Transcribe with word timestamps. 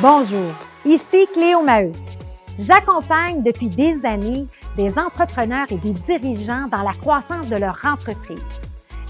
Bonjour, 0.00 0.54
ici 0.84 1.26
Cléo 1.32 1.62
Maheu. 1.62 1.92
J'accompagne 2.56 3.42
depuis 3.42 3.68
des 3.68 4.06
années 4.06 4.46
des 4.76 4.96
entrepreneurs 4.96 5.66
et 5.70 5.76
des 5.78 5.92
dirigeants 5.92 6.68
dans 6.68 6.82
la 6.82 6.92
croissance 6.92 7.48
de 7.48 7.56
leur 7.56 7.80
entreprise. 7.84 8.38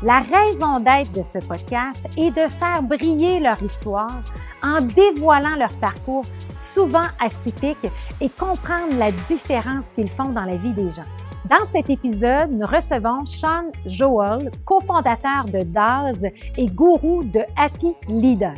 La 0.03 0.21
raison 0.21 0.81
d'être 0.81 1.13
de 1.13 1.23
ce 1.23 1.39
podcast 1.39 2.07
est 2.17 2.31
de 2.31 2.49
faire 2.49 2.83
briller 2.83 3.39
leur 3.39 3.63
histoire 3.63 4.23
en 4.63 4.81
dévoilant 4.81 5.57
leur 5.57 5.73
parcours 5.75 6.25
souvent 6.49 7.07
atypique 7.21 7.87
et 8.23 8.31
comprendre 8.31 8.97
la 8.99 9.13
différence 9.13 9.93
qu'ils 9.93 10.09
font 10.09 10.31
dans 10.31 10.45
la 10.45 10.57
vie 10.57 10.73
des 10.73 10.91
gens. 10.91 11.05
Dans 11.51 11.65
cet 11.65 11.91
épisode, 11.91 12.53
nous 12.53 12.65
recevons 12.65 13.25
Sean 13.25 13.73
Joel, 13.85 14.53
cofondateur 14.65 15.47
de 15.47 15.65
DAZ 15.65 16.27
et 16.57 16.69
gourou 16.69 17.25
de 17.25 17.41
Happy 17.57 17.97
Leader. 18.09 18.55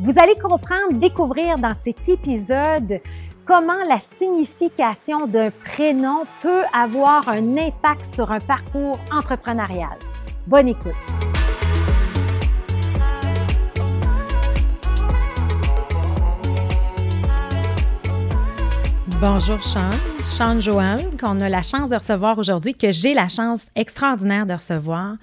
Vous 0.00 0.18
allez 0.18 0.34
comprendre, 0.36 0.94
découvrir 0.94 1.58
dans 1.58 1.74
cet 1.74 2.08
épisode 2.08 2.98
comment 3.44 3.84
la 3.86 3.98
signification 3.98 5.26
d'un 5.26 5.50
prénom 5.50 6.22
peut 6.40 6.62
avoir 6.72 7.28
un 7.28 7.58
impact 7.58 8.06
sur 8.06 8.32
un 8.32 8.40
parcours 8.40 8.98
entrepreneurial. 9.12 9.98
Bonne 10.46 10.68
écoute. 10.68 10.94
Bonjour 19.26 19.62
Sean, 19.62 19.88
Sean 20.22 20.60
Joël, 20.60 21.00
qu'on 21.18 21.40
a 21.40 21.48
la 21.48 21.62
chance 21.62 21.88
de 21.88 21.96
recevoir 21.96 22.36
aujourd'hui, 22.36 22.74
que 22.74 22.92
j'ai 22.92 23.14
la 23.14 23.28
chance 23.28 23.68
extraordinaire 23.74 24.44
de 24.44 24.52
recevoir. 24.52 25.16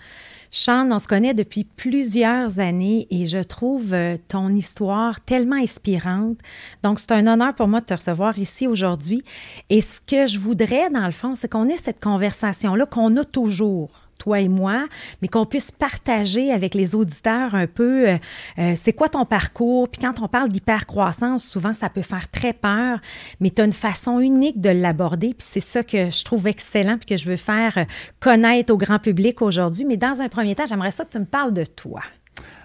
Sean, 0.49 0.91
on 0.91 0.97
se 0.97 1.07
connaît 1.07 1.35
depuis 1.35 1.65
plusieurs 1.65 2.59
années 2.59 3.05
et 3.11 3.27
je 3.27 3.37
trouve 3.37 3.93
euh, 3.93 4.17
ton 4.27 4.49
histoire 4.49 5.21
tellement 5.21 5.57
inspirante. 5.57 6.39
Donc, 6.81 6.99
c'est 6.99 7.11
un 7.11 7.27
honneur 7.27 7.53
pour 7.53 7.67
moi 7.67 7.79
de 7.79 7.85
te 7.85 7.93
recevoir 7.93 8.39
ici 8.39 8.65
aujourd'hui. 8.65 9.23
Et 9.69 9.81
ce 9.81 10.01
que 10.01 10.25
je 10.25 10.39
voudrais, 10.39 10.89
dans 10.89 11.05
le 11.05 11.11
fond, 11.11 11.35
c'est 11.35 11.47
qu'on 11.47 11.69
ait 11.69 11.77
cette 11.77 12.01
conversation-là 12.01 12.87
qu'on 12.87 13.15
a 13.17 13.23
toujours 13.23 13.91
toi 14.21 14.39
et 14.39 14.47
moi, 14.47 14.85
mais 15.21 15.27
qu'on 15.27 15.47
puisse 15.47 15.71
partager 15.71 16.51
avec 16.51 16.75
les 16.75 16.93
auditeurs 16.93 17.55
un 17.55 17.65
peu 17.65 18.07
euh, 18.07 18.17
euh, 18.59 18.73
c'est 18.75 18.93
quoi 18.93 19.09
ton 19.09 19.25
parcours? 19.25 19.89
Puis 19.89 19.99
quand 19.99 20.21
on 20.21 20.27
parle 20.27 20.49
d'hypercroissance, 20.49 21.43
souvent 21.43 21.73
ça 21.73 21.89
peut 21.89 22.03
faire 22.03 22.29
très 22.29 22.53
peur, 22.53 22.99
mais 23.39 23.49
tu 23.49 23.63
as 23.63 23.65
une 23.65 23.73
façon 23.73 24.19
unique 24.19 24.61
de 24.61 24.69
l'aborder. 24.69 25.29
Puis 25.29 25.47
c'est 25.49 25.59
ça 25.59 25.83
que 25.83 26.11
je 26.11 26.23
trouve 26.23 26.47
excellent 26.47 26.97
puis 26.97 27.07
que 27.07 27.17
je 27.17 27.27
veux 27.27 27.37
faire 27.37 27.79
euh, 27.79 27.85
connaître 28.19 28.71
au 28.71 28.77
grand 28.77 28.99
public 28.99 29.41
aujourd'hui. 29.41 29.85
Mais 29.85 29.97
dans 29.97 30.21
un 30.21 30.29
premier 30.29 30.53
temps, 30.53 30.65
j'aimerais 30.67 30.91
ça 30.91 31.03
que 31.03 31.09
tu 31.09 31.19
me 31.19 31.25
parles 31.25 31.53
de 31.53 31.65
toi. 31.65 32.01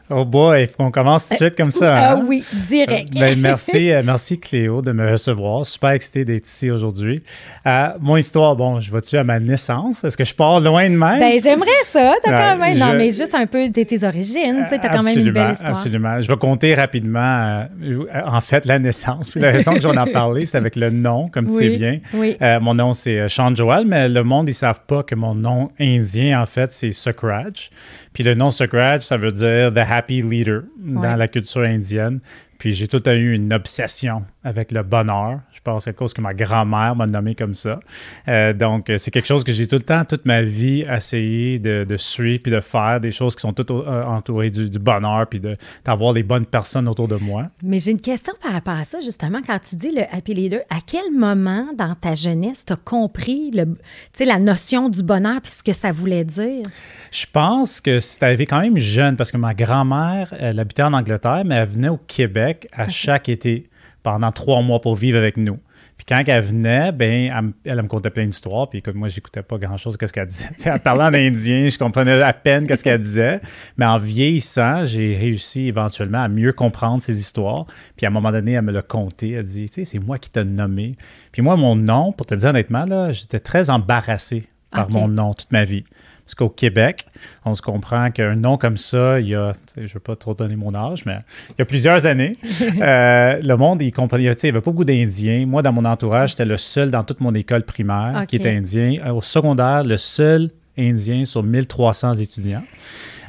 Oh 0.09 0.25
boy, 0.25 0.69
on 0.79 0.93
commence 0.93 1.27
tout 1.27 1.35
de 1.35 1.39
suite 1.39 1.57
comme 1.57 1.71
ça. 1.71 1.87
Ah 1.97 2.13
hein? 2.13 2.25
oui, 2.27 2.45
direct. 2.69 3.15
Ben, 3.15 3.39
merci, 3.41 3.91
euh, 3.91 4.03
merci 4.05 4.39
Cléo 4.39 4.83
de 4.83 4.93
me 4.93 5.11
recevoir. 5.11 5.65
Super 5.65 5.91
excité 5.91 6.25
d'être 6.25 6.47
ici 6.47 6.71
aujourd'hui. 6.71 7.23
Euh, 7.67 7.89
mon 8.01 8.17
histoire, 8.17 8.55
bon, 8.55 8.81
je 8.81 8.93
vais-tu 8.93 9.17
à 9.17 9.25
ma 9.25 9.41
naissance? 9.41 10.05
Est-ce 10.05 10.17
que 10.17 10.25
je 10.25 10.35
pars 10.35 10.61
loin 10.61 10.89
de 10.91 10.97
même? 10.97 11.19
Ben, 11.19 11.41
j'aimerais 11.41 11.71
ça. 11.85 12.15
T'as 12.23 12.53
quand 12.53 12.59
même, 12.59 12.79
non, 12.79 12.95
mais 12.95 13.11
juste 13.11 13.35
un 13.35 13.47
peu 13.47 13.69
de 13.69 13.83
tes 13.83 14.05
origines. 14.05 14.63
Tu 14.65 14.71
sais, 14.71 14.79
t'as 14.79 14.91
quand 14.91 15.03
même 15.03 15.19
une 15.19 15.31
belle 15.31 15.53
histoire. 15.53 15.71
Absolument. 15.71 16.21
Je 16.21 16.29
vais 16.29 16.37
compter 16.37 16.75
rapidement, 16.75 17.67
euh, 17.83 18.05
en 18.27 18.41
fait, 18.41 18.67
la 18.67 18.79
naissance. 18.79 19.31
Puis 19.31 19.41
la 19.41 19.51
raison 19.51 19.73
que 19.75 19.81
j'en 19.81 20.05
ai 20.05 20.13
parlé, 20.13 20.45
c'est 20.45 20.59
avec 20.59 20.77
le 20.77 20.91
nom, 20.91 21.29
comme 21.29 21.47
tu 21.47 21.55
sais 21.55 21.69
bien. 21.71 21.99
Oui. 22.15 22.37
mon 22.61 22.75
nom, 22.75 22.93
c'est 22.93 23.29
Sean 23.29 23.55
Joel, 23.55 23.87
mais 23.87 24.09
le 24.09 24.23
monde, 24.23 24.49
ils 24.49 24.55
savent 24.55 24.83
pas 24.87 25.03
que 25.03 25.15
mon 25.15 25.35
nom 25.35 25.71
indien, 25.81 26.41
en 26.41 26.47
fait, 26.47 26.73
c'est 26.73 26.93
Sukraj. 26.93 27.71
Puis 28.17 28.25
le 28.25 28.35
nom 28.35 28.51
Sukraj, 28.51 29.03
ça 29.03 29.19
veut 29.19 29.31
dire 29.31 29.71
The 29.75 29.87
Happy 29.91 30.23
Leader 30.23 30.63
dans 30.79 31.17
la 31.17 31.29
culture 31.29 31.61
indienne. 31.61 32.21
Puis 32.59 32.73
j'ai 32.73 32.89
tout 32.89 33.07
eu 33.09 33.35
une 33.35 33.53
obsession 33.53 34.25
avec 34.45 34.71
le 34.71 34.83
bonheur. 34.83 35.41
Je 35.53 35.61
pense 35.61 35.89
à 35.89 35.93
cause 35.93 36.15
que 36.15 36.21
ma 36.21 36.33
grand-mère 36.33 36.95
m'a 36.95 37.07
nommé 37.07 37.35
comme 37.35 37.55
ça. 37.55 37.81
Euh, 38.29 38.53
donc, 38.53 38.91
c'est 38.97 39.11
quelque 39.11 39.27
chose 39.27 39.43
que 39.43 39.53
j'ai 39.53 39.67
tout 39.67 39.77
le 39.77 39.83
temps, 39.83 40.05
toute 40.05 40.25
ma 40.25 40.43
vie, 40.43 40.85
essayé 40.89 41.59
de, 41.59 41.97
suivre 41.97 42.43
puis 42.43 42.53
de 42.53 42.61
faire, 42.61 43.01
des 43.01 43.11
choses 43.11 43.35
qui 43.35 43.41
sont 43.41 43.53
toutes 43.53 43.71
euh, 43.71 44.03
entourées 44.05 44.51
du, 44.51 44.79
bonheur 44.79 45.27
puis 45.27 45.41
d'avoir 45.85 46.13
les 46.13 46.23
bonnes 46.23 46.47
personnes 46.47 46.89
autour 46.89 47.09
de 47.09 47.17
moi. 47.17 47.47
Mais 47.63 47.81
j'ai 47.81 47.91
une 47.91 48.01
question 48.01 48.33
par 48.43 48.53
rapport 48.53 48.75
à 48.75 48.85
ça, 48.85 49.01
justement. 49.01 49.41
Quand 49.47 49.59
tu 49.59 49.75
dis 49.77 49.91
le 49.91 50.03
happy 50.13 50.35
leader, 50.35 50.61
à 50.71 50.79
quel 50.87 51.13
moment 51.13 51.67
dans 51.77 51.95
ta 51.95 52.15
jeunesse 52.15 52.65
tu 52.65 52.73
as 52.73 52.77
compris 52.77 53.51
le, 53.51 53.77
la 54.25 54.39
notion 54.39 54.89
du 54.89 55.03
bonheur 55.03 55.41
puis 55.43 55.51
ce 55.51 55.63
que 55.63 55.73
ça 55.73 55.91
voulait 55.91 56.25
dire? 56.25 56.63
Je 57.11 57.27
pense 57.33 57.81
que 57.81 57.99
c'était 57.99 58.27
arrivé 58.27 58.47
quand 58.47 58.61
même 58.61 58.79
jeune 58.79 59.17
parce 59.17 59.33
que 59.33 59.37
ma 59.37 59.55
grand-mère, 59.55 60.33
elle 60.39 60.61
habitait 60.61 60.83
en 60.83 60.93
Angleterre, 60.93 61.43
mais 61.45 61.57
elle 61.57 61.69
venait 61.69 61.89
au 61.89 61.99
Québec 62.07 62.46
à 62.73 62.89
chaque 62.89 63.29
été 63.29 63.69
pendant 64.03 64.33
trois 64.33 64.63
mois 64.63 64.81
pour 64.81 64.95
vivre 64.95 65.19
avec 65.19 65.37
nous. 65.37 65.59
Puis 65.97 66.05
quand 66.07 66.23
elle 66.27 66.45
venait, 66.45 66.93
ben, 66.93 67.55
elle, 67.65 67.83
me 67.83 67.89
contait 67.89 68.11
plein 68.11 68.27
d'histoires. 68.27 68.69
Puis 68.69 68.83
comme 68.83 68.97
moi, 68.97 69.09
j'écoutais 69.09 69.43
pas 69.43 69.57
grand-chose 69.57 69.97
de 69.97 70.07
ce 70.07 70.13
qu'elle 70.13 70.27
disait. 70.27 70.51
en 70.87 71.01
indien, 71.01 71.69
je 71.69 71.79
comprenais 71.79 72.21
à 72.21 72.33
peine 72.35 72.69
ce 72.69 72.83
qu'elle 72.83 73.01
disait. 73.01 73.41
Mais 73.79 73.87
en 73.87 73.99
vieillissant, 73.99 74.85
j'ai 74.85 75.17
réussi 75.17 75.69
éventuellement 75.69 76.23
à 76.23 76.29
mieux 76.29 76.53
comprendre 76.53 77.01
ses 77.01 77.19
histoires. 77.19 77.67
Puis 77.97 78.05
à 78.05 78.11
un 78.11 78.13
moment 78.13 78.31
donné, 78.31 78.53
elle 78.53 78.63
me 78.63 78.73
l'a 78.73 78.83
conté. 78.83 79.33
Elle 79.33 79.45
dit, 79.45 79.69
tu 79.71 79.75
sais, 79.75 79.85
c'est 79.85 79.99
moi 79.99 80.19
qui 80.19 80.29
t'ai 80.29 80.45
nommé. 80.45 80.97
Puis 81.33 81.41
moi, 81.41 81.57
mon 81.57 81.77
nom, 81.77 82.13
pour 82.13 82.27
te 82.27 82.35
dire 82.35 82.51
honnêtement, 82.51 82.85
là, 82.85 83.13
j'étais 83.13 83.41
très 83.41 83.71
embarrassé 83.71 84.49
par 84.71 84.91
mon 84.91 85.09
nom 85.09 85.33
toute 85.33 85.53
ma 85.53 85.65
vie. 85.65 85.85
Parce 86.27 86.35
qu'au 86.35 86.49
Québec, 86.49 87.07
on 87.45 87.55
se 87.55 87.63
comprend 87.63 88.11
qu'un 88.11 88.35
nom 88.35 88.59
comme 88.59 88.77
ça, 88.77 89.21
il 89.21 89.29
y 89.29 89.35
a, 89.37 89.53
je 89.77 89.83
ne 89.83 89.87
veux 89.87 90.01
pas 90.01 90.17
trop 90.17 90.35
donner 90.35 90.57
mon 90.57 90.75
âge, 90.75 91.07
mais 91.07 91.21
il 91.51 91.55
y 91.61 91.63
a 91.63 91.65
plusieurs 91.65 92.05
années, 92.05 92.33
euh, 92.81 93.41
le 93.41 93.57
monde, 93.57 93.81
il 93.81 93.93
comprenait, 93.93 94.25
il 94.25 94.37
n'y 94.43 94.49
avait 94.49 94.61
pas 94.61 94.73
beaucoup 94.73 94.85
d'Indiens. 94.85 95.47
Moi, 95.47 95.63
dans 95.63 95.73
mon 95.73 95.85
entourage, 95.85 96.31
j'étais 96.31 96.45
le 96.45 96.57
seul 96.57 96.91
dans 96.91 97.05
toute 97.05 97.21
mon 97.21 97.33
école 97.35 97.63
primaire 97.63 98.27
qui 98.27 98.37
était 98.37 98.51
indien. 98.51 99.09
Au 99.15 99.23
secondaire, 99.23 99.85
le 99.85 99.99
seul 99.99 100.51
Indien 100.77 101.25
sur 101.25 101.43
1300 101.43 102.15
étudiants. 102.15 102.65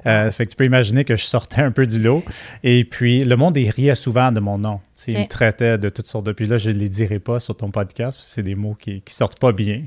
Euh, 0.05 0.31
fait 0.31 0.45
que 0.45 0.51
tu 0.51 0.55
peux 0.55 0.65
imaginer 0.65 1.05
que 1.05 1.15
je 1.15 1.25
sortais 1.25 1.61
un 1.61 1.71
peu 1.71 1.85
du 1.85 1.99
lot. 1.99 2.23
Et 2.63 2.83
puis, 2.83 3.23
le 3.23 3.35
monde, 3.35 3.57
il 3.57 3.69
riait 3.69 3.95
souvent 3.95 4.31
de 4.31 4.39
mon 4.39 4.57
nom. 4.57 4.79
Il 5.05 5.19
me 5.19 5.27
traitait 5.27 5.77
de 5.77 5.89
toutes 5.89 6.07
sortes 6.07 6.25
de. 6.25 6.31
Puis 6.31 6.47
là, 6.47 6.57
je 6.57 6.71
ne 6.71 6.75
les 6.75 6.89
dirai 6.89 7.19
pas 7.19 7.39
sur 7.39 7.55
ton 7.55 7.69
podcast, 7.69 8.17
parce 8.17 8.27
que 8.27 8.33
c'est 8.33 8.43
des 8.43 8.55
mots 8.55 8.75
qui, 8.79 9.01
qui 9.01 9.13
sortent 9.13 9.39
pas 9.39 9.51
bien. 9.51 9.83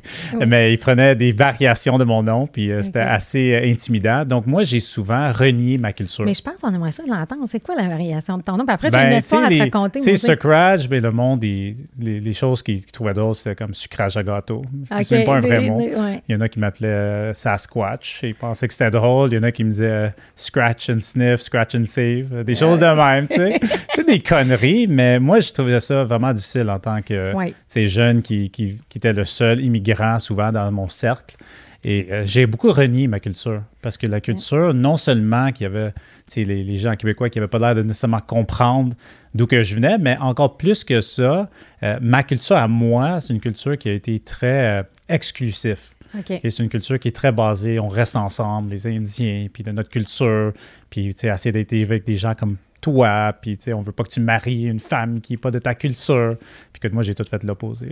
Mais 0.47 0.73
il 0.73 0.79
prenait 0.79 1.17
des 1.17 1.33
variations 1.33 1.99
de 1.99 2.05
mon 2.05 2.23
nom, 2.23 2.47
puis 2.47 2.71
euh, 2.71 2.83
c'était 2.83 3.01
assez 3.01 3.55
euh, 3.55 3.71
intimidant. 3.71 4.25
Donc, 4.25 4.47
moi, 4.47 4.63
j'ai 4.63 4.81
souvent 4.81 5.33
renié 5.33 5.79
ma 5.79 5.93
culture. 5.93 6.25
Mais 6.25 6.35
je 6.35 6.43
pense 6.43 6.61
qu'on 6.61 6.73
aimerait 6.73 6.93
ça 6.93 7.03
l'entendre. 7.07 7.45
C'est 7.47 7.65
quoi 7.65 7.75
la 7.75 7.89
variation 7.89 8.39
de 8.39 8.43
ton 8.43 8.57
nom? 8.57 8.65
Puis 8.65 8.75
après, 8.75 8.91
j'ai 8.91 8.99
une 8.99 9.09
ben, 9.11 9.19
histoire 9.19 9.45
à 9.45 9.49
te 9.49 9.59
raconter. 9.59 10.01
Tu 10.01 10.17
sais, 10.17 10.17
sucrage, 10.17 10.89
mais 10.89 11.01
le 11.01 11.11
monde, 11.11 11.43
les, 11.43 11.75
les, 11.99 12.33
choses 12.33 12.63
qu'ils 12.63 12.85
trouvaient 12.87 13.13
drôles, 13.13 13.35
c'était 13.35 13.57
comme 13.57 13.75
sucrage 13.75 14.17
à 14.17 14.23
gâteau. 14.23 14.63
C'est 15.03 15.11
même 15.11 15.25
pas 15.25 15.37
un 15.37 15.41
vrai 15.41 15.61
mot. 15.69 15.81
Il 16.29 16.33
y 16.33 16.37
en 16.37 16.41
a 16.41 16.49
qui 16.49 16.61
m'appelaient 16.61 16.89
euh, 16.89 17.33
Sasquatch. 17.33 18.21
Ils 18.23 18.35
pensaient 18.35 18.69
que 18.69 18.75
c'était 18.75 18.91
drôle. 18.91 19.33
Il 19.33 19.37
y 19.37 19.39
en 19.39 19.43
a 19.43 19.51
qui 19.51 19.65
me 19.65 19.71
disaient 19.71 20.15
scratch 20.37 20.89
and 20.89 21.01
sniff, 21.01 21.41
scratch 21.41 21.75
and 21.75 21.87
save. 21.87 22.45
Des 22.45 22.55
choses 22.55 22.79
de 22.79 22.87
même, 22.87 23.27
tu 23.27 23.37
sais. 23.37 23.59
c'est 23.95 24.07
des 24.07 24.21
conneries, 24.21 24.87
mais 24.87 25.00
mais 25.01 25.19
moi, 25.19 25.41
je 25.41 25.51
trouvais 25.53 25.81
ça 25.81 26.05
vraiment 26.05 26.33
difficile 26.33 26.69
en 26.69 26.79
tant 26.79 27.01
que 27.01 27.33
ces 27.67 27.89
jeunes 27.89 28.21
qui, 28.21 28.51
qui, 28.51 28.79
était 28.95 29.15
le 29.15 29.25
seul 29.25 29.65
immigrant 29.65 30.19
souvent 30.19 30.53
dans 30.53 30.71
mon 30.71 30.89
cercle. 30.91 31.37
Et 31.83 32.09
euh, 32.11 32.27
j'ai 32.27 32.45
beaucoup 32.45 32.71
renié 32.73 33.09
ma 33.09 33.21
culture 33.21 33.63
parce 33.81 33.97
que 33.97 34.07
la 34.07 34.21
culture, 34.21 34.75
non 34.75 34.99
seulement 34.99 35.51
qu'il 35.51 35.65
y 35.65 35.67
avait 35.67 35.95
les, 36.37 36.63
les, 36.63 36.77
gens 36.77 36.95
québécois 36.95 37.31
qui 37.31 37.39
n'avaient 37.39 37.49
pas 37.49 37.59
l'air 37.59 37.75
de 37.75 37.83
nécessairement 37.83 38.21
comprendre 38.21 38.95
d'où 39.35 39.47
que 39.47 39.63
je 39.63 39.75
venais, 39.75 39.97
mais 39.97 40.19
encore 40.19 40.59
plus 40.59 40.85
que 40.85 41.01
ça, 41.01 41.49
euh, 41.83 41.99
ma 42.03 42.23
culture 42.23 42.57
à 42.57 42.69
moi, 42.69 43.23
c'est 43.23 43.33
une 43.33 43.41
culture 43.41 43.79
qui 43.79 43.89
a 43.89 43.95
été 43.95 44.21
très 44.21 44.81
euh, 44.81 44.83
exclusive. 45.09 45.81
C'est 46.27 46.59
une 46.59 46.69
culture 46.69 46.99
qui 46.99 47.09
est 47.09 47.17
très 47.17 47.33
basée, 47.33 47.79
on 47.79 47.89
reste 47.89 48.17
ensemble, 48.17 48.71
les 48.71 48.87
Indiens, 48.87 49.47
puis 49.51 49.63
de 49.63 49.71
notre 49.71 49.89
culture, 49.89 50.53
puis 50.91 51.15
essayer 51.23 51.53
d'être 51.53 51.73
avec 51.73 52.05
des 52.05 52.17
gens 52.17 52.35
comme 52.35 52.57
toi, 52.81 53.35
puis 53.41 53.57
tu 53.59 53.65
sais, 53.65 53.73
on 53.73 53.81
veut 53.81 53.93
pas 53.93 54.05
que 54.05 54.11
tu 54.11 54.21
maries 54.21 54.65
une 54.65 54.81
femme 54.81 55.21
qui 55.21 55.35
n'est 55.35 55.39
pas 55.39 55.51
de 55.51 55.59
ta 55.59 55.75
culture, 55.75 56.37
puis 56.73 56.81
que 56.81 56.89
moi, 56.93 57.03
j'ai 57.03 57.15
tout 57.15 57.25
fait 57.25 57.43
l'opposé. 57.45 57.89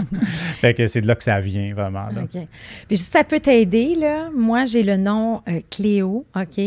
fait 0.58 0.74
que 0.74 0.86
c'est 0.86 1.00
de 1.00 1.06
là 1.06 1.14
que 1.14 1.22
ça 1.22 1.40
vient, 1.40 1.74
vraiment. 1.74 2.08
OK. 2.08 2.40
Puis 2.88 2.96
ça 2.96 3.24
peut 3.24 3.40
t'aider, 3.40 3.94
là. 3.94 4.30
Moi, 4.34 4.64
j'ai 4.64 4.82
le 4.82 4.96
nom 4.96 5.42
euh, 5.48 5.60
Cléo, 5.70 6.26
OK? 6.34 6.60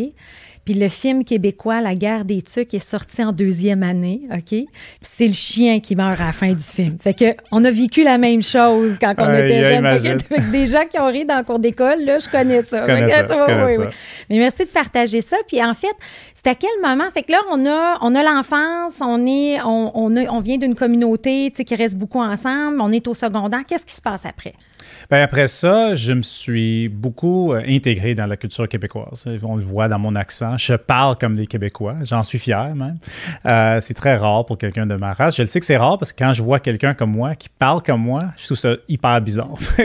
Puis 0.66 0.74
le 0.74 0.90
film 0.90 1.24
québécois 1.24 1.80
La 1.80 1.94
guerre 1.94 2.26
des 2.26 2.42
tucs 2.42 2.74
est 2.74 2.80
sorti 2.80 3.24
en 3.24 3.32
deuxième 3.32 3.84
année, 3.84 4.22
OK? 4.32 4.50
Puis 4.50 4.68
c'est 5.02 5.28
le 5.28 5.34
chien 5.34 5.80
qui 5.80 5.96
meurt 5.96 6.20
à 6.20 6.26
la 6.26 6.32
fin 6.32 6.52
du 6.52 6.64
film. 6.64 6.98
Fait 7.00 7.14
que 7.14 7.36
on 7.52 7.64
a 7.64 7.72
vécu 7.72 8.04
la 8.04 8.18
même 8.18 8.42
chose 8.42 8.98
quand 9.00 9.14
on 9.20 9.34
était 9.34 9.64
jeunes. 9.64 10.20
Fait 10.20 10.52
des 10.52 10.68
gens 10.68 10.86
qui 10.90 11.00
ont 11.00 11.06
ri 11.06 11.24
dans 11.26 11.38
le 11.38 11.44
cours 11.44 11.60
d'école, 11.60 12.04
là, 12.04 12.18
je 12.18 12.28
connais 12.28 12.64
ça. 12.64 12.82
Connais 12.86 13.10
ça, 13.10 13.46
Mais 14.30 14.40
merci 14.40 14.64
de 14.64 14.70
partager 14.70 15.22
ça. 15.22 15.38
Puis 15.48 15.64
en 15.64 15.74
fait, 15.74 15.96
c'est 16.34 16.48
à 16.48 16.56
quel 16.56 16.70
moment? 16.82 17.10
Fait 17.12 17.24
que 17.24 17.32
là, 17.32 17.40
on 17.52 17.66
a, 17.66 17.98
on 18.02 18.16
a 18.16 18.24
l'enfance, 18.24 18.96
on 19.02 19.26
est, 19.28 19.62
on, 19.62 19.92
on, 19.96 20.16
on 20.16 20.40
vient 20.40 20.58
d'une 20.58 20.76
communauté, 20.76 21.50
tu 21.52 21.58
sais, 21.58 21.64
qui 21.64 21.76
reste 21.76 21.96
beaucoup 21.96 22.22
ensemble, 22.22 22.82
on 22.82 22.92
est 22.92 23.08
au 23.08 23.14
secondaire. 23.14 23.62
Qu'est-ce 23.68 23.86
qui 23.86 23.96
se 23.96 24.02
passe 24.02 24.26
après? 24.26 24.54
Ben, 25.10 25.22
après 25.22 25.48
ça, 25.48 25.96
je 25.96 26.14
me 26.14 26.22
suis 26.22 26.90
beaucoup 26.90 27.54
euh, 27.54 27.62
intégré 27.68 28.16
dans 28.16 28.26
la 28.26 28.38
culture 28.38 28.68
québécoise. 28.68 29.26
On 29.44 29.56
le 29.56 29.64
voit 29.64 29.88
dans 29.88 30.00
mon 30.00 30.16
accent. 30.16 30.58
Je 30.58 30.74
parle 30.74 31.16
comme 31.16 31.36
des 31.36 31.48
Québécois. 31.48 31.96
J'en 32.04 32.24
suis 32.24 32.40
fier 32.40 32.74
même. 32.76 32.96
Euh, 33.46 33.80
c'est 33.82 33.94
très 33.94 34.16
rare 34.16 34.46
pour 34.46 34.58
quelqu'un 34.58 34.86
de 34.86 34.96
ma 34.96 35.14
race. 35.14 35.36
Je 35.36 35.44
le 35.44 35.48
sais 35.48 35.60
que 35.60 35.66
c'est 35.66 35.78
rare 35.78 35.98
parce 35.98 36.12
que 36.12 36.24
quand 36.24 36.34
je 36.34 36.42
vois 36.42 36.60
quelqu'un 36.60 36.94
comme 36.94 37.12
moi 37.12 37.36
qui 37.36 37.50
parle 37.50 37.82
comme 37.84 38.02
moi, 38.02 38.22
je 38.38 38.46
trouve 38.46 38.58
ça 38.58 38.74
hyper 38.88 39.22
bizarre. 39.22 39.56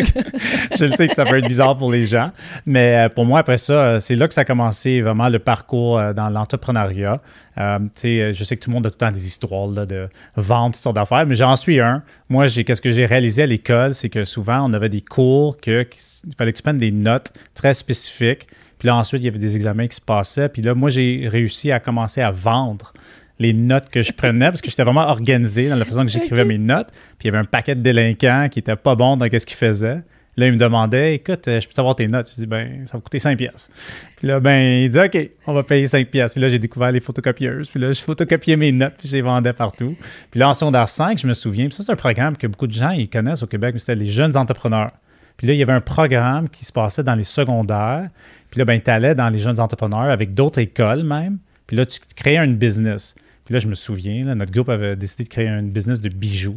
je 0.77 0.85
le 0.85 0.93
sais 0.93 1.09
que 1.09 1.15
ça 1.15 1.25
peut 1.25 1.39
être 1.39 1.49
bizarre 1.49 1.77
pour 1.77 1.93
les 1.93 2.07
gens. 2.07 2.31
Mais 2.67 3.07
euh, 3.07 3.09
pour 3.09 3.27
moi, 3.27 3.41
après 3.41 3.59
ça, 3.59 4.01
c'est 4.01 4.15
là 4.15 4.29
que 4.29 4.35
ça 4.35 4.43
a 4.43 4.45
commencé 4.45 5.01
vraiment 5.01 5.29
le 5.29 5.39
parcours 5.39 6.01
dans 6.15 6.29
l'entrepreneuriat. 6.29 7.21
je 7.57 8.45
sais 8.45 8.57
que 8.57 8.63
tout 8.63 8.71
le 8.71 8.75
monde 8.75 8.87
a 8.87 8.91
tout 8.91 8.97
le 9.01 9.07
temps 9.07 9.13
des 9.13 9.27
histoires 9.27 9.69
de 9.69 10.09
vente, 10.37 10.79
toutes 10.83 10.95
d'affaires, 10.95 11.27
mais 11.27 11.35
j'en 11.35 11.57
suis 11.57 11.81
un. 11.81 12.03
Moi, 12.29 12.47
qu'est-ce 12.49 12.81
que 12.81 12.91
j'ai 12.91 13.07
réalisé 13.07 13.43
à 13.43 13.47
l'école, 13.47 13.95
c'est 13.95 14.09
que 14.09 14.25
souvent, 14.25 14.69
on 14.69 14.73
avait 14.73 14.89
des 14.91 15.01
cours 15.01 15.59
que, 15.59 15.85
qu'il 15.85 16.35
fallait 16.37 16.53
que 16.53 16.57
tu 16.59 16.63
prennes 16.63 16.79
des 16.79 16.91
notes 16.91 17.33
très 17.55 17.75
spécifiques. 17.75 18.47
Puis 18.79 18.87
là, 18.87 18.97
ensuite, 18.97 19.23
il 19.23 19.27
y 19.27 19.29
avait 19.29 19.39
des 19.39 19.57
examens 19.57 19.87
qui 19.87 19.97
se 19.97 20.01
passaient. 20.01 20.49
Puis 20.49 20.63
là, 20.63 20.75
moi, 20.75 20.91
j'ai 20.91 21.29
réussi 21.29 21.73
à 21.73 21.81
commencer 21.81 22.21
à 22.21 22.31
vendre 22.31 22.93
les 23.39 23.53
notes 23.55 23.89
que 23.89 24.03
je 24.03 24.13
prenais 24.13 24.47
parce 24.47 24.61
que 24.61 24.71
j'étais 24.71 24.85
vraiment 24.85 25.09
organisé 25.09 25.69
dans 25.69 25.77
la 25.77 25.85
façon 25.85 26.03
que 26.03 26.11
j'écrivais 26.11 26.45
mes 26.45 26.59
notes. 26.59 26.89
Puis 27.19 27.27
il 27.27 27.27
y 27.27 27.29
avait 27.31 27.39
un 27.39 27.45
paquet 27.45 27.75
de 27.75 27.81
délinquants 27.81 28.49
qui 28.51 28.59
n'étaient 28.59 28.77
pas 28.77 28.95
bons 28.95 29.17
dans 29.17 29.27
ce 29.27 29.47
qu'ils 29.47 29.57
faisaient. 29.57 30.03
Là, 30.41 30.47
il 30.47 30.55
me 30.55 30.59
demandait 30.59 31.17
Écoute, 31.17 31.47
euh, 31.49 31.61
je 31.61 31.69
peux 31.69 31.75
savoir 31.75 31.95
tes 31.95 32.09
notes? 32.09 32.31
Je 32.31 32.37
dis 32.37 32.47
Ben, 32.47 32.87
ça 32.87 32.97
va 32.97 33.03
coûter 33.03 33.19
5 33.19 33.37
pièces. 33.37 33.71
Puis 34.17 34.27
là, 34.27 34.41
ben, 34.41 34.83
il 34.83 34.89
dit 34.89 34.99
OK, 34.99 35.31
on 35.47 35.53
va 35.53 35.63
payer 35.63 35.87
5 35.87 36.09
pièces. 36.09 36.35
Et 36.39 36.41
là, 36.41 36.49
j'ai 36.49 36.59
découvert 36.59 36.91
les 36.91 37.01
photocopieuses. 37.01 37.69
Puis 37.69 37.79
là, 37.79 37.93
je 37.93 38.01
photocopiais 38.01 38.57
mes 38.57 38.73
notes, 38.73 38.95
puis 38.97 39.07
je 39.07 39.17
les 39.17 39.23
vendais 39.23 39.53
partout. 39.53 39.95
Puis 40.31 40.41
là, 40.41 40.49
en 40.49 40.55
secondaire 40.55 40.89
5, 40.89 41.19
je 41.19 41.27
me 41.27 41.35
souviens, 41.35 41.67
puis 41.67 41.75
ça, 41.75 41.83
c'est 41.83 41.93
un 41.93 41.97
programme 41.97 42.39
que 42.39 42.47
beaucoup 42.47 42.67
de 42.67 42.73
gens 42.73 42.91
ils 42.91 43.11
connaissent 43.11 43.43
au 43.43 43.47
Québec, 43.47 43.75
mais 43.75 43.81
c'était 43.81 43.95
les 43.95 44.09
jeunes 44.09 44.35
entrepreneurs. 44.35 44.93
Puis 45.37 45.47
là, 45.47 45.53
il 45.53 45.59
y 45.59 45.63
avait 45.63 45.75
un 45.75 45.83
programme 45.83 46.49
qui 46.49 46.65
se 46.65 46.73
passait 46.73 47.03
dans 47.03 47.15
les 47.15 47.25
secondaires. 47.25 48.09
Puis 48.51 48.59
là, 48.61 48.65
ben, 48.65 48.81
tu 48.81 48.91
allais 48.91 49.15
dans 49.15 49.29
les 49.29 49.39
jeunes 49.39 49.61
entrepreneurs 49.61 50.11
avec 50.11 50.33
d'autres 50.33 50.59
écoles 50.59 51.03
même. 51.03 51.37
Puis 51.67 51.77
là, 51.77 51.85
tu 51.85 52.01
créais 52.17 52.43
une 52.43 52.57
business. 52.57 53.15
Puis 53.51 53.55
là, 53.57 53.59
je 53.59 53.67
me 53.67 53.75
souviens, 53.75 54.33
notre 54.37 54.53
groupe 54.53 54.69
avait 54.69 54.95
décidé 54.95 55.25
de 55.25 55.29
créer 55.29 55.49
un 55.49 55.65
business 55.65 56.01
de 56.01 56.09
bijoux. 56.09 56.55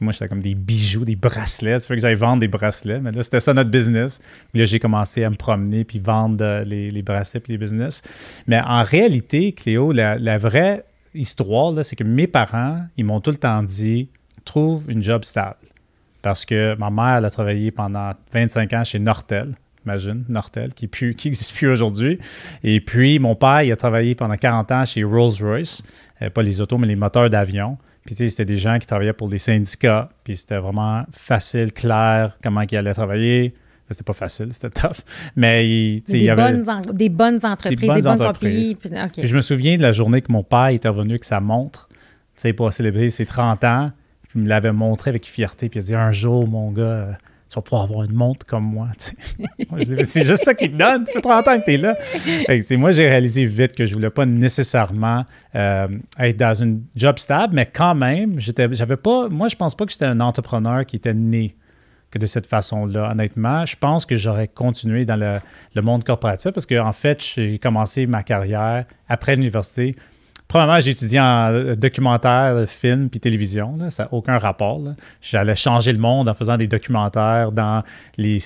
Moi, 0.00 0.12
j'étais 0.12 0.26
comme 0.26 0.40
des 0.40 0.56
bijoux, 0.56 1.04
des 1.04 1.14
bracelets. 1.14 1.78
Tu 1.78 1.86
fais 1.86 1.94
que 1.94 2.00
j'allais 2.00 2.16
vendre 2.16 2.40
des 2.40 2.48
bracelets. 2.48 2.98
Mais 2.98 3.12
là, 3.12 3.22
c'était 3.22 3.38
ça 3.38 3.54
notre 3.54 3.70
business. 3.70 4.20
Puis 4.50 4.58
là, 4.58 4.64
j'ai 4.64 4.80
commencé 4.80 5.22
à 5.22 5.30
me 5.30 5.36
promener 5.36 5.84
puis 5.84 6.00
vendre 6.00 6.44
euh, 6.44 6.64
les, 6.64 7.02
bracelets 7.02 7.38
puis 7.38 7.52
les 7.52 7.56
business. 7.56 8.02
Mais 8.48 8.60
en 8.60 8.82
réalité, 8.82 9.52
Cléo, 9.52 9.92
la, 9.92 10.38
vraie 10.38 10.84
histoire, 11.14 11.72
c'est 11.84 11.94
que 11.94 12.02
mes 12.02 12.26
parents, 12.26 12.84
ils 12.96 13.04
m'ont 13.04 13.20
tout 13.20 13.30
le 13.30 13.36
temps 13.36 13.62
dit 13.62 14.08
trouve 14.44 14.90
une 14.90 15.04
job 15.04 15.22
stable. 15.22 15.68
Parce 16.20 16.44
que 16.44 16.74
ma 16.80 16.90
mère, 16.90 17.18
elle 17.18 17.26
a 17.26 17.30
travaillé 17.30 17.70
pendant 17.70 18.10
25 18.32 18.72
ans 18.72 18.82
chez 18.82 18.98
Nortel 18.98 19.54
imagine, 19.88 20.24
Nortel, 20.28 20.74
qui 20.74 20.88
n'existe 21.24 21.52
plus, 21.56 21.68
aujourd'hui. 21.68 22.18
Et 22.62 22.80
puis, 22.80 23.18
mon 23.18 23.34
père, 23.34 23.62
il 23.62 23.72
a 23.72 23.76
travaillé 23.76 24.14
pendant 24.14 24.36
40 24.36 24.72
ans 24.72 24.84
chez 24.84 25.02
Rolls-Royce, 25.02 25.82
pas 26.34 26.42
les 26.42 26.60
autos, 26.60 26.78
mais 26.78 26.86
les 26.86 26.96
moteurs 26.96 27.30
d'avion. 27.30 27.78
Puis, 28.04 28.14
tu 28.14 28.24
sais, 28.24 28.30
c'était 28.30 28.44
des 28.44 28.58
gens 28.58 28.78
qui 28.78 28.86
travaillaient 28.86 29.12
pour 29.12 29.28
des 29.28 29.38
syndicats. 29.38 30.08
Puis, 30.24 30.36
c'était 30.36 30.58
vraiment 30.58 31.04
facile, 31.10 31.72
clair, 31.72 32.38
comment 32.42 32.62
ils 32.62 32.76
allaient 32.76 32.94
travailler. 32.94 33.54
C'était 33.90 34.04
pas 34.04 34.12
facile, 34.12 34.52
c'était 34.52 34.70
tough. 34.70 35.02
Mais 35.36 35.68
il, 35.68 36.02
des, 36.02 36.18
y 36.18 36.30
avait 36.30 36.52
bonnes 36.52 36.92
des 36.92 37.08
bonnes 37.08 37.40
entreprises, 37.42 37.80
des 37.80 37.86
bonnes, 37.86 38.08
entreprises. 38.08 38.74
Puis, 38.74 39.28
je 39.28 39.34
me 39.34 39.40
souvien 39.40 39.76
de 39.76 39.82
la 39.82 39.92
journée 39.92 40.20
que 40.20 40.30
mon 40.30 40.42
père 40.42 40.68
était 40.68 40.88
revenu 40.88 41.12
avec 41.12 41.24
sa 41.24 41.40
montre, 41.40 41.88
tu 41.90 41.96
sais, 42.36 42.52
pour 42.52 42.72
célébrer 42.72 43.08
ses 43.10 43.24
30 43.24 43.64
ans. 43.64 43.92
Puis 44.22 44.40
il 44.40 44.42
me 44.42 44.48
l'avait 44.48 44.72
montré 44.72 45.08
avec 45.08 45.26
fierté. 45.26 45.70
Puis 45.70 45.80
il 45.80 45.82
a 45.82 45.86
dit 45.86 45.94
Un 45.94 46.12
jour, 46.12 46.46
mon 46.46 46.70
gars, 46.70 47.16
tu 47.48 47.54
vas 47.54 47.62
pouvoir 47.62 47.82
avoir 47.84 48.04
une 48.04 48.14
montre 48.14 48.44
comme 48.44 48.64
moi. 48.64 48.88
c'est 50.04 50.24
juste 50.24 50.44
ça 50.44 50.54
qui 50.54 50.70
te 50.70 50.76
donne. 50.76 51.06
Ça 51.06 51.12
fait 51.14 51.20
30 51.22 51.48
ans 51.48 51.60
que 51.60 51.64
tu 51.64 51.72
es 51.72 51.76
là. 51.78 51.96
Moi, 52.76 52.92
j'ai 52.92 53.08
réalisé 53.08 53.46
vite 53.46 53.74
que 53.74 53.86
je 53.86 53.90
ne 53.90 53.94
voulais 53.94 54.10
pas 54.10 54.26
nécessairement 54.26 55.24
euh, 55.54 55.86
être 56.18 56.36
dans 56.36 56.54
une 56.54 56.82
job 56.94 57.18
stable, 57.18 57.54
mais 57.54 57.66
quand 57.66 57.94
même, 57.94 58.38
j'avais 58.38 58.96
pas. 58.96 59.28
Moi, 59.28 59.48
je 59.48 59.56
pense 59.56 59.74
pas 59.74 59.86
que 59.86 59.92
j'étais 59.92 60.04
un 60.04 60.20
entrepreneur 60.20 60.84
qui 60.84 60.96
était 60.96 61.14
né 61.14 61.56
que 62.10 62.18
de 62.18 62.26
cette 62.26 62.46
façon-là. 62.46 63.10
Honnêtement, 63.12 63.64
je 63.66 63.76
pense 63.76 64.04
que 64.04 64.16
j'aurais 64.16 64.48
continué 64.48 65.04
dans 65.04 65.16
le, 65.16 65.38
le 65.74 65.82
monde 65.82 66.04
corporatif 66.04 66.52
parce 66.52 66.66
qu'en 66.66 66.86
en 66.86 66.92
fait, 66.92 67.22
j'ai 67.22 67.58
commencé 67.58 68.06
ma 68.06 68.22
carrière 68.22 68.84
après 69.08 69.36
l'université 69.36 69.94
Premièrement, 70.48 70.80
j'ai 70.80 70.92
étudié 70.92 71.20
en 71.20 71.52
euh, 71.52 71.76
documentaire, 71.76 72.66
film 72.66 73.10
puis 73.10 73.20
télévision. 73.20 73.78
ça 73.90 74.04
n'a 74.04 74.14
aucun 74.14 74.38
rapport. 74.38 74.80
J'allais 75.20 75.54
changer 75.54 75.92
le 75.92 75.98
monde 75.98 76.28
en 76.28 76.34
faisant 76.34 76.56
des 76.56 76.66
documentaires 76.66 77.52
dans 77.52 77.82
les, 78.16 78.38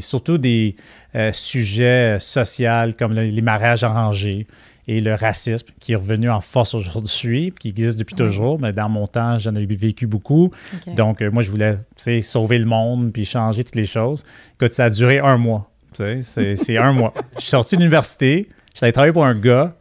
surtout 0.00 0.36
des 0.36 0.74
euh, 1.14 1.30
sujets 1.32 2.18
sociaux 2.18 2.90
comme 2.98 3.12
les 3.12 3.42
mariages 3.42 3.84
arrangés 3.84 4.46
et 4.86 5.00
le 5.00 5.14
racisme 5.14 5.68
qui 5.80 5.92
est 5.92 5.96
revenu 5.96 6.28
en 6.28 6.40
force 6.40 6.74
aujourd'hui, 6.74 7.54
qui 7.58 7.68
existe 7.68 7.98
depuis 7.98 8.14
toujours, 8.14 8.60
mais 8.60 8.72
dans 8.72 8.88
mon 8.88 9.06
temps, 9.06 9.38
j'en 9.38 9.54
ai 9.54 9.64
vécu 9.64 10.06
beaucoup. 10.06 10.50
Donc, 10.96 11.22
euh, 11.22 11.30
moi, 11.30 11.42
je 11.42 11.50
voulais 11.50 11.78
sauver 12.22 12.58
le 12.58 12.66
monde 12.66 13.12
puis 13.12 13.24
changer 13.24 13.64
toutes 13.64 13.76
les 13.76 13.86
choses. 13.86 14.24
Écoute, 14.54 14.74
ça 14.74 14.86
a 14.86 14.90
duré 14.90 15.20
un 15.20 15.38
mois. 15.38 15.70
C'est 15.92 16.76
un 16.76 16.92
mois. 16.92 17.14
Je 17.36 17.42
suis 17.42 17.50
sorti 17.50 17.76
de 17.76 17.80
l'université, 17.80 18.48
j'allais 18.74 18.92
travailler 18.92 19.12
pour 19.12 19.24
un 19.24 19.38
gars 19.38 19.74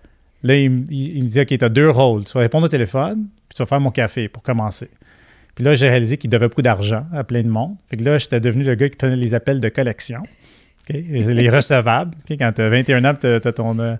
Là, 0.43 0.55
il, 0.55 0.69
me 0.69 1.25
dit 1.25 1.39
OK, 1.39 1.57
tu 1.57 1.63
as 1.63 1.69
deux 1.69 1.89
rôles. 1.89 2.25
Tu 2.25 2.33
vas 2.33 2.41
répondre 2.41 2.65
au 2.65 2.69
téléphone, 2.69 3.27
puis 3.47 3.55
tu 3.55 3.61
vas 3.61 3.65
faire 3.65 3.79
mon 3.79 3.91
café 3.91 4.27
pour 4.27 4.43
commencer. 4.43 4.89
Puis 5.55 5.63
là, 5.63 5.75
j'ai 5.75 5.87
réalisé 5.87 6.17
qu'il 6.17 6.29
devait 6.29 6.47
beaucoup 6.47 6.61
d'argent 6.61 7.05
à 7.13 7.23
plein 7.23 7.43
de 7.43 7.47
monde. 7.47 7.75
Fait 7.89 7.97
que 7.97 8.03
là, 8.03 8.17
j'étais 8.17 8.39
devenu 8.39 8.63
le 8.63 8.75
gars 8.75 8.89
qui 8.89 8.95
prenait 8.95 9.15
les 9.15 9.33
appels 9.33 9.59
de 9.59 9.69
collection. 9.69 10.23
Les 10.89 11.49
recevables. 11.49 12.15
Quand 12.27 12.51
tu 12.53 12.61
as 12.61 12.69
21 12.69 13.05
ans, 13.05 13.13
tu 13.19 13.27
as, 13.27 13.39
ton, 13.39 13.79
euh, 13.79 13.95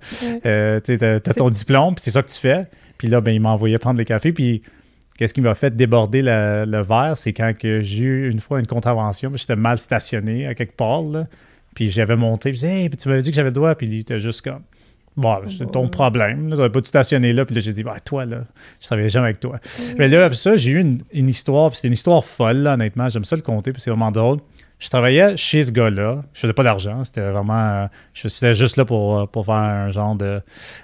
euh, 0.46 1.20
ton 1.20 1.50
diplôme, 1.50 1.96
puis 1.96 2.04
c'est 2.04 2.12
ça 2.12 2.22
que 2.22 2.30
tu 2.30 2.40
fais. 2.40 2.66
Puis 2.98 3.08
là, 3.08 3.22
ben, 3.22 3.32
il 3.32 3.40
m'a 3.40 3.52
envoyé 3.52 3.78
prendre 3.78 4.00
les 4.00 4.06
cafés. 4.06 4.34
Puis 4.34 4.64
qu'est-ce 5.18 5.34
qui 5.34 5.42
m'a 5.42 5.56
fait 5.56 5.76
déborder 5.76 6.22
le, 6.22 6.82
verre? 6.82 7.14
C'est 7.16 7.32
quand 7.32 7.54
j'ai 7.62 8.00
eu 8.00 8.30
une 8.30 8.42
fois 8.42 8.60
une 8.60 8.68
contravention. 8.68 9.32
J'étais 9.36 9.56
mal 9.56 9.78
stationné 9.78 10.48
à 10.48 10.56
quelque 10.56 10.76
part. 10.76 11.04
Puis 11.74 11.90
j'avais 11.90 12.18
monté. 12.18 12.50
Je 12.50 12.56
disais, 12.56 12.82
hey, 12.82 12.90
tu 12.90 13.08
m'avais 13.08 13.22
dit 13.22 13.30
que 13.30 13.36
j'avais 13.36 13.50
le 13.50 13.54
droit. 13.54 13.76
Puis 13.76 13.88
il 13.88 14.00
était 14.00 14.20
juste 14.20 14.42
comme, 14.42 14.64
Bon, 15.16 15.38
c'est 15.48 15.72
ton 15.72 15.88
problème. 15.88 16.50
Tu 16.50 16.56
n'aurais 16.56 16.72
pas 16.72 16.82
dû 16.82 16.88
stationner 16.88 17.34
là. 17.34 17.46
Puis 17.46 17.54
là, 17.56 17.62
j'ai 17.62 17.74
dit, 17.74 17.84
bah, 17.84 17.98
toi, 18.04 18.26
là, 18.26 18.38
je 18.80 18.86
ne 18.86 18.88
travaillais 18.88 19.10
jamais 19.10 19.26
avec 19.28 19.40
toi. 19.40 19.60
Mais 19.98 20.08
là, 20.08 20.26
après 20.26 20.36
ça, 20.36 20.56
j'ai 20.58 20.72
eu 20.72 20.80
une, 20.80 21.02
une 21.12 21.30
histoire. 21.30 21.70
Puis 21.70 21.80
c'est 21.82 21.88
une 21.88 21.94
histoire 21.94 22.26
folle, 22.26 22.58
là, 22.58 22.74
honnêtement. 22.74 23.08
J'aime 23.10 23.26
ça 23.26 23.36
le 23.36 23.44
compter. 23.44 23.72
Puis 23.72 23.82
c'est 23.82 23.92
vraiment 23.92 24.12
drôle 24.12 24.40
je 24.84 24.90
travaillais 24.90 25.38
chez 25.38 25.64
ce 25.64 25.72
gars-là. 25.72 26.24
Je 26.34 26.42
faisais 26.42 26.52
pas 26.52 26.64
d'argent. 26.64 27.06
C'était 27.06 27.30
vraiment. 27.30 27.88
je 28.14 28.28
C'était 28.28 28.54
juste 28.54 28.76
là 28.76 28.84
pour, 28.84 29.30
pour 29.30 29.46
faire 29.46 29.56
un 29.56 29.90
genre 29.92 30.14
de. 30.16 30.42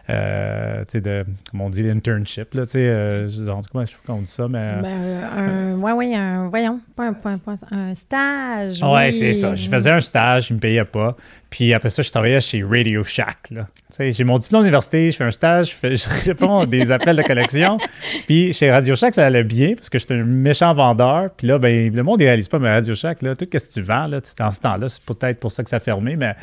Euh, 0.10 0.80
tu 0.86 0.92
sais, 0.92 1.02
de. 1.02 1.26
Comment 1.52 1.66
on 1.66 1.70
dit, 1.70 1.84
l'internship, 1.84 2.54
là. 2.54 2.64
Tu 2.64 2.72
sais, 2.72 2.80
euh, 2.80 3.28
comment 3.70 3.84
on 4.08 4.22
dit 4.22 4.32
ça, 4.32 4.48
mais. 4.48 4.76
Ben, 4.82 4.86
euh, 4.86 5.74
un, 5.76 5.80
ouais, 5.82 5.92
oui, 5.92 6.16
un. 6.16 6.48
Voyons, 6.48 6.80
pas 6.96 7.08
un, 7.08 7.14
pas 7.14 7.36
un, 7.72 7.94
stage. 7.94 8.82
Ouais, 8.82 9.12
c'est 9.12 9.34
ça. 9.34 9.54
Je 9.54 9.68
faisais 9.68 9.92
un 9.92 10.00
stage, 10.00 10.50
il 10.50 10.54
me 10.54 10.60
payait 10.60 10.86
pas. 10.86 11.18
Puis 11.50 11.74
après 11.74 11.90
ça, 11.90 12.02
je 12.02 12.12
travaillais 12.12 12.40
chez 12.42 12.64
Radio 12.64 13.04
Shack, 13.04 13.50
là. 13.52 13.68
Tu 13.90 13.96
sais, 13.96 14.12
j'ai 14.12 14.24
mon 14.24 14.38
diplôme 14.38 14.62
d'université, 14.62 15.12
je 15.12 15.18
fais 15.18 15.24
un 15.24 15.32
stage, 15.32 15.72
je, 15.72 15.74
fais, 15.74 15.96
je 15.98 16.08
réponds 16.26 16.66
des 16.66 16.92
appels 16.92 17.16
de 17.16 17.24
collection. 17.24 17.80
Puis 18.28 18.54
chez 18.54 18.72
Radio 18.72 18.96
Shack, 18.96 19.16
ça 19.16 19.26
allait 19.26 19.44
bien 19.44 19.74
parce 19.74 19.90
que 19.90 19.98
j'étais 19.98 20.14
un 20.14 20.24
méchant 20.24 20.74
vendeur. 20.74 21.32
Puis 21.36 21.48
là, 21.48 21.58
ben, 21.58 21.94
le 21.94 22.04
monde 22.04 22.20
ne 22.20 22.26
réalise 22.26 22.48
pas, 22.48 22.60
mais 22.60 22.72
Radio 22.72 22.94
Shack, 22.94 23.24
là, 23.24 23.36
tout 23.36 23.46
ce 23.52 23.58
que 23.58 23.74
tu 23.74 23.82
Là, 23.90 24.22
dans 24.38 24.52
ce 24.52 24.60
temps-là, 24.60 24.90
c'est 24.90 25.04
peut-être 25.04 25.40
pour 25.40 25.52
ça 25.52 25.64
que 25.64 25.70
ça 25.70 25.80
fermé, 25.80 26.16
mais 26.16 26.36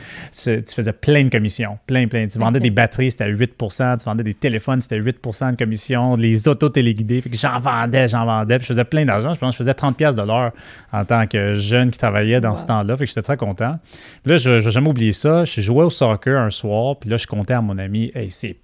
tu, 0.42 0.62
faisais 0.74 0.92
plein 0.92 1.24
de 1.24 1.28
commissions. 1.28 1.78
Plein, 1.86 2.06
plein. 2.06 2.26
Tu 2.26 2.38
vendais 2.38 2.60
des 2.60 2.70
batteries, 2.70 3.10
c'était 3.10 3.24
à 3.24 3.28
8 3.28 3.54
Tu 3.58 4.04
vendais 4.04 4.24
des 4.24 4.34
téléphones, 4.34 4.80
c'était 4.80 5.00
8% 5.00 5.52
de 5.52 5.56
commission. 5.56 6.16
Les 6.16 6.48
autos 6.48 6.70
fait 6.72 7.30
que 7.30 7.36
j'en 7.36 7.58
vendais, 7.58 8.08
j'en 8.08 8.24
vendais. 8.24 8.58
Puis 8.58 8.64
je 8.64 8.68
faisais 8.68 8.84
plein 8.84 9.04
d'argent. 9.04 9.32
Je 9.34 9.38
pense 9.38 9.50
que 9.50 9.52
je 9.54 9.58
faisais 9.58 9.74
30 9.74 9.96
de 9.98 10.22
l'heure 10.22 10.52
en 10.92 11.04
tant 11.04 11.26
que 11.26 11.54
jeune 11.54 11.90
qui 11.90 11.98
travaillait 11.98 12.40
dans 12.40 12.54
ce 12.54 12.66
temps-là. 12.66 12.96
Fait 12.96 13.04
que 13.04 13.08
j'étais 13.08 13.22
très 13.22 13.36
content. 13.36 13.78
là, 14.24 14.36
je 14.36 14.50
n'ai 14.50 14.70
jamais 14.70 14.88
oublié 14.88 15.12
ça. 15.12 15.44
Je 15.44 15.60
jouais 15.60 15.84
au 15.84 15.90
soccer 15.90 16.40
un 16.40 16.50
soir, 16.50 16.96
puis 16.96 17.10
là, 17.10 17.16
je 17.16 17.26
comptais 17.26 17.54
à 17.54 17.60
mon 17.60 17.78
ami, 17.78 18.10
hey, 18.14 18.30
c'est 18.30 18.56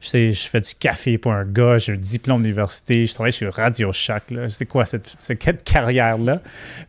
Je, 0.00 0.32
fais 0.34 0.60
du 0.60 0.74
café 0.74 1.18
pour 1.18 1.32
un 1.32 1.44
gars, 1.44 1.78
j'ai 1.78 1.92
un 1.92 1.96
diplôme 1.96 2.42
d'université, 2.42 3.06
je 3.06 3.14
travaille 3.14 3.32
chez 3.32 3.48
Radio 3.48 3.92
Shack. 3.92 4.24
C'est 4.48 4.66
quoi 4.66 4.84
cette, 4.84 5.14
cette 5.18 5.64
carrière-là? 5.64 6.40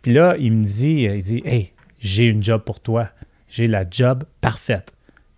Puis 0.01 0.13
là, 0.13 0.35
il 0.37 0.51
me 0.53 0.63
dit, 0.63 1.03
il 1.03 1.21
dit 1.21 1.41
Hey, 1.45 1.73
j'ai 1.99 2.25
une 2.25 2.43
job 2.43 2.63
pour 2.63 2.79
toi. 2.79 3.09
J'ai 3.47 3.67
la 3.67 3.85
job 3.89 4.23
parfaite. 4.41 4.93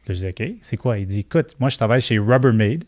je 0.07 0.13
dis 0.13 0.27
OK, 0.27 0.43
c'est 0.61 0.77
quoi? 0.77 0.97
Il 0.97 1.05
dit 1.05 1.21
Écoute, 1.21 1.55
moi, 1.59 1.69
je 1.69 1.77
travaille 1.77 2.01
chez 2.01 2.17
Rubbermaid. 2.17 2.83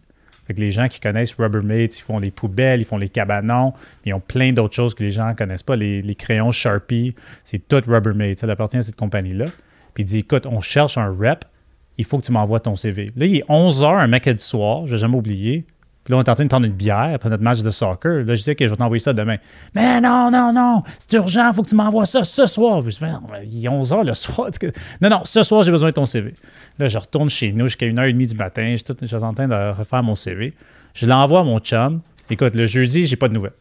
Fait 0.47 0.53
que 0.53 0.61
les 0.61 0.71
gens 0.71 0.87
qui 0.87 0.99
connaissent 0.99 1.33
Rubbermaid, 1.33 1.93
ils 1.93 2.01
font 2.01 2.19
les 2.19 2.29
poubelles, 2.29 2.81
ils 2.81 2.85
font 2.85 2.97
les 2.97 3.09
cabanons, 3.09 3.73
ils 4.05 4.13
ont 4.13 4.19
plein 4.19 4.53
d'autres 4.53 4.75
choses 4.75 4.93
que 4.93 5.03
les 5.03 5.09
gens 5.09 5.29
ne 5.29 5.33
connaissent 5.33 5.63
pas. 5.63 5.75
Les, 5.75 6.15
crayons 6.15 6.51
Sharpie, 6.51 7.15
c'est 7.43 7.67
tout 7.67 7.81
Rubbermaid. 7.87 8.37
Ça 8.37 8.47
appartient 8.47 8.77
à 8.77 8.83
cette 8.83 8.95
compagnie-là. 8.95 9.45
Puis 9.93 10.03
il 10.03 10.05
dit 10.05 10.19
Écoute, 10.19 10.45
on 10.45 10.61
cherche 10.61 10.97
un 10.97 11.09
rep, 11.09 11.45
il 11.97 12.05
faut 12.05 12.17
que 12.17 12.25
tu 12.25 12.31
m'envoies 12.31 12.59
ton 12.59 12.75
CV. 12.75 13.11
Là, 13.15 13.25
il 13.25 13.37
est 13.37 13.45
11 13.47 13.81
h 13.81 13.99
un 13.99 14.07
mercredi 14.07 14.43
soir, 14.43 14.85
je 14.85 14.91
vais 14.91 14.97
jamais. 14.97 15.21
Puis 16.05 16.11
là, 16.11 16.17
on 16.17 16.21
est 16.21 16.29
en 16.29 16.35
train 16.35 16.43
de 16.43 16.49
prendre 16.49 16.67
une 16.67 16.73
bière 16.73 17.11
après 17.15 17.29
notre 17.29 17.41
match 17.41 17.63
de 17.63 17.71
soccer. 17.71 18.23
Là, 18.23 18.35
je 18.35 18.43
dis, 18.43 18.51
OK, 18.51 18.57
je 18.59 18.67
vais 18.67 18.75
t'envoyer 18.75 18.99
ça 18.99 19.11
demain. 19.11 19.37
Mais 19.73 19.99
non, 19.99 20.29
non, 20.31 20.53
non, 20.53 20.83
c'est 20.99 21.13
urgent, 21.13 21.49
il 21.49 21.55
faut 21.55 21.63
que 21.63 21.69
tu 21.69 21.75
m'envoies 21.75 22.05
ça 22.05 22.23
ce 22.23 22.45
soir. 22.45 22.83
Puis 22.83 22.91
je 22.91 23.05
dis, 23.05 23.57
il 23.57 23.65
est 23.65 23.69
11 23.69 23.91
h 23.91 24.05
le 24.05 24.13
soir. 24.13 24.49
Non, 25.01 25.09
non, 25.09 25.21
ce 25.23 25.41
soir, 25.41 25.63
j'ai 25.63 25.71
besoin 25.71 25.89
de 25.89 25.95
ton 25.95 26.05
CV. 26.05 26.35
Là, 26.77 26.87
je 26.87 26.97
retourne 26.99 27.29
chez 27.29 27.51
nous 27.51 27.65
jusqu'à 27.65 27.87
1h30 27.87 28.27
du 28.27 28.35
matin. 28.35 28.75
Je 28.77 29.07
suis 29.07 29.15
en 29.15 29.33
train 29.33 29.47
de 29.47 29.77
refaire 29.77 30.03
mon 30.03 30.13
CV. 30.13 30.53
Je 30.93 31.07
l'envoie 31.07 31.39
à 31.39 31.43
mon 31.43 31.59
chum. 31.59 31.99
Écoute, 32.29 32.55
le 32.55 32.67
jeudi, 32.67 33.07
j'ai 33.07 33.15
pas 33.15 33.27
de 33.27 33.33
nouvelles. 33.33 33.53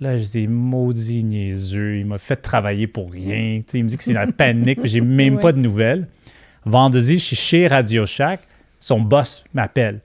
Là, 0.00 0.16
je 0.18 0.24
dis, 0.24 0.46
maudit 0.46 1.24
niaiseux, 1.24 1.98
il 1.98 2.06
m'a 2.06 2.18
fait 2.18 2.36
travailler 2.36 2.86
pour 2.86 3.10
rien. 3.10 3.60
il 3.72 3.84
me 3.84 3.88
dit 3.88 3.96
que 3.96 4.04
c'est 4.04 4.12
la 4.12 4.26
panique, 4.28 4.80
j'ai 4.84 5.00
même 5.00 5.38
pas 5.40 5.52
de 5.52 5.58
nouvelles. 5.58 6.06
Vendredi, 6.68 7.18
je 7.18 7.24
suis 7.24 7.36
chez 7.36 7.66
Radio 7.66 8.04
Shack. 8.04 8.40
Son 8.78 9.00
boss 9.00 9.42
m'appelle. 9.54 10.00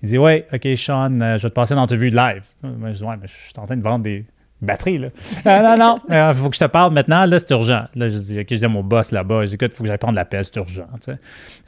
Il 0.00 0.10
dit 0.10 0.18
Ouais, 0.18 0.46
OK, 0.52 0.68
Sean, 0.76 1.20
euh, 1.20 1.36
je 1.38 1.42
vais 1.42 1.48
te 1.48 1.54
passer 1.54 1.74
une 1.74 1.80
entrevue 1.80 2.08
live. 2.08 2.44
Moi, 2.62 2.92
je 2.92 2.98
dis 2.98 3.02
Ouais, 3.02 3.16
mais 3.20 3.26
je 3.26 3.32
suis 3.32 3.52
en 3.56 3.66
train 3.66 3.76
de 3.76 3.82
vendre 3.82 4.04
des 4.04 4.24
batteries. 4.62 4.98
Là. 4.98 5.08
Euh, 5.44 5.62
non, 5.76 5.76
non, 5.76 6.00
il 6.08 6.14
euh, 6.14 6.32
faut 6.34 6.50
que 6.50 6.54
je 6.54 6.60
te 6.60 6.68
parle 6.70 6.92
maintenant. 6.92 7.26
Là, 7.26 7.40
c'est 7.40 7.50
urgent. 7.50 7.86
Là, 7.96 8.08
je 8.08 8.16
dis 8.16 8.38
OK, 8.38 8.46
je 8.48 8.54
dis 8.54 8.64
à 8.64 8.68
mon 8.68 8.84
boss 8.84 9.10
là-bas 9.10 9.42
Écoute, 9.42 9.70
il 9.72 9.74
faut 9.74 9.82
que 9.82 9.88
j'aille 9.88 9.98
prendre 9.98 10.14
l'appel, 10.14 10.44
c'est 10.44 10.56
urgent. 10.56 10.86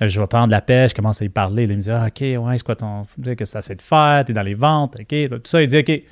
je 0.00 0.20
vais 0.20 0.26
prendre 0.28 0.52
l'appel, 0.52 0.90
je 0.90 0.94
commence 0.94 1.20
à 1.20 1.24
y 1.24 1.28
parler. 1.28 1.64
il 1.64 1.76
me 1.76 1.82
dit 1.82 1.90
ah, 1.90 2.06
OK, 2.06 2.20
ouais, 2.20 2.38
c'est 2.56 2.64
quoi 2.64 2.76
ton. 2.76 3.02
Qu'est-ce 3.24 3.34
que 3.34 3.44
tu 3.50 3.58
essaies 3.58 3.74
de 3.74 3.82
faire 3.82 4.24
Tu 4.24 4.30
es 4.30 4.34
dans 4.34 4.42
les 4.42 4.54
ventes. 4.54 4.96
OK, 5.00 5.28
tout 5.28 5.40
ça. 5.42 5.60
Il 5.60 5.66
dit 5.66 5.78
OK, 5.78 6.02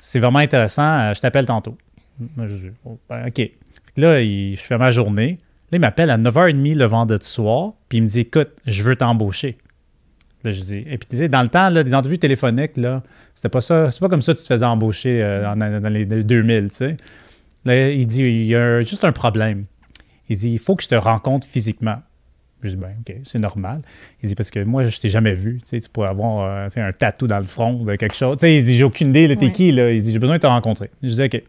c'est 0.00 0.20
vraiment 0.20 0.38
intéressant. 0.38 1.12
je 1.12 1.20
t'appelle 1.20 1.46
tantôt. 1.46 1.76
Je 2.38 2.54
dis 2.54 2.70
oh, 2.84 3.00
ben, 3.08 3.26
OK. 3.26 3.50
Là, 3.96 4.22
je 4.22 4.54
fais 4.56 4.78
ma 4.78 4.92
journée. 4.92 5.38
Là, 5.70 5.78
il 5.78 5.80
m'appelle 5.80 6.10
à 6.10 6.18
9h30 6.18 6.76
le 6.76 6.84
vendredi 6.84 7.26
soir. 7.26 7.74
Puis 7.88 7.98
il 7.98 8.02
me 8.02 8.06
dit 8.06 8.20
Écoute, 8.20 8.50
je 8.66 8.82
veux 8.82 8.96
t'embaucher. 8.96 9.58
Là, 10.44 10.50
je 10.52 10.62
dis. 10.62 10.84
Et 10.86 10.96
puis, 10.98 11.06
tu 11.08 11.16
sais, 11.18 11.28
dans 11.28 11.42
le 11.42 11.48
temps, 11.48 11.68
là, 11.68 11.82
des 11.82 11.94
entrevues 11.94 12.18
téléphoniques, 12.18 12.76
là, 12.76 13.02
c'était 13.34 13.48
pas 13.48 13.60
ça. 13.60 13.90
C'est 13.90 14.00
pas 14.00 14.08
comme 14.08 14.22
ça 14.22 14.32
que 14.32 14.38
tu 14.38 14.44
te 14.44 14.52
faisais 14.52 14.64
embaucher 14.64 15.22
euh, 15.22 15.54
dans, 15.54 15.92
les 15.92 16.06
2000, 16.06 16.68
tu 16.70 16.74
sais. 16.74 16.96
Là, 17.64 17.90
il 17.90 18.06
dit, 18.06 18.22
il 18.22 18.46
y 18.46 18.56
a 18.56 18.80
juste 18.80 19.04
un 19.04 19.12
problème. 19.12 19.66
Il 20.28 20.38
dit, 20.38 20.50
il 20.50 20.58
faut 20.58 20.76
que 20.76 20.82
je 20.82 20.88
te 20.88 20.94
rencontre 20.94 21.46
physiquement. 21.46 21.98
Je 22.62 22.70
dis, 22.70 22.76
ben, 22.76 22.94
OK, 23.00 23.16
c'est 23.24 23.38
normal. 23.38 23.82
Il 24.22 24.28
dit, 24.28 24.34
parce 24.34 24.50
que 24.50 24.64
moi, 24.64 24.84
je 24.84 24.98
t'ai 24.98 25.10
jamais 25.10 25.34
vu. 25.34 25.60
Tu 25.62 25.68
sais, 25.68 25.80
tu 25.80 25.90
pourrais 25.90 26.08
avoir 26.08 26.44
euh, 26.44 26.68
un 26.76 26.92
tatou 26.92 27.26
dans 27.26 27.38
le 27.38 27.44
front 27.44 27.84
de 27.84 27.96
quelque 27.96 28.16
chose. 28.16 28.38
Tu 28.38 28.46
sais, 28.46 28.56
il 28.56 28.64
dit, 28.64 28.78
j'ai 28.78 28.84
aucune 28.84 29.10
idée, 29.10 29.36
t'es 29.36 29.52
qui, 29.52 29.72
là? 29.72 29.90
Il 29.90 30.02
dit, 30.02 30.12
j'ai 30.12 30.18
besoin 30.18 30.36
de 30.36 30.42
te 30.42 30.46
rencontrer. 30.46 30.90
Je 31.02 31.08
dis, 31.08 31.22
OK. 31.22 31.42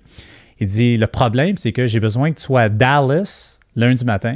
Il 0.59 0.67
dit, 0.67 0.97
le 0.97 1.07
problème, 1.07 1.55
c'est 1.55 1.71
que 1.71 1.87
j'ai 1.87 1.99
besoin 1.99 2.31
que 2.31 2.37
tu 2.37 2.43
sois 2.43 2.61
à 2.61 2.69
Dallas 2.69 3.61
lundi 3.75 4.05
matin, 4.05 4.35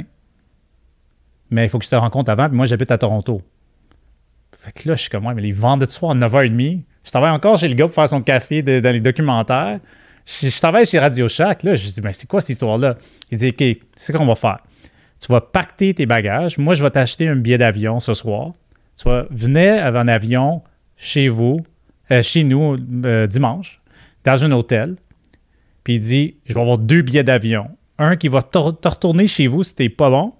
mais 1.50 1.64
il 1.64 1.68
faut 1.68 1.78
que 1.78 1.84
je 1.84 1.90
te 1.90 1.96
rencontre 1.96 2.30
avant, 2.30 2.48
puis 2.48 2.56
moi, 2.56 2.66
j'habite 2.66 2.90
à 2.90 2.98
Toronto. 2.98 3.40
Fait 4.58 4.72
que 4.72 4.88
là, 4.88 4.94
je 4.94 5.02
suis 5.02 5.10
comme, 5.10 5.26
ouais, 5.26 5.34
mais 5.34 5.42
les 5.42 5.52
vendredis 5.52 5.92
soir 5.92 6.12
à 6.12 6.14
9h30, 6.14 6.82
je 7.04 7.10
travaille 7.10 7.30
encore 7.30 7.58
chez 7.58 7.68
le 7.68 7.74
gars 7.74 7.84
pour 7.84 7.94
faire 7.94 8.08
son 8.08 8.20
café 8.20 8.62
dans 8.62 8.90
les 8.90 9.00
documentaires. 9.00 9.78
Je, 10.26 10.58
travaille 10.58 10.86
chez 10.86 10.98
Radio 10.98 11.28
Shack. 11.28 11.62
Là, 11.62 11.76
je 11.76 11.86
dis, 11.86 12.00
ben, 12.00 12.12
c'est 12.12 12.26
quoi 12.26 12.40
cette 12.40 12.50
histoire-là? 12.50 12.96
Il 13.30 13.38
dit, 13.38 13.48
OK, 13.48 13.58
c'est 13.96 14.12
ce 14.12 14.18
qu'on 14.18 14.26
va 14.26 14.34
faire. 14.34 14.58
Tu 15.20 15.30
vas 15.30 15.40
pacter 15.40 15.94
tes 15.94 16.04
bagages. 16.04 16.58
Moi, 16.58 16.74
je 16.74 16.82
vais 16.82 16.90
t'acheter 16.90 17.28
un 17.28 17.36
billet 17.36 17.58
d'avion 17.58 18.00
ce 18.00 18.12
soir. 18.12 18.52
Tu 18.96 19.08
vas 19.08 19.26
venir 19.30 19.84
en 19.84 20.08
avion 20.08 20.62
chez 20.96 21.28
vous, 21.28 21.60
euh, 22.10 22.22
chez 22.22 22.42
nous, 22.42 22.76
euh, 23.04 23.26
dimanche, 23.28 23.80
dans 24.24 24.44
un 24.44 24.50
hôtel. 24.50 24.96
Puis 25.84 25.94
il 25.94 26.00
dit, 26.00 26.36
je 26.44 26.54
vais 26.54 26.60
avoir 26.60 26.78
deux 26.78 27.02
billets 27.02 27.22
d'avion. 27.22 27.70
Un 27.98 28.16
qui 28.16 28.28
va 28.28 28.42
te, 28.42 28.58
retourner 28.58 29.26
chez 29.26 29.46
vous 29.46 29.64
si 29.64 29.74
t'es 29.74 29.88
pas 29.88 30.10
bon. 30.10 30.32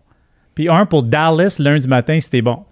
Puis 0.55 0.69
un 0.69 0.87
pour 0.87 1.03
Dallas 1.03 1.57
lundi 1.59 1.89
matin 1.89 2.19
si 2.21 2.31
t'es 2.31 2.43
bon. 2.43 2.65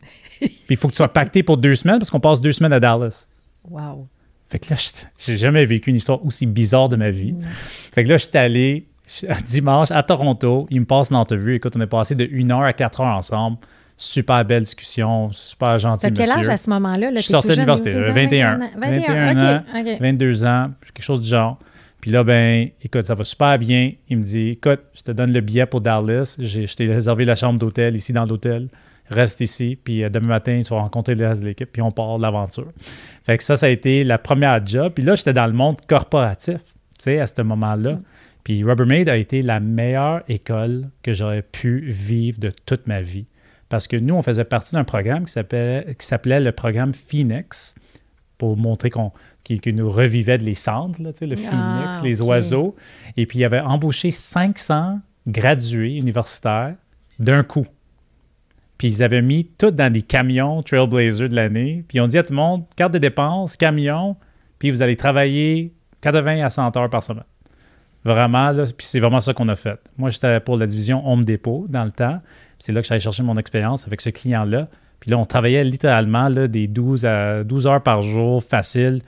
Puis 0.40 0.50
il 0.70 0.76
faut 0.76 0.88
que 0.88 0.92
tu 0.92 0.98
sois 0.98 1.12
pacté 1.12 1.42
pour 1.42 1.56
deux 1.56 1.74
semaines 1.74 1.98
parce 1.98 2.10
qu'on 2.10 2.20
passe 2.20 2.40
deux 2.40 2.52
semaines 2.52 2.72
à 2.72 2.80
Dallas. 2.80 3.26
Wow. 3.68 4.08
Fait 4.46 4.58
que 4.58 4.70
là, 4.70 4.76
j'ai 5.18 5.36
jamais 5.38 5.64
vécu 5.64 5.90
une 5.90 5.96
histoire 5.96 6.24
aussi 6.26 6.44
bizarre 6.44 6.88
de 6.88 6.96
ma 6.96 7.10
vie. 7.10 7.34
Fait 7.94 8.04
que 8.04 8.08
là, 8.10 8.18
je 8.18 8.24
suis 8.24 8.36
allé 8.36 8.86
dimanche 9.46 9.90
à 9.90 10.02
Toronto. 10.02 10.66
Il 10.70 10.80
me 10.80 10.86
passe 10.86 11.10
une 11.10 11.16
entrevue. 11.16 11.54
Écoute, 11.54 11.74
on 11.76 11.80
est 11.80 11.86
passé 11.86 12.14
de 12.14 12.28
1 12.30 12.50
heure 12.50 12.62
à 12.62 12.72
4 12.72 13.00
heures 13.00 13.16
ensemble. 13.16 13.58
Super 13.96 14.44
belle 14.44 14.62
discussion, 14.62 15.30
super 15.32 15.78
gentil 15.78 16.10
monsieur. 16.10 16.24
quel 16.24 16.32
âge 16.32 16.48
à 16.48 16.56
ce 16.56 16.68
moment-là? 16.70 17.10
je 17.14 17.20
sortais 17.20 17.50
de 17.50 17.54
l'université, 17.54 17.90
21. 17.92 18.58
21, 18.76 19.58
ans, 19.58 19.64
22 20.00 20.44
ans, 20.44 20.70
quelque 20.92 21.04
chose 21.04 21.20
du 21.20 21.28
genre. 21.28 21.58
Puis 22.02 22.10
là, 22.10 22.22
ben, 22.24 22.68
écoute, 22.82 23.06
ça 23.06 23.14
va 23.14 23.24
super 23.24 23.58
bien. 23.58 23.92
Il 24.10 24.18
me 24.18 24.22
dit, 24.22 24.50
écoute, 24.50 24.80
je 24.92 25.00
te 25.00 25.12
donne 25.12 25.32
le 25.32 25.40
billet 25.40 25.64
pour 25.64 25.80
Dallas. 25.80 26.36
Je 26.38 26.74
t'ai 26.74 26.84
réservé 26.84 27.24
la 27.24 27.36
chambre 27.36 27.58
d'hôtel 27.58 27.96
ici 27.96 28.12
dans 28.12 28.26
l'hôtel 28.26 28.68
reste 29.12 29.40
ici, 29.40 29.78
puis 29.82 30.02
euh, 30.02 30.08
demain 30.08 30.28
matin, 30.28 30.60
tu 30.64 30.72
vas 30.72 30.80
rencontrer 30.80 31.14
le 31.14 31.26
reste 31.26 31.42
de 31.42 31.46
l'équipe, 31.46 31.70
puis 31.70 31.82
on 31.82 31.90
part 31.90 32.18
de 32.18 32.22
l'aventure. 32.22 32.72
Fait 33.22 33.36
que 33.36 33.44
ça, 33.44 33.56
ça 33.56 33.66
a 33.66 33.68
été 33.68 34.04
la 34.04 34.18
première 34.18 34.64
job. 34.66 34.92
Puis 34.94 35.04
là, 35.04 35.14
j'étais 35.14 35.32
dans 35.32 35.46
le 35.46 35.52
monde 35.52 35.76
corporatif, 35.86 36.62
tu 36.64 37.04
sais, 37.04 37.20
à 37.20 37.26
ce 37.26 37.42
moment-là. 37.42 38.00
Puis 38.44 38.64
Rubbermaid 38.64 39.08
a 39.08 39.16
été 39.16 39.42
la 39.42 39.60
meilleure 39.60 40.22
école 40.28 40.90
que 41.02 41.12
j'aurais 41.12 41.42
pu 41.42 41.90
vivre 41.90 42.40
de 42.40 42.50
toute 42.66 42.86
ma 42.86 43.00
vie. 43.00 43.26
Parce 43.68 43.86
que 43.86 43.96
nous, 43.96 44.14
on 44.14 44.22
faisait 44.22 44.44
partie 44.44 44.74
d'un 44.74 44.84
programme 44.84 45.24
qui 45.24 45.32
s'appelait 45.32 46.40
le 46.40 46.52
programme 46.52 46.92
Phoenix, 46.92 47.74
pour 48.42 48.56
montrer 48.56 48.90
qu'on 48.90 49.12
nous 49.66 49.90
revivait 49.90 50.38
de 50.38 50.44
les 50.44 50.54
cendres, 50.54 51.00
là, 51.02 51.10
le 51.20 51.36
ah, 51.36 51.36
Phoenix, 51.36 52.02
les 52.02 52.22
oiseaux. 52.22 52.74
Et 53.16 53.26
puis, 53.26 53.40
il 53.40 53.44
avait 53.44 53.60
embauché 53.60 54.10
500 54.10 55.00
gradués 55.26 55.96
universitaires 55.96 56.74
d'un 57.18 57.42
coup. 57.42 57.66
Puis 58.82 58.88
ils 58.88 59.02
avaient 59.04 59.22
mis 59.22 59.46
tout 59.46 59.70
dans 59.70 59.92
des 59.92 60.02
camions 60.02 60.60
Trailblazer 60.62 61.28
de 61.28 61.36
l'année. 61.36 61.84
Puis 61.86 61.98
ils 61.98 62.00
ont 62.00 62.08
dit 62.08 62.18
à 62.18 62.24
tout 62.24 62.32
le 62.32 62.36
monde, 62.36 62.64
carte 62.74 62.92
de 62.92 62.98
dépenses, 62.98 63.56
camion, 63.56 64.16
puis 64.58 64.72
vous 64.72 64.82
allez 64.82 64.96
travailler 64.96 65.72
80 66.00 66.44
à 66.44 66.50
100 66.50 66.76
heures 66.76 66.90
par 66.90 67.02
semaine. 67.02 67.22
Vraiment, 68.04 68.50
là, 68.50 68.64
puis 68.64 68.84
c'est 68.84 68.98
vraiment 68.98 69.20
ça 69.20 69.34
qu'on 69.34 69.48
a 69.48 69.54
fait. 69.54 69.78
Moi, 69.96 70.10
j'étais 70.10 70.40
pour 70.40 70.56
la 70.56 70.66
division 70.66 71.08
Home 71.08 71.24
Depot 71.24 71.66
dans 71.68 71.84
le 71.84 71.92
temps. 71.92 72.20
C'est 72.58 72.72
là 72.72 72.82
que 72.82 72.88
j'allais 72.88 73.00
chercher 73.00 73.22
mon 73.22 73.36
expérience 73.36 73.86
avec 73.86 74.00
ce 74.00 74.10
client-là. 74.10 74.68
Puis 74.98 75.12
là, 75.12 75.18
on 75.18 75.26
travaillait 75.26 75.62
littéralement 75.62 76.28
là, 76.28 76.48
des 76.48 76.66
12 76.66 77.06
à 77.06 77.44
12 77.44 77.66
heures 77.68 77.82
par 77.84 78.02
jour, 78.02 78.42
facile, 78.42 79.02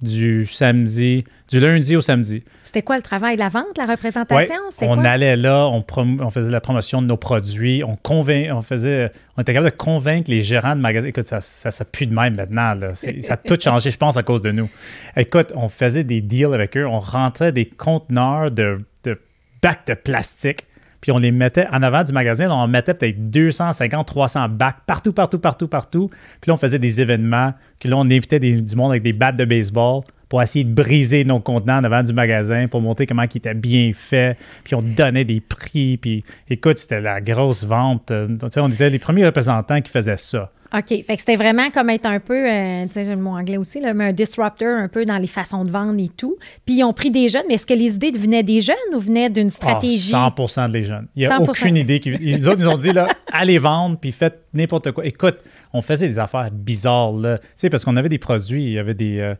du 0.00 0.46
samedi, 0.46 1.24
du 1.50 1.58
lundi 1.58 1.96
au 1.96 2.00
samedi. 2.00 2.44
C'était 2.64 2.82
quoi 2.82 2.96
le 2.96 3.02
travail? 3.02 3.36
La 3.36 3.48
vente, 3.48 3.76
la 3.76 3.86
représentation? 3.86 4.54
on 4.82 5.04
allait 5.04 5.36
là, 5.36 5.66
on, 5.66 5.84
on, 5.96 6.30
faisait 6.30 6.50
la 6.50 6.60
promotion 6.60 7.02
de 7.02 7.06
nos 7.06 7.16
produits, 7.16 7.82
on, 7.84 7.98
on, 8.08 8.62
faisait, 8.62 9.10
on 9.36 9.42
était 9.42 9.52
capable 9.52 9.72
de 9.72 9.76
convaincre 9.76 10.30
les 10.30 10.42
gérants 10.42 10.76
de 10.76 10.80
magasins. 10.80 11.08
Écoute, 11.08 11.26
ça, 11.26 11.40
ça, 11.40 11.70
ça 11.70 11.84
pue 11.84 12.06
de 12.06 12.14
même 12.14 12.36
maintenant. 12.36 12.74
Ça 12.94 13.34
a 13.34 13.36
tout 13.36 13.58
changé, 13.60 13.90
je 13.90 13.98
pense, 13.98 14.16
à 14.16 14.22
cause 14.22 14.42
de 14.42 14.52
nous. 14.52 14.68
Écoute, 15.16 15.52
on 15.56 15.68
faisait 15.68 16.04
des 16.04 16.20
deals 16.20 16.54
avec 16.54 16.76
eux, 16.76 16.86
on 16.86 17.00
rentrait 17.00 17.50
des 17.50 17.66
conteneurs 17.66 18.50
de, 18.50 18.80
de 19.04 19.20
bacs 19.62 19.86
de 19.86 19.94
plastique 19.94 20.64
puis 21.00 21.12
on 21.12 21.18
les 21.18 21.30
mettait 21.30 21.66
en 21.72 21.82
avant 21.82 22.02
du 22.02 22.12
magasin. 22.12 22.50
On 22.50 22.66
mettait 22.66 22.94
peut-être 22.94 23.30
250, 23.30 24.06
300 24.06 24.48
bacs 24.48 24.78
partout, 24.86 25.12
partout, 25.12 25.38
partout, 25.38 25.68
partout. 25.68 26.08
Puis 26.40 26.48
là, 26.48 26.54
on 26.54 26.56
faisait 26.56 26.78
des 26.78 27.00
événements. 27.00 27.54
Puis 27.78 27.88
là, 27.88 27.96
on 27.96 28.04
invitait 28.04 28.40
du 28.40 28.76
monde 28.76 28.90
avec 28.90 29.02
des 29.02 29.12
battes 29.12 29.36
de 29.36 29.44
baseball 29.44 30.02
pour 30.28 30.42
essayer 30.42 30.64
de 30.64 30.72
briser 30.72 31.24
nos 31.24 31.40
contenants 31.40 31.78
en 31.78 31.84
avant 31.84 32.02
du 32.02 32.12
magasin 32.12 32.68
pour 32.68 32.80
montrer 32.80 33.06
comment 33.06 33.22
ils 33.22 33.38
étaient 33.38 33.54
bien 33.54 33.92
fait. 33.94 34.36
Puis 34.64 34.74
on 34.74 34.82
donnait 34.82 35.24
des 35.24 35.40
prix. 35.40 35.96
Puis 35.96 36.24
écoute, 36.48 36.78
c'était 36.78 37.00
la 37.00 37.20
grosse 37.20 37.64
vente. 37.64 38.10
Euh, 38.10 38.26
on 38.56 38.70
était 38.70 38.90
les 38.90 38.98
premiers 38.98 39.26
représentants 39.26 39.80
qui 39.80 39.90
faisaient 39.90 40.16
ça. 40.16 40.50
OK. 40.74 40.88
Fait 40.88 41.02
que 41.02 41.18
c'était 41.18 41.36
vraiment 41.36 41.70
comme 41.70 41.88
être 41.90 42.06
un 42.06 42.20
peu, 42.20 42.46
euh, 42.46 42.84
tu 42.86 42.92
sais, 42.92 43.04
j'ai 43.06 43.12
le 43.14 43.20
mot 43.20 43.30
anglais 43.30 43.56
aussi, 43.56 43.80
là, 43.80 43.94
mais 43.94 44.08
un 44.08 44.12
disruptor 44.12 44.76
un 44.76 44.88
peu 44.88 45.04
dans 45.04 45.16
les 45.16 45.26
façons 45.26 45.64
de 45.64 45.70
vendre 45.70 45.98
et 45.98 46.10
tout. 46.10 46.36
Puis 46.66 46.76
ils 46.76 46.84
ont 46.84 46.92
pris 46.92 47.10
des 47.10 47.28
jeunes, 47.28 47.44
mais 47.48 47.54
est-ce 47.54 47.66
que 47.66 47.74
les 47.74 47.94
idées 47.94 48.10
venaient 48.10 48.42
des 48.42 48.60
jeunes 48.60 48.76
ou 48.94 48.98
venaient 48.98 49.30
d'une 49.30 49.50
stratégie? 49.50 50.12
100% 50.12 50.70
des 50.70 50.82
jeunes. 50.82 51.08
Il 51.16 51.20
n'y 51.20 51.26
a 51.26 51.40
aucune 51.40 51.76
idée. 51.76 52.00
Qui, 52.00 52.10
les 52.10 52.46
autres 52.46 52.60
nous 52.60 52.68
ont 52.68 52.76
dit, 52.76 52.92
là, 52.92 53.08
allez 53.32 53.58
vendre, 53.58 53.96
puis 53.98 54.12
faites 54.12 54.42
n'importe 54.52 54.92
quoi. 54.92 55.06
Écoute, 55.06 55.38
on 55.72 55.82
faisait 55.82 56.08
des 56.08 56.18
affaires 56.18 56.50
bizarres, 56.50 57.12
là. 57.12 57.38
Tu 57.38 57.44
sais, 57.56 57.70
parce 57.70 57.84
qu'on 57.84 57.96
avait 57.96 58.08
des 58.08 58.18
produits, 58.18 58.64
il 58.64 58.72
y 58.72 58.78
avait 58.78 58.94
des, 58.94 59.20
euh, 59.20 59.34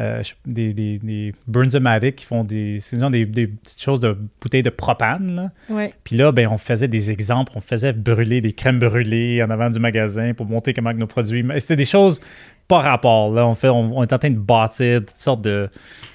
euh, 0.00 0.22
des, 0.46 0.72
des, 0.72 0.98
des 0.98 2.12
qui 2.12 2.24
font 2.24 2.44
des, 2.44 2.78
des, 2.92 3.26
des, 3.26 3.46
petites 3.46 3.82
choses 3.82 4.00
de 4.00 4.16
bouteilles 4.40 4.62
de 4.62 4.70
propane, 4.70 5.34
là. 5.34 5.50
Ouais. 5.68 5.94
Puis 6.04 6.16
là, 6.16 6.32
ben, 6.32 6.48
on 6.50 6.56
faisait 6.56 6.88
des 6.88 7.10
exemples, 7.10 7.52
on 7.54 7.60
faisait 7.60 7.92
brûler 7.92 8.40
des 8.40 8.52
crèmes 8.52 8.78
brûlées 8.78 9.42
en 9.42 9.50
avant 9.50 9.70
du 9.70 9.78
magasin 9.78 10.34
pour 10.34 10.46
montrer 10.46 10.74
comment 10.74 10.92
nos 10.92 11.06
produits... 11.06 11.44
C'était 11.58 11.76
des 11.76 11.84
choses 11.84 12.20
pas 12.68 12.78
rapport. 12.78 13.30
Là. 13.30 13.46
On, 13.46 13.54
fait, 13.54 13.68
on, 13.68 14.02
est 14.02 14.12
en 14.12 14.18
train 14.18 14.30
de 14.30 14.38
bâtir 14.38 15.00
toutes 15.00 15.16
sortes 15.16 15.42
de, 15.42 15.68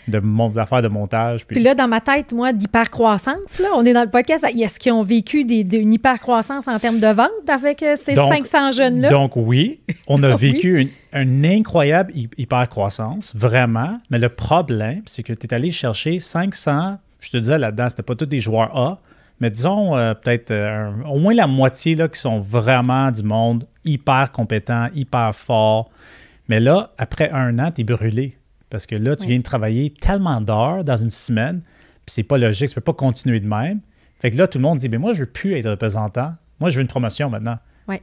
d'affaires 0.07 0.81
de, 0.81 0.87
montage. 0.87 1.45
Puis... 1.45 1.61
là, 1.61 1.75
dans 1.75 1.87
ma 1.87 2.01
tête, 2.01 2.33
moi, 2.33 2.53
d'hypercroissance, 2.53 3.59
là, 3.59 3.69
on 3.75 3.85
est 3.85 3.93
dans 3.93 4.03
le 4.03 4.09
podcast. 4.09 4.45
Est-ce 4.45 4.79
qu'ils 4.79 4.91
ont 4.91 5.03
vécu 5.03 5.43
des, 5.43 5.65
une 5.77 5.93
hypercroissance 5.93 6.67
en 6.67 6.79
termes 6.79 6.99
de 6.99 7.07
vente 7.07 7.29
avec 7.47 7.83
euh, 7.83 7.95
ces 7.95 8.15
500 8.15 8.71
jeunes-là? 8.71 9.09
Donc, 9.09 9.33
oui, 9.35 9.58
on 10.07 10.21
a 10.23 10.35
vécu 10.35 10.89
une, 11.13 11.45
incroyable 11.45 12.13
hypercroissance, 12.37 13.35
vraiment. 13.35 13.99
Mais 14.09 14.19
le 14.19 14.29
problème, 14.29 15.01
c'est 15.05 15.23
que 15.23 15.33
tu 15.33 15.47
es 15.47 15.53
allé 15.53 15.71
chercher 15.71 16.19
500, 16.19 16.99
je 17.19 17.31
te 17.31 17.37
disais 17.37 17.57
là-dedans, 17.57 17.89
c'était 17.89 18.03
pas 18.03 18.15
tous 18.15 18.25
des 18.25 18.39
joueurs 18.39 18.75
A, 18.77 19.01
mais 19.39 19.49
disons 19.49 19.95
euh, 19.95 20.13
peut-être 20.13 20.51
euh, 20.51 20.91
au 21.09 21.19
moins 21.19 21.33
la 21.33 21.47
moitié 21.47 21.95
là, 21.95 22.07
qui 22.07 22.19
sont 22.19 22.39
vraiment 22.39 23.11
du 23.11 23.23
monde 23.23 23.65
hyper 23.85 24.31
compétent, 24.31 24.87
hyper 24.93 25.33
fort 25.33 25.89
Mais 26.49 26.59
là, 26.59 26.91
après 26.97 27.29
un 27.31 27.57
an, 27.59 27.71
tu 27.71 27.81
es 27.81 27.83
brûlé. 27.83 28.37
Parce 28.69 28.85
que 28.85 28.95
là, 28.95 29.15
tu 29.15 29.27
viens 29.27 29.39
de 29.39 29.43
travailler 29.43 29.91
tellement 29.91 30.41
d'heures 30.41 30.83
dans 30.83 30.97
une 30.97 31.09
semaine, 31.09 31.61
puis 32.05 32.13
c'est 32.13 32.23
pas 32.23 32.37
logique, 32.37 32.69
tu 32.69 32.75
peux 32.75 32.81
pas 32.81 32.93
continuer 32.93 33.39
de 33.39 33.47
même. 33.47 33.79
Fait 34.19 34.31
que 34.31 34.37
là, 34.37 34.47
tout 34.47 34.57
le 34.57 34.63
monde 34.63 34.77
dit, 34.77 34.89
mais 34.89 34.97
moi, 34.97 35.13
je 35.13 35.21
veux 35.21 35.25
plus 35.25 35.53
être 35.53 35.69
représentant. 35.69 36.33
Moi, 36.59 36.69
je 36.69 36.75
veux 36.75 36.81
une 36.81 36.87
promotion 36.87 37.29
maintenant. 37.29 37.57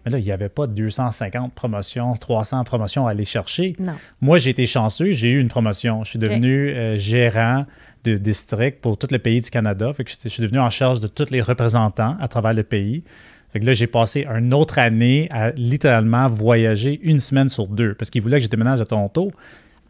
Mais 0.05 0.11
là, 0.11 0.19
il 0.19 0.25
n'y 0.25 0.33
avait 0.33 0.49
pas 0.49 0.67
250 0.67 1.55
promotions, 1.55 2.15
300 2.15 2.65
promotions 2.65 3.07
à 3.07 3.13
aller 3.13 3.25
chercher. 3.25 3.77
Moi, 4.21 4.39
j'ai 4.39 4.51
été 4.51 4.67
chanceux, 4.67 5.13
j'ai 5.13 5.31
eu 5.31 5.41
une 5.41 5.49
promotion. 5.49 6.05
Je 6.05 6.11
suis 6.11 6.19
devenu 6.19 6.71
euh, 6.71 6.97
gérant 6.97 7.67
de 8.05 8.17
district 8.17 8.81
pour 8.81 8.99
tout 8.99 9.09
le 9.11 9.19
pays 9.19 9.41
du 9.41 9.51
Canada. 9.51 9.93
Fait 9.93 10.05
que 10.05 10.11
je 10.11 10.29
suis 10.29 10.43
devenu 10.43 10.59
en 10.59 10.71
charge 10.71 11.01
de 11.01 11.07
tous 11.09 11.31
les 11.31 11.41
représentants 11.41 12.17
à 12.21 12.29
travers 12.29 12.53
le 12.53 12.63
pays. 12.63 13.05
Fait 13.53 13.61
que 13.61 13.67
là, 13.67 13.73
j'ai 13.73 13.87
passé 13.87 14.27
une 14.29 14.53
autre 14.53 14.79
année 14.79 15.29
à 15.31 15.51
littéralement 15.53 16.29
voyager 16.29 17.01
une 17.03 17.21
semaine 17.21 17.49
sur 17.49 17.69
deux 17.69 17.95
parce 17.95 18.11
qu'ils 18.11 18.23
voulaient 18.23 18.39
que 18.39 18.45
je 18.45 18.49
déménage 18.49 18.81
à 18.81 18.85
Toronto. 18.85 19.31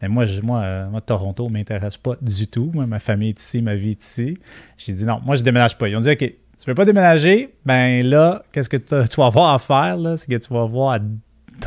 Mais 0.01 0.07
moi, 0.07 0.25
moi, 0.43 0.61
euh, 0.61 0.89
moi 0.89 1.01
Toronto 1.01 1.47
ne 1.47 1.53
m'intéresse 1.53 1.97
pas 1.97 2.15
du 2.21 2.47
tout. 2.47 2.69
Moi, 2.73 2.85
ma 2.85 2.99
famille 2.99 3.29
est 3.29 3.41
ici, 3.41 3.61
ma 3.61 3.75
vie 3.75 3.91
est 3.91 4.03
ici. 4.03 4.37
J'ai 4.77 4.93
dit 4.93 5.05
non, 5.05 5.19
moi, 5.25 5.35
je 5.35 5.41
ne 5.41 5.45
déménage 5.45 5.77
pas. 5.77 5.89
Ils 5.89 5.95
ont 5.95 6.01
dit 6.01 6.11
OK, 6.11 6.33
tu 6.67 6.71
veux 6.71 6.75
pas 6.75 6.83
déménager, 6.83 7.53
ben 7.65 8.05
là, 8.05 8.43
qu'est-ce 8.51 8.67
que 8.67 8.75
tu 8.75 9.15
vas 9.15 9.27
avoir 9.27 9.53
à 9.53 9.57
faire, 9.57 9.95
là? 9.95 10.17
C'est 10.17 10.27
que 10.29 10.35
tu 10.35 10.53
vas 10.53 10.63
avoir 10.63 10.99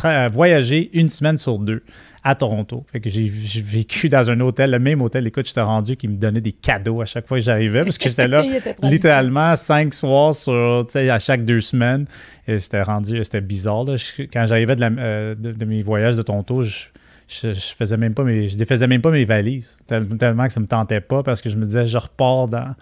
à, 0.04 0.28
voyager 0.28 0.90
une 0.92 1.09
semaine 1.09 1.38
sur 1.38 1.59
deux 1.59 1.83
à 2.23 2.35
Toronto. 2.35 2.85
Fait 2.92 3.00
que 3.00 3.09
j'ai 3.09 3.30
vécu 3.30 4.11
dans 4.11 4.28
un 4.28 4.38
hôtel, 4.40 4.71
le 4.73 4.78
même 4.78 5.00
hôtel, 5.00 5.26
écoute, 5.26 5.47
j'étais 5.47 5.62
rendu 5.62 5.97
qui 5.97 6.07
me 6.07 6.16
donnait 6.16 6.42
des 6.42 6.52
cadeaux 6.52 7.00
à 7.00 7.07
chaque 7.07 7.26
fois 7.26 7.38
que 7.38 7.45
j'arrivais, 7.45 7.83
parce 7.83 7.97
que 7.97 8.11
j'étais 8.11 8.28
là 8.28 8.45
littéralement 8.83 9.57
cinq 9.57 9.95
soirs 9.95 10.35
sur, 10.35 10.87
à 10.95 11.19
chaque 11.19 11.47
deux 11.47 11.62
semaines. 11.62 12.04
Et 12.47 12.59
c'était 12.59 12.83
rendu, 12.83 13.25
c'était 13.25 13.40
bizarre. 13.40 13.87
quand 14.30 14.45
j'arrivais 14.45 14.76
de, 14.76 14.85
euh, 14.85 15.35
de, 15.35 15.64
mes 15.64 15.83
voyages 15.83 16.16
de 16.16 16.23
Toronto, 16.23 16.62
je, 16.62 16.88
je, 17.26 17.54
faisais 17.54 17.97
même 17.97 18.12
pas 18.12 18.25
mes, 18.25 18.49
je 18.49 18.59
défaisais 18.59 18.87
même 18.87 19.00
pas 19.00 19.12
mes 19.12 19.25
valises, 19.25 19.78
tellement 19.87 20.47
que 20.47 20.52
ça 20.52 20.61
me 20.61 20.66
tentait 20.66 21.00
pas, 21.00 21.23
parce 21.23 21.40
que 21.40 21.49
je 21.49 21.57
me 21.57 21.64
disais, 21.64 21.87
je 21.87 21.97
repars 21.97 22.49
dans 22.49 22.75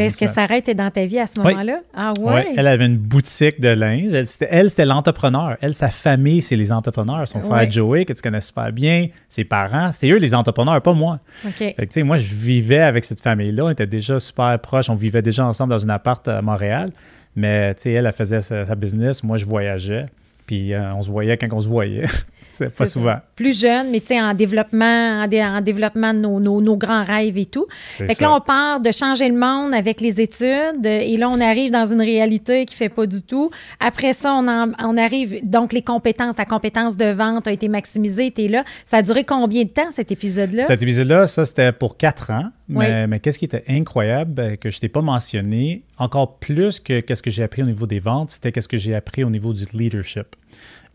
est-ce 0.00 0.18
que 0.18 0.26
Sarah 0.26 0.56
était 0.56 0.74
dans 0.74 0.90
ta 0.90 1.04
vie 1.06 1.18
à 1.18 1.26
ce 1.26 1.40
moment-là? 1.40 1.80
Ah 1.94 2.12
ouais? 2.18 2.54
Elle 2.56 2.66
avait 2.66 2.86
une 2.86 2.96
boutique 2.96 3.60
de 3.60 3.68
linge. 3.68 4.12
Elle, 4.12 4.70
c'était 4.70 4.84
l'entrepreneur. 4.84 5.56
Elle, 5.60 5.74
sa 5.74 5.88
famille, 5.88 6.42
c'est 6.42 6.56
les 6.56 6.72
entrepreneurs. 6.72 7.26
Son 7.28 7.40
frère 7.40 7.70
Joey, 7.70 8.04
que 8.04 8.12
tu 8.12 8.22
connais 8.22 8.40
super 8.40 8.72
bien, 8.72 9.08
ses 9.28 9.44
parents, 9.44 9.90
c'est 9.92 10.10
eux 10.10 10.18
les 10.18 10.34
entrepreneurs, 10.34 10.80
pas 10.82 10.92
moi. 10.92 11.20
OK. 11.46 11.96
moi, 12.04 12.16
je 12.16 12.34
vivais 12.34 12.80
avec 12.80 13.04
cette 13.04 13.20
famille-là. 13.20 13.64
On 13.66 13.70
était 13.70 13.86
déjà 13.86 14.18
super 14.20 14.58
proches. 14.58 14.90
On 14.90 14.94
vivait 14.94 15.22
déjà 15.22 15.46
ensemble 15.46 15.70
dans 15.70 15.78
une 15.78 15.90
appart 15.90 16.26
à 16.28 16.42
Montréal. 16.42 16.90
Mais 17.34 17.74
elle, 17.84 18.06
elle 18.06 18.12
faisait 18.12 18.40
sa, 18.40 18.74
business. 18.74 19.22
Moi, 19.22 19.36
je 19.36 19.46
voyageais. 19.46 20.06
Puis 20.46 20.74
euh, 20.74 20.92
on 20.94 21.02
se 21.02 21.10
voyait 21.10 21.36
quand 21.36 21.48
on 21.52 21.60
se 21.60 21.68
voyait. 21.68 22.04
C'est 22.52 22.74
pas 22.74 22.86
souvent. 22.86 23.16
Plus 23.34 23.58
jeune, 23.58 23.90
mais 23.90 24.00
tu 24.00 24.08
sais, 24.08 24.20
en 24.20 24.34
développement, 24.34 25.22
en, 25.24 25.60
développement 25.60 26.14
de 26.14 26.20
nos, 26.20 26.76
grands 26.76 27.02
rêves 27.02 27.38
et 27.38 27.46
tout. 27.46 27.66
Fait 27.96 28.14
que 28.14 28.22
là, 28.22 28.34
on 28.34 28.40
part 28.40 28.80
de 28.80 28.92
changer 28.92 29.28
le 29.28 29.36
monde 29.36 29.74
avec 29.74 30.00
les 30.00 30.20
études 30.20 30.84
et 30.84 31.16
là, 31.16 31.28
on 31.28 31.40
arrive 31.40 31.70
dans 31.72 31.86
une 31.86 32.00
réalité 32.00 32.64
qui 32.66 32.76
fait 32.76 32.88
pas 32.88 33.06
du 33.06 33.22
tout. 33.22 33.50
Après 33.80 34.12
ça, 34.12 34.34
on, 34.34 34.46
on 34.46 34.96
arrive, 34.96 35.40
donc 35.42 35.72
les 35.72 35.82
compétences, 35.82 36.36
la 36.38 36.44
compétence 36.44 36.96
de 36.96 37.06
vente 37.06 37.48
a 37.48 37.52
été 37.52 37.68
maximisée, 37.68 38.30
tu 38.30 38.44
es 38.44 38.48
là. 38.48 38.64
Ça 38.84 38.98
a 38.98 39.02
duré 39.02 39.24
combien 39.24 39.64
de 39.64 39.68
temps, 39.68 39.90
cet 39.90 40.12
épisode-là? 40.12 40.66
Cet 40.66 40.82
épisode-là, 40.82 41.26
ça, 41.26 41.44
c'était 41.44 41.72
pour 41.72 41.96
quatre 41.96 42.30
ans. 42.30 42.50
Mais, 42.68 43.06
mais 43.06 43.20
qu'est-ce 43.20 43.38
qui 43.38 43.44
était 43.44 43.64
incroyable, 43.68 44.32
ben, 44.32 44.56
que 44.56 44.70
je 44.70 44.80
t'ai 44.80 44.88
pas 44.88 45.02
mentionné, 45.02 45.82
encore 45.98 46.38
plus 46.38 46.80
que 46.80 47.00
qu'est-ce 47.00 47.22
que 47.22 47.30
j'ai 47.30 47.42
appris 47.42 47.62
au 47.62 47.66
niveau 47.66 47.86
des 47.86 48.00
ventes, 48.00 48.30
c'était 48.30 48.52
qu'est-ce 48.52 48.68
que 48.68 48.76
j'ai 48.76 48.94
appris 48.94 49.24
au 49.24 49.30
niveau 49.30 49.52
du 49.52 49.64
leadership 49.72 50.36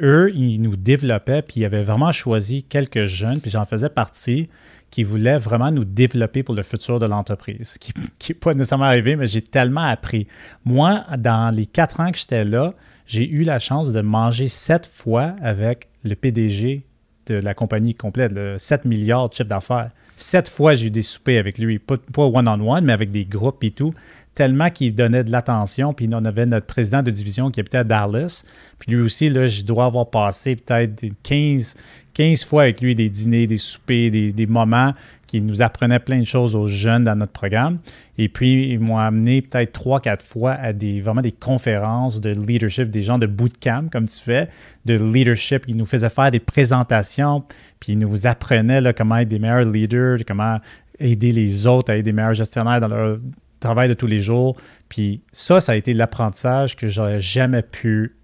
eux, 0.02 0.32
ils 0.34 0.62
nous 0.62 0.76
développaient, 0.76 1.42
puis 1.42 1.62
ils 1.62 1.66
avaient 1.66 1.84
vraiment 1.84 2.12
choisi 2.12 2.64
quelques 2.64 3.06
jeunes, 3.06 3.42
puis 3.42 3.52
j'en 3.52 3.66
faisais 3.66 3.90
partie, 3.90 4.50
qui 4.90 5.04
voulaient 5.04 5.38
vraiment 5.38 5.72
nous 5.72 5.84
développer 5.84 6.44
pour 6.44 6.56
le 6.56 6.64
futur 6.64 7.00
de 7.00 7.06
l'entreprise, 7.06 7.78
qui 8.20 8.32
n'est 8.32 8.40
pas 8.40 8.54
nécessairement 8.54 8.86
arrivé, 8.86 9.16
mais 9.16 9.28
j'ai 9.28 9.42
tellement 9.42 9.82
appris. 9.82 10.28
Moi, 10.66 11.04
dans 11.18 11.54
les 11.54 11.66
quatre 11.66 12.00
ans 12.00 12.12
que 12.12 12.18
j'étais 12.18 12.46
là, 12.46 12.74
j'ai 13.06 13.28
eu 13.28 13.44
la 13.44 13.60
chance 13.60 13.92
de 13.92 14.02
manger 14.02 14.48
sept 14.48 14.86
fois 14.86 15.36
avec 15.42 15.88
le 16.04 16.16
PDG 16.16 16.84
de 17.28 17.36
la 17.36 17.54
compagnie 17.54 17.96
complète, 17.96 18.32
le 18.32 18.58
7 18.58 18.86
milliards 18.86 19.30
de 19.30 19.34
chiffre 19.34 19.50
d'affaires. 19.50 19.92
Sept 20.18 20.50
fois, 20.50 20.74
j'ai 20.74 20.88
eu 20.88 20.92
des 20.92 21.04
soupers 21.04 21.40
avec 21.40 21.58
lui, 21.58 21.80
pas 21.80 21.98
one-on-one, 22.18 22.84
mais 22.84 22.94
avec 22.94 23.12
des 23.12 23.24
groupes 23.24 23.64
et 23.64 23.72
tout 23.72 23.94
tellement 24.38 24.70
qu'il 24.70 24.94
donnait 24.94 25.24
de 25.24 25.32
l'attention. 25.32 25.96
Puis 25.96 26.08
on 26.14 26.24
avait 26.24 26.46
notre 26.46 26.68
président 26.68 27.02
de 27.02 27.10
division 27.10 27.50
qui 27.50 27.60
habitait 27.60 27.80
à 27.80 27.84
Dallas. 27.84 28.44
Puis 28.78 28.92
lui 28.92 29.02
aussi, 29.02 29.30
là, 29.30 29.48
je 29.48 29.64
dois 29.64 29.86
avoir 29.86 30.12
passé 30.12 30.56
peut-être 30.56 31.04
15, 31.24 31.76
15 32.14 32.46
fois 32.46 32.64
avec 32.64 32.80
lui 32.80 32.94
des 32.94 33.10
dîners, 33.10 33.48
des 33.48 33.58
soupers, 33.58 34.12
des, 34.12 34.46
moments 34.46 34.94
qui 35.28 35.42
nous 35.42 35.62
apprenaient 35.62 36.00
plein 36.00 36.20
de 36.20 36.26
choses 36.26 36.56
aux 36.56 36.68
jeunes 36.68 37.04
dans 37.04 37.16
notre 37.16 37.34
programme. 37.34 37.80
Et 38.18 38.30
puis, 38.30 38.72
ils 38.72 38.80
m'ont 38.80 38.98
amené 38.98 39.42
peut-être 39.42 39.74
trois, 39.74 40.00
quatre 40.00 40.26
fois 40.26 40.54
à 40.54 40.74
des, 40.74 41.02
vraiment 41.02 41.22
des 41.22 41.32
conférences 41.32 42.20
de 42.22 42.30
leadership, 42.30 42.90
des 42.90 43.04
gens 43.04 43.20
de 43.20 43.28
bootcamp, 43.28 43.90
comme 43.92 44.08
tu 44.08 44.20
fais, 44.20 44.48
de 44.86 44.96
leadership. 44.96 45.66
Ils 45.68 45.78
nous 45.78 45.86
faisaient 45.86 46.10
faire 46.10 46.32
des 46.32 46.40
présentations, 46.40 47.44
puis 47.80 47.94
ils 47.94 48.00
nous 48.00 48.26
apprenaient 48.26 48.82
là, 48.82 48.94
comment 48.94 49.18
être 49.18 49.28
des 49.28 49.40
meilleurs 49.40 49.70
leaders, 49.70 50.20
comment 50.26 50.60
aider 51.00 51.32
les 51.32 51.68
autres 51.68 51.92
à 51.92 51.98
être 51.98 52.06
des 52.06 52.14
meilleurs 52.14 52.34
gestionnaires 52.34 52.82
dans 52.82 52.88
leur 52.88 53.20
travail 53.60 53.90
de 53.90 53.94
tous 53.94 54.08
les 54.08 54.20
jours. 54.20 54.56
Puis 54.90 55.22
ça, 55.32 55.62
ça 55.62 55.74
a 55.74 55.76
été 55.76 55.94
l'apprentissage 55.94 56.76
que 56.76 56.88
j'aurais 56.88 57.22
jamais 57.22 57.62
pu 57.62 58.17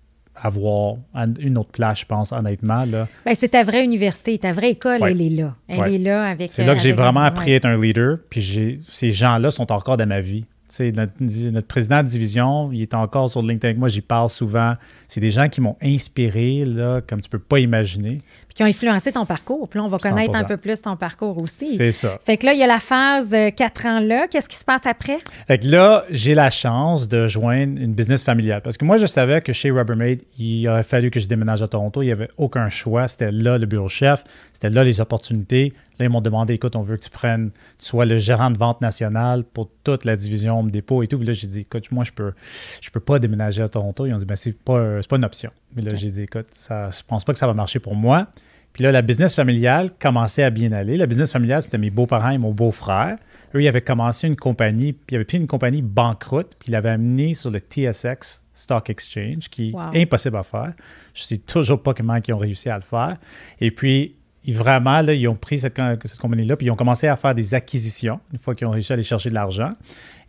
avoir 0.43 0.97
une 1.39 1.58
autre 1.58 1.71
place, 1.71 2.01
je 2.01 2.06
pense, 2.06 2.34
honnêtement. 2.34 2.84
Là. 2.86 3.08
Ben, 3.25 3.34
c'est 3.34 3.49
ta 3.49 3.63
vraie 3.63 3.84
université, 3.84 4.38
ta 4.38 4.51
vraie 4.51 4.71
école, 4.71 5.01
elle 5.03 5.21
est 5.21 5.29
là. 5.29 5.56
Elle 5.67 5.93
est 5.93 5.97
là 5.97 6.25
avec. 6.25 6.51
C'est 6.51 6.65
là 6.65 6.75
que 6.75 6.82
j'ai 6.82 6.91
vraiment 6.91 7.21
appris 7.21 7.53
à 7.53 7.56
être 7.56 7.65
un 7.65 7.79
leader. 7.79 8.17
Puis 8.29 8.79
ces 8.89 9.12
gens-là 9.12 9.51
sont 9.51 9.71
encore 9.71 9.97
dans 9.97 10.08
ma 10.08 10.21
vie. 10.21 10.45
Notre, 10.79 11.13
notre, 11.51 11.67
président 11.67 12.01
de 12.01 12.08
division, 12.08 12.71
il 12.71 12.82
est 12.82 12.95
encore 12.95 13.29
sur 13.29 13.43
LinkedIn 13.43 13.67
avec 13.67 13.77
moi, 13.77 13.89
j'y 13.89 14.01
parle 14.01 14.27
souvent. 14.29 14.73
C'est 15.08 15.19
des 15.19 15.29
gens 15.29 15.47
qui 15.47 15.62
m'ont 15.62 15.77
inspiré, 15.84 16.65
là, 16.65 16.99
comme 17.01 17.21
tu 17.21 17.29
peux 17.29 17.38
pas 17.38 17.60
imaginer. 17.60 18.17
Qui 18.56 18.63
ont 18.63 18.68
influencé 18.68 19.12
ton 19.12 19.26
parcours. 19.26 19.68
Puis 19.68 19.80
là, 19.80 19.86
on 19.86 19.88
va 19.88 19.98
connaître 19.98 20.36
un 20.36 20.44
peu 20.44 20.58
plus 20.58 20.82
ton 20.82 20.96
parcours 20.96 21.38
aussi. 21.39 21.76
C'est 21.76 21.92
ça. 21.92 22.20
Fait 22.24 22.38
que 22.38 22.46
là, 22.46 22.54
il 22.54 22.60
y 22.60 22.63
a 22.63 22.68
la 22.68 22.80
phase 22.80 23.30
de 23.30 23.50
quatre 23.50 23.86
ans 23.86 24.00
là. 24.00 24.28
Qu'est-ce 24.28 24.48
qui 24.48 24.58
se 24.58 24.66
passe 24.66 24.86
après? 24.86 25.18
Fait 25.48 25.58
que 25.58 25.68
là, 25.68 26.04
j'ai 26.12 26.36
la 26.36 26.50
chance 26.50 27.08
de 27.08 27.28
joindre 27.28 27.82
une 27.82 27.94
business 27.94 28.24
familiale. 28.24 28.62
Parce 28.62 28.78
que 28.78 28.86
moi, 28.86 28.98
je 28.98 29.06
savais 29.06 29.42
que 29.42 29.54
chez 29.54 29.72
Rubbermaid, 29.72 30.22
il 30.38 30.68
aurait 30.68 30.84
fallu 30.84 31.10
que 31.10 31.20
je 31.20 31.28
déménage 31.28 31.63
à 31.63 31.68
Toronto. 31.68 32.02
Il 32.04 32.08
n'y 32.08 32.12
avait 32.12 32.30
aucun 32.38 32.70
choix. 32.70 33.08
C'était 33.08 33.32
là 33.32 33.58
le 33.58 33.66
bureau 33.66 33.89
chef. 33.89 34.24
C'était 34.54 34.70
là 34.70 34.84
les 34.84 35.02
opportunités. 35.02 35.74
Là, 36.00 36.06
ils 36.06 36.10
m'ont 36.10 36.22
demandé, 36.22 36.56
écoute, 36.56 36.76
on 36.76 36.82
veut 36.82 36.98
que 36.98 37.04
tu 37.04 37.10
prennes, 37.10 37.52
tu 37.78 37.86
sois 37.86 38.06
le 38.06 38.18
gérant 38.18 38.50
de 38.50 38.58
vente 38.58 38.82
nationale 38.82 39.44
pour 39.44 39.70
toute 39.84 40.06
la 40.06 40.16
division 40.16 40.60
Home 40.60 40.72
Depot 40.72 41.04
et 41.04 41.08
tout. 41.08 41.18
Puis 41.18 41.28
là, 41.28 41.34
j'ai 41.34 41.48
dit, 41.48 41.62
écoute, 41.62 41.92
moi, 41.92 42.04
je 42.04 42.12
peux, 42.12 42.34
je 42.82 42.89
peux 42.89 43.00
pas 43.00 43.20
déménager 43.20 43.62
à 43.62 43.70
Toronto. 43.70 44.06
Ils 44.06 44.13
ont 44.13 44.18
dit, 44.18 44.26
ben, 44.26 44.36
c'est 44.36 44.54
pas, 44.54 45.00
pas 45.08 45.16
une 45.16 45.26
option. 45.26 45.52
Mais 45.75 45.81
là, 45.81 45.95
j'ai 45.95 46.12
dit, 46.12 46.23
écoute, 46.23 46.47
ça, 46.51 46.89
je 46.89 47.01
pense 47.07 47.23
pas 47.23 47.33
que 47.33 47.39
ça 47.39 47.47
va 47.47 47.53
marcher 47.53 47.79
pour 47.79 47.95
moi. 47.95 48.27
Puis 48.73 48.83
là, 48.83 48.91
la 48.91 49.03
business 49.03 49.36
familiale 49.36 49.91
commençait 49.99 50.43
à 50.43 50.49
bien 50.49 50.71
aller. 50.71 50.97
La 50.97 51.05
business 51.05 51.31
familiale, 51.31 51.62
c'était 51.62 51.77
mes 51.77 51.91
beaux-parents 51.91 52.31
et 52.31 52.39
mon 52.39 52.51
beau-frère. 52.51 53.17
Eux, 53.53 53.62
ils 53.62 53.67
avaient 53.67 53.81
commencé 53.81 54.27
une 54.27 54.36
compagnie, 54.36 54.93
puis 54.93 55.13
ils 55.13 55.15
avaient 55.15 55.25
pris 55.25 55.38
une 55.38 55.47
compagnie 55.47 55.83
banqueroute, 55.83 56.55
puis 56.57 56.69
ils 56.69 56.71
l'avaient 56.71 56.89
amenée 56.89 57.36
sur 57.36 57.51
le 57.51 57.59
TSX 57.59 58.43
Stock 58.55 58.89
Exchange, 58.89 59.49
qui 59.49 59.75
est 59.93 60.01
impossible 60.01 60.38
à 60.38 60.43
faire. 60.43 60.73
Je 61.13 61.21
ne 61.21 61.25
sais 61.25 61.38
toujours 61.38 61.81
pas 61.81 61.93
comment 61.93 62.15
ils 62.15 62.33
ont 62.33 62.39
réussi 62.39 62.67
à 62.69 62.75
le 62.75 62.81
faire. 62.81 63.17
Et 63.62 63.69
puis, 63.69 64.15
vraiment, 64.47 65.01
là, 65.01 65.13
ils 65.13 65.27
ont 65.27 65.36
pris 65.36 65.59
cette, 65.59 65.79
compagnie-là, 66.19 66.57
puis 66.57 66.67
ils 66.67 66.71
ont 66.71 66.75
commencé 66.75 67.07
à 67.07 67.15
faire 67.15 67.36
des 67.36 67.53
acquisitions, 67.53 68.19
une 68.31 68.39
fois 68.39 68.55
qu'ils 68.55 68.65
ont 68.65 68.71
réussi 68.71 68.91
à 68.91 68.95
aller 68.95 69.03
chercher 69.03 69.29
de 69.29 69.36
l'argent. 69.36 69.69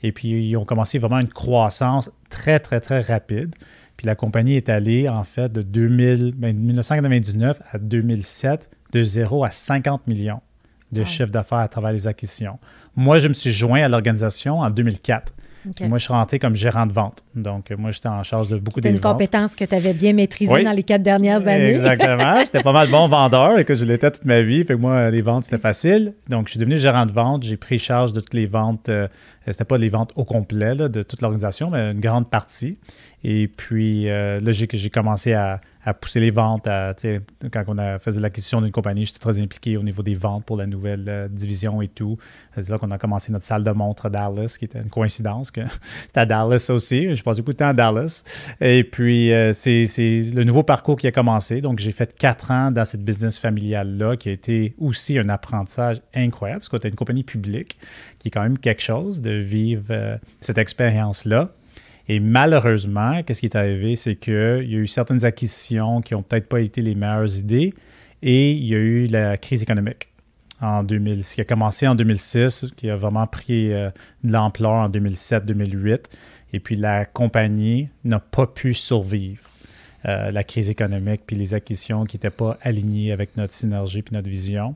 Et 0.03 0.13
puis, 0.13 0.51
ils 0.51 0.57
ont 0.57 0.67
commencé 0.67 0.99
vraiment 0.99 1.19
une 1.19 1.29
croissance 1.29 2.11
très, 2.29 2.61
très, 2.61 2.81
très 2.81 3.01
rapide. 3.01 3.55
Puis 3.97 4.07
la 4.07 4.15
compagnie 4.15 4.57
est 4.57 4.69
allée, 4.69 5.09
en 5.09 5.25
fait, 5.25 5.53
de 5.53 5.63
2000, 5.63 6.35
1999 6.37 7.59
ben, 7.59 7.67
à 7.73 7.79
2007, 7.79 8.71
de 8.93 9.03
0 9.03 9.45
à 9.45 9.51
50 9.51 10.07
millions 10.07 10.41
de 10.93 11.05
chiffre 11.05 11.31
d'affaires 11.31 11.59
à 11.59 11.69
travers 11.69 11.93
les 11.93 12.07
acquisitions. 12.07 12.59
Moi, 12.97 13.19
je 13.19 13.29
me 13.29 13.33
suis 13.33 13.53
joint 13.53 13.83
à 13.83 13.89
l'organisation 13.89 14.61
en 14.61 14.71
2004. 14.71 15.35
Moi, 15.81 15.99
je 15.99 16.05
suis 16.05 16.13
rentré 16.13 16.39
comme 16.39 16.55
gérant 16.55 16.87
de 16.87 16.93
vente. 16.93 17.25
Donc, 17.35 17.71
moi, 17.79 17.91
j'étais 17.91 18.09
en 18.09 18.23
charge 18.23 18.49
de 18.49 18.57
beaucoup 18.57 18.81
des 18.81 18.91
ventes. 18.91 18.97
une 18.97 19.03
compétence 19.03 19.55
que 19.55 19.65
tu 19.65 19.75
avais 19.75 19.93
bien 19.93 20.13
maîtrisée 20.13 20.63
dans 20.63 20.73
les 20.73 20.83
quatre 20.83 21.03
dernières 21.03 21.47
années. 21.47 21.75
Exactement. 21.75 22.41
j'étais 22.41 22.63
pas 22.63 22.73
mal 22.73 22.89
bon 22.89 23.09
vendeur 23.09 23.59
et 23.59 23.65
que 23.65 23.75
je 23.75 23.85
l'étais 23.85 24.11
toute 24.11 24.25
ma 24.25 24.43
vie. 24.43 24.65
Fait 24.65 24.75
que 24.75 24.81
moi, 24.81 25.11
les 25.11 25.23
ventes, 25.23 25.45
c'était 25.45 25.59
facile. 25.63 26.15
Donc, 26.29 26.49
je 26.49 26.53
suis 26.53 26.61
devenu 26.61 26.77
gérant 26.79 27.07
de 27.07 27.13
vente. 27.13 27.43
J'ai 27.43 27.57
pris 27.57 27.79
charge 27.79 28.13
de 28.13 28.21
toutes 28.21 28.35
les 28.35 28.47
ventes 28.47 28.89
euh, 28.89 29.09
C'était 29.47 29.65
pas 29.65 29.79
les 29.79 29.89
ventes 29.89 30.13
au 30.17 30.25
complet 30.25 30.75
de 30.77 31.03
toute 31.03 31.23
l'organisation, 31.23 31.71
mais 31.71 31.93
une 31.93 32.01
grande 32.01 32.29
partie. 32.29 32.79
Et 33.23 33.49
puis 33.49 34.05
là, 34.05 34.53
j'ai 34.53 34.91
commencé 34.91 35.33
à, 35.33 35.61
à 35.85 35.95
pousser 35.95 36.21
les 36.21 36.31
ventes. 36.31 36.67
À, 36.67 36.95
quand 37.53 37.65
on 37.69 37.79
a 37.79 37.99
fait 37.99 38.19
l'acquisition 38.19 38.61
d'une 38.61 38.73
compagnie, 38.73 39.07
j'étais 39.07 39.19
très 39.19 39.39
impliqué 39.39 39.77
au 39.77 39.83
niveau 39.83 40.03
des 40.03 40.15
ventes 40.15 40.45
pour 40.45 40.57
la 40.57 40.67
nouvelle 40.67 41.05
euh, 41.09 41.29
division 41.29 41.83
et 41.83 41.89
tout. 41.89 42.17
C'est 42.55 42.69
là 42.69 42.79
qu'on 42.79 42.91
a 42.91 42.99
commencé 42.99 43.33
notre 43.33 43.45
salle 43.45 43.63
de 43.63 43.71
montre 43.71 44.07
à 44.07 44.11
Dallas, 44.11 44.57
qui 44.59 44.65
était 44.65 44.81
une 44.81 44.91
coïncidence 44.91 45.51
que 45.51 45.61
c'était 46.07 46.21
à 46.21 46.27
Dallas 46.27 46.71
aussi. 46.71 47.15
Je 47.15 47.23
passé 47.23 47.43
beaucoup 47.43 47.53
de 47.53 47.59
temps 47.59 47.69
à 47.69 47.73
Dallas. 47.73 48.25
Et 48.61 48.85
puis, 48.85 49.33
euh, 49.33 49.53
c'est 49.53 49.87
le 50.35 50.45
nouveau 50.45 50.63
parcours 50.63 50.97
qui 50.97 51.07
a 51.07 51.13
commencé. 51.13 51.61
Donc, 51.61 51.79
j'ai 51.79 51.93
fait 51.93 52.15
quatre 52.15 52.51
ans 52.51 52.71
dans 52.71 52.85
cette 52.85 53.05
business 53.05 53.39
familiale-là, 53.39 54.17
qui 54.17 54.29
a 54.29 54.33
été 54.33 54.75
aussi 54.79 55.19
un 55.19 55.29
apprentissage 55.29 56.01
incroyable, 56.15 56.61
parce 56.61 56.81
tu 56.81 56.87
as 56.87 56.91
une 56.91 56.97
compagnie 56.97 57.25
publique, 57.25 57.79
qui 58.19 58.29
est 58.29 58.31
quand 58.31 58.43
même 58.43 58.59
quelque 58.59 58.83
chose 58.83 59.21
de 59.21 59.31
vivre 59.31 59.85
euh, 59.91 60.17
cette 60.41 60.59
expérience-là. 60.59 61.51
Et 62.09 62.21
malheureusement, 62.21 63.23
qu'est-ce 63.23 63.41
qui 63.41 63.47
est 63.47 63.57
arrivé, 63.57 63.97
c'est 63.97 64.17
qu'il 64.17 64.35
y 64.35 64.37
a 64.75 64.79
eu 64.79 64.87
certaines 64.87 65.25
acquisitions 65.25 66.03
qui 66.03 66.15
n'ont 66.15 66.23
peut-être 66.23 66.49
pas 66.49 66.61
été 66.61 66.83
les 66.83 66.95
meilleures 66.95 67.39
idées 67.39 67.73
et 68.23 68.53
il 68.53 68.65
y 68.65 68.75
a 68.75 68.79
eu 68.79 69.07
la 69.07 69.37
crise 69.37 69.63
économique 69.63 70.09
en 70.61 70.83
2000, 70.83 71.25
qui 71.25 71.41
a 71.41 71.45
commencé 71.45 71.87
en 71.87 71.95
2006, 71.95 72.67
qui 72.77 72.89
a 72.89 72.97
vraiment 72.97 73.27
pris 73.27 73.73
euh, 73.73 73.91
de 74.23 74.33
l'ampleur 74.33 74.73
en 74.73 74.89
2007-2008. 74.89 76.05
Et 76.53 76.61
puis 76.61 76.77
la 76.77 77.05
compagnie 77.05 77.89
n'a 78.05 78.21
pas 78.21 78.47
pu 78.47 78.75
survivre. 78.75 79.51
Euh, 80.07 80.31
la 80.31 80.45
crise 80.45 80.69
économique, 80.69 81.23
puis 81.27 81.35
les 81.35 81.55
acquisitions 81.55 82.05
qui 82.05 82.17
n'étaient 82.17 82.29
pas 82.29 82.59
alignées 82.61 83.11
avec 83.11 83.39
notre 83.39 83.55
synergie 83.55 84.03
puis 84.03 84.15
notre 84.15 84.29
vision. 84.29 84.75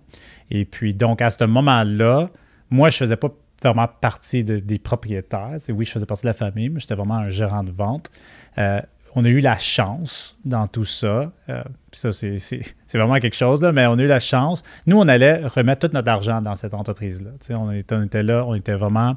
Et 0.50 0.64
puis, 0.64 0.94
donc, 0.94 1.20
à 1.20 1.28
ce 1.28 1.44
moment-là, 1.44 2.30
moi, 2.70 2.88
je 2.88 2.96
ne 2.96 2.98
faisais 3.00 3.16
pas 3.16 3.28
vraiment 3.62 3.88
partie 3.88 4.44
des 4.44 4.78
propriétaires. 4.78 5.56
oui, 5.68 5.84
je 5.84 5.90
faisais 5.90 6.06
partie 6.06 6.22
de 6.22 6.28
la 6.28 6.34
famille, 6.34 6.68
mais 6.68 6.80
j'étais 6.80 6.94
vraiment 6.94 7.16
un 7.16 7.28
gérant 7.28 7.64
de 7.64 7.70
vente. 7.70 8.10
Euh, 8.58 8.80
on 9.14 9.24
a 9.24 9.28
eu 9.28 9.40
la 9.40 9.58
chance 9.58 10.38
dans 10.44 10.66
tout 10.68 10.84
ça. 10.84 11.32
Euh, 11.48 11.62
ça, 11.92 12.12
c'est 12.12 12.62
vraiment 12.94 13.18
quelque 13.18 13.36
chose, 13.36 13.62
là, 13.62 13.72
mais 13.72 13.86
on 13.86 13.98
a 13.98 14.02
eu 14.02 14.06
la 14.06 14.20
chance. 14.20 14.62
Nous, 14.86 14.98
on 14.98 15.08
allait 15.08 15.46
remettre 15.46 15.88
tout 15.88 15.94
notre 15.94 16.10
argent 16.10 16.40
dans 16.42 16.54
cette 16.54 16.74
entreprise-là. 16.74 17.30
On 17.56 17.72
était, 17.72 17.94
on 17.94 18.02
était 18.04 18.22
là, 18.22 18.44
on 18.46 18.54
était 18.54 18.74
vraiment 18.74 19.16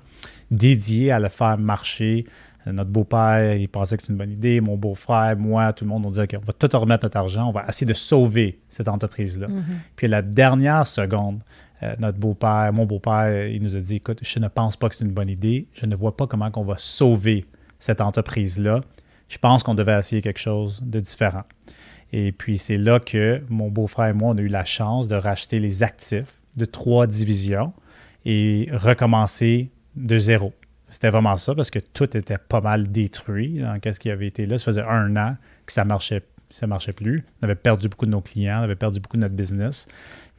dédié 0.49 1.11
à 1.11 1.19
le 1.19 1.29
faire 1.29 1.57
marcher. 1.57 2.25
Euh, 2.67 2.71
notre 2.71 2.89
beau-père, 2.89 3.55
il 3.55 3.67
pensait 3.67 3.97
que 3.97 4.01
c'était 4.01 4.13
une 4.13 4.17
bonne 4.17 4.31
idée. 4.31 4.61
Mon 4.61 4.77
beau-frère, 4.77 5.35
moi, 5.37 5.73
tout 5.73 5.83
le 5.83 5.89
monde, 5.89 6.05
on 6.05 6.09
disait, 6.09 6.23
OK, 6.23 6.35
on 6.41 6.45
va 6.45 6.53
tout 6.53 6.79
remettre 6.79 7.05
notre 7.05 7.17
argent. 7.17 7.47
On 7.47 7.51
va 7.51 7.65
essayer 7.67 7.87
de 7.87 7.93
sauver 7.93 8.59
cette 8.69 8.87
entreprise-là. 8.87 9.47
Mm-hmm. 9.47 9.63
Puis 9.95 10.07
la 10.07 10.21
dernière 10.21 10.87
seconde, 10.87 11.41
euh, 11.83 11.95
notre 11.99 12.17
beau-père, 12.17 12.71
mon 12.73 12.85
beau-père, 12.85 13.47
il 13.47 13.61
nous 13.61 13.75
a 13.75 13.79
dit 13.79 13.95
écoute, 13.95 14.19
je 14.21 14.39
ne 14.39 14.47
pense 14.47 14.75
pas 14.75 14.89
que 14.89 14.95
c'est 14.95 15.03
une 15.03 15.11
bonne 15.11 15.29
idée. 15.29 15.67
Je 15.73 15.85
ne 15.85 15.95
vois 15.95 16.15
pas 16.15 16.27
comment 16.27 16.49
on 16.55 16.63
va 16.63 16.75
sauver 16.77 17.45
cette 17.79 18.01
entreprise-là. 18.01 18.81
Je 19.29 19.37
pense 19.37 19.63
qu'on 19.63 19.75
devait 19.75 19.97
essayer 19.97 20.21
quelque 20.21 20.39
chose 20.39 20.81
de 20.83 20.99
différent. 20.99 21.43
Et 22.13 22.31
puis, 22.31 22.57
c'est 22.57 22.77
là 22.77 22.99
que 22.99 23.41
mon 23.49 23.69
beau-frère 23.69 24.07
et 24.07 24.13
moi, 24.13 24.33
on 24.33 24.37
a 24.37 24.41
eu 24.41 24.47
la 24.47 24.65
chance 24.65 25.07
de 25.07 25.15
racheter 25.15 25.59
les 25.59 25.81
actifs 25.81 26.41
de 26.57 26.65
trois 26.65 27.07
divisions 27.07 27.73
et 28.25 28.67
recommencer 28.73 29.71
de 29.95 30.17
zéro. 30.17 30.53
C'était 30.89 31.09
vraiment 31.09 31.37
ça 31.37 31.55
parce 31.55 31.71
que 31.71 31.79
tout 31.79 32.17
était 32.17 32.37
pas 32.37 32.59
mal 32.59 32.91
détruit 32.91 33.59
dans 33.59 33.79
ce 33.91 33.99
qui 33.99 34.09
avait 34.09 34.27
été 34.27 34.45
là. 34.45 34.57
Ça 34.57 34.65
faisait 34.65 34.81
un 34.81 35.15
an 35.15 35.37
que 35.65 35.71
ça 35.71 35.85
marchait 35.85 36.21
ça 36.51 36.67
marchait 36.67 36.91
plus. 36.91 37.23
On 37.41 37.45
avait 37.45 37.55
perdu 37.55 37.87
beaucoup 37.87 38.05
de 38.05 38.11
nos 38.11 38.21
clients, 38.21 38.59
on 38.59 38.63
avait 38.63 38.75
perdu 38.75 38.99
beaucoup 38.99 39.17
de 39.17 39.21
notre 39.21 39.35
business. 39.35 39.87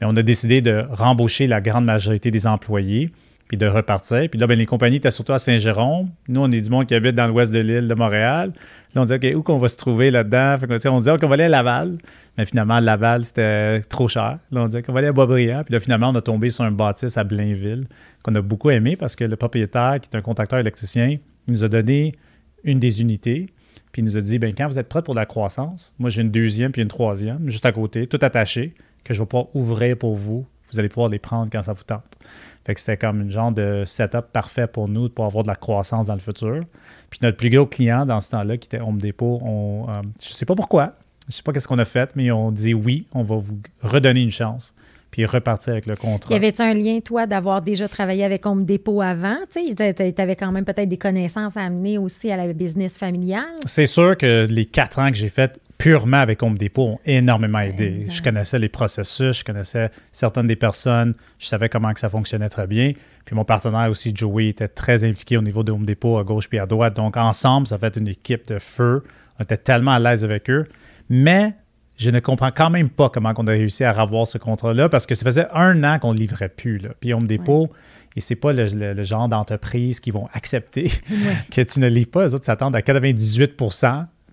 On 0.05 0.15
a 0.15 0.21
décidé 0.21 0.61
de 0.61 0.85
rembaucher 0.89 1.47
la 1.47 1.61
grande 1.61 1.85
majorité 1.85 2.31
des 2.31 2.47
employés, 2.47 3.11
puis 3.47 3.57
de 3.57 3.67
repartir. 3.67 4.29
Puis 4.29 4.39
là, 4.39 4.47
ben, 4.47 4.57
les 4.57 4.65
compagnies 4.65 4.97
étaient 4.97 5.11
surtout 5.11 5.33
à 5.33 5.39
Saint-Jérôme. 5.39 6.09
Nous, 6.27 6.41
on 6.41 6.49
est 6.49 6.61
du 6.61 6.69
monde 6.69 6.87
qui 6.87 6.95
habite 6.95 7.13
dans 7.13 7.27
l'ouest 7.27 7.53
de 7.53 7.59
l'île 7.59 7.87
de 7.87 7.93
Montréal. 7.93 8.53
Là, 8.95 9.01
on 9.01 9.05
disait, 9.05 9.15
OK, 9.15 9.37
où 9.37 9.43
qu'on 9.43 9.57
va 9.57 9.67
se 9.67 9.77
trouver 9.77 10.11
là-dedans? 10.11 10.57
on 10.89 10.97
disait 10.97 11.17
qu'on 11.17 11.27
va 11.27 11.33
aller 11.33 11.43
à 11.43 11.49
Laval. 11.49 11.97
Mais 12.37 12.45
finalement, 12.45 12.79
Laval, 12.79 13.25
c'était 13.25 13.81
trop 13.81 14.07
cher. 14.07 14.39
Là, 14.51 14.63
on 14.63 14.65
disait 14.67 14.81
qu'on 14.81 14.93
va 14.93 14.99
aller 14.99 15.09
à 15.09 15.13
Boisbriand. 15.13 15.63
Puis 15.63 15.73
là, 15.73 15.79
finalement, 15.79 16.09
on 16.09 16.15
a 16.15 16.21
tombé 16.21 16.49
sur 16.49 16.63
un 16.63 16.71
bâtisse 16.71 17.17
à 17.17 17.23
Blainville 17.23 17.85
qu'on 18.23 18.33
a 18.35 18.41
beaucoup 18.41 18.69
aimé 18.69 18.95
parce 18.95 19.15
que 19.15 19.25
le 19.25 19.35
propriétaire, 19.35 19.99
qui 20.01 20.09
est 20.11 20.17
un 20.17 20.21
contracteur 20.21 20.59
électricien, 20.59 21.17
nous 21.47 21.63
a 21.63 21.67
donné 21.67 22.13
une 22.63 22.79
des 22.79 23.01
unités. 23.01 23.47
Puis 23.91 24.01
il 24.01 24.05
nous 24.05 24.17
a 24.17 24.21
dit, 24.21 24.39
ben 24.39 24.53
quand 24.55 24.67
vous 24.67 24.79
êtes 24.79 24.89
prêt 24.89 25.03
pour 25.03 25.13
la 25.13 25.27
croissance, 25.27 25.93
moi 25.99 26.09
j'ai 26.09 26.21
une 26.21 26.31
deuxième 26.31 26.71
puis 26.71 26.81
une 26.81 26.87
troisième, 26.87 27.47
juste 27.49 27.65
à 27.67 27.71
côté, 27.71 28.07
tout 28.07 28.17
attaché, 28.21 28.73
que 29.03 29.13
je 29.13 29.21
vais 29.21 29.25
pouvoir 29.25 29.55
ouvrir 29.55 29.97
pour 29.97 30.15
vous. 30.15 30.45
Vous 30.71 30.79
allez 30.79 30.89
pouvoir 30.89 31.09
les 31.09 31.19
prendre 31.19 31.49
quand 31.51 31.61
ça 31.61 31.73
vous 31.73 31.83
tente. 31.83 32.03
Fait 32.65 32.73
que 32.73 32.79
c'était 32.79 32.97
comme 32.97 33.21
une 33.21 33.29
genre 33.29 33.51
de 33.51 33.83
setup 33.85 34.31
parfait 34.31 34.67
pour 34.67 34.87
nous 34.87 35.09
pour 35.09 35.25
avoir 35.25 35.43
de 35.43 35.49
la 35.49 35.55
croissance 35.55 36.07
dans 36.07 36.13
le 36.13 36.19
futur. 36.19 36.61
Puis 37.09 37.19
notre 37.21 37.37
plus 37.37 37.49
gros 37.49 37.65
client 37.65 38.05
dans 38.05 38.21
ce 38.21 38.31
temps-là, 38.31 38.57
qui 38.57 38.67
était 38.67 38.79
Home 38.79 38.99
Depot, 38.99 39.39
on, 39.43 39.85
euh, 39.89 40.01
je 40.21 40.29
ne 40.29 40.33
sais 40.33 40.45
pas 40.45 40.55
pourquoi, 40.55 40.93
je 41.27 41.33
ne 41.33 41.33
sais 41.33 41.43
pas 41.43 41.51
qu'est-ce 41.51 41.67
qu'on 41.67 41.79
a 41.79 41.85
fait, 41.85 42.15
mais 42.15 42.31
on 42.31 42.51
dit 42.51 42.73
oui, 42.73 43.05
on 43.13 43.21
va 43.21 43.35
vous 43.35 43.59
redonner 43.81 44.21
une 44.21 44.31
chance 44.31 44.73
puis 45.13 45.27
repartir 45.27 45.73
avec 45.73 45.85
le 45.85 45.95
contrat. 45.95 46.33
Y 46.33 46.37
avait-tu 46.37 46.63
un 46.63 46.73
lien, 46.73 46.99
toi, 46.99 47.27
d'avoir 47.27 47.61
déjà 47.61 47.87
travaillé 47.87 48.23
avec 48.23 48.47
Home 48.47 48.65
Depot 48.65 48.99
avant? 48.99 49.37
Tu 49.51 49.59
avais 50.17 50.35
quand 50.35 50.51
même 50.51 50.65
peut-être 50.65 50.89
des 50.89 50.97
connaissances 50.97 51.55
à 51.55 51.61
amener 51.61 51.99
aussi 51.99 52.31
à 52.31 52.37
la 52.37 52.51
business 52.51 52.97
familiale? 52.97 53.43
C'est 53.63 53.85
sûr 53.85 54.17
que 54.17 54.47
les 54.49 54.65
quatre 54.65 54.97
ans 54.97 55.11
que 55.11 55.15
j'ai 55.15 55.29
fait 55.29 55.59
purement 55.77 56.17
avec 56.17 56.41
Home 56.43 56.57
Depot 56.57 56.83
ont 56.83 56.99
énormément 57.05 57.59
aidé. 57.59 58.07
Je 58.09 58.21
connaissais 58.21 58.59
les 58.59 58.69
processus, 58.69 59.39
je 59.39 59.43
connaissais 59.43 59.89
certaines 60.11 60.47
des 60.47 60.55
personnes, 60.55 61.13
je 61.39 61.47
savais 61.47 61.69
comment 61.69 61.93
que 61.93 61.99
ça 61.99 62.09
fonctionnait 62.09 62.49
très 62.49 62.67
bien. 62.67 62.93
Puis 63.25 63.35
mon 63.35 63.45
partenaire 63.45 63.89
aussi, 63.89 64.11
Joey, 64.15 64.47
était 64.47 64.67
très 64.67 65.03
impliqué 65.03 65.37
au 65.37 65.41
niveau 65.41 65.63
de 65.63 65.71
Home 65.71 65.85
Depot 65.85 66.17
à 66.17 66.23
gauche 66.23 66.47
puis 66.47 66.59
à 66.59 66.65
droite. 66.65 66.95
Donc 66.95 67.17
ensemble, 67.17 67.67
ça 67.67 67.77
fait 67.77 67.97
une 67.97 68.07
équipe 68.07 68.47
de 68.47 68.59
feu. 68.59 69.03
On 69.39 69.43
était 69.43 69.57
tellement 69.57 69.91
à 69.91 69.99
l'aise 69.99 70.23
avec 70.23 70.49
eux. 70.49 70.65
Mais 71.09 71.53
je 71.97 72.09
ne 72.09 72.19
comprends 72.19 72.51
quand 72.51 72.69
même 72.69 72.89
pas 72.89 73.09
comment 73.09 73.33
on 73.37 73.47
a 73.47 73.51
réussi 73.51 73.83
à 73.83 73.91
avoir 73.91 74.27
ce 74.27 74.37
contrat-là 74.37 74.89
parce 74.89 75.05
que 75.05 75.15
ça 75.15 75.25
faisait 75.25 75.47
un 75.53 75.83
an 75.83 75.99
qu'on 75.99 76.13
ne 76.13 76.17
livrait 76.17 76.49
plus. 76.49 76.79
Là. 76.79 76.89
Puis 76.99 77.13
Home 77.13 77.27
Depot, 77.27 77.69
et 78.15 78.19
c'est 78.19 78.35
pas 78.35 78.53
le, 78.53 79.03
genre 79.03 79.27
d'entreprise 79.27 79.99
qui 79.99 80.11
vont 80.11 80.27
accepter 80.33 80.91
que 81.51 81.61
tu 81.61 81.79
ne 81.79 81.87
livres 81.87 82.11
pas. 82.11 82.25
Les 82.25 82.35
autres 82.35 82.45
s'attendent 82.45 82.75
à 82.75 82.81
98 82.81 83.55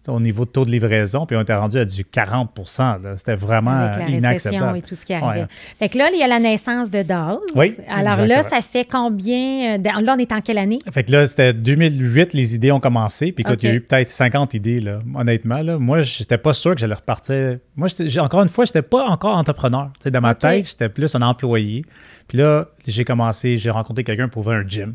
au 0.08 0.20
niveau 0.20 0.44
de 0.44 0.50
taux 0.50 0.64
de 0.64 0.70
livraison, 0.70 1.26
puis 1.26 1.36
on 1.36 1.42
était 1.42 1.54
rendu 1.54 1.78
à 1.78 1.84
du 1.84 2.02
40% 2.02 3.16
C'était 3.16 3.34
vraiment 3.34 3.70
Avec 3.70 4.20
la 4.20 4.30
récession 4.30 4.74
et 4.74 4.82
tout 4.82 4.94
ce 4.94 5.04
qui 5.04 5.14
arrivait. 5.14 5.46
Fait 5.78 5.88
que 5.88 5.98
là, 5.98 6.10
il 6.12 6.18
y 6.18 6.22
a 6.22 6.26
la 6.26 6.38
naissance 6.38 6.90
de 6.90 7.02
Dawes. 7.02 7.40
Oui. 7.54 7.74
Alors 7.88 8.24
là, 8.26 8.42
ça 8.42 8.60
fait 8.60 8.84
combien. 8.84 9.76
Euh, 9.76 9.78
là, 9.82 10.14
on 10.16 10.18
est 10.18 10.32
en 10.32 10.40
quelle 10.40 10.58
année? 10.58 10.78
Fait 10.92 11.04
que 11.04 11.12
là, 11.12 11.26
c'était 11.26 11.52
2008, 11.52 12.32
les 12.32 12.54
idées 12.54 12.72
ont 12.72 12.80
commencé. 12.80 13.32
Puis 13.32 13.42
écoute, 13.42 13.62
il 13.62 13.68
y 13.68 13.72
a 13.72 13.74
eu 13.74 13.80
peut-être 13.80 14.10
50 14.10 14.54
idées, 14.54 14.80
là, 14.80 15.00
honnêtement. 15.14 15.60
Là. 15.62 15.78
Moi, 15.78 16.02
j'étais 16.02 16.38
pas 16.38 16.54
sûr 16.54 16.74
que 16.74 16.80
j'allais 16.80 16.94
repartir. 16.94 17.58
Moi, 17.76 17.88
encore 18.18 18.42
une 18.42 18.48
fois, 18.48 18.64
j'étais 18.64 18.82
pas 18.82 19.04
encore 19.04 19.36
entrepreneur. 19.36 19.90
dans 20.04 20.20
ma 20.20 20.34
tête, 20.34 20.68
j'étais 20.68 20.88
plus 20.88 21.14
un 21.14 21.22
employé. 21.22 21.84
Puis 22.28 22.38
là, 22.38 22.68
j'ai 22.86 23.04
commencé, 23.04 23.56
j'ai 23.56 23.70
rencontré 23.70 24.04
quelqu'un 24.04 24.28
pour 24.28 24.42
ouvrir 24.42 24.58
un 24.58 24.66
gym. 24.66 24.94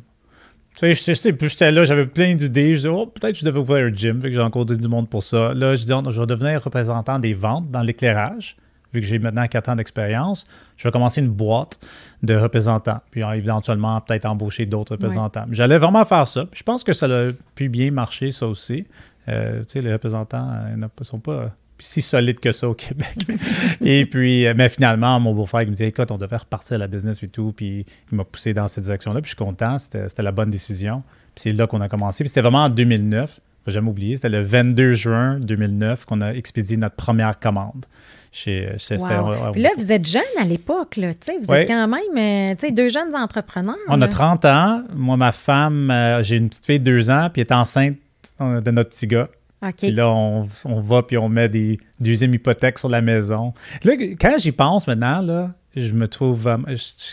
Tu 0.78 0.94
sais, 0.94 1.14
je 1.14 1.20
sais, 1.20 1.34
plus 1.34 1.50
j'étais 1.50 1.72
là, 1.72 1.86
j'avais 1.86 2.06
plein 2.06 2.36
d'idées. 2.36 2.72
Je 2.72 2.76
disais, 2.76 2.90
oh, 2.90 3.06
peut-être 3.06 3.34
que 3.34 3.40
je 3.40 3.46
devais 3.46 3.60
ouvrir 3.60 3.86
un 3.86 3.94
gym. 3.94 4.22
Fait 4.22 4.28
que 4.28 4.34
j'ai 4.34 4.42
rencontré 4.42 4.76
du 4.76 4.88
monde 4.88 5.10
pour 5.10 5.24
ça. 5.24 5.54
Là, 5.54 5.76
je 5.76 5.86
dis, 5.86 6.12
je 6.12 6.20
vais 6.20 6.28
devenir 6.28 6.62
représentant 6.64 7.18
des 7.18 7.34
ventes 7.34 7.72
dans 7.72 7.82
l'éclairage. 7.82 8.58
Vu 8.94 9.02
que 9.02 9.08
j'ai 9.08 9.20
maintenant 9.20 9.46
4 9.48 9.70
ans 9.70 9.76
d'expérience, 9.76 10.46
je 10.78 10.88
vais 10.88 10.92
commencer 10.92 11.20
une 11.22 11.30
boîte 11.30 11.80
de 12.24 12.36
représentants. 12.36 13.02
Puis 13.12 13.22
éventuellement, 13.22 14.00
peut-être 14.02 14.26
embaucher 14.26 14.66
d'autres 14.66 14.94
représentants. 14.96 15.46
J'allais 15.52 15.78
vraiment 15.78 16.06
faire 16.06 16.28
ça. 16.28 16.46
je 16.54 16.64
pense 16.64 16.84
que 16.84 16.94
ça 16.94 17.06
a 17.08 17.32
pu 17.56 17.68
bien 17.68 17.92
marcher, 17.92 18.32
ça 18.32 18.48
aussi. 18.48 18.86
Euh, 19.28 19.60
tu 19.62 19.66
sais, 19.68 19.82
les 19.82 19.92
représentants 19.92 20.50
euh, 20.52 20.76
ne 20.76 20.88
sont 21.04 21.20
pas 21.20 21.52
si 21.80 22.02
solide 22.02 22.40
que 22.40 22.52
ça 22.52 22.70
au 22.70 22.74
Québec. 22.74 23.16
et 23.82 24.06
puis, 24.06 24.46
euh, 24.46 24.54
mais 24.56 24.70
finalement, 24.70 25.20
mon 25.20 25.34
beau-frère 25.34 25.66
me 25.68 25.74
dit 25.74 25.84
écoute, 25.84 26.12
on 26.12 26.18
devait 26.18 26.38
repartir 26.38 26.76
à 26.76 26.78
la 26.78 26.88
business 26.88 27.22
et 27.24 27.28
tout. 27.28 27.54
Puis 27.56 27.86
il 28.12 28.16
m'a 28.18 28.24
poussé 28.24 28.54
dans 28.54 28.68
cette 28.68 28.86
direction-là. 28.86 29.22
Puis 29.22 29.32
je 29.32 29.36
suis 29.36 29.46
content, 29.46 29.78
c'était 29.78 30.24
la 30.24 30.32
bonne 30.32 30.50
décision. 30.50 31.04
Puis 31.34 31.44
c'est 31.44 31.52
là 31.52 31.68
qu'on 31.68 31.82
a 31.82 31.90
commencé. 31.90 32.24
Puis 32.24 32.30
c'était 32.30 32.42
vraiment 32.42 32.66
en 32.66 32.70
2009. 32.70 33.40
Faut 33.64 33.72
jamais 33.72 33.90
oublier, 33.90 34.16
c'était 34.16 34.30
le 34.30 34.42
22 34.42 34.94
juin 34.94 35.40
2009 35.40 36.06
qu'on 36.06 36.22
a 36.22 36.34
expédié 36.34 36.78
notre 36.78 36.96
première 36.96 37.40
commande. 37.40 37.86
Chez, 38.32 38.74
chez 38.78 38.98
wow. 38.98 39.54
Puis 39.54 39.62
là, 39.62 39.70
vous 39.78 39.92
êtes 39.92 40.06
jeune 40.06 40.22
à 40.38 40.44
l'époque, 40.44 40.98
là, 40.98 41.12
vous 41.42 41.54
êtes 41.54 41.68
quand 41.68 41.88
même 41.88 42.54
euh, 42.54 42.72
deux 42.72 42.90
jeunes 42.90 43.16
entrepreneurs. 43.16 43.78
On 43.88 44.02
a 44.02 44.08
30 44.10 44.46
ans. 44.46 44.84
Moi, 44.94 45.16
ma 45.16 45.32
femme, 45.32 45.90
euh, 45.90 46.22
j'ai 46.22 46.36
une 46.36 46.50
petite 46.50 46.66
fille 46.66 46.80
de 46.80 46.84
deux 46.84 47.10
ans, 47.10 47.30
puis 47.32 47.42
elle 47.42 47.48
est 47.48 47.54
enceinte 47.54 47.96
de 48.40 48.72
notre 48.72 48.90
petit 48.90 49.08
gars. 49.08 49.30
Puis 49.78 49.92
là, 49.92 50.10
on, 50.10 50.46
va 50.80 51.04
puis 51.04 51.18
on 51.18 51.30
met 51.30 51.50
des 51.50 51.80
deuxièmes 52.00 52.34
hypothèques 52.34 52.78
sur 52.78 52.90
la 52.90 53.02
maison. 53.02 53.54
Là, 53.84 53.94
quand 54.20 54.36
j'y 54.38 54.52
pense 54.52 54.88
maintenant, 54.88 55.22
là, 55.22 55.54
je 55.76 55.92
me 55.92 56.08
trouve 56.08 56.50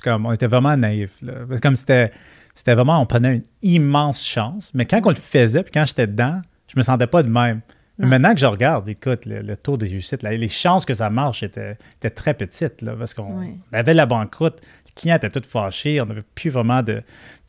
comme 0.02 0.26
on 0.26 0.33
était 0.33 0.46
vraiment 0.46 0.76
naïf. 0.76 1.18
Comme 1.62 1.76
c'était 1.76 2.12
c'était 2.55 2.74
vraiment 2.74 3.00
on 3.00 3.07
prenait 3.07 3.37
une 3.37 3.42
immense 3.62 4.24
chance, 4.24 4.72
mais 4.74 4.85
quand 4.85 5.00
on 5.05 5.11
le 5.11 5.14
faisait 5.14 5.62
puis 5.62 5.72
quand 5.72 5.87
j'étais 5.87 6.07
dedans, 6.07 6.42
je 6.68 6.74
me 6.76 6.83
sentais 6.83 7.07
pas 7.07 7.22
de 7.22 7.31
même. 7.31 7.62
Maintenant 7.98 8.35
que 8.35 8.40
je 8.40 8.46
regarde, 8.46 8.88
écoute, 8.88 9.26
le, 9.26 9.57
taux 9.57 9.76
de 9.76 9.87
réussite, 9.87 10.22
les 10.22 10.48
chances 10.48 10.85
que 10.85 10.94
ça 10.94 11.09
marche 11.11 11.42
étaient, 11.42 11.76
très 12.14 12.35
petites, 12.35 12.83
là, 12.83 12.94
parce 12.98 13.14
qu'on 13.14 13.55
avait 13.72 13.94
la 13.94 14.07
banqueroute, 14.07 14.61
clients 14.94 15.16
étaient 15.16 15.31
tous 15.31 15.46
fâchés, 15.46 16.00
on 16.00 16.07
n'avait 16.07 16.24
plus 16.35 16.50
vraiment 16.50 16.83
de, 16.83 17.02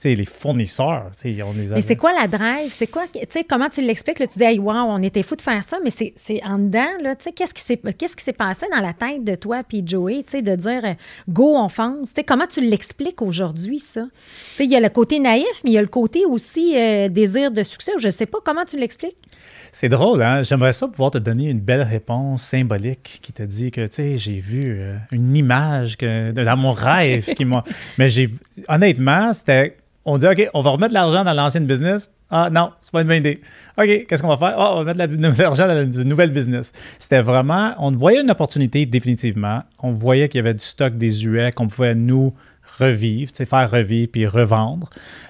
les 0.04 0.26
fournisseurs, 0.26 1.12
on 1.24 1.54
les 1.54 1.70
Mais 1.72 1.82
c'est 1.82 1.96
quoi 1.96 2.14
la 2.14 2.28
drive? 2.28 2.72
C'est 2.72 2.88
quoi, 2.88 3.04
tu 3.12 3.20
sais, 3.30 3.44
comment 3.44 3.70
tu 3.70 3.82
l'expliques? 3.82 4.18
tu 4.18 4.38
dis, 4.38 4.44
hey, 4.44 4.60
wow, 4.60 4.74
on 4.74 5.02
était 5.02 5.24
fou 5.24 5.36
de 5.36 5.42
faire 5.42 5.64
ça, 5.64 5.78
mais 5.84 5.90
c'est 5.92 6.44
en 6.44 6.60
dedans, 6.60 6.90
là, 7.02 7.16
tu 7.16 7.26
sais, 7.26 7.32
qu'est-ce 7.32 7.54
qui 7.54 7.62
s'est 7.62 7.80
qu'est-ce 7.98 8.16
qui 8.16 8.24
s'est 8.24 8.34
passé 8.34 8.66
dans 8.72 8.82
la 8.82 8.94
tête 8.94 9.24
de 9.24 9.36
toi 9.36 9.64
puis 9.64 9.84
Joey, 9.86 10.24
tu 10.24 10.32
sais, 10.32 10.42
de 10.42 10.56
dire, 10.56 10.96
go, 11.30 11.56
on 11.56 11.70
fonce, 11.70 12.10
tu 12.10 12.16
sais, 12.16 12.24
comment 12.24 12.48
tu 12.48 12.62
l'expliques 12.62 13.22
aujourd'hui, 13.22 13.80
ça? 13.80 14.04
Tu 14.04 14.58
sais, 14.58 14.66
il 14.66 14.72
y 14.72 14.76
a 14.76 14.80
le 14.80 14.90
côté 14.90 15.20
naïf, 15.20 15.62
mais 15.64 15.72
il 15.72 15.74
y 15.74 15.78
a 15.78 15.82
le 15.82 15.88
côté 15.88 16.26
aussi 16.26 16.76
euh, 16.76 17.08
désir 17.08 17.52
de 17.52 17.64
succès, 17.64 17.94
je 17.98 18.10
sais 18.10 18.26
pas, 18.26 18.40
comment 18.44 18.66
tu 18.66 18.78
l'expliques? 18.78 19.18
C'est 19.74 19.90
drôle, 19.90 20.22
hein? 20.22 20.44
J'aimerais 20.44 20.72
ça 20.72 20.88
pouvoir 20.88 21.10
te 21.10 21.18
donner 21.18 21.50
une 21.50 21.60
belle 21.60 21.82
réponse 21.82 22.44
symbolique 22.44 23.20
qui 23.24 23.34
te 23.34 23.42
dit 23.42 23.72
que, 23.72 23.82
tu 23.82 23.96
sais, 23.96 24.18
j'ai 24.18 24.40
vu 24.40 24.64
euh, 24.68 24.96
une 25.12 25.36
image 25.36 25.98
que, 25.98 26.32
dans 26.32 26.56
mon 26.56 26.72
rêve 26.72 27.34
qui 27.34 27.44
m'a. 27.44 27.64
Mais 27.98 28.08
j'ai. 28.08 28.30
Honnêtement, 28.68 29.34
c'était 29.34 29.78
on 30.06 30.18
dit, 30.18 30.28
OK, 30.28 30.50
on 30.54 30.62
va 30.62 30.72
remettre 30.72 30.94
l'argent 30.94 31.24
dans 31.24 31.34
l'ancienne 31.34 31.66
business. 31.66 32.12
Ah 32.30 32.50
non, 32.52 32.72
c'est 32.82 32.92
pas 32.92 33.02
une 33.02 33.08
bonne 33.08 33.18
idée. 33.18 33.42
OK, 33.78 34.06
qu'est-ce 34.06 34.22
qu'on 34.22 34.36
va 34.36 34.38
faire? 34.38 34.56
Ah, 34.58 34.76
on 34.76 34.84
va 34.84 34.94
mettre 34.94 35.40
l'argent 35.40 35.68
dans 35.68 35.92
une 35.92 36.10
nouvelle 36.10 36.32
business. 36.32 36.72
C'était 37.00 37.22
vraiment, 37.22 37.74
on 37.80 37.92
voyait 37.92 38.22
une 38.22 38.32
opportunité 38.32 38.86
définitivement. 38.86 39.64
On 39.80 39.92
voyait 39.92 40.30
qu'il 40.30 40.40
y 40.40 40.42
avait 40.42 40.54
du 40.54 40.64
stock 40.64 40.98
des 40.98 41.26
UE 41.26 41.52
qu'on 41.56 41.68
pouvait 41.68 41.96
nous 41.96 42.34
revivre, 42.78 43.32
faire 43.36 43.70
revivre 43.70 44.12
puis 44.12 44.28
revendre. 44.28 44.90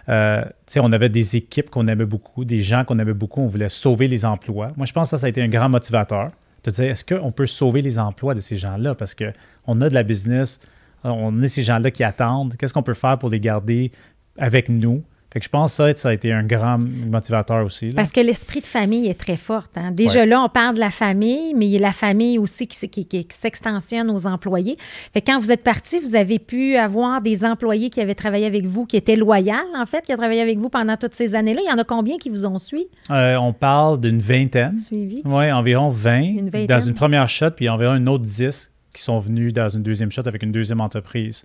Euh, 0.10 0.43
on 0.77 0.91
avait 0.91 1.10
des 1.10 1.36
équipes 1.36 1.69
qu'on 1.69 1.88
aimait 1.88 2.06
beaucoup, 2.06 2.45
des 2.45 2.62
gens 2.62 2.84
qu'on 2.86 2.99
aimait 2.99 3.13
beaucoup, 3.13 3.41
on 3.41 3.47
voulait 3.47 3.69
sauver 3.69 4.08
les 4.08 4.25
emplois. 4.25 4.69
Moi, 4.77 4.86
je 4.86 4.93
pense 4.93 5.10
que 5.10 5.17
ça, 5.17 5.17
ça 5.19 5.27
a 5.27 5.29
été 5.29 5.41
un 5.41 5.49
grand 5.49 5.69
motivateur 5.69 6.32
dire 6.71 6.86
est-ce 6.86 7.06
qu'on 7.06 7.32
peut 7.32 7.45
sauver 7.45 7.82
les 7.82 7.99
emplois 7.99 8.34
de 8.34 8.41
ces 8.41 8.56
gens-là? 8.56 8.95
Parce 8.95 9.15
qu'on 9.15 9.82
a 9.82 9.89
de 9.89 9.93
la 9.93 10.03
business, 10.03 10.60
on 11.03 11.41
a 11.41 11.47
ces 11.47 11.63
gens-là 11.63 11.91
qui 11.91 12.03
attendent. 12.03 12.56
Qu'est-ce 12.58 12.73
qu'on 12.73 12.84
peut 12.84 12.93
faire 12.93 13.17
pour 13.17 13.29
les 13.29 13.39
garder 13.39 13.91
avec 14.38 14.69
nous? 14.69 15.03
Fait 15.34 15.39
que 15.39 15.46
je 15.46 15.50
pense 15.50 15.72
que 15.78 15.91
ça, 15.91 15.98
ça 15.98 16.10
a 16.10 16.13
été 16.13 16.32
un 16.32 16.43
grand 16.43 16.78
motivateur 16.78 17.65
aussi. 17.65 17.89
Parce 17.89 18.12
que 18.12 18.19
l'esprit 18.19 18.62
de 18.62 18.67
famille 18.67 19.08
est 19.08 19.19
très 19.19 19.36
fort. 19.36 19.63
Hein. 19.76 19.89
Déjà 19.89 20.28
là, 20.28 20.39
on 20.43 20.48
parle 20.48 20.76
de 20.76 20.80
la 20.80 20.91
famille, 20.91 21.56
mais 21.56 21.65
il 21.65 21.72
y 21.72 21.78
a 21.78 21.80
la 21.80 21.91
famille 21.91 22.38
aussi 22.38 22.67
qui, 22.67 23.08
qui, 23.08 23.28
s'extensionne 23.30 24.12
aux 24.12 24.28
employés. 24.28 24.78
Fait 25.12 25.22
que 25.22 25.32
quand 25.32 25.39
vous 25.39 25.52
êtes 25.52 25.63
parti, 25.63 26.00
vous 26.00 26.15
avez 26.15 26.38
pu 26.38 26.76
avoir 26.76 27.19
des 27.19 27.43
employés 27.46 27.89
qui 27.89 28.00
avaient 28.00 28.13
travaillé 28.13 28.46
avec 28.46 28.67
vous, 28.67 28.86
qui 28.86 28.96
étaient 28.96 29.15
loyaux, 29.15 29.56
en 29.76 29.88
fait, 29.88 30.06
qui 30.06 30.13
ont 30.13 30.17
travaillé 30.17 30.41
avec 30.41 30.60
vous 30.60 30.69
pendant 30.69 30.98
toutes 30.98 31.15
ces 31.15 31.34
années-là. 31.34 31.62
Il 31.65 31.67
y 31.67 31.74
en 31.74 31.80
a 31.80 31.84
combien 31.84 32.19
qui 32.19 32.30
vous 32.30 32.46
ont 32.46 32.60
suivi? 32.60 32.86
Euh, 33.10 33.36
on 33.38 33.54
parle 33.54 34.00
d'une 34.00 34.19
vingtaine. 34.19 34.78
Suivi. 34.78 35.24
Oui, 35.26 35.52
environ 35.52 35.89
20. 35.89 36.22
Une 36.22 36.50
dans 36.67 36.80
une 36.80 36.93
première 36.93 37.28
shot, 37.28 37.52
puis 37.52 37.69
environ 37.69 37.96
une 37.96 38.08
autre 38.08 38.24
10 38.24 38.73
qui 38.93 39.01
sont 39.01 39.17
venus 39.17 39.53
dans 39.53 39.69
une 39.69 39.84
deuxième 39.84 40.12
shot 40.12 40.21
avec 40.25 40.43
une 40.43 40.51
deuxième 40.51 40.82
entreprise. 40.82 41.43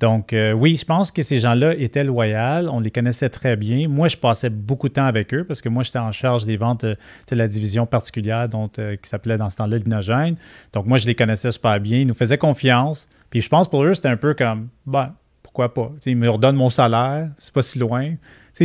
Donc, 0.00 0.32
euh, 0.32 0.52
oui, 0.52 0.76
je 0.76 0.84
pense 0.84 1.10
que 1.10 1.22
ces 1.22 1.40
gens-là 1.40 1.74
étaient 1.74 2.04
loyaux. 2.04 2.68
On 2.70 2.80
les 2.80 2.90
connaissait 2.90 3.30
très 3.30 3.56
bien. 3.56 3.88
Moi, 3.88 4.08
je 4.08 4.16
passais 4.16 4.50
beaucoup 4.50 4.88
de 4.88 4.94
temps 4.94 5.06
avec 5.06 5.32
eux 5.34 5.44
parce 5.44 5.60
que 5.60 5.68
moi, 5.68 5.82
j'étais 5.82 5.98
en 5.98 6.12
charge 6.12 6.44
des 6.44 6.56
ventes 6.56 6.84
de 6.84 6.96
la 7.30 7.48
division 7.48 7.86
particulière 7.86 8.48
dont, 8.48 8.70
euh, 8.78 8.96
qui 8.96 9.08
s'appelait 9.08 9.38
dans 9.38 9.50
ce 9.50 9.56
temps-là 9.56 9.78
l'inogène. 9.78 10.36
Donc, 10.72 10.86
moi, 10.86 10.98
je 10.98 11.06
les 11.06 11.14
connaissais 11.14 11.50
super 11.50 11.80
bien. 11.80 11.98
Ils 11.98 12.06
nous 12.06 12.14
faisaient 12.14 12.38
confiance. 12.38 13.08
Puis, 13.30 13.40
je 13.40 13.48
pense 13.48 13.68
pour 13.68 13.84
eux, 13.84 13.94
c'était 13.94 14.08
un 14.08 14.16
peu 14.16 14.34
comme, 14.34 14.68
ben, 14.86 15.14
pourquoi 15.42 15.72
pas? 15.72 15.90
ils 16.06 16.16
me 16.16 16.28
redonnent 16.28 16.56
mon 16.56 16.70
salaire, 16.70 17.28
c'est 17.38 17.52
pas 17.52 17.62
si 17.62 17.78
loin 17.78 18.14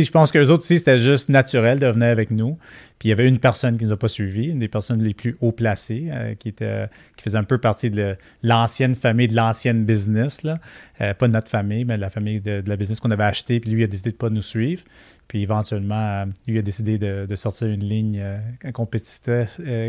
je 0.04 0.10
pense 0.10 0.32
qu'eux 0.32 0.48
autres 0.48 0.62
aussi, 0.62 0.78
c'était 0.78 0.98
juste 0.98 1.28
naturel 1.28 1.78
de 1.78 1.86
venir 1.86 2.08
avec 2.08 2.30
nous. 2.30 2.58
Puis 2.98 3.08
il 3.08 3.10
y 3.10 3.12
avait 3.12 3.28
une 3.28 3.38
personne 3.38 3.76
qui 3.76 3.84
ne 3.84 3.90
nous 3.90 3.94
a 3.94 3.98
pas 3.98 4.08
suivis, 4.08 4.48
une 4.48 4.60
des 4.60 4.68
personnes 4.68 5.02
les 5.02 5.12
plus 5.12 5.36
haut 5.42 5.52
placées, 5.52 6.08
euh, 6.10 6.34
qui, 6.34 6.48
était, 6.48 6.86
qui 7.16 7.24
faisait 7.24 7.36
un 7.36 7.44
peu 7.44 7.58
partie 7.58 7.90
de 7.90 8.16
l'ancienne 8.42 8.94
famille, 8.94 9.28
de 9.28 9.36
l'ancienne 9.36 9.84
business. 9.84 10.42
Là. 10.42 10.58
Euh, 11.02 11.12
pas 11.12 11.28
de 11.28 11.32
notre 11.32 11.50
famille, 11.50 11.84
mais 11.84 11.96
de 11.96 12.00
la 12.00 12.08
famille 12.08 12.40
de, 12.40 12.62
la 12.66 12.76
business 12.76 13.00
qu'on 13.00 13.10
avait 13.10 13.24
acheté. 13.24 13.60
Puis 13.60 13.70
lui 13.70 13.84
a 13.84 13.86
décidé 13.86 14.10
de 14.10 14.16
ne 14.16 14.18
pas 14.18 14.30
nous 14.30 14.42
suivre. 14.42 14.82
Puis 15.28 15.42
éventuellement, 15.42 16.24
lui 16.46 16.58
a 16.58 16.62
décidé 16.62 16.96
de, 16.98 17.36
sortir 17.36 17.68
une 17.68 17.84
ligne 17.84 18.20
euh, 18.22 18.38
compétiteur, 18.72 19.46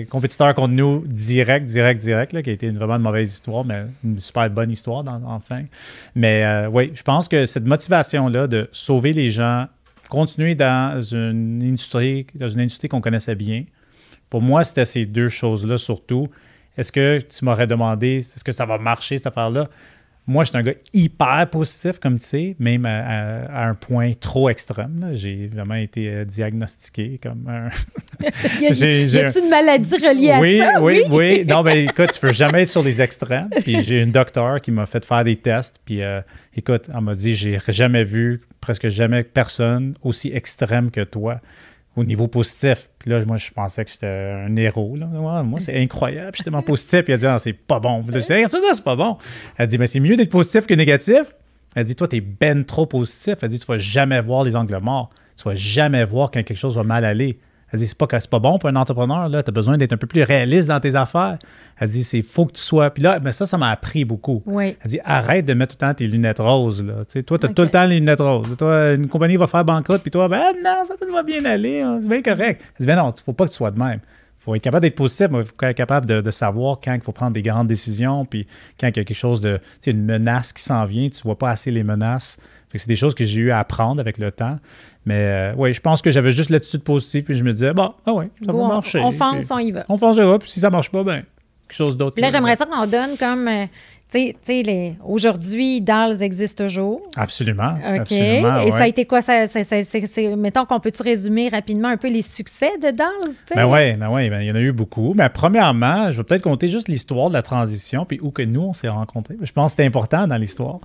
compétiteur 0.10 0.54
contre 0.56 0.74
nous 0.74 1.04
direct, 1.06 1.66
direct, 1.66 2.02
direct, 2.02 2.42
qui 2.42 2.50
a 2.50 2.54
été 2.54 2.68
une, 2.68 2.78
vraiment 2.78 2.96
une 2.96 3.04
mauvaise 3.04 3.32
histoire, 3.32 3.64
mais 3.64 3.86
une 4.04 4.20
super 4.20 4.50
bonne 4.50 4.72
histoire 4.72 5.06
enfin. 5.26 5.64
Mais 6.16 6.66
oui, 6.72 6.92
je 6.96 7.04
pense 7.04 7.28
que 7.28 7.46
cette 7.46 7.68
motivation-là 7.68 8.48
de 8.48 8.68
sauver 8.72 9.14
les 9.14 9.30
gens 9.30 9.68
continuer 10.10 10.56
dans 10.56 11.02
une 11.02 11.62
industrie, 11.64 12.28
dans 12.36 12.50
une 12.50 12.62
industrie 12.62 12.88
qu'on 12.88 13.02
connaissait 13.02 13.36
bien. 13.36 13.66
Pour 14.30 14.42
moi, 14.42 14.64
c'était 14.64 14.86
ces 14.86 15.06
deux 15.06 15.30
choses-là 15.30 15.78
surtout. 15.78 16.28
Est-ce 16.78 16.92
que 16.92 17.20
tu 17.20 17.46
m'aurais 17.46 17.68
demandé, 17.68 18.18
est-ce 18.18 18.44
que 18.44 18.52
ça 18.52 18.66
va 18.66 18.78
marcher, 18.78 19.18
cette 19.18 19.28
affaire-là? 19.28 19.70
Moi, 20.30 20.44
je 20.44 20.50
suis 20.50 20.58
un 20.58 20.64
gars 20.64 20.74
hyper 20.94 21.50
positif, 21.50 22.00
comme 22.00 22.20
tu 22.20 22.26
sais, 22.26 22.56
même 22.60 22.86
à, 22.86 23.68
un 23.70 23.74
point 23.74 24.12
trop 24.20 24.50
extrême. 24.50 25.12
J'ai 25.14 25.48
vraiment 25.48 25.76
été 25.76 26.10
euh, 26.10 26.26
diagnostiqué 26.26 27.18
comme 27.24 27.48
un. 27.48 27.70
y 28.62 28.68
a, 28.68 29.40
une 29.40 29.50
maladie 29.50 29.96
reliée 29.96 30.32
à 30.32 30.36
ça? 30.36 30.82
Oui, 30.82 31.02
oui, 31.02 31.04
oui. 31.10 31.46
Non, 31.46 31.64
mais 31.64 31.86
écoute, 31.86 32.12
tu 32.12 32.26
ne 32.26 32.28
veux 32.28 32.34
jamais 32.34 32.64
être 32.64 32.70
sur 32.70 32.84
les 32.84 33.02
extrêmes. 33.02 33.50
Puis 33.62 33.84
j'ai 33.86 34.02
une 34.02 34.12
docteur 34.12 34.60
qui 34.60 34.72
m'a 34.72 34.86
fait 34.86 35.06
faire 35.06 35.24
des 35.24 35.38
tests. 35.38 35.80
Puis 35.86 36.04
euh, 36.04 36.20
écoute, 36.56 36.90
elle 36.94 37.02
m'a 37.02 37.14
dit 37.14 37.34
j'ai 37.34 37.58
jamais 37.70 38.04
vu, 38.04 38.42
presque 38.60 38.90
jamais 38.90 39.24
personne 39.24 39.94
aussi 40.04 40.32
extrême 40.34 40.92
que 40.92 41.06
toi 41.06 41.40
au 41.98 42.04
niveau 42.04 42.28
positif. 42.28 42.90
Puis 43.00 43.10
là, 43.10 43.24
moi, 43.26 43.38
je 43.38 43.52
pensais 43.52 43.84
que 43.84 43.92
j'étais 43.92 44.08
un 44.08 44.56
héros. 44.56 44.96
Là. 44.96 45.08
moi, 45.44 45.60
c'est 45.60 45.82
incroyable. 45.82 46.32
J'étais 46.34 46.46
tellement 46.46 46.62
positif. 46.62 47.02
Puis 47.02 47.14
elle 47.14 47.20
dit, 47.20 47.26
ah, 47.26 47.40
c'est 47.40 47.54
pas 47.54 47.80
bon. 47.80 48.04
Puis 48.04 48.14
là, 48.14 48.22
ça, 48.22 48.58
c'est 48.74 48.84
pas 48.84 48.96
bon. 48.96 49.18
Elle 49.58 49.68
dit, 49.68 49.78
mais 49.78 49.88
c'est 49.88 50.00
mieux 50.00 50.16
d'être 50.16 50.30
positif 50.30 50.68
que 50.68 50.76
négatif. 50.76 51.36
Elle 51.76 51.86
dit, 51.86 51.96
toi, 51.96 52.08
t'es 52.08 52.22
ben 52.22 52.64
trop 52.64 52.86
positif. 52.86 53.36
Elle 53.42 53.50
dit, 53.50 53.60
tu 53.60 53.66
vas 53.66 53.80
jamais 53.80 54.22
voir 54.22 54.44
les 54.44 54.56
angles 54.56 54.78
morts. 54.80 55.10
Tu 55.36 55.44
vas 55.44 55.56
jamais 55.56 56.06
voir 56.06 56.32
quand 56.32 56.44
quelque 56.44 56.58
chose 56.58 56.76
va 56.76 56.84
mal 56.84 57.04
aller. 57.04 57.40
Elle 57.72 57.80
dit, 57.80 57.88
c'est 57.88 57.98
pas, 57.98 58.08
pas 58.08 58.40
bon 58.40 58.58
pour 58.58 58.70
un 58.70 58.76
entrepreneur, 58.78 59.28
là. 59.28 59.44
Tu 59.44 59.50
as 59.50 59.52
besoin 59.52 59.78
d'être 59.78 59.92
un 59.92 59.98
peu 59.98 60.08
plus 60.08 60.24
réaliste 60.24 60.70
dans 60.70 60.80
tes 60.80 60.96
affaires. 60.96 61.38
Elle 61.80 61.90
dit, 61.90 62.04
c'est 62.04 62.22
faut 62.22 62.46
que 62.46 62.54
tu 62.54 62.62
sois. 62.62 62.90
Puis 62.92 63.04
là, 63.04 63.20
mais 63.22 63.34
ça, 63.34 63.46
ça 63.46 63.58
m'a 63.58 63.70
appris 63.72 64.06
beaucoup. 64.06 64.42
Oui. 64.46 64.78
Elle 64.84 64.90
dit, 64.90 65.00
arrête 65.04 65.46
de 65.46 65.54
mettre 65.54 65.76
tout 65.76 65.84
le 65.84 65.88
temps 65.88 65.94
tes 65.94 66.08
lunettes 66.08 66.40
roses, 66.40 66.84
là. 66.84 67.04
Toi, 67.24 67.38
tu 67.38 67.46
as 67.46 67.50
tout 67.50 67.62
le 67.62 67.70
temps 67.70 67.86
les 67.86 67.96
lunettes 67.96 68.22
roses. 68.22 68.56
Toi, 68.58 68.94
une 68.94 69.10
compagnie 69.10 69.36
va 69.36 69.48
faire 69.48 69.66
banqueroute, 69.66 70.02
puis 70.02 70.12
toi, 70.12 70.30
ben 70.30 70.54
non, 70.64 70.84
ça 70.86 70.96
va 71.12 71.24
bien 71.24 71.44
aller, 71.44 71.82
hein, 71.82 72.00
c'est 72.02 72.08
bien 72.08 72.22
correct. 72.22 72.62
Elle 72.62 72.86
dit, 72.86 72.88
ben 72.88 72.96
non, 72.96 73.14
il 73.16 73.22
faut 73.22 73.34
pas 73.34 73.46
que 73.46 73.52
tu 73.52 73.58
sois 73.58 73.72
de 73.72 73.80
même. 73.80 74.00
Il 74.40 74.44
faut 74.44 74.56
être 74.56 74.62
capable 74.62 74.84
d'être 74.84 74.96
positif, 74.96 75.28
mais 75.32 75.40
il 75.40 75.46
faut 75.46 75.54
être 75.60 75.76
capable 75.76 76.06
de, 76.06 76.32
savoir 76.32 76.80
quand 76.82 76.94
il 76.94 77.02
faut 77.02 77.12
prendre 77.12 77.34
des 77.34 77.42
grandes 77.42 77.68
décisions, 77.68 78.24
puis 78.24 78.48
quand 78.80 78.88
il 78.88 78.98
y 78.98 79.00
a 79.00 79.04
quelque 79.04 79.14
chose 79.14 79.42
de, 79.42 79.58
tu 79.58 79.64
sais, 79.82 79.92
une 79.92 80.06
menace 80.06 80.54
qui 80.54 80.64
s'en 80.64 80.86
vient, 80.86 81.10
tu 81.10 81.22
vois 81.24 81.38
pas 81.38 81.50
assez 81.50 81.72
les 81.72 81.84
menaces. 81.84 82.38
c'est 82.74 82.88
des 82.88 82.96
choses 82.96 83.16
que 83.16 83.26
j'ai 83.26 83.42
eu 83.42 83.52
à 83.52 83.60
apprendre 83.60 84.00
avec 84.00 84.20
le 84.20 84.32
temps. 84.32 84.60
Mais 85.08 85.24
euh, 85.24 85.54
oui, 85.56 85.74
je 85.74 85.80
pense 85.80 86.02
que 86.02 86.12
j'avais 86.12 86.32
juste 86.32 86.50
l'attitude 86.50 86.84
positive, 86.84 87.24
puis 87.24 87.38
je 87.38 87.44
me 87.46 87.54
disais, 87.54 87.74
bon, 87.74 87.94
ah 88.06 88.12
ouais, 88.12 88.30
ça 88.46 88.52
va 88.52 88.68
marcher. 88.68 89.00
On 89.00 89.12
fonce, 89.12 89.50
on 89.50 89.58
y 89.58 89.72
va. 89.72 89.86
On 89.88 89.98
fonce, 89.98 90.18
on 90.18 90.22
y 90.22 90.26
va, 90.26 90.38
puis 90.38 90.52
si 90.52 90.60
ça 90.60 90.70
marche 90.70 90.92
pas, 90.92 91.02
ben, 91.02 91.24
quelque 91.66 91.78
chose 91.78 91.96
d'autre. 91.96 92.20
Là, 92.20 92.30
j'aimerais 92.30 92.58
ça 92.58 92.66
qu'on 92.66 92.86
donne 92.86 93.16
comme. 93.18 93.50
Aujourd'hui, 95.06 95.82
Dolls 95.82 96.22
existe 96.22 96.58
toujours. 96.58 97.02
Absolument. 97.18 97.76
OK? 98.00 98.12
Et 98.12 98.72
ça 98.72 98.84
a 98.84 98.88
été 98.88 99.06
quoi? 99.06 99.22
Ça, 99.22 99.44
mettons 100.38 100.66
qu'on 100.66 100.80
peut-tu 100.80 101.04
résumer 101.04 101.50
rapidement 101.50 101.90
un 101.90 101.98
peu 101.98 102.10
les 102.10 102.22
succès 102.22 102.72
de 102.78 102.96
Dolls? 102.96 103.36
Ben 103.54 103.66
oui, 103.66 103.94
ben 103.94 104.10
ouais, 104.10 104.30
ben, 104.30 104.42
il 104.42 104.48
y 104.48 104.52
en 104.52 104.56
a 104.56 104.62
eu 104.62 104.72
beaucoup. 104.72 105.14
Mais 105.16 105.28
premièrement, 105.30 106.12
je 106.12 106.18
vais 106.18 106.24
peut-être 106.24 106.42
compter 106.42 106.70
juste 106.70 106.88
l'histoire 106.88 107.28
de 107.30 107.34
la 107.34 107.42
transition, 107.42 108.06
puis 108.06 108.20
où 108.22 108.32
que 108.32 108.44
nous, 108.44 108.62
on 108.62 108.74
s'est 108.74 108.88
rencontrés. 108.88 109.36
Je 109.42 109.52
pense 109.52 109.66
que 109.66 109.72
c'était 109.72 109.86
important 109.86 110.26
dans 110.26 110.38
l'histoire. 110.38 110.80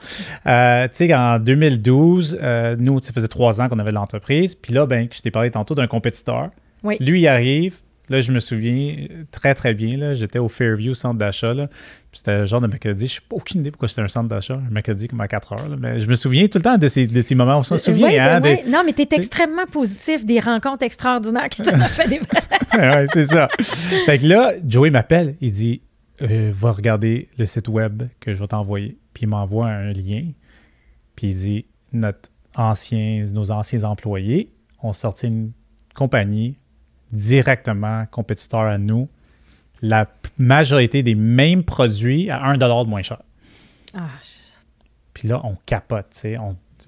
Euh, 0.47 0.89
tu 0.89 1.07
sais, 1.07 1.15
en 1.15 1.39
2012, 1.39 2.39
euh, 2.43 2.77
nous, 2.79 3.01
ça 3.01 3.13
faisait 3.13 3.29
trois 3.29 3.61
ans 3.61 3.69
qu'on 3.69 3.79
avait 3.79 3.93
l'entreprise. 3.93 4.55
Puis 4.55 4.73
là, 4.73 4.87
ben, 4.87 5.07
je 5.13 5.21
t'ai 5.21 5.31
parlé 5.31 5.51
tantôt 5.51 5.75
d'un 5.75 5.87
compétiteur. 5.87 6.51
Oui. 6.83 6.97
Lui, 6.99 7.21
il 7.21 7.29
arrive, 7.29 7.77
Là, 8.09 8.21
je 8.21 8.33
me 8.33 8.41
souviens 8.41 9.07
très, 9.31 9.55
très 9.55 9.75
bien. 9.75 10.15
J'étais 10.15 10.39
au 10.41 10.49
Fairview, 10.49 10.93
centre 10.93 11.19
d'achat. 11.19 11.51
C'était 12.13 12.39
le 12.41 12.47
genre 12.47 12.61
de 12.61 12.67
mercredi. 12.67 13.07
Je 13.07 13.21
n'ai 13.21 13.27
aucune 13.31 13.61
idée 13.61 13.71
pourquoi 13.71 13.89
c'était 13.89 14.03
un 14.03 14.09
centre 14.09 14.29
d'achat, 14.29 14.55
un 14.55 14.71
mercredi 14.71 15.07
comme 15.09 15.21
à 15.21 15.29
4 15.29 15.53
heures. 15.53 15.77
Mais 15.79 16.01
je 16.01 16.09
me 16.09 16.15
souviens 16.15 16.47
tout 16.49 16.59
le 16.59 16.63
temps 16.63 16.77
de 16.79 16.89
ces, 16.89 17.07
de 17.07 17.21
ces 17.21 17.35
moments. 17.35 17.59
On 17.59 17.63
s'en 17.63 17.79
souvient. 17.79 18.09
hein, 18.37 18.41
Non, 18.69 18.83
mais 18.85 18.93
tu 18.93 19.03
es 19.03 19.09
extrêmement 19.13 19.67
positif, 19.67 20.27
des 20.27 20.41
rencontres 20.41 20.83
extraordinaires 20.83 21.49
que 21.49 21.63
tu 21.63 21.69
as 21.69 21.89
fait 21.89 22.09
des. 22.09 22.21
oui, 22.75 23.07
c'est 23.07 23.23
ça. 23.23 23.49
Fait 24.05 24.19
que 24.19 24.27
là, 24.27 24.53
Joey 24.67 24.91
m'appelle. 24.91 25.37
Il 25.41 25.53
dit 25.53 25.81
euh, 26.23 26.51
Va 26.53 26.73
regarder 26.73 27.29
le 27.39 27.47
site 27.47 27.69
web 27.69 28.03
que 28.21 28.35
je 28.35 28.41
vais 28.41 28.49
t'envoyer. 28.49 28.99
Puis 29.15 29.23
il 29.25 29.29
m'envoie 29.29 29.69
un 29.69 29.93
lien. 29.93 30.25
Puis 31.17 31.29
il 31.29 31.35
dit 31.35 31.67
Notre 31.93 32.31
ancien, 32.57 33.23
Nos 33.33 33.51
anciens 33.53 33.85
employés 33.85 34.53
ont 34.83 34.93
sorti 34.93 35.29
une 35.29 35.53
compagnie 35.95 36.59
directement 37.13 38.07
compétiteur 38.11 38.61
à 38.61 38.79
nous 38.79 39.09
la 39.83 40.07
majorité 40.39 41.03
des 41.03 41.15
mêmes 41.15 41.65
produits 41.65 42.31
à 42.31 42.43
1 42.45 42.57
de 42.57 42.89
moins 42.89 43.03
cher. 43.03 43.21
Ah, 43.95 44.09
Puis 45.13 45.29
là, 45.29 45.41
on 45.45 45.57
capote, 45.67 46.07
tu 46.13 46.19
sais. 46.21 46.37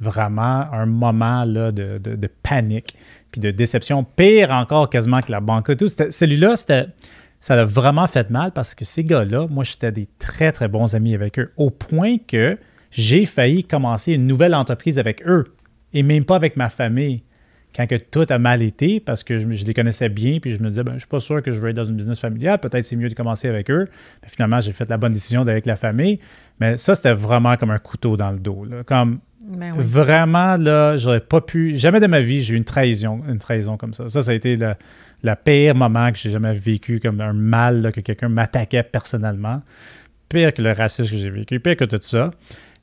vraiment 0.00 0.72
un 0.72 0.86
moment 0.86 1.44
là, 1.44 1.72
de, 1.72 1.98
de, 1.98 2.30
panique 2.42 2.96
puis 3.30 3.40
de 3.40 3.50
déception. 3.50 4.04
Pire 4.04 4.52
encore 4.52 4.88
quasiment 4.88 5.20
que 5.20 5.32
la 5.32 5.40
banque. 5.40 5.76
Tout. 5.76 5.88
Celui-là, 5.88 6.56
ça 6.56 6.84
a 7.48 7.64
vraiment 7.64 8.06
fait 8.06 8.30
mal 8.30 8.52
parce 8.52 8.74
que 8.74 8.84
ces 8.84 9.04
gars-là, 9.04 9.48
moi, 9.48 9.64
j'étais 9.64 9.92
des 9.92 10.08
très, 10.18 10.52
très 10.52 10.68
bons 10.68 10.94
amis 10.94 11.14
avec 11.14 11.38
eux, 11.38 11.50
au 11.56 11.70
point 11.70 12.16
que 12.18 12.56
j'ai 12.90 13.26
failli 13.26 13.64
commencer 13.64 14.12
une 14.12 14.26
nouvelle 14.26 14.54
entreprise 14.54 15.00
avec 15.00 15.26
eux 15.26 15.44
et 15.92 16.04
même 16.04 16.24
pas 16.24 16.36
avec 16.36 16.56
ma 16.56 16.68
famille. 16.68 17.24
Quand 17.74 17.86
que 17.88 17.96
tout 17.96 18.26
a 18.28 18.38
mal 18.38 18.62
été, 18.62 19.00
parce 19.00 19.24
que 19.24 19.38
je, 19.38 19.46
les 19.48 19.74
connaissais 19.74 20.08
bien, 20.08 20.38
puis 20.38 20.52
je 20.52 20.62
me 20.62 20.68
disais, 20.68 20.84
ben, 20.84 20.94
je 20.94 21.00
suis 21.00 21.08
pas 21.08 21.18
sûr 21.18 21.42
que 21.42 21.50
je 21.50 21.58
vais 21.58 21.70
être 21.70 21.76
dans 21.76 21.84
une 21.84 21.96
business 21.96 22.20
familiale, 22.20 22.58
peut-être 22.60 22.84
c'est 22.84 22.94
mieux 22.94 23.08
de 23.08 23.14
commencer 23.14 23.48
avec 23.48 23.70
eux. 23.70 23.88
finalement, 24.26 24.60
j'ai 24.60 24.72
fait 24.72 24.88
la 24.88 24.96
bonne 24.96 25.12
décision 25.12 25.44
d'avec 25.44 25.66
la 25.66 25.76
famille. 25.76 26.20
Mais 26.60 26.76
ça, 26.76 26.94
c'était 26.94 27.12
vraiment 27.12 27.56
comme 27.56 27.70
un 27.70 27.80
couteau 27.80 28.16
dans 28.16 28.30
le 28.30 28.38
dos. 28.38 28.64
Comme 28.86 29.18
ben 29.44 29.74
vraiment, 29.76 30.56
là, 30.56 30.96
j'aurais 30.96 31.20
pas 31.20 31.40
pu. 31.40 31.76
Jamais 31.76 32.00
de 32.00 32.06
ma 32.06 32.20
vie, 32.20 32.42
j'ai 32.42 32.54
eu 32.54 32.56
une 32.56 32.64
trahison, 32.64 33.22
une 33.28 33.38
trahison 33.38 33.76
comme 33.76 33.92
ça. 33.92 34.08
Ça, 34.08 34.22
ça 34.22 34.30
a 34.30 34.34
été 34.34 34.56
le, 34.56 34.74
le 35.22 35.34
pire 35.34 35.74
moment 35.74 36.10
que 36.12 36.18
j'ai 36.18 36.30
jamais 36.30 36.54
vécu, 36.54 37.00
comme 37.00 37.20
un 37.20 37.32
mal 37.32 37.90
que 37.92 38.00
quelqu'un 38.00 38.28
m'attaquait 38.28 38.84
personnellement. 38.84 39.62
Pire 40.28 40.54
que 40.54 40.62
le 40.62 40.72
racisme 40.72 41.10
que 41.10 41.16
j'ai 41.16 41.30
vécu, 41.30 41.60
pire 41.60 41.76
que 41.76 41.84
tout 41.84 41.98
ça. 42.00 42.30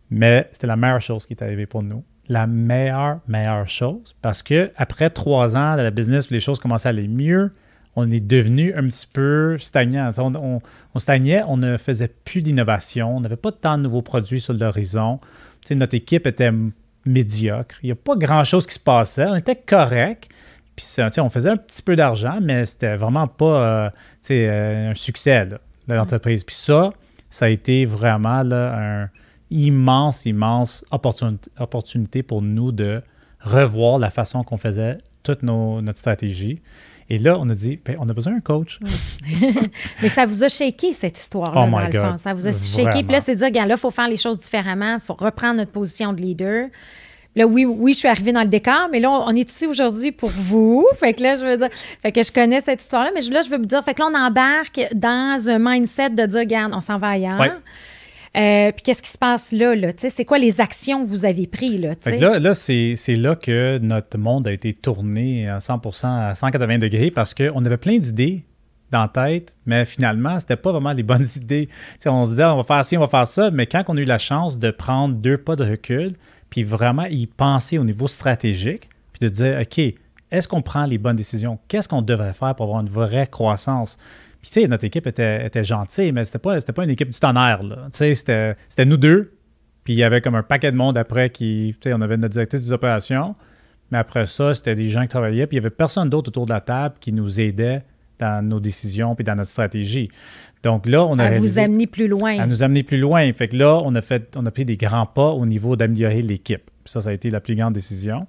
Mais 0.10 0.49
c'était 0.51 0.67
la 0.67 0.75
meilleure 0.75 1.01
chose 1.01 1.25
qui 1.25 1.34
est 1.34 1.41
arrivée 1.41 1.65
pour 1.65 1.82
nous. 1.82 2.04
La 2.30 2.48
meilleure, 2.48 3.20
meilleure 3.28 3.68
chose. 3.68 4.16
Parce 4.22 4.44
que 4.44 4.72
après 4.78 5.10
trois 5.10 5.56
ans 5.56 5.76
de 5.76 5.82
la 5.82 5.92
business, 5.92 6.30
les 6.30 6.40
choses 6.40 6.60
commençaient 6.60 6.90
à 6.90 6.92
aller 6.92 7.08
mieux. 7.08 7.52
On 7.96 8.10
est 8.10 8.26
devenu 8.26 8.74
un 8.74 8.84
petit 8.84 9.08
peu 9.12 9.58
stagnant. 9.58 10.12
On, 10.18 11.00
stagnait, 11.00 11.44
on 11.48 11.58
ne 11.58 11.78
faisait 11.78 12.08
plus 12.08 12.42
d'innovation, 12.42 13.18
on 13.18 13.20
n'avait 13.20 13.36
pas 13.36 13.52
tant 13.52 13.78
de 13.78 13.84
nouveaux 13.84 14.02
produits 14.02 14.40
sur 14.40 14.54
l'horizon. 14.54 15.20
notre 15.72 15.96
équipe 15.96 16.26
était 16.26 16.52
médiocre. 17.06 17.76
Il 17.84 17.88
n'y 17.88 17.92
a 17.92 17.96
pas 17.96 18.16
grand-chose 18.16 18.66
qui 18.66 18.76
se 18.76 18.80
passait. 18.80 19.26
On 19.26 19.36
était 19.36 19.56
correct. 19.56 20.30
Puis 20.76 20.86
on 21.20 21.30
faisait 21.30 21.50
un 21.50 21.58
petit 21.58 21.82
peu 21.82 21.96
d'argent, 21.96 22.40
mais 22.42 22.66
c'était 22.66 22.96
vraiment 22.96 23.28
pas 23.28 23.46
euh, 23.46 23.90
euh, 24.32 24.92
un 24.92 24.96
succès 24.96 25.46
de 25.46 25.94
l'entreprise. 25.94 26.44
Puis 26.44 26.56
ça, 26.56 26.92
ça 27.30 27.46
a 27.46 27.50
été 27.50 27.86
vraiment 27.86 28.44
là, 28.44 29.04
un, 29.04 29.10
immense, 29.52 30.26
immense 30.26 30.84
opportunité, 30.92 32.24
pour 32.24 32.42
nous 32.42 32.72
de 32.72 33.02
revoir 33.42 34.00
la 34.00 34.10
façon 34.10 34.44
qu'on 34.44 34.58
faisait 34.58 34.98
toute 35.24 35.44
notre 35.44 36.00
stratégie. 36.00 36.62
Et 37.10 37.18
là, 37.18 37.38
on 37.40 37.50
a 37.50 37.54
dit, 37.54 37.78
ben, 37.84 37.98
on 38.00 38.08
a 38.08 38.14
besoin 38.14 38.34
d'un 38.34 38.40
coach. 38.40 38.80
Mais 40.02 40.08
ça 40.08 40.26
vous 40.26 40.44
a 40.44 40.50
shaké, 40.50 40.94
cette 40.94 41.20
histoire-là, 41.20 41.66
oh 41.68 41.70
dans 41.70 41.80
le 41.80 41.92
fond. 41.92 42.18
Ça 42.18 42.34
vous 42.34 42.48
a 42.48 42.54
shaké. 42.54 43.04
Puis 43.04 43.12
là, 43.12 43.20
c'est 43.20 43.36
dire, 43.36 43.52
là, 43.52 43.76
il 43.76 43.78
faut 43.78 43.92
faire 43.92 44.08
les 44.08 44.18
choses 44.18 44.40
différemment, 44.40 44.96
il 44.96 45.06
faut 45.06 45.16
reprendre 45.16 45.56
notre 45.56 45.72
position 45.72 46.14
de 46.14 46.22
leader. 46.22 46.68
Là, 47.36 47.46
oui, 47.46 47.66
oui, 47.66 47.94
je 47.94 48.00
suis 48.00 48.08
arrivée 48.08 48.34
dans 48.34 48.42
le 48.42 48.48
décor, 48.48 48.90
mais 48.92 49.00
là, 49.00 49.10
on 49.10 49.36
est 49.36 49.50
ici 49.50 49.66
aujourd'hui 49.66 50.12
pour 50.12 50.30
vous. 50.30 50.86
Fait 51.00 51.14
que 51.14 51.24
là, 51.24 51.36
je 51.36 51.46
veux 51.46 51.58
dire, 51.58 51.70
fait 52.02 52.12
que 52.12 52.24
je 52.24 52.32
connais 52.32 52.60
cette 52.60 52.82
histoire-là, 52.82 53.12
mais 53.14 53.22
là, 53.22 53.42
je 53.42 53.50
veux 53.50 53.58
vous 53.58 53.66
dire, 53.66 53.84
fait 53.84 53.94
que 53.94 54.02
là, 54.02 54.10
on 54.12 54.18
embarque 54.18 54.82
dans 54.94 55.50
un 55.50 55.58
mindset 55.60 56.10
de 56.10 56.26
dire, 56.26 56.40
regarde, 56.40 56.74
on 56.76 56.82
s'en 56.82 56.98
va 56.98 57.10
ailleurs. 57.10 57.62
Euh, 58.38 58.72
puis 58.72 58.82
qu'est-ce 58.84 59.02
qui 59.02 59.10
se 59.10 59.17
passe 59.17 59.52
là? 59.52 59.76
là? 59.76 59.89
C'est 59.98 60.24
quoi 60.24 60.38
les 60.38 60.62
actions 60.62 61.04
que 61.04 61.10
vous 61.10 61.26
avez 61.26 61.48
prises? 61.48 61.82
Là, 61.82 61.96
là, 62.06 62.39
là 62.39 62.54
c'est, 62.54 62.96
là 63.10 63.36
que 63.36 63.78
notre 63.80 64.17
monde 64.17 64.48
a 64.48 64.54
été 64.54 64.74
tourné 64.74 65.50
à 65.50 65.58
100% 65.58 66.08
à 66.08 66.36
180 66.36 66.78
degrés 66.78 67.12
parce 67.12 67.34
qu'on 67.34 67.65
avait 67.65 67.78
plein 67.78 67.98
d'idées 67.98 68.46
dans 68.89 69.02
la 69.02 69.08
tête, 69.08 69.56
mais 69.65 69.86
finalement, 69.86 70.39
c'était 70.39 70.58
pas 70.58 70.72
vraiment 70.72 70.94
les 70.94 71.04
bonnes 71.04 71.26
idées. 71.36 71.70
on 72.06 72.26
se 72.26 72.32
disait, 72.32 72.46
on 72.46 72.58
va 72.58 72.63
faire 72.63 72.86
ci, 72.86 72.98
on 72.98 73.02
va 73.02 73.08
faire 73.08 73.28
ça, 73.28 73.52
mais 73.52 73.65
quand 73.65 73.84
on 73.88 73.98
a 73.98 74.02
eu 74.02 74.06
la 74.06 74.17
chance 74.17 74.60
de 74.60 74.72
prendre 74.72 75.15
deux 75.15 75.38
pas 75.38 75.56
de 75.56 75.63
recul, 75.63 76.13
puis 76.50 76.63
vraiment 76.63 77.06
y 77.06 77.26
penser 77.26 77.78
au 77.78 77.84
niveau 77.84 78.08
stratégique, 78.08 78.89
puis 79.13 79.28
de 79.28 79.30
dire, 79.30 79.60
OK, 79.62 79.80
est-ce 80.32 80.48
qu'on 80.48 80.62
prend 80.62 80.86
les 80.86 80.98
bonnes 80.98 81.15
décisions? 81.15 81.60
Qu'est-ce 81.67 81.89
qu'on 81.89 82.02
devrait 82.02 82.34
faire 82.34 82.56
pour 82.56 82.65
avoir 82.65 82.82
une 82.82 82.89
vraie 82.89 83.28
croissance? 83.28 83.98
Puis, 84.41 84.51
tu 84.51 84.62
sais, 84.62 84.67
notre 84.67 84.86
équipe 84.86 85.06
était, 85.08 85.45
était 85.45 85.63
gentille, 85.63 86.12
mais 86.12 86.25
c'était 86.25 86.39
pas, 86.39 86.60
pas 86.60 86.84
une 86.84 86.89
équipe 86.89 87.10
du 87.10 87.19
tonnerre, 87.19 87.60
Tu 87.60 87.67
sais, 87.93 88.15
c'était, 88.15 88.86
nous 88.86 88.97
deux. 88.97 89.34
Puis, 89.84 89.93
il 89.93 89.97
y 89.97 90.04
avait 90.04 90.21
comme 90.21 90.36
un 90.36 90.43
paquet 90.43 90.71
de 90.71 90.77
monde 90.77 90.97
après 90.97 91.30
qui, 91.30 91.75
tu 91.80 91.89
sais, 91.89 91.93
on 91.93 92.01
avait 92.01 92.17
notre 92.17 92.34
directrice 92.34 92.62
des 92.62 92.71
opérations. 92.71 93.36
Mais 93.91 93.97
après 93.97 94.25
ça, 94.25 94.54
c'était 94.54 94.75
des 94.75 94.89
gens 94.89 95.01
qui 95.04 95.10
travaillaient. 95.10 95.47
Puis, 95.47 95.58
il 95.58 95.60
y 95.60 95.63
avait 95.63 95.69
personne 95.69 96.10
d'autre 96.10 96.30
autour 96.30 96.45
de 96.45 96.54
la 96.54 96.62
table 96.62 96.95
qui 96.99 97.12
nous 97.12 97.39
aidait 97.39 97.84
dans 98.19 98.45
nos 98.45 98.60
décisions 98.60 99.15
puis 99.15 99.25
dans 99.25 99.36
notre 99.36 99.49
stratégie. 99.49 100.08
Donc 100.63 100.86
là, 100.86 101.06
on 101.06 101.17
a. 101.19 101.25
À 101.25 101.39
vous 101.39 101.60
amener 101.60 101.88
plus 101.88 102.08
loin. 102.08 102.39
À 102.39 102.45
nous 102.45 102.63
amener 102.63 102.84
plus 102.84 102.99
loin. 102.99 103.32
Fait 103.34 103.47
que 103.47 103.58
là, 103.58 103.82
on 103.84 103.93
a, 103.95 104.01
fait, 104.01 104.36
on 104.38 104.45
a 104.45 104.51
pris 104.51 104.63
des 104.63 104.77
grands 104.77 105.08
pas 105.08 105.30
au 105.32 105.45
niveau 105.45 105.75
d'améliorer 105.75 106.21
l'équipe. 106.21 106.69
Ça, 106.86 107.01
ça 107.01 107.10
a 107.10 107.13
été 107.13 107.30
la 107.30 107.41
plus 107.41 107.56
grande 107.56 107.73
décision. 107.73 108.27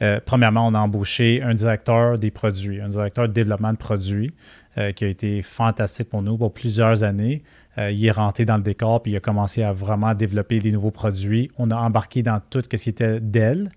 Euh, 0.00 0.20
premièrement, 0.24 0.66
on 0.66 0.74
a 0.74 0.78
embauché 0.78 1.42
un 1.42 1.54
directeur 1.54 2.18
des 2.18 2.30
produits, 2.30 2.80
un 2.80 2.88
directeur 2.88 3.28
de 3.28 3.32
développement 3.32 3.72
de 3.72 3.78
produits. 3.78 4.30
Euh, 4.78 4.92
qui 4.92 5.04
a 5.04 5.08
été 5.08 5.42
fantastique 5.42 6.08
pour 6.08 6.22
nous 6.22 6.38
pour 6.38 6.54
plusieurs 6.54 7.04
années. 7.04 7.42
Euh, 7.76 7.90
il 7.90 8.06
est 8.06 8.10
rentré 8.10 8.46
dans 8.46 8.56
le 8.56 8.62
décor, 8.62 9.02
puis 9.02 9.12
il 9.12 9.16
a 9.16 9.20
commencé 9.20 9.62
à 9.62 9.70
vraiment 9.70 10.14
développer 10.14 10.60
des 10.60 10.72
nouveaux 10.72 10.90
produits. 10.90 11.50
On 11.58 11.70
a 11.70 11.76
embarqué 11.76 12.22
dans 12.22 12.40
tout 12.48 12.62
ce 12.62 12.74
qui 12.74 12.88
était 12.88 13.20
Dell. 13.20 13.68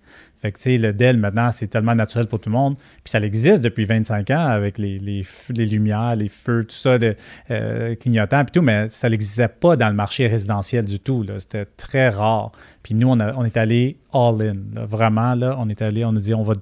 Fait 0.41 0.53
que, 0.53 0.57
tu 0.57 0.63
sais, 0.63 0.77
le 0.77 0.93
Dell, 0.93 1.17
maintenant, 1.17 1.51
c'est 1.51 1.67
tellement 1.67 1.95
naturel 1.95 2.27
pour 2.27 2.39
tout 2.39 2.47
le 2.47 2.55
monde. 2.55 2.77
Puis 3.03 3.11
ça 3.11 3.19
existe 3.19 3.61
depuis 3.61 3.83
25 3.83 4.31
ans 4.31 4.47
avec 4.47 4.77
les, 4.77 4.97
les, 4.97 5.65
lumières, 5.65 6.15
les 6.15 6.29
feux, 6.29 6.63
tout 6.63 6.75
ça, 6.77 6.97
de, 6.97 7.13
euh, 7.51 7.93
clignotants, 7.95 8.45
puis 8.45 8.53
tout, 8.53 8.61
mais 8.61 8.87
ça 8.87 9.09
n'existait 9.09 9.49
pas 9.49 9.75
dans 9.75 9.89
le 9.89 9.95
marché 9.95 10.27
résidentiel 10.27 10.85
du 10.85 11.01
tout. 11.01 11.25
C'était 11.39 11.65
très 11.65 12.07
rare. 12.07 12.53
Puis 12.83 12.95
nous, 12.95 13.09
on, 13.09 13.19
on 13.19 13.43
est 13.43 13.57
allé 13.57 13.97
all-in. 14.13 14.55
Vraiment, 14.87 15.35
là, 15.35 15.57
on 15.59 15.67
est 15.67 15.81
allé, 15.81 16.05
on 16.05 16.15
a 16.15 16.19
dit, 16.21 16.33
on 16.33 16.43
va 16.43 16.53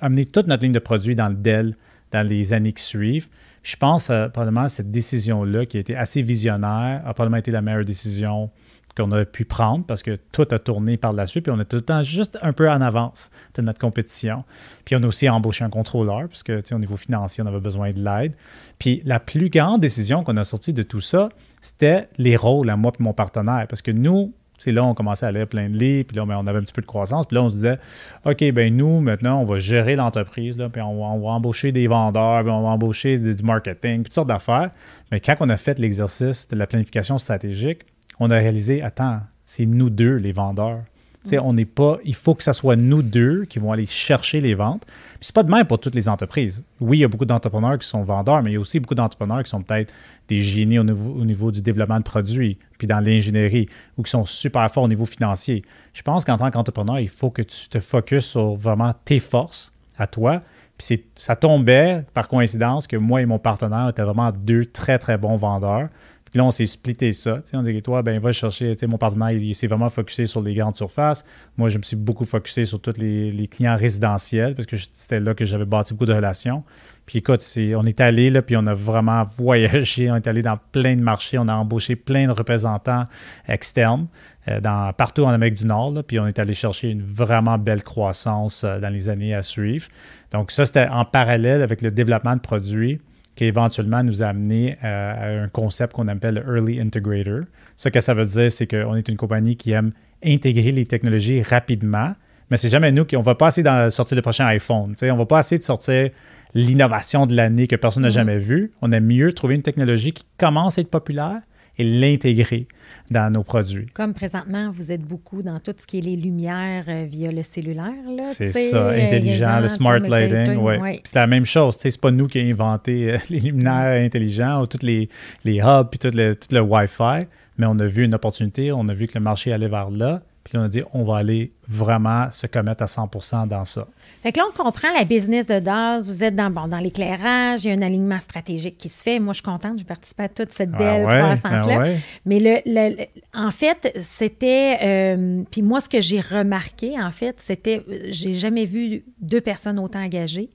amener 0.00 0.24
toute 0.24 0.46
notre 0.46 0.62
ligne 0.62 0.72
de 0.72 0.78
produits 0.78 1.14
dans 1.14 1.28
le 1.28 1.34
Dell 1.34 1.76
dans 2.12 2.26
les 2.26 2.54
années 2.54 2.72
qui 2.72 2.82
suivent. 2.82 3.28
Je 3.64 3.76
pense 3.76 4.10
euh, 4.10 4.28
probablement 4.28 4.68
cette 4.68 4.90
décision-là, 4.90 5.66
qui 5.66 5.78
a 5.78 5.80
été 5.80 5.96
assez 5.96 6.22
visionnaire, 6.22 7.02
a 7.04 7.14
probablement 7.14 7.38
été 7.38 7.50
la 7.50 7.62
meilleure 7.62 7.84
décision 7.84 8.50
qu'on 8.96 9.10
aurait 9.10 9.26
pu 9.26 9.44
prendre 9.44 9.84
parce 9.84 10.02
que 10.02 10.16
tout 10.30 10.46
a 10.50 10.58
tourné 10.58 10.96
par 10.96 11.12
la 11.12 11.26
suite, 11.26 11.44
puis 11.44 11.52
on 11.52 11.58
est 11.58 11.64
tout 11.64 11.76
le 11.76 11.82
temps 11.82 12.02
juste 12.02 12.38
un 12.42 12.52
peu 12.52 12.70
en 12.70 12.80
avance 12.80 13.30
de 13.54 13.62
notre 13.62 13.80
compétition. 13.80 14.44
Puis 14.84 14.94
on 14.94 15.02
a 15.02 15.06
aussi 15.06 15.28
embauché 15.28 15.64
un 15.64 15.70
contrôleur, 15.70 16.28
parce 16.28 16.42
que 16.42 16.62
au 16.72 16.78
niveau 16.78 16.96
financier, 16.96 17.42
on 17.42 17.46
avait 17.46 17.58
besoin 17.58 17.92
de 17.92 18.04
l'aide. 18.04 18.34
Puis 18.78 19.02
la 19.04 19.18
plus 19.18 19.48
grande 19.48 19.80
décision 19.80 20.22
qu'on 20.22 20.36
a 20.36 20.44
sortie 20.44 20.74
de 20.74 20.82
tout 20.82 21.00
ça, 21.00 21.30
c'était 21.60 22.08
les 22.18 22.36
rôles 22.36 22.68
à 22.68 22.76
moi 22.76 22.92
et 22.98 23.02
mon 23.02 23.14
partenaire. 23.14 23.66
Parce 23.66 23.82
que 23.82 23.90
nous, 23.90 24.34
c'est 24.64 24.72
là 24.72 24.82
on 24.82 24.94
commençait 24.94 25.26
à 25.26 25.28
aller 25.28 25.44
plein 25.44 25.68
de 25.68 25.76
lits, 25.76 26.04
puis 26.04 26.16
là, 26.16 26.24
ben, 26.24 26.38
on 26.38 26.46
avait 26.46 26.58
un 26.58 26.62
petit 26.62 26.72
peu 26.72 26.80
de 26.80 26.86
croissance. 26.86 27.26
Puis 27.26 27.34
là, 27.34 27.42
on 27.42 27.48
se 27.50 27.54
disait, 27.54 27.78
OK, 28.24 28.50
ben 28.52 28.74
nous, 28.74 29.00
maintenant, 29.00 29.40
on 29.40 29.44
va 29.44 29.58
gérer 29.58 29.94
l'entreprise, 29.94 30.56
puis 30.56 30.82
on 30.82 31.00
va, 31.00 31.30
embaucher 31.32 31.70
des 31.70 31.86
vendeurs, 31.86 32.42
puis 32.42 32.50
on 32.50 32.62
va 32.62 32.68
embaucher 32.68 33.18
du 33.18 33.42
marketing, 33.42 34.04
toutes 34.04 34.14
sortes 34.14 34.28
d'affaires. 34.28 34.70
Mais 35.12 35.20
quand 35.20 35.36
on 35.40 35.50
a 35.50 35.56
fait 35.58 35.78
l'exercice 35.78 36.48
de 36.48 36.56
la 36.56 36.66
planification 36.66 37.18
stratégique, 37.18 37.82
on 38.18 38.30
a 38.30 38.36
réalisé, 38.36 38.82
attends, 38.82 39.20
c'est 39.44 39.66
nous 39.66 39.90
deux, 39.90 40.16
les 40.16 40.32
vendeurs. 40.32 40.82
On 41.32 41.54
n'est 41.54 41.64
pas. 41.64 41.98
Il 42.04 42.14
faut 42.14 42.34
que 42.34 42.42
ce 42.42 42.52
soit 42.52 42.76
nous 42.76 43.02
deux 43.02 43.44
qui 43.46 43.58
vont 43.58 43.72
aller 43.72 43.86
chercher 43.86 44.40
les 44.40 44.54
ventes. 44.54 44.84
Puis 44.84 45.18
c'est 45.22 45.34
pas 45.34 45.42
de 45.42 45.50
même 45.50 45.66
pour 45.66 45.78
toutes 45.78 45.94
les 45.94 46.08
entreprises. 46.08 46.64
Oui, 46.80 46.98
il 46.98 47.00
y 47.00 47.04
a 47.04 47.08
beaucoup 47.08 47.24
d'entrepreneurs 47.24 47.78
qui 47.78 47.88
sont 47.88 48.02
vendeurs, 48.02 48.42
mais 48.42 48.50
il 48.50 48.54
y 48.54 48.56
a 48.56 48.60
aussi 48.60 48.78
beaucoup 48.78 48.94
d'entrepreneurs 48.94 49.42
qui 49.42 49.50
sont 49.50 49.62
peut-être 49.62 49.92
des 50.28 50.40
génies 50.40 50.78
au 50.78 50.84
niveau, 50.84 51.14
au 51.14 51.24
niveau, 51.24 51.50
du 51.50 51.62
développement 51.62 51.98
de 51.98 52.04
produits, 52.04 52.58
puis 52.78 52.86
dans 52.86 53.00
l'ingénierie, 53.00 53.68
ou 53.96 54.02
qui 54.02 54.10
sont 54.10 54.24
super 54.24 54.70
forts 54.70 54.84
au 54.84 54.88
niveau 54.88 55.06
financier. 55.06 55.62
Je 55.94 56.02
pense 56.02 56.24
qu'en 56.24 56.36
tant 56.36 56.50
qu'entrepreneur, 56.50 56.98
il 56.98 57.08
faut 57.08 57.30
que 57.30 57.42
tu 57.42 57.68
te 57.68 57.80
focuses 57.80 58.26
sur 58.26 58.54
vraiment 58.54 58.94
tes 59.04 59.18
forces 59.18 59.72
à 59.98 60.06
toi. 60.06 60.42
Puis 60.76 61.04
ça 61.14 61.36
tombait 61.36 62.04
par 62.12 62.28
coïncidence 62.28 62.86
que 62.86 62.96
moi 62.96 63.22
et 63.22 63.26
mon 63.26 63.38
partenaire 63.38 63.88
étaient 63.88 64.02
vraiment 64.02 64.32
deux 64.32 64.64
très, 64.64 64.98
très 64.98 65.16
bons 65.16 65.36
vendeurs 65.36 65.88
là, 66.34 66.44
on 66.44 66.50
s'est 66.50 66.66
splitté 66.66 67.12
ça. 67.12 67.40
on 67.52 67.62
dit, 67.62 67.82
toi, 67.82 68.02
ben, 68.02 68.18
va 68.18 68.32
chercher, 68.32 68.74
mon 68.88 68.98
partenaire, 68.98 69.30
il, 69.30 69.54
s'est 69.54 69.66
vraiment 69.66 69.88
focusé 69.88 70.26
sur 70.26 70.42
les 70.42 70.54
grandes 70.54 70.76
surfaces. 70.76 71.24
Moi, 71.56 71.68
je 71.68 71.78
me 71.78 71.82
suis 71.82 71.96
beaucoup 71.96 72.24
focusé 72.24 72.64
sur 72.64 72.80
tous 72.80 72.98
les, 72.98 73.48
clients 73.48 73.76
résidentiels 73.76 74.54
parce 74.54 74.66
que 74.66 74.76
c'était 74.76 75.20
là 75.20 75.34
que 75.34 75.44
j'avais 75.44 75.64
bâti 75.64 75.94
beaucoup 75.94 76.06
de 76.06 76.14
relations. 76.14 76.64
Puis 77.06 77.18
écoute, 77.18 77.44
on 77.76 77.84
est 77.84 78.00
allé, 78.00 78.30
là, 78.30 78.40
puis 78.40 78.56
on 78.56 78.66
a 78.66 78.74
vraiment 78.74 79.24
voyagé, 79.38 80.10
on 80.10 80.16
est 80.16 80.26
allé 80.26 80.42
dans 80.42 80.58
plein 80.72 80.96
de 80.96 81.02
marchés, 81.02 81.38
on 81.38 81.48
a 81.48 81.54
embauché 81.54 81.96
plein 81.96 82.26
de 82.26 82.32
représentants 82.32 83.06
externes 83.46 84.06
euh, 84.48 84.60
partout 84.96 85.24
en 85.24 85.28
Amérique 85.28 85.54
du 85.54 85.66
Nord, 85.66 86.02
puis 86.06 86.18
on 86.18 86.26
est 86.26 86.38
allé 86.38 86.54
chercher 86.54 86.90
une 86.90 87.02
vraiment 87.02 87.58
belle 87.58 87.82
croissance 87.82 88.64
euh, 88.64 88.80
dans 88.80 88.88
les 88.88 89.08
années 89.08 89.34
à 89.34 89.42
suivre. 89.42 89.88
Donc 90.32 90.50
ça, 90.50 90.64
c'était 90.66 90.88
en 90.88 91.04
parallèle 91.04 91.62
avec 91.62 91.82
le 91.82 91.90
développement 91.90 92.34
de 92.34 92.40
produits 92.40 93.00
qui 93.34 93.44
éventuellement 93.44 94.02
nous 94.02 94.22
a 94.22 94.26
amené 94.26 94.76
euh, 94.84 95.40
à, 95.40 95.44
un 95.44 95.48
concept 95.48 95.92
qu'on 95.94 96.08
appelle 96.08 96.42
le 96.46 96.56
Early 96.56 96.80
Integrator. 96.80 97.40
Ce 97.76 97.88
que 97.88 98.00
ça 98.00 98.14
veut 98.14 98.26
dire, 98.26 98.50
c'est 98.50 98.66
qu'on 98.66 98.94
est 98.94 99.08
une 99.08 99.16
compagnie 99.16 99.56
qui 99.56 99.72
aime 99.72 99.90
intégrer 100.24 100.72
les 100.72 100.86
technologies 100.86 101.42
rapidement, 101.42 102.14
mais 102.50 102.56
c'est 102.56 102.70
jamais 102.70 102.92
nous 102.92 103.04
qui, 103.04 103.16
on 103.16 103.22
va 103.22 103.34
pas 103.34 103.48
essayer 103.48 103.62
de 103.62 103.90
sortir 103.90 104.16
le 104.16 104.22
prochain 104.22 104.46
iPhone. 104.46 104.94
On 105.00 105.10
On 105.10 105.16
va 105.16 105.26
pas 105.26 105.40
essayer 105.40 105.58
de 105.58 105.64
sortir 105.64 106.10
l'innovation 106.54 107.26
de 107.26 107.34
l'année 107.34 107.66
que 107.66 107.76
personne 107.76 108.04
n'a 108.04 108.08
mm-hmm. 108.08 108.12
jamais 108.12 108.38
vue. 108.38 108.72
On 108.80 108.92
aime 108.92 109.06
mieux 109.06 109.32
trouver 109.32 109.56
une 109.56 109.62
technologie 109.62 110.12
qui 110.12 110.24
commence 110.38 110.78
à 110.78 110.82
être 110.82 110.90
populaire 110.90 111.40
et 111.78 111.84
l'intégrer 111.84 112.66
dans 113.10 113.32
nos 113.32 113.42
produits. 113.42 113.86
Comme 113.92 114.14
présentement, 114.14 114.70
vous 114.70 114.92
êtes 114.92 115.02
beaucoup 115.02 115.42
dans 115.42 115.60
tout 115.60 115.74
ce 115.76 115.86
qui 115.86 115.98
est 115.98 116.02
les 116.02 116.16
lumières 116.16 116.84
euh, 116.88 117.04
via 117.08 117.30
le 117.30 117.42
cellulaire. 117.42 117.92
C'est 118.20 118.52
ça, 118.52 118.90
intelligent, 118.90 119.60
le 119.60 119.68
smart 119.68 119.98
lighting. 120.00 120.56
Ouais. 120.56 121.00
C'est 121.04 121.18
la 121.18 121.26
même 121.26 121.44
chose. 121.44 121.76
C'est 121.78 122.00
pas 122.00 122.10
nous 122.10 122.26
qui 122.26 122.38
avons 122.38 122.50
inventé 122.50 123.12
euh, 123.12 123.18
les 123.30 123.40
luminaires 123.40 124.02
intelligents 124.02 124.62
ou 124.62 124.66
tous 124.66 124.82
les, 124.82 125.08
les 125.44 125.58
hubs 125.58 125.88
puis 125.90 125.98
tout 125.98 126.16
le, 126.16 126.34
tout 126.34 126.48
le 126.54 126.60
Wi-Fi, 126.60 127.26
mais 127.58 127.66
on 127.66 127.78
a 127.78 127.86
vu 127.86 128.04
une 128.04 128.14
opportunité, 128.14 128.72
on 128.72 128.88
a 128.88 128.94
vu 128.94 129.06
que 129.06 129.14
le 129.14 129.24
marché 129.24 129.52
allait 129.52 129.68
vers 129.68 129.90
là. 129.90 130.22
Puis 130.44 130.58
on 130.58 130.62
a 130.62 130.68
dit, 130.68 130.82
on 130.92 131.04
va 131.04 131.16
aller 131.18 131.52
vraiment 131.66 132.30
se 132.30 132.46
commettre 132.46 132.82
à 132.82 132.86
100% 132.86 133.48
dans 133.48 133.64
ça. 133.64 133.86
Fait 134.24 134.32
que 134.32 134.38
là, 134.38 134.46
on 134.48 134.56
comprend 134.56 134.90
la 134.90 135.04
business 135.04 135.46
de 135.46 135.58
DAS. 135.58 136.06
Vous 136.06 136.24
êtes 136.24 136.34
dans, 136.34 136.48
bon, 136.48 136.66
dans 136.66 136.78
l'éclairage, 136.78 137.62
il 137.62 137.68
y 137.68 137.70
a 137.70 137.74
un 137.74 137.86
alignement 137.86 138.18
stratégique 138.18 138.78
qui 138.78 138.88
se 138.88 139.02
fait. 139.02 139.18
Moi, 139.18 139.34
je 139.34 139.36
suis 139.36 139.42
contente, 139.42 139.76
j'ai 139.76 139.84
participé 139.84 140.22
à 140.22 140.28
toute 140.30 140.50
cette 140.50 140.70
ah 140.72 140.78
belle 140.78 141.04
croissance-là. 141.04 141.82
Ah 141.84 141.98
Mais 142.24 142.62
le, 142.64 143.04
en 143.34 143.50
fait, 143.50 143.94
c'était. 144.00 144.78
Euh, 144.82 145.42
puis 145.50 145.60
moi, 145.60 145.82
ce 145.82 145.90
que 145.90 146.00
j'ai 146.00 146.20
remarqué, 146.20 146.98
en 146.98 147.10
fait, 147.10 147.38
c'était. 147.38 147.84
J'ai 148.08 148.32
jamais 148.32 148.64
vu 148.64 149.04
deux 149.20 149.42
personnes 149.42 149.78
autant 149.78 150.02
engagées. 150.02 150.48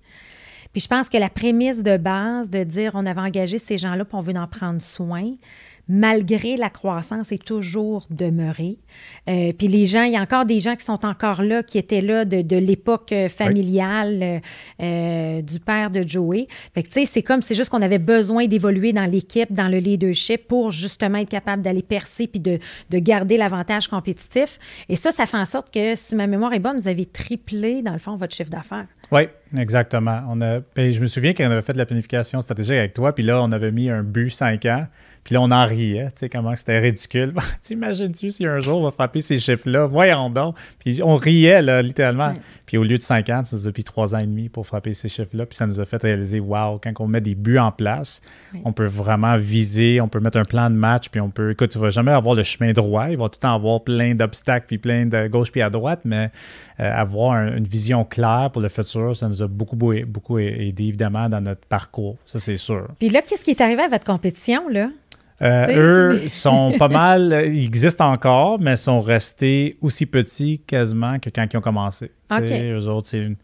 Puis 0.73 0.81
je 0.81 0.87
pense 0.87 1.07
que 1.07 1.19
la 1.19 1.29
prémisse 1.29 1.83
de 1.83 1.97
base 1.97 2.49
de 2.49 2.63
dire 2.63 2.93
on 2.95 3.05
avait 3.05 3.21
engagé 3.21 3.59
ces 3.59 3.77
gens-là, 3.77 4.03
puis 4.03 4.15
on 4.15 4.21
veut 4.21 4.33
en 4.35 4.47
prendre 4.47 4.81
soin, 4.81 5.33
malgré 5.89 6.55
la 6.55 6.69
croissance, 6.69 7.31
est 7.31 7.43
toujours 7.43 8.05
demeuré. 8.11 8.77
Euh, 9.27 9.51
puis 9.57 9.67
les 9.67 9.87
gens, 9.87 10.03
il 10.03 10.13
y 10.13 10.17
a 10.17 10.21
encore 10.21 10.45
des 10.45 10.59
gens 10.59 10.75
qui 10.75 10.85
sont 10.85 11.03
encore 11.03 11.41
là, 11.41 11.63
qui 11.63 11.79
étaient 11.79 12.01
là 12.01 12.25
de, 12.25 12.57
l'époque 12.57 13.11
euh, 13.11 13.27
familiale 13.27 14.41
euh, 14.81 15.41
du 15.41 15.59
père 15.59 15.89
de 15.89 16.07
Joey. 16.07 16.47
Fait 16.75 16.83
que, 16.83 16.87
tu 16.87 16.93
sais, 16.93 17.05
c'est 17.05 17.23
comme, 17.23 17.41
c'est 17.41 17.55
juste 17.55 17.71
qu'on 17.71 17.81
avait 17.81 17.97
besoin 17.97 18.45
d'évoluer 18.45 18.93
dans 18.93 19.05
l'équipe, 19.05 19.51
dans 19.51 19.67
le 19.67 19.79
leadership 19.79 20.47
pour 20.47 20.71
justement 20.71 21.17
être 21.17 21.29
capable 21.29 21.63
d'aller 21.63 21.81
percer 21.81 22.27
puis 22.27 22.39
de, 22.39 22.59
de 22.91 22.99
garder 22.99 23.37
l'avantage 23.37 23.87
compétitif. 23.87 24.59
Et 24.89 24.95
ça, 24.95 25.09
ça 25.09 25.25
fait 25.25 25.37
en 25.37 25.45
sorte 25.45 25.73
que, 25.73 25.95
si 25.95 26.15
ma 26.15 26.27
mémoire 26.27 26.53
est 26.53 26.59
bonne, 26.59 26.77
vous 26.77 26.87
avez 26.87 27.07
triplé, 27.07 27.81
dans 27.81 27.93
le 27.93 27.99
fond, 27.99 28.13
votre 28.13 28.35
chiffre 28.35 28.51
d'affaires. 28.51 28.85
Oui, 29.11 29.23
exactement. 29.57 30.21
On 30.29 30.39
a, 30.41 30.59
ben, 30.75 30.93
je 30.93 31.01
me 31.01 31.07
souviens 31.07 31.33
qu'on 31.33 31.45
avait 31.45 31.63
fait 31.63 31.73
de 31.73 31.79
la 31.79 31.87
planification 31.87 32.41
stratégique 32.41 32.77
avec 32.77 32.93
toi, 32.93 33.13
puis 33.15 33.23
là, 33.23 33.41
on 33.41 33.51
avait 33.51 33.71
mis 33.71 33.89
un 33.89 34.03
but 34.03 34.29
5 34.29 34.65
ans. 34.65 34.85
Puis 35.23 35.35
là, 35.35 35.41
on 35.41 35.51
en 35.51 35.65
riait, 35.65 36.07
tu 36.07 36.11
sais, 36.15 36.29
comment 36.29 36.55
c'était 36.55 36.79
ridicule. 36.79 37.33
T'imagines-tu 37.61 38.31
si 38.31 38.45
un 38.45 38.59
jour 38.59 38.79
on 38.79 38.83
va 38.83 38.91
frapper 38.91 39.21
ces 39.21 39.39
chiffres-là? 39.39 39.85
Voyons 39.85 40.29
donc. 40.29 40.55
Puis 40.79 41.01
on 41.03 41.15
riait, 41.15 41.61
là, 41.61 41.81
littéralement. 41.81 42.33
Puis 42.69 42.77
au 42.77 42.83
lieu 42.83 42.97
de 42.97 43.01
5 43.01 43.27
ans, 43.29 43.43
ça 43.43 43.55
nous 43.55 43.67
a 43.67 43.71
pris 43.71 43.83
3 43.83 44.13
ans 44.13 44.19
et 44.19 44.27
demi 44.27 44.47
pour 44.47 44.67
frapper 44.67 44.93
ces 44.93 45.09
chiffres-là. 45.09 45.47
Puis 45.47 45.55
ça 45.55 45.65
nous 45.65 45.79
a 45.79 45.85
fait 45.85 46.03
réaliser, 46.03 46.39
wow, 46.39 46.77
quand 46.77 46.93
on 46.99 47.07
met 47.07 47.19
des 47.19 47.33
buts 47.33 47.57
en 47.57 47.71
place, 47.71 48.21
on 48.63 48.73
peut 48.73 48.85
vraiment 48.85 49.37
viser, 49.37 49.99
on 50.01 50.07
peut 50.07 50.19
mettre 50.19 50.37
un 50.37 50.43
plan 50.43 50.69
de 50.69 50.75
match, 50.75 51.09
puis 51.09 51.19
on 51.19 51.31
peut, 51.31 51.49
écoute, 51.49 51.71
tu 51.71 51.79
vas 51.79 51.89
jamais 51.89 52.11
avoir 52.11 52.35
le 52.35 52.43
chemin 52.43 52.71
droit. 52.71 53.09
Il 53.09 53.17
va 53.17 53.23
tout 53.23 53.37
le 53.37 53.41
temps 53.41 53.55
avoir 53.55 53.83
plein 53.83 54.13
d'obstacles, 54.13 54.67
puis 54.67 54.77
plein 54.77 55.07
de 55.07 55.27
gauche 55.27 55.51
puis 55.51 55.63
à 55.63 55.71
droite, 55.71 56.01
mais 56.05 56.29
euh, 56.79 56.93
avoir 56.93 57.41
une 57.41 57.63
vision 57.63 58.05
claire 58.05 58.51
pour 58.53 58.61
le 58.61 58.69
futur, 58.69 59.15
ça 59.15 59.27
nous 59.27 59.41
a 59.41 59.47
beaucoup, 59.47 59.75
beaucoup 59.75 60.37
aidé, 60.37 60.83
évidemment, 60.83 61.27
dans 61.27 61.41
notre 61.41 61.65
parcours. 61.65 62.17
Ça, 62.27 62.37
c'est 62.37 62.57
sûr. 62.57 62.87
Puis 62.99 63.09
là, 63.09 63.23
qu'est-ce 63.23 63.43
qui 63.43 63.49
est 63.49 63.61
arrivé 63.61 63.81
à 63.81 63.87
votre 63.87 64.05
compétition, 64.05 64.69
là? 64.69 64.89
Euh, 65.41 66.11
eux 66.15 66.21
sont 66.29 66.73
pas 66.77 66.87
mal, 66.87 67.45
ils 67.51 67.65
existent 67.65 68.11
encore, 68.11 68.59
mais 68.59 68.75
sont 68.75 69.01
restés 69.01 69.77
aussi 69.81 70.05
petits 70.05 70.59
quasiment 70.59 71.19
que 71.19 71.29
quand 71.29 71.45
ils 71.51 71.57
ont 71.57 71.61
commencé. 71.61 72.11
Okay. 72.31 72.71
Eux 72.71 72.87
autres, 72.87 73.07
c'est 73.07 73.19
une 73.19 73.35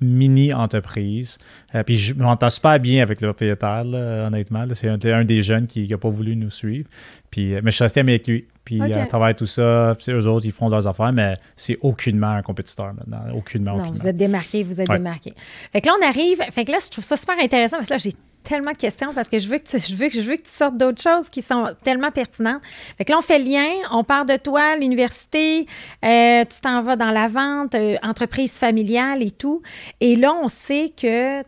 mini-entreprise. 0.00 1.38
Euh, 1.74 1.82
puis 1.82 1.98
je 1.98 2.14
m'entends 2.14 2.50
super 2.50 2.78
bien 2.80 3.02
avec 3.02 3.20
le 3.20 3.28
propriétaire, 3.28 3.84
honnêtement. 3.84 4.64
C'est 4.72 4.88
un, 4.88 5.24
des 5.24 5.42
jeunes 5.42 5.66
qui 5.66 5.86
n'a 5.86 5.98
pas 5.98 6.08
voulu 6.08 6.36
nous 6.36 6.50
suivre. 6.50 6.88
Puis, 7.30 7.54
euh, 7.54 7.60
mais 7.62 7.70
je 7.70 7.76
suis 7.76 7.84
resté 7.84 8.00
avec 8.00 8.26
lui. 8.26 8.46
Puis 8.64 8.80
à 8.80 9.06
travers 9.06 9.34
tout 9.36 9.46
ça, 9.46 9.92
eux 10.08 10.26
autres, 10.26 10.46
ils 10.46 10.52
font 10.52 10.68
leurs 10.68 10.86
affaires, 10.86 11.12
mais 11.12 11.34
c'est 11.56 11.78
aucunement 11.82 12.30
un 12.30 12.42
compétiteur 12.42 12.94
maintenant. 12.94 13.36
Aucunement, 13.36 13.76
non, 13.76 13.90
vous 13.90 14.08
êtes 14.08 14.16
démarqué, 14.16 14.62
vous 14.62 14.80
êtes 14.80 14.88
démarqué. 14.88 15.34
Fait 15.70 15.80
que 15.80 15.86
là, 15.88 15.94
on 16.00 16.06
arrive. 16.06 16.40
Fait 16.50 16.64
que 16.64 16.72
là, 16.72 16.78
je 16.82 16.90
trouve 16.90 17.04
ça 17.04 17.16
super 17.16 17.38
intéressant 17.38 17.76
parce 17.76 17.88
que 17.88 17.94
là, 17.94 17.98
j'ai 17.98 18.14
tellement 18.44 18.72
de 18.72 18.76
questions 18.76 19.12
parce 19.14 19.28
que 19.28 19.38
je 19.38 19.48
veux 19.48 19.58
que 19.58 19.64
tu, 19.64 19.78
je 19.80 19.96
veux 19.96 20.08
je 20.10 20.20
veux 20.20 20.36
que 20.36 20.42
tu 20.42 20.50
sortes 20.50 20.76
d'autres 20.76 21.02
choses 21.02 21.28
qui 21.28 21.42
sont 21.42 21.70
tellement 21.82 22.10
pertinentes. 22.10 22.62
Fait 22.96 23.04
que 23.04 23.12
là, 23.12 23.18
on 23.18 23.22
fait 23.22 23.38
le 23.38 23.46
lien, 23.46 23.68
on 23.90 24.04
part 24.04 24.26
de 24.26 24.36
toi, 24.36 24.76
l'université, 24.76 25.66
euh, 26.04 26.44
tu 26.44 26.60
t'en 26.60 26.82
vas 26.82 26.96
dans 26.96 27.10
la 27.10 27.28
vente, 27.28 27.74
euh, 27.74 27.96
entreprise 28.02 28.52
familiale 28.52 29.22
et 29.22 29.30
tout. 29.30 29.62
Et 30.00 30.16
là, 30.16 30.34
on 30.40 30.48
sait 30.48 30.92
que 30.96 31.42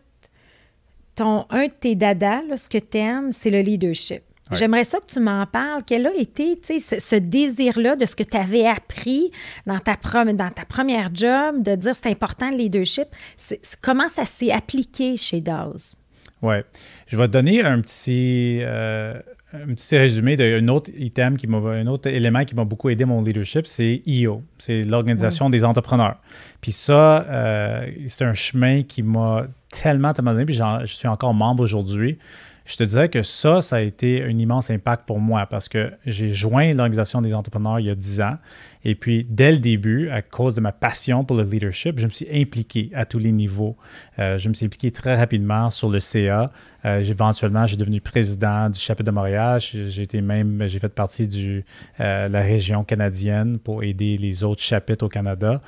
ton, 1.15 1.45
un 1.49 1.65
de 1.65 1.71
tes 1.71 1.95
dadas, 1.95 2.41
ce 2.57 2.67
que 2.67 2.77
tu 2.77 2.97
aimes, 2.97 3.31
c'est 3.31 3.49
le 3.49 3.61
leadership. 3.61 4.23
J'aimerais 4.51 4.85
ça 4.85 4.99
que 4.99 5.07
tu 5.07 5.19
m'en 5.19 5.45
parles. 5.45 5.81
Quel 5.85 6.07
a 6.07 6.15
été 6.15 6.55
ce, 6.79 6.99
ce 6.99 7.15
désir-là 7.15 7.95
de 7.95 8.05
ce 8.05 8.15
que 8.15 8.23
tu 8.23 8.37
avais 8.37 8.65
appris 8.65 9.31
dans 9.65 9.79
ta, 9.79 9.95
dans 9.95 10.49
ta 10.49 10.65
première 10.65 11.13
job, 11.13 11.63
de 11.63 11.75
dire 11.75 11.95
c'est 11.95 12.09
important 12.09 12.49
le 12.49 12.57
leadership? 12.57 13.07
comment 13.81 14.07
ça 14.07 14.25
s'est 14.25 14.51
appliqué 14.51 15.17
chez 15.17 15.41
Dawes? 15.41 15.95
Oui. 16.41 16.55
Je 17.07 17.17
vais 17.17 17.27
te 17.27 17.33
donner 17.33 17.63
un 17.63 17.81
petit, 17.81 18.59
euh, 18.61 19.19
un 19.53 19.73
petit 19.73 19.97
résumé 19.97 20.35
d'un 20.35 20.67
autre 20.67 20.91
item, 20.97 21.37
qui 21.37 21.47
un 21.47 21.87
autre 21.87 22.09
élément 22.09 22.45
qui 22.45 22.55
m'a 22.55 22.63
beaucoup 22.63 22.89
aidé 22.89 23.05
mon 23.05 23.21
leadership, 23.21 23.65
c'est 23.65 24.01
EO. 24.07 24.43
C'est 24.57 24.83
l'Organisation 24.83 25.49
des 25.49 25.63
entrepreneurs. 25.63 26.17
Puis 26.61 26.71
ça, 26.71 27.23
euh, 27.23 27.87
c'est 28.07 28.25
un 28.25 28.33
chemin 28.33 28.83
qui 28.83 29.03
m'a 29.03 29.47
tellement, 29.69 30.13
tellement 30.13 30.33
donné, 30.33 30.45
puis 30.45 30.55
je 30.55 30.93
suis 30.93 31.07
encore 31.07 31.33
membre 31.33 31.63
aujourd'hui. 31.63 32.17
Je 32.67 32.75
te 32.75 32.83
dirais 32.83 33.07
que 33.07 33.23
ça, 33.23 33.61
ça 33.61 33.77
a 33.77 33.79
été 33.79 34.23
un 34.23 34.37
immense 34.37 34.69
impact 34.69 35.07
pour 35.07 35.19
moi 35.19 35.45
parce 35.45 35.69
que 35.69 35.93
j'ai 36.05 36.33
joint 36.33 36.73
l'Organisation 36.73 37.21
des 37.21 37.33
entrepreneurs 37.33 37.79
il 37.79 37.85
y 37.85 37.89
a 37.89 37.95
10 37.95 38.21
ans 38.21 38.37
et 38.83 38.95
puis, 38.95 39.25
dès 39.29 39.51
le 39.51 39.59
début, 39.59 40.09
à 40.09 40.21
cause 40.21 40.55
de 40.55 40.61
ma 40.61 40.71
passion 40.71 41.23
pour 41.23 41.35
le 41.37 41.43
leadership, 41.43 41.99
je 41.99 42.05
me 42.05 42.11
suis 42.11 42.27
impliqué 42.31 42.89
à 42.93 43.05
tous 43.05 43.19
les 43.19 43.31
niveaux. 43.31 43.75
Euh, 44.19 44.37
je 44.37 44.49
me 44.49 44.53
suis 44.53 44.65
impliqué 44.65 44.91
très 44.91 45.15
rapidement 45.15 45.69
sur 45.69 45.89
le 45.89 45.99
CA. 45.99 46.51
Euh, 46.85 47.01
éventuellement, 47.01 47.65
j'ai 47.65 47.75
devenu 47.75 47.99
président 47.99 48.69
du 48.69 48.79
chapitre 48.79 49.07
de 49.07 49.11
Montréal. 49.11 49.59
J'ai 49.59 50.03
été 50.03 50.21
même, 50.21 50.63
j'ai 50.67 50.79
fait 50.79 50.89
partie 50.89 51.27
de 51.27 51.63
euh, 51.99 52.29
la 52.29 52.41
région 52.41 52.83
canadienne 52.83 53.57
pour 53.59 53.83
aider 53.83 54.15
les 54.17 54.43
autres 54.43 54.61
chapitres 54.61 55.05
au 55.05 55.09
Canada. 55.09 55.59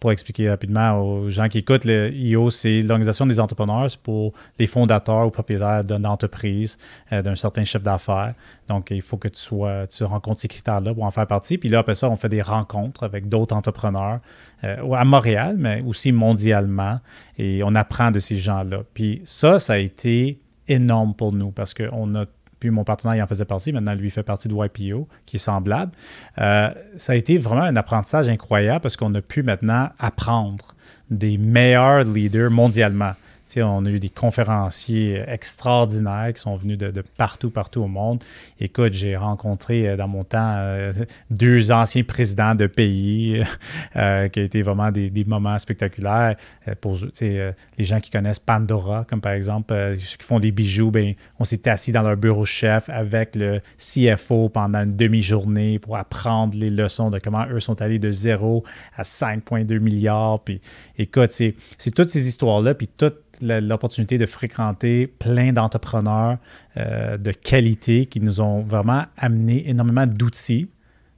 pour 0.00 0.12
expliquer 0.12 0.50
rapidement 0.50 1.00
aux 1.00 1.30
gens 1.30 1.48
qui 1.48 1.58
écoutent, 1.58 1.84
le 1.84 2.12
IO, 2.12 2.50
c'est 2.50 2.82
l'organisation 2.82 3.26
des 3.26 3.38
entrepreneurs 3.40 3.88
pour 4.02 4.32
les 4.58 4.66
fondateurs 4.66 5.26
ou 5.26 5.30
propriétaires 5.30 5.84
d'une 5.84 6.06
entreprise, 6.06 6.78
d'un 7.10 7.36
certain 7.36 7.64
chiffre 7.64 7.84
d'affaires. 7.84 8.34
Donc, 8.68 8.90
il 8.90 9.00
faut 9.02 9.16
que 9.16 9.28
tu 9.28 9.40
sois, 9.40 9.86
tu 9.86 10.04
rencontres 10.04 10.42
ces 10.42 10.48
critères-là 10.48 10.92
pour 10.92 11.04
en 11.04 11.10
faire 11.10 11.26
partie. 11.26 11.56
Puis 11.56 11.68
là, 11.68 11.78
après 11.78 11.94
ça, 11.94 12.07
on 12.08 12.16
fait 12.16 12.28
des 12.28 12.42
rencontres 12.42 13.04
avec 13.04 13.28
d'autres 13.28 13.54
entrepreneurs 13.54 14.20
euh, 14.64 14.92
à 14.92 15.04
Montréal, 15.04 15.56
mais 15.58 15.82
aussi 15.86 16.12
mondialement. 16.12 17.00
Et 17.38 17.62
on 17.64 17.74
apprend 17.74 18.10
de 18.10 18.18
ces 18.18 18.36
gens-là. 18.36 18.80
Puis 18.94 19.20
ça, 19.24 19.58
ça 19.58 19.74
a 19.74 19.78
été 19.78 20.40
énorme 20.68 21.14
pour 21.14 21.32
nous 21.32 21.50
parce 21.50 21.74
qu'on 21.74 22.14
a 22.14 22.24
puis 22.60 22.70
mon 22.70 22.82
partenaire 22.82 23.14
il 23.14 23.22
en 23.22 23.26
faisait 23.28 23.44
partie, 23.44 23.72
maintenant 23.72 23.94
lui 23.94 24.10
fait 24.10 24.24
partie 24.24 24.48
de 24.48 24.54
YPO, 24.54 25.08
qui 25.26 25.36
est 25.36 25.38
semblable. 25.38 25.92
Euh, 26.38 26.70
ça 26.96 27.12
a 27.12 27.16
été 27.16 27.38
vraiment 27.38 27.62
un 27.62 27.76
apprentissage 27.76 28.28
incroyable 28.28 28.80
parce 28.80 28.96
qu'on 28.96 29.14
a 29.14 29.22
pu 29.22 29.44
maintenant 29.44 29.90
apprendre 29.98 30.74
des 31.08 31.38
meilleurs 31.38 32.04
leaders 32.04 32.50
mondialement 32.50 33.12
on 33.56 33.84
a 33.84 33.90
eu 33.90 33.98
des 33.98 34.08
conférenciers 34.08 35.22
extraordinaires 35.26 36.32
qui 36.34 36.40
sont 36.40 36.54
venus 36.54 36.78
de, 36.78 37.02
partout, 37.16 37.50
partout 37.50 37.80
au 37.80 37.88
monde. 37.88 38.22
Écoute, 38.60 38.92
j'ai 38.92 39.16
rencontré 39.16 39.88
euh, 39.88 39.96
dans 39.96 40.08
mon 40.08 40.24
temps 40.24 40.54
euh, 40.56 40.92
deux 41.30 41.70
anciens 41.70 42.02
présidents 42.02 42.54
de 42.54 42.66
pays 42.66 43.42
euh, 43.96 44.28
qui 44.28 44.40
ont 44.40 44.44
été 44.44 44.62
vraiment 44.62 44.90
des, 44.90 45.24
moments 45.26 45.58
spectaculaires. 45.58 46.36
pour 46.80 46.96
les 47.20 47.54
gens 47.78 48.00
qui 48.00 48.10
connaissent 48.10 48.38
Pandora, 48.38 49.04
comme 49.08 49.20
par 49.20 49.32
exemple 49.32 49.74
ceux 49.98 50.16
qui 50.16 50.24
font 50.24 50.38
des 50.38 50.52
bijoux, 50.52 50.90
ben, 50.90 51.14
on 51.38 51.44
s'était 51.44 51.70
assis 51.70 51.92
dans 51.92 52.02
leur 52.02 52.16
bureau 52.16 52.46
chef 52.46 52.88
avec 52.88 53.36
le 53.36 53.60
CFO 53.76 54.48
pendant 54.48 54.84
une 54.84 54.96
demi-journée 54.96 55.78
pour 55.78 55.96
apprendre 55.96 56.56
les 56.56 56.70
leçons 56.70 57.10
de 57.10 57.18
comment 57.18 57.46
eux 57.50 57.60
sont 57.60 57.82
allés 57.82 57.98
de 57.98 58.10
zéro 58.10 58.64
à 58.96 59.02
5,2 59.02 59.78
milliards. 59.80 60.40
Puis 60.40 60.60
écoute, 60.96 61.32
c'est 61.32 61.54
toutes 61.94 62.10
ces 62.10 62.26
histoires-là, 62.28 62.74
puis 62.74 62.88
toutes 62.88 63.22
l'opportunité 63.42 64.18
de 64.18 64.26
fréquenter 64.26 65.06
plein 65.06 65.52
d'entrepreneurs 65.52 66.38
euh, 66.76 67.16
de 67.16 67.32
qualité 67.32 68.06
qui 68.06 68.20
nous 68.20 68.40
ont 68.40 68.60
vraiment 68.60 69.04
amené 69.16 69.68
énormément 69.68 70.06
d'outils 70.06 70.68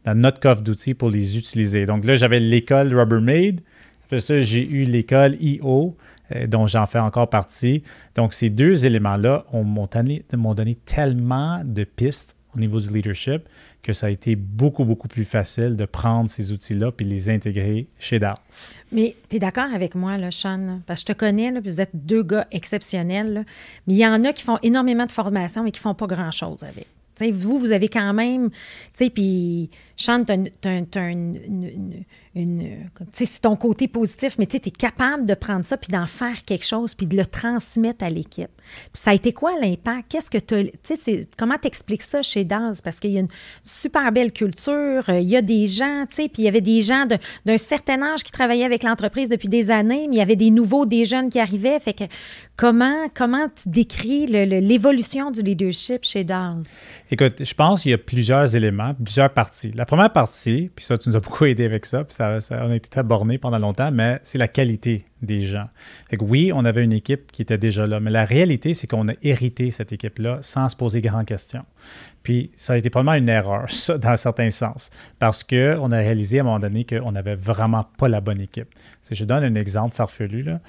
dans 0.04 0.14
notre 0.14 0.40
coffre 0.40 0.62
d'outils 0.62 0.94
pour 0.94 1.10
les 1.10 1.38
utiliser. 1.38 1.86
Donc 1.86 2.04
là, 2.04 2.14
j'avais 2.14 2.40
l'école 2.40 2.94
Rubbermaid. 2.94 3.60
Après 4.04 4.20
ça, 4.20 4.40
j'ai 4.40 4.66
eu 4.68 4.84
l'école 4.84 5.36
IO, 5.40 5.96
euh, 6.34 6.46
dont 6.46 6.66
j'en 6.66 6.86
fais 6.86 6.98
encore 6.98 7.28
partie. 7.28 7.82
Donc, 8.14 8.34
ces 8.34 8.50
deux 8.50 8.86
éléments-là 8.86 9.44
m'ont 9.52 9.88
donné, 9.92 10.24
donné 10.32 10.74
tellement 10.74 11.62
de 11.64 11.84
pistes 11.84 12.36
au 12.56 12.58
niveau 12.58 12.80
du 12.80 12.88
leadership 12.90 13.42
que 13.82 13.92
ça 13.92 14.06
a 14.06 14.10
été 14.10 14.36
beaucoup, 14.36 14.84
beaucoup 14.84 15.08
plus 15.08 15.24
facile 15.24 15.76
de 15.76 15.84
prendre 15.84 16.28
ces 16.28 16.52
outils-là 16.52 16.92
puis 16.92 17.06
les 17.06 17.30
intégrer 17.30 17.86
chez 17.98 18.18
DAS. 18.18 18.36
Mais 18.92 19.16
tu 19.28 19.36
es 19.36 19.38
d'accord 19.38 19.72
avec 19.74 19.94
moi, 19.94 20.18
là, 20.18 20.30
Sean? 20.30 20.80
Parce 20.86 21.02
que 21.02 21.12
je 21.12 21.14
te 21.14 21.18
connais, 21.18 21.50
là, 21.50 21.60
puis 21.60 21.70
vous 21.70 21.80
êtes 21.80 21.94
deux 21.94 22.22
gars 22.22 22.46
exceptionnels, 22.50 23.46
mais 23.86 23.94
il 23.94 23.98
y 23.98 24.06
en 24.06 24.24
a 24.24 24.32
qui 24.32 24.42
font 24.42 24.58
énormément 24.62 25.06
de 25.06 25.12
formation 25.12 25.62
mais 25.62 25.70
qui 25.70 25.80
font 25.80 25.94
pas 25.94 26.06
grand-chose 26.06 26.62
avec. 26.62 26.86
vous, 27.32 27.58
vous 27.58 27.72
avez 27.72 27.88
quand 27.88 28.12
même, 28.12 28.50
tu 28.50 28.56
sais, 28.92 29.10
puis 29.10 29.70
Chante, 29.96 30.30
tu 30.60 30.98
as, 30.98 31.08
une, 31.08 32.04
c'est 32.32 33.40
ton 33.40 33.56
côté 33.56 33.88
positif, 33.88 34.36
mais 34.38 34.46
tu 34.46 34.56
es 34.56 34.60
capable 34.70 35.26
de 35.26 35.34
prendre 35.34 35.64
ça 35.64 35.76
puis 35.76 35.90
d'en 35.90 36.06
faire 36.06 36.44
quelque 36.44 36.64
chose 36.64 36.94
puis 36.94 37.06
de 37.06 37.16
le 37.16 37.26
transmettre 37.26 38.04
à 38.04 38.10
l'équipe. 38.10 38.50
ça 38.92 39.10
a 39.10 39.14
été 39.14 39.32
quoi 39.32 39.58
l'impact? 39.60 40.06
Qu'est-ce 40.08 40.30
que 40.30 40.38
tu 40.38 41.26
comment 41.36 41.58
t'expliques 41.58 42.02
ça 42.02 42.22
chez 42.22 42.44
Daz? 42.44 42.80
Parce 42.82 43.00
qu'il 43.00 43.10
y 43.10 43.16
a 43.16 43.20
une 43.20 43.28
super 43.64 44.12
belle 44.12 44.32
culture, 44.32 45.02
euh, 45.08 45.18
il 45.18 45.28
y 45.28 45.36
a 45.36 45.42
des 45.42 45.66
gens, 45.66 46.04
tu 46.08 46.16
sais, 46.16 46.28
puis 46.28 46.42
il 46.42 46.44
y 46.44 46.48
avait 46.48 46.60
des 46.60 46.82
gens 46.82 47.04
d'un 47.44 47.58
certain 47.58 48.00
âge 48.00 48.22
qui 48.22 48.30
travaillaient 48.30 48.64
avec 48.64 48.84
l'entreprise 48.84 49.28
depuis 49.28 49.48
des 49.48 49.72
années, 49.72 50.06
mais 50.08 50.16
il 50.16 50.18
y 50.18 50.22
avait 50.22 50.36
des 50.36 50.50
nouveaux, 50.50 50.86
des 50.86 51.06
jeunes 51.06 51.30
qui 51.30 51.40
arrivaient. 51.40 51.80
Fait 51.80 51.94
que 51.94 52.04
comment, 52.56 53.08
comment 53.12 53.48
tu 53.48 53.68
décris 53.68 54.26
l'évolution 54.28 55.32
du 55.32 55.42
leadership 55.42 56.04
chez 56.04 56.22
Daz? 56.22 56.76
Écoute, 57.10 57.42
je 57.42 57.54
pense 57.54 57.82
qu'il 57.82 57.90
y 57.90 57.94
a 57.94 57.98
plusieurs 57.98 58.54
éléments, 58.54 58.94
plusieurs 58.94 59.32
parties. 59.32 59.72
La 59.74 59.84
première 59.84 60.12
partie, 60.12 60.70
puis 60.76 60.84
ça, 60.84 60.96
tu 60.96 61.08
nous 61.08 61.16
as 61.16 61.20
beaucoup 61.20 61.46
aidé 61.46 61.64
avec 61.64 61.86
ça, 61.86 62.04
puis 62.04 62.19
on 62.20 62.70
a 62.70 62.74
été 62.74 62.88
très 62.88 63.02
borné 63.02 63.38
pendant 63.38 63.58
longtemps, 63.58 63.90
mais 63.90 64.20
c'est 64.22 64.38
la 64.38 64.48
qualité 64.48 65.06
des 65.22 65.42
gens. 65.42 65.68
Oui, 66.20 66.52
on 66.54 66.64
avait 66.64 66.84
une 66.84 66.92
équipe 66.92 67.32
qui 67.32 67.42
était 67.42 67.58
déjà 67.58 67.86
là, 67.86 68.00
mais 68.00 68.10
la 68.10 68.24
réalité, 68.24 68.74
c'est 68.74 68.86
qu'on 68.86 69.08
a 69.08 69.12
hérité 69.22 69.70
cette 69.70 69.92
équipe-là 69.92 70.38
sans 70.40 70.68
se 70.68 70.76
poser 70.76 71.00
grandes 71.00 71.26
questions. 71.26 71.64
Puis 72.22 72.50
ça 72.56 72.74
a 72.74 72.76
été 72.76 72.90
probablement 72.90 73.16
une 73.16 73.28
erreur, 73.28 73.64
ça, 73.70 73.98
dans 73.98 74.16
certains 74.16 74.50
sens, 74.50 74.90
parce 75.18 75.44
qu'on 75.44 75.90
a 75.90 75.96
réalisé 75.96 76.38
à 76.38 76.42
un 76.42 76.44
moment 76.44 76.60
donné 76.60 76.84
qu'on 76.84 77.12
n'avait 77.12 77.36
vraiment 77.36 77.84
pas 77.98 78.08
la 78.08 78.20
bonne 78.20 78.40
équipe. 78.40 78.68
Je 79.10 79.24
donne 79.24 79.44
un 79.44 79.54
exemple 79.54 79.94
farfelu. 79.94 80.42
Là. 80.42 80.60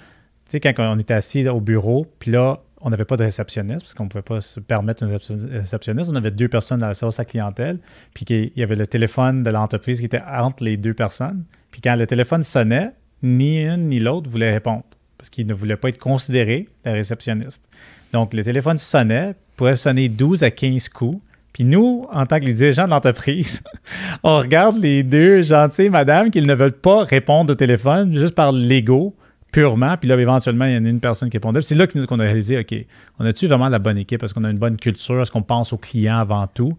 Tu 0.49 0.51
sais, 0.51 0.59
quand 0.59 0.73
on 0.79 0.99
était 0.99 1.13
assis 1.13 1.47
au 1.47 1.61
bureau, 1.61 2.07
puis 2.19 2.31
là, 2.31 2.61
on 2.82 2.89
n'avait 2.89 3.05
pas 3.05 3.17
de 3.17 3.23
réceptionniste 3.23 3.82
parce 3.82 3.93
qu'on 3.93 4.05
ne 4.05 4.09
pouvait 4.09 4.23
pas 4.23 4.41
se 4.41 4.59
permettre 4.59 5.03
une 5.03 5.17
réceptionniste. 5.53 6.09
On 6.09 6.15
avait 6.15 6.32
deux 6.32 6.47
personnes 6.47 6.79
dans 6.79 6.88
la 6.88 6.93
service 6.93 7.19
à 7.19 7.25
clientèle, 7.25 7.79
puis 8.13 8.25
il 8.29 8.51
y 8.55 8.63
avait 8.63 8.75
le 8.75 8.88
téléphone 8.88 9.43
de 9.43 9.49
l'entreprise 9.49 9.99
qui 9.99 10.05
était 10.05 10.21
entre 10.21 10.63
les 10.63 10.77
deux 10.77 10.93
personnes. 10.93 11.43
Puis 11.69 11.82
quand 11.82 11.95
le 11.95 12.07
téléphone 12.07 12.43
sonnait, 12.43 12.91
ni 13.23 13.61
une 13.61 13.88
ni 13.88 13.99
l'autre 13.99 14.29
voulait 14.29 14.51
répondre 14.51 14.84
parce 15.17 15.29
qu'ils 15.29 15.45
ne 15.45 15.53
voulaient 15.53 15.77
pas 15.77 15.89
être 15.89 15.99
considérés 15.99 16.67
la 16.84 16.93
réceptionniste. 16.93 17.69
Donc 18.11 18.34
le 18.34 18.43
téléphone 18.43 18.79
sonnait, 18.79 19.36
pouvait 19.55 19.75
sonner 19.75 20.09
12 20.09 20.43
à 20.43 20.49
15 20.49 20.89
coups. 20.89 21.21
Puis 21.53 21.63
nous, 21.63 22.07
en 22.11 22.25
tant 22.25 22.39
que 22.39 22.45
les 22.45 22.53
dirigeants 22.53 22.86
de 22.86 22.89
l'entreprise, 22.89 23.61
on 24.23 24.39
regarde 24.39 24.77
les 24.79 25.03
deux 25.03 25.43
gentilles 25.43 25.89
madames 25.89 26.32
qui 26.32 26.41
ne 26.41 26.55
veulent 26.55 26.71
pas 26.71 27.03
répondre 27.03 27.51
au 27.51 27.55
téléphone 27.55 28.17
juste 28.17 28.34
par 28.34 28.51
l'ego 28.51 29.15
purement. 29.51 29.97
Puis 29.97 30.09
là, 30.09 30.15
éventuellement, 30.17 30.65
il 30.65 30.73
y 30.73 30.77
en 30.77 30.85
a 30.85 30.89
une 30.89 30.99
personne 30.99 31.29
qui 31.29 31.37
répondait. 31.37 31.61
C'est 31.61 31.75
là 31.75 31.87
qu'on 31.87 32.19
a 32.19 32.23
réalisé, 32.23 32.59
OK, 32.59 32.73
on 33.19 33.25
a-tu 33.25 33.47
vraiment 33.47 33.69
la 33.69 33.79
bonne 33.79 33.97
équipe? 33.97 34.23
Est-ce 34.23 34.33
qu'on 34.33 34.43
a 34.43 34.49
une 34.49 34.59
bonne 34.59 34.77
culture? 34.77 35.21
Est-ce 35.21 35.31
qu'on 35.31 35.43
pense 35.43 35.73
aux 35.73 35.77
clients 35.77 36.17
avant 36.17 36.47
tout? 36.47 36.77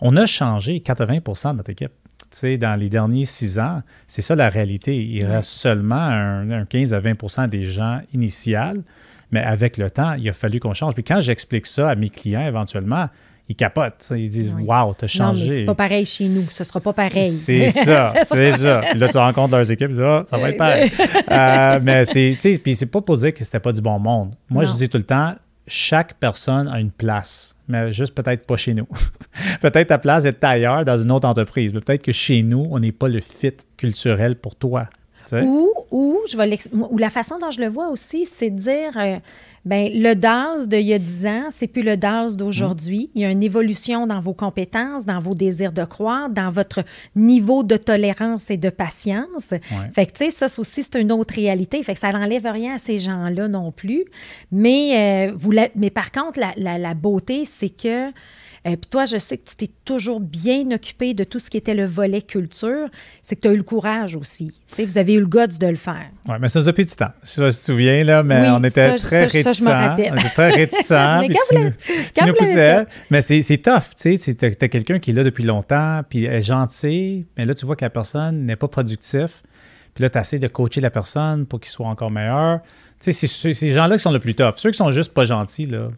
On 0.00 0.16
a 0.16 0.26
changé 0.26 0.80
80% 0.80 1.52
de 1.52 1.56
notre 1.56 1.70
équipe. 1.70 1.92
Tu 2.30 2.38
sais, 2.38 2.58
dans 2.58 2.78
les 2.78 2.88
derniers 2.88 3.24
six 3.24 3.58
ans, 3.58 3.82
c'est 4.06 4.22
ça 4.22 4.34
la 4.34 4.48
réalité. 4.48 5.02
Il 5.02 5.24
reste 5.24 5.50
seulement 5.50 5.96
un, 5.96 6.64
15 6.64 6.92
à 6.92 7.00
20% 7.00 7.48
des 7.48 7.62
gens 7.64 8.00
initiales, 8.12 8.82
mais 9.30 9.40
avec 9.40 9.78
le 9.78 9.90
temps, 9.90 10.14
il 10.14 10.28
a 10.28 10.32
fallu 10.32 10.60
qu'on 10.60 10.74
change. 10.74 10.94
Puis 10.94 11.04
quand 11.04 11.20
j'explique 11.20 11.66
ça 11.66 11.88
à 11.88 11.94
mes 11.94 12.10
clients 12.10 12.46
éventuellement, 12.46 13.08
ils 13.48 13.56
capotent. 13.56 14.12
Ils 14.14 14.28
disent 14.28 14.52
Waouh, 14.58 14.94
t'as 14.94 15.06
changé. 15.06 15.40
Non, 15.40 15.50
mais 15.50 15.56
c'est 15.56 15.64
pas 15.64 15.74
pareil 15.74 16.06
chez 16.06 16.28
nous. 16.28 16.42
Ce 16.42 16.64
sera 16.64 16.80
pas 16.80 16.92
pareil. 16.92 17.30
C'est 17.30 17.70
ça. 17.70 18.12
c'est 18.26 18.52
ça. 18.52 18.82
Puis 18.90 18.98
là, 18.98 19.08
tu 19.08 19.18
rencontres 19.18 19.54
leurs 19.54 19.70
équipes, 19.70 19.88
tu 19.88 19.94
dis 19.94 20.02
ah, 20.02 20.22
ça 20.26 20.36
va 20.36 20.50
être 20.50 20.58
pareil. 20.58 20.90
euh, 21.30 21.80
mais 21.82 22.04
c'est, 22.04 22.60
puis 22.62 22.76
c'est 22.76 22.86
pas 22.86 23.00
pour 23.00 23.16
dire 23.16 23.32
que 23.32 23.42
c'était 23.44 23.60
pas 23.60 23.72
du 23.72 23.80
bon 23.80 23.98
monde. 23.98 24.34
Moi, 24.50 24.64
je 24.64 24.74
dis 24.74 24.88
tout 24.88 24.98
le 24.98 25.04
temps 25.04 25.34
chaque 25.68 26.14
personne 26.14 26.66
a 26.68 26.80
une 26.80 26.90
place, 26.90 27.54
mais 27.68 27.92
juste 27.92 28.14
peut-être 28.14 28.46
pas 28.46 28.56
chez 28.56 28.74
nous. 28.74 28.88
peut-être 29.60 29.88
ta 29.88 29.98
place 29.98 30.24
est 30.24 30.42
ailleurs 30.42 30.84
dans 30.84 30.96
une 30.96 31.12
autre 31.12 31.28
entreprise. 31.28 31.72
Peut-être 31.72 32.02
que 32.02 32.12
chez 32.12 32.42
nous, 32.42 32.66
on 32.70 32.78
n'est 32.78 32.92
pas 32.92 33.08
le 33.08 33.20
fit 33.20 33.52
culturel 33.76 34.36
pour 34.36 34.56
toi. 34.56 34.88
Ou, 35.32 35.72
ou, 35.90 36.18
je 36.30 36.36
vais 36.36 36.58
ou 36.72 36.98
la 36.98 37.10
façon 37.10 37.38
dont 37.38 37.50
je 37.50 37.60
le 37.60 37.68
vois 37.68 37.88
aussi, 37.88 38.26
c'est 38.26 38.50
de 38.50 38.58
dire 38.58 38.96
euh, 38.96 39.16
ben, 39.64 39.90
le 39.92 40.14
DAS 40.14 40.66
d'il 40.66 40.80
y 40.80 40.94
a 40.94 40.98
10 40.98 41.26
ans, 41.26 41.44
c'est 41.50 41.66
plus 41.66 41.82
le 41.82 41.96
DAS 41.96 42.36
d'aujourd'hui. 42.36 43.10
Il 43.14 43.22
y 43.22 43.24
a 43.24 43.30
une 43.30 43.42
évolution 43.42 44.06
dans 44.06 44.20
vos 44.20 44.32
compétences, 44.32 45.04
dans 45.04 45.18
vos 45.18 45.34
désirs 45.34 45.72
de 45.72 45.84
croire, 45.84 46.30
dans 46.30 46.50
votre 46.50 46.84
niveau 47.14 47.62
de 47.62 47.76
tolérance 47.76 48.50
et 48.50 48.56
de 48.56 48.70
patience. 48.70 49.50
Fait 49.92 50.06
que, 50.06 50.12
tu 50.12 50.30
sais, 50.30 50.48
ça 50.48 50.60
aussi, 50.60 50.82
c'est 50.82 51.00
une 51.00 51.12
autre 51.12 51.34
réalité. 51.34 51.82
Fait 51.82 51.94
que 51.94 52.00
ça 52.00 52.12
n'enlève 52.12 52.46
rien 52.46 52.76
à 52.76 52.78
ces 52.78 52.98
gens-là 52.98 53.48
non 53.48 53.72
plus. 53.72 54.04
Mais, 54.52 55.28
euh, 55.28 55.32
vous 55.36 55.52
mais 55.74 55.90
par 55.90 56.12
contre, 56.12 56.38
la, 56.38 56.78
la 56.78 56.94
beauté, 56.94 57.44
c'est 57.44 57.70
que 57.70 58.10
euh, 58.66 58.70
puis 58.70 58.90
toi, 58.90 59.04
je 59.04 59.18
sais 59.18 59.38
que 59.38 59.48
tu 59.48 59.54
t'es 59.54 59.70
toujours 59.84 60.20
bien 60.20 60.70
occupé 60.72 61.14
de 61.14 61.24
tout 61.24 61.38
ce 61.38 61.48
qui 61.48 61.56
était 61.56 61.74
le 61.74 61.84
volet 61.84 62.22
culture. 62.22 62.88
C'est 63.22 63.36
que 63.36 63.42
tu 63.42 63.48
as 63.48 63.52
eu 63.52 63.56
le 63.56 63.62
courage 63.62 64.16
aussi. 64.16 64.48
Tu 64.68 64.74
sais, 64.74 64.84
vous 64.84 64.98
avez 64.98 65.14
eu 65.14 65.20
le 65.20 65.26
goût 65.26 65.38
de 65.38 65.66
le 65.66 65.76
faire. 65.76 66.10
Oui, 66.28 66.34
mais 66.40 66.48
ça 66.48 66.60
plus 66.72 66.84
du 66.84 66.94
temps. 66.94 67.12
Je 67.22 67.42
me 67.42 67.50
souviens, 67.50 68.04
là, 68.04 68.22
mais 68.22 68.48
on 68.50 68.62
était 68.64 68.94
très 68.96 69.26
réticents. 69.26 69.52
Ça, 69.52 69.52
je 69.52 69.64
me 69.64 69.70
rappelle. 69.70 70.12
On 70.12 70.16
était 70.16 70.28
très 70.30 70.50
réticents. 70.50 71.20
mais 71.28 71.28
tu, 71.28 71.56
nous, 71.56 71.72
tu 72.14 72.24
nous 72.24 72.34
poussais. 72.34 72.86
Mais 73.10 73.20
c'est 73.20 73.58
tough, 73.58 73.94
tu 73.96 74.16
sais. 74.16 74.34
Tu 74.34 74.44
as, 74.44 74.68
quelqu'un 74.68 74.98
qui 74.98 75.10
est 75.10 75.14
là 75.14 75.24
depuis 75.24 75.44
longtemps, 75.44 76.02
puis 76.08 76.24
est 76.24 76.42
gentil, 76.42 77.26
mais 77.36 77.44
là, 77.44 77.54
tu 77.54 77.64
vois 77.64 77.76
que 77.76 77.84
la 77.84 77.90
personne 77.90 78.44
n'est 78.44 78.56
pas 78.56 78.68
productif. 78.68 79.42
Puis 79.94 80.02
là, 80.02 80.10
tu 80.10 80.18
essaies 80.18 80.38
de 80.38 80.48
coacher 80.48 80.80
la 80.80 80.90
personne 80.90 81.46
pour 81.46 81.60
qu'il 81.60 81.70
soit 81.70 81.88
encore 81.88 82.10
meilleur. 82.10 82.60
Tu 83.00 83.12
sais, 83.12 83.26
c'est 83.26 83.54
ces 83.54 83.70
gens-là 83.70 83.96
qui 83.96 84.02
sont 84.02 84.12
le 84.12 84.20
plus 84.20 84.34
tough. 84.34 84.54
Ceux 84.56 84.70
qui 84.70 84.76
sont 84.76 84.90
juste 84.90 85.12
pas 85.12 85.24
gentils, 85.24 85.66
là, 85.66 85.88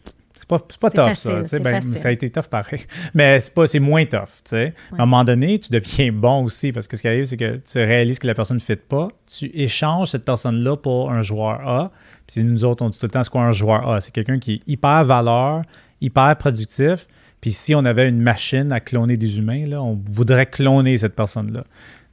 c'est 0.40 0.48
pas, 0.48 0.58
pas 0.80 0.90
tough, 0.90 1.14
ça. 1.16 1.58
Ben, 1.58 1.82
ça 1.96 2.08
a 2.08 2.12
été 2.12 2.30
tough 2.30 2.46
pareil. 2.50 2.80
Mais 3.14 3.40
c'est, 3.40 3.52
pas, 3.52 3.66
c'est 3.66 3.78
moins 3.78 4.06
tough. 4.06 4.50
À 4.52 4.56
un 4.94 5.04
moment 5.04 5.22
donné, 5.22 5.58
tu 5.58 5.70
deviens 5.70 6.10
bon 6.12 6.44
aussi 6.44 6.72
parce 6.72 6.88
que 6.88 6.96
ce 6.96 7.02
qui 7.02 7.08
arrive, 7.08 7.24
c'est 7.24 7.36
que 7.36 7.56
tu 7.58 7.76
réalises 7.76 8.18
que 8.18 8.26
la 8.26 8.32
personne 8.32 8.56
ne 8.56 8.62
fit 8.62 8.76
pas. 8.76 9.08
Tu 9.26 9.50
échanges 9.52 10.08
cette 10.08 10.24
personne-là 10.24 10.78
pour 10.78 11.12
un 11.12 11.20
joueur 11.20 11.60
A. 11.68 11.90
Puis 12.26 12.42
nous 12.42 12.64
autres, 12.64 12.82
on 12.82 12.88
dit 12.88 12.98
tout 12.98 13.04
le 13.04 13.10
temps, 13.10 13.22
c'est 13.22 13.28
quoi 13.28 13.42
un 13.42 13.52
joueur 13.52 13.86
A? 13.86 14.00
C'est 14.00 14.12
quelqu'un 14.12 14.38
qui 14.38 14.54
est 14.54 14.62
hyper 14.66 15.04
valeur, 15.04 15.60
hyper 16.00 16.34
productif. 16.38 17.06
Puis 17.42 17.52
si 17.52 17.74
on 17.74 17.84
avait 17.84 18.08
une 18.08 18.22
machine 18.22 18.72
à 18.72 18.80
cloner 18.80 19.18
des 19.18 19.36
humains, 19.36 19.66
là, 19.66 19.82
on 19.82 20.02
voudrait 20.10 20.46
cloner 20.46 20.96
cette 20.96 21.14
personne-là. 21.14 21.64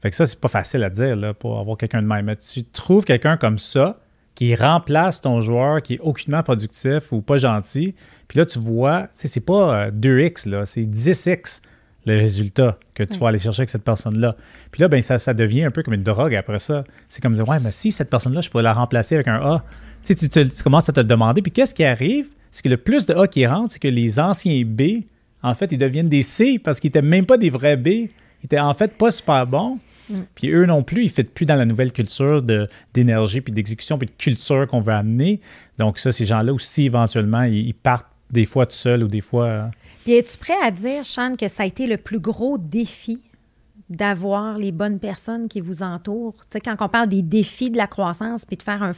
Fait 0.02 0.10
que 0.10 0.18
ça, 0.18 0.26
c'est 0.26 0.40
pas 0.40 0.50
facile 0.50 0.84
à 0.84 0.90
dire 0.90 1.16
là, 1.16 1.34
pour 1.34 1.60
avoir 1.60 1.78
quelqu'un 1.78 2.02
de 2.02 2.08
même. 2.08 2.26
Mais 2.26 2.36
tu 2.36 2.66
trouves 2.66 3.06
quelqu'un 3.06 3.38
comme 3.38 3.58
ça, 3.58 4.02
qui 4.38 4.54
remplace 4.54 5.20
ton 5.20 5.42
joueur 5.42 5.82
qui 5.82 5.96
est 5.96 6.00
aucunement 6.00 6.44
productif 6.44 7.12
ou 7.12 7.22
pas 7.22 7.38
gentil. 7.38 7.96
Puis 8.28 8.38
là, 8.38 8.46
tu 8.46 8.60
vois, 8.60 9.08
c'est 9.12 9.40
pas 9.40 9.90
2x, 9.90 10.48
euh, 10.48 10.52
là, 10.52 10.66
c'est 10.68 10.84
10x 10.84 11.62
le 12.06 12.20
résultat 12.20 12.78
que 12.94 13.02
tu 13.02 13.18
vas 13.18 13.30
aller 13.30 13.40
chercher 13.40 13.62
avec 13.62 13.70
cette 13.70 13.84
personne-là. 13.84 14.36
Puis 14.70 14.84
là, 14.84 14.90
ben, 14.90 15.02
ça, 15.02 15.18
ça 15.18 15.34
devient 15.34 15.64
un 15.64 15.72
peu 15.72 15.82
comme 15.82 15.96
une 15.96 16.04
drogue 16.04 16.36
après 16.36 16.60
ça. 16.60 16.84
C'est 17.10 17.20
comme 17.20 17.34
dire, 17.34 17.50
ouais, 17.50 17.60
mais 17.60 17.72
si 17.72 17.92
cette 17.92 18.12
personne-là, 18.12 18.42
je 18.42 18.52
pourrais 18.52 18.62
la 18.62 18.74
remplacer 18.74 19.16
avec 19.16 19.28
un 19.28 19.42
A. 19.42 19.64
Tu, 20.04 20.14
sais, 20.14 20.30
tu, 20.30 20.64
commences 20.64 20.88
à 20.88 20.94
te 20.94 21.00
le 21.00 21.08
demander. 21.08 21.42
Puis 21.42 21.52
qu'est-ce 21.52 21.74
qui 21.74 21.84
arrive? 21.84 22.28
C'est 22.52 22.62
que 22.62 22.70
le 22.70 22.78
plus 22.78 23.08
de 23.08 23.16
A 23.16 23.28
qui 23.28 23.44
rentre, 23.48 23.74
c'est 23.74 23.80
que 23.80 23.88
les 23.88 24.20
anciens 24.20 24.62
B, 24.64 25.02
en 25.42 25.56
fait, 25.56 25.72
ils 25.72 25.80
deviennent 25.80 26.10
des 26.10 26.22
C 26.22 26.60
parce 26.64 26.80
qu'ils 26.80 26.90
n'étaient 26.90 27.02
même 27.02 27.26
pas 27.26 27.38
des 27.38 27.50
vrais 27.50 27.76
B. 27.76 27.88
Ils 27.88 28.10
étaient 28.44 28.60
en 28.60 28.76
fait 28.76 28.96
pas 28.96 29.10
super 29.10 29.48
bons. 29.48 29.80
Mm. 30.10 30.16
Puis 30.36 30.50
eux 30.50 30.66
non 30.66 30.84
plus, 30.84 31.06
ils 31.06 31.14
ne 31.18 31.24
plus 31.24 31.46
dans 31.46 31.56
la 31.56 31.66
nouvelle 31.66 31.92
culture 31.92 32.42
d'énergie, 32.94 33.42
puis 33.42 33.52
d'exécution, 33.52 33.98
puis 33.98 34.08
de 34.08 34.14
culture 34.18 34.68
qu'on 34.68 34.80
veut 34.80 34.94
amener. 34.94 35.40
Donc 35.80 36.00
ça, 36.00 36.12
ces 36.12 36.26
gens-là 36.26 36.54
aussi, 36.54 36.86
éventuellement, 36.86 37.44
ils, 37.44 37.74
partent 37.74 38.08
des 38.32 38.46
fois 38.46 38.66
tout 38.66 38.76
seuls 38.76 39.04
ou 39.04 39.08
des 39.08 39.22
fois... 39.22 39.46
Euh, 39.46 39.64
puis 40.04 40.14
es-tu 40.14 40.38
prêt 40.38 40.56
à 40.64 40.72
dire, 40.72 41.06
Sean, 41.06 41.34
que 41.36 41.48
ça 41.48 41.64
a 41.64 41.66
été 41.66 41.88
le 41.88 41.98
plus 41.98 42.20
gros 42.20 42.58
défi 42.58 43.22
d'avoir 43.90 44.58
les 44.58 44.72
bonnes 44.72 45.00
personnes 45.00 45.48
qui 45.48 45.62
vous 45.62 45.82
entourent. 45.82 46.36
Tu 46.50 46.54
sais, 46.54 46.60
quand 46.60 46.76
on 46.82 46.90
parle 46.90 47.08
des 47.08 47.22
défis 47.22 47.70
de 47.70 47.78
la 47.78 47.88
croissance, 47.88 48.46
puis 48.46 48.58
de 48.58 48.64
faire 48.64 48.84
un, 48.84 48.92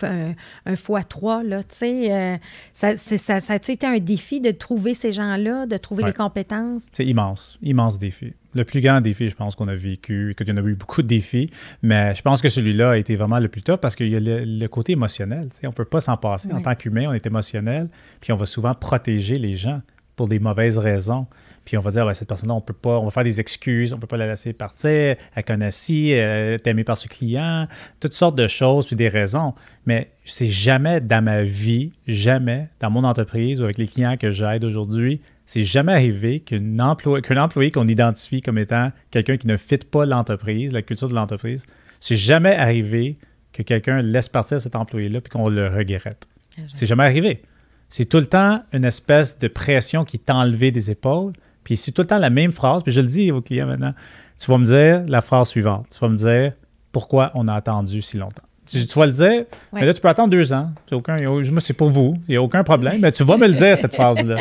un, 0.65 0.75
fois 0.75 1.03
trois, 1.03 1.43
là, 1.43 1.61
tu 1.63 1.75
sais, 1.75 2.11
euh, 2.11 2.37
ça, 2.73 2.97
ça, 2.97 3.39
ça 3.39 3.53
a 3.53 3.55
été 3.55 3.85
un 3.85 3.99
défi 3.99 4.41
de 4.41 4.51
trouver 4.51 4.95
ces 4.95 5.11
gens-là, 5.11 5.67
de 5.67 5.77
trouver 5.77 6.03
les 6.03 6.13
compétences? 6.13 6.83
C'est 6.91 7.05
immense, 7.05 7.59
immense 7.61 7.99
défi. 7.99 8.33
Le 8.55 8.63
plus 8.63 8.81
grand 8.81 8.99
défi, 8.99 9.27
je 9.29 9.35
pense, 9.35 9.55
qu'on 9.55 9.67
a 9.67 9.75
vécu, 9.75 10.33
qu'il 10.35 10.47
y 10.47 10.51
en 10.51 10.57
a 10.57 10.61
eu 10.61 10.73
beaucoup 10.73 11.03
de 11.03 11.07
défis, 11.07 11.51
mais 11.83 12.15
je 12.15 12.23
pense 12.23 12.41
que 12.41 12.49
celui-là 12.49 12.91
a 12.91 12.97
été 12.97 13.15
vraiment 13.15 13.37
le 13.37 13.47
plus 13.47 13.61
top 13.61 13.79
parce 13.79 13.95
qu'il 13.95 14.09
y 14.09 14.15
a 14.15 14.19
le, 14.19 14.67
côté 14.67 14.93
émotionnel. 14.93 15.49
Tu 15.51 15.57
sais, 15.57 15.67
on 15.67 15.69
ne 15.69 15.75
peut 15.75 15.85
pas 15.85 16.01
s'en 16.01 16.17
passer. 16.17 16.51
En 16.51 16.61
tant 16.61 16.73
qu'humain, 16.73 17.05
on 17.09 17.13
est 17.13 17.25
émotionnel, 17.27 17.89
puis 18.21 18.33
on 18.33 18.35
va 18.35 18.47
souvent 18.47 18.73
protéger 18.73 19.35
les 19.35 19.55
gens 19.55 19.81
pour 20.15 20.27
des 20.27 20.39
mauvaises 20.39 20.79
raisons. 20.79 21.27
Puis 21.69 21.77
on 21.77 21.81
va 21.81 21.91
dire, 21.91 22.09
cette 22.15 22.27
personne-là, 22.27 22.55
on 22.55 22.61
peut 22.61 22.73
pas, 22.73 22.97
on 22.97 23.05
va 23.05 23.11
faire 23.11 23.23
des 23.23 23.39
excuses, 23.39 23.93
on 23.93 23.99
peut 23.99 24.07
pas 24.07 24.17
la 24.17 24.25
laisser 24.25 24.53
partir, 24.53 25.15
elle 25.35 25.43
connaît 25.45 25.69
si, 25.69 26.09
elle 26.09 26.55
est 26.55 26.65
aimée 26.65 26.83
par 26.83 26.97
ce 26.97 27.07
client, 27.07 27.67
toutes 27.99 28.15
sortes 28.15 28.35
de 28.35 28.47
choses, 28.47 28.87
puis 28.87 28.95
des 28.95 29.07
raisons. 29.07 29.53
Mais 29.85 30.09
c'est 30.25 30.47
jamais 30.47 30.99
dans 30.99 31.23
ma 31.23 31.43
vie, 31.43 31.93
jamais 32.07 32.69
dans 32.79 32.89
mon 32.89 33.03
entreprise 33.03 33.61
ou 33.61 33.65
avec 33.65 33.77
les 33.77 33.85
clients 33.85 34.17
que 34.17 34.31
j'aide 34.31 34.63
aujourd'hui, 34.63 35.21
c'est 35.45 35.63
jamais 35.63 35.93
arrivé 35.93 36.39
qu'un 36.39 36.79
employé, 36.79 37.21
qu'un 37.21 37.37
employé 37.37 37.69
qu'on 37.69 37.85
identifie 37.85 38.41
comme 38.41 38.57
étant 38.57 38.91
quelqu'un 39.11 39.37
qui 39.37 39.45
ne 39.45 39.55
fit 39.55 39.77
pas 39.77 40.07
l'entreprise, 40.07 40.73
la 40.73 40.81
culture 40.81 41.07
de 41.07 41.13
l'entreprise, 41.13 41.67
c'est 41.99 42.17
jamais 42.17 42.55
arrivé 42.55 43.19
que 43.53 43.61
quelqu'un 43.61 44.01
laisse 44.01 44.27
partir 44.27 44.59
cet 44.59 44.75
employé-là 44.75 45.21
puis 45.21 45.29
qu'on 45.29 45.49
le 45.49 45.67
regrette. 45.67 46.27
C'est 46.73 46.87
jamais 46.87 47.03
arrivé. 47.03 47.43
C'est 47.89 48.05
tout 48.05 48.17
le 48.17 48.25
temps 48.25 48.63
une 48.73 48.85
espèce 48.85 49.37
de 49.37 49.47
pression 49.47 50.03
qui 50.03 50.17
est 50.17 50.31
enlevée 50.31 50.71
des 50.71 50.89
épaules, 50.89 51.33
puis 51.69 51.77
c'est 51.77 51.91
tout 51.91 52.01
le 52.01 52.07
temps 52.07 52.17
la 52.17 52.31
même 52.31 52.51
phrase, 52.51 52.81
puis 52.81 52.91
je 52.91 52.99
le 52.99 53.05
dis 53.05 53.31
aux 53.31 53.41
clients 53.41 53.67
maintenant, 53.67 53.93
tu 54.39 54.49
vas 54.49 54.57
me 54.57 54.65
dire 54.65 55.03
la 55.07 55.21
phrase 55.21 55.49
suivante. 55.49 55.85
Tu 55.91 55.99
vas 55.99 56.09
me 56.09 56.15
dire 56.15 56.53
pourquoi 56.91 57.29
on 57.35 57.47
a 57.47 57.53
attendu 57.53 58.01
si 58.01 58.17
longtemps. 58.17 58.41
Tu, 58.65 58.87
tu 58.87 58.97
vas 58.97 59.05
le 59.05 59.11
dire, 59.11 59.43
mais 59.71 59.85
là, 59.85 59.93
tu 59.93 60.01
peux 60.01 60.07
attendre 60.07 60.31
deux 60.31 60.51
ans. 60.51 60.71
Aucun, 60.91 61.15
moi, 61.21 61.61
c'est 61.61 61.73
pour 61.73 61.89
vous. 61.89 62.15
Il 62.27 62.31
n'y 62.31 62.37
a 62.37 62.41
aucun 62.41 62.63
problème. 62.63 63.01
Mais 63.01 63.11
tu 63.11 63.23
vas 63.23 63.37
me 63.37 63.45
le 63.45 63.53
dire, 63.53 63.77
cette 63.77 63.93
phrase-là. 63.93 64.37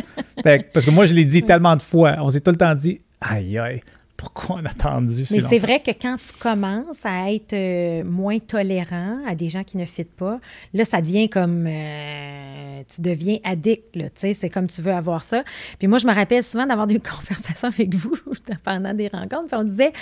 Parce 0.72 0.86
que 0.86 0.90
moi, 0.90 1.04
je 1.04 1.12
l'ai 1.12 1.26
dit 1.26 1.42
tellement 1.42 1.76
de 1.76 1.82
fois. 1.82 2.16
On 2.20 2.30
s'est 2.30 2.40
tout 2.40 2.50
le 2.50 2.56
temps 2.56 2.74
dit, 2.74 3.02
aïe, 3.20 3.58
aïe, 3.58 3.82
pourquoi 4.18 4.56
on 4.60 4.66
a 4.66 4.70
attendu 4.70 5.24
Mais 5.30 5.40
c'est 5.40 5.60
vrai 5.60 5.78
que 5.78 5.92
quand 5.92 6.16
tu 6.16 6.36
commences 6.36 7.04
à 7.06 7.30
être 7.30 7.52
euh, 7.52 8.02
moins 8.02 8.40
tolérant 8.40 9.18
à 9.24 9.36
des 9.36 9.48
gens 9.48 9.62
qui 9.62 9.76
ne 9.76 9.84
fitent 9.84 10.16
pas, 10.16 10.40
là, 10.74 10.84
ça 10.84 11.00
devient 11.00 11.28
comme... 11.28 11.66
Euh, 11.68 12.82
tu 12.92 13.00
deviens 13.00 13.38
addict, 13.44 13.94
là, 13.94 14.06
tu 14.06 14.12
sais, 14.16 14.34
c'est 14.34 14.50
comme 14.50 14.66
tu 14.66 14.82
veux 14.82 14.92
avoir 14.92 15.22
ça. 15.22 15.44
Puis 15.78 15.86
moi, 15.86 15.98
je 15.98 16.06
me 16.06 16.12
rappelle 16.12 16.42
souvent 16.42 16.66
d'avoir 16.66 16.88
des 16.88 16.98
conversations 16.98 17.68
avec 17.68 17.94
vous 17.94 18.16
pendant 18.64 18.92
des 18.92 19.06
rencontres, 19.06 19.46
puis 19.46 19.56
on 19.56 19.62
disait... 19.64 19.92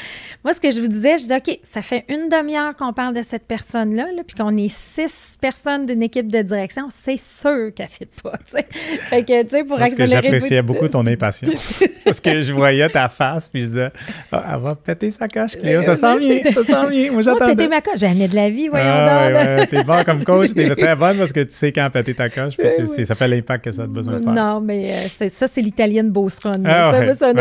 Moi, 0.42 0.54
ce 0.54 0.60
que 0.60 0.70
je 0.70 0.80
vous 0.80 0.88
disais, 0.88 1.18
je 1.18 1.24
disais, 1.24 1.36
OK, 1.36 1.58
ça 1.62 1.82
fait 1.82 2.06
une 2.08 2.30
demi-heure 2.30 2.74
qu'on 2.74 2.94
parle 2.94 3.14
de 3.14 3.22
cette 3.22 3.46
personne-là, 3.46 4.12
là, 4.12 4.22
puis 4.26 4.34
qu'on 4.34 4.56
est 4.56 4.74
six 4.74 5.36
personnes 5.38 5.84
d'une 5.84 6.02
équipe 6.02 6.32
de 6.32 6.40
direction, 6.40 6.86
c'est 6.88 7.20
sûr 7.20 7.74
qu'elle 7.74 7.84
ne 7.84 7.90
fit 7.90 8.08
pas, 8.22 8.38
tu 8.46 8.52
sais. 8.52 8.66
Fait 9.10 9.22
que, 9.22 9.42
tu 9.42 9.50
sais, 9.50 9.64
pour 9.64 9.78
Parce 9.78 9.94
que 9.94 10.06
j'appréciais 10.06 10.62
beaucoup 10.62 10.88
ton 10.88 11.06
impatience. 11.06 11.82
Parce 12.02 12.20
que 12.20 12.40
je 12.40 12.54
voyais 12.54 12.88
ta 12.88 13.10
face, 13.10 13.50
puis 13.50 13.60
je 13.60 13.66
disais... 13.66 13.90
Ah, 14.32 14.52
elle 14.54 14.60
va 14.60 14.74
péter 14.74 15.10
sa 15.10 15.28
coche, 15.28 15.56
Cléo. 15.56 15.82
Ça 15.82 15.96
sent 15.96 16.18
bien, 16.18 16.40
ça 16.52 16.64
sent 16.64 16.90
bien. 16.90 17.12
Moi, 17.12 17.22
j'attends. 17.22 17.46
péter 17.46 17.68
ma 17.68 17.80
coche, 17.80 17.98
jamais 17.98 18.28
de 18.28 18.34
la 18.34 18.50
vie, 18.50 18.68
voyons 18.68 18.86
ah, 18.88 19.30
donc. 19.30 19.40
Ouais, 19.40 19.66
t'es 19.66 19.84
bon 19.84 20.04
comme 20.04 20.24
coach, 20.24 20.54
t'es 20.54 20.68
très 20.76 20.96
bonne 20.96 21.16
parce 21.18 21.32
que 21.32 21.40
tu 21.40 21.52
sais 21.52 21.72
quand 21.72 21.88
péter 21.90 22.14
ta 22.14 22.28
coche, 22.28 22.56
puis 22.56 23.04
ça 23.06 23.14
fait 23.14 23.28
l'impact 23.28 23.64
que 23.64 23.70
ça 23.70 23.82
a 23.82 23.86
besoin 23.86 24.18
de 24.18 24.24
faire. 24.24 24.32
Non, 24.32 24.60
mais 24.60 24.92
euh, 24.92 25.28
ça, 25.28 25.48
c'est 25.48 25.60
l'italienne 25.60 26.10
Beaustron. 26.10 26.52
Ah, 26.64 26.92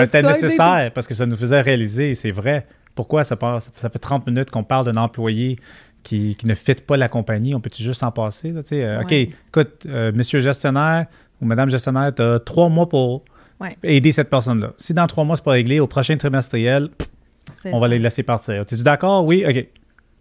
C'était 0.05 0.23
nécessaire 0.23 0.91
parce 0.93 1.07
que 1.07 1.13
ça 1.13 1.25
nous 1.25 1.37
faisait 1.37 1.61
réaliser, 1.61 2.13
c'est 2.13 2.31
vrai. 2.31 2.65
Pourquoi 2.93 3.25
ça, 3.25 3.35
passe, 3.35 3.71
ça 3.75 3.89
fait 3.89 3.99
30 3.99 4.25
minutes 4.27 4.49
qu'on 4.49 4.63
parle 4.63 4.85
d'un 4.85 5.01
employé 5.01 5.57
qui, 6.03 6.35
qui, 6.35 6.47
ne 6.47 6.53
fit 6.53 6.75
pas 6.75 6.95
la 6.95 7.09
compagnie, 7.09 7.53
on 7.55 7.59
peut-tu 7.59 7.83
juste 7.83 7.99
s'en 7.99 8.11
passer? 8.11 8.49
Là, 8.49 8.61
euh, 8.71 9.01
OK, 9.01 9.11
écoute, 9.11 9.85
euh, 9.85 10.11
monsieur 10.13 10.39
gestionnaire 10.39 11.07
ou 11.41 11.45
madame 11.45 11.69
gestionnaire, 11.69 12.13
tu 12.15 12.21
as 12.21 12.39
trois 12.39 12.69
mois 12.69 12.87
pour 12.87 13.25
aider 13.83 14.11
cette 14.11 14.29
personne-là. 14.29 14.73
Si 14.77 14.93
dans 14.93 15.07
trois 15.07 15.23
mois, 15.23 15.35
c'est 15.35 15.43
pas 15.43 15.51
réglé, 15.51 15.79
au 15.79 15.87
prochain 15.87 16.17
trimestriel, 16.17 16.89
on 17.65 17.79
va 17.79 17.87
les 17.87 17.99
laisser 17.99 18.23
partir. 18.23 18.55
Es-tu 18.55 18.83
d'accord? 18.83 19.25
Oui? 19.25 19.45
OK. 19.47 19.67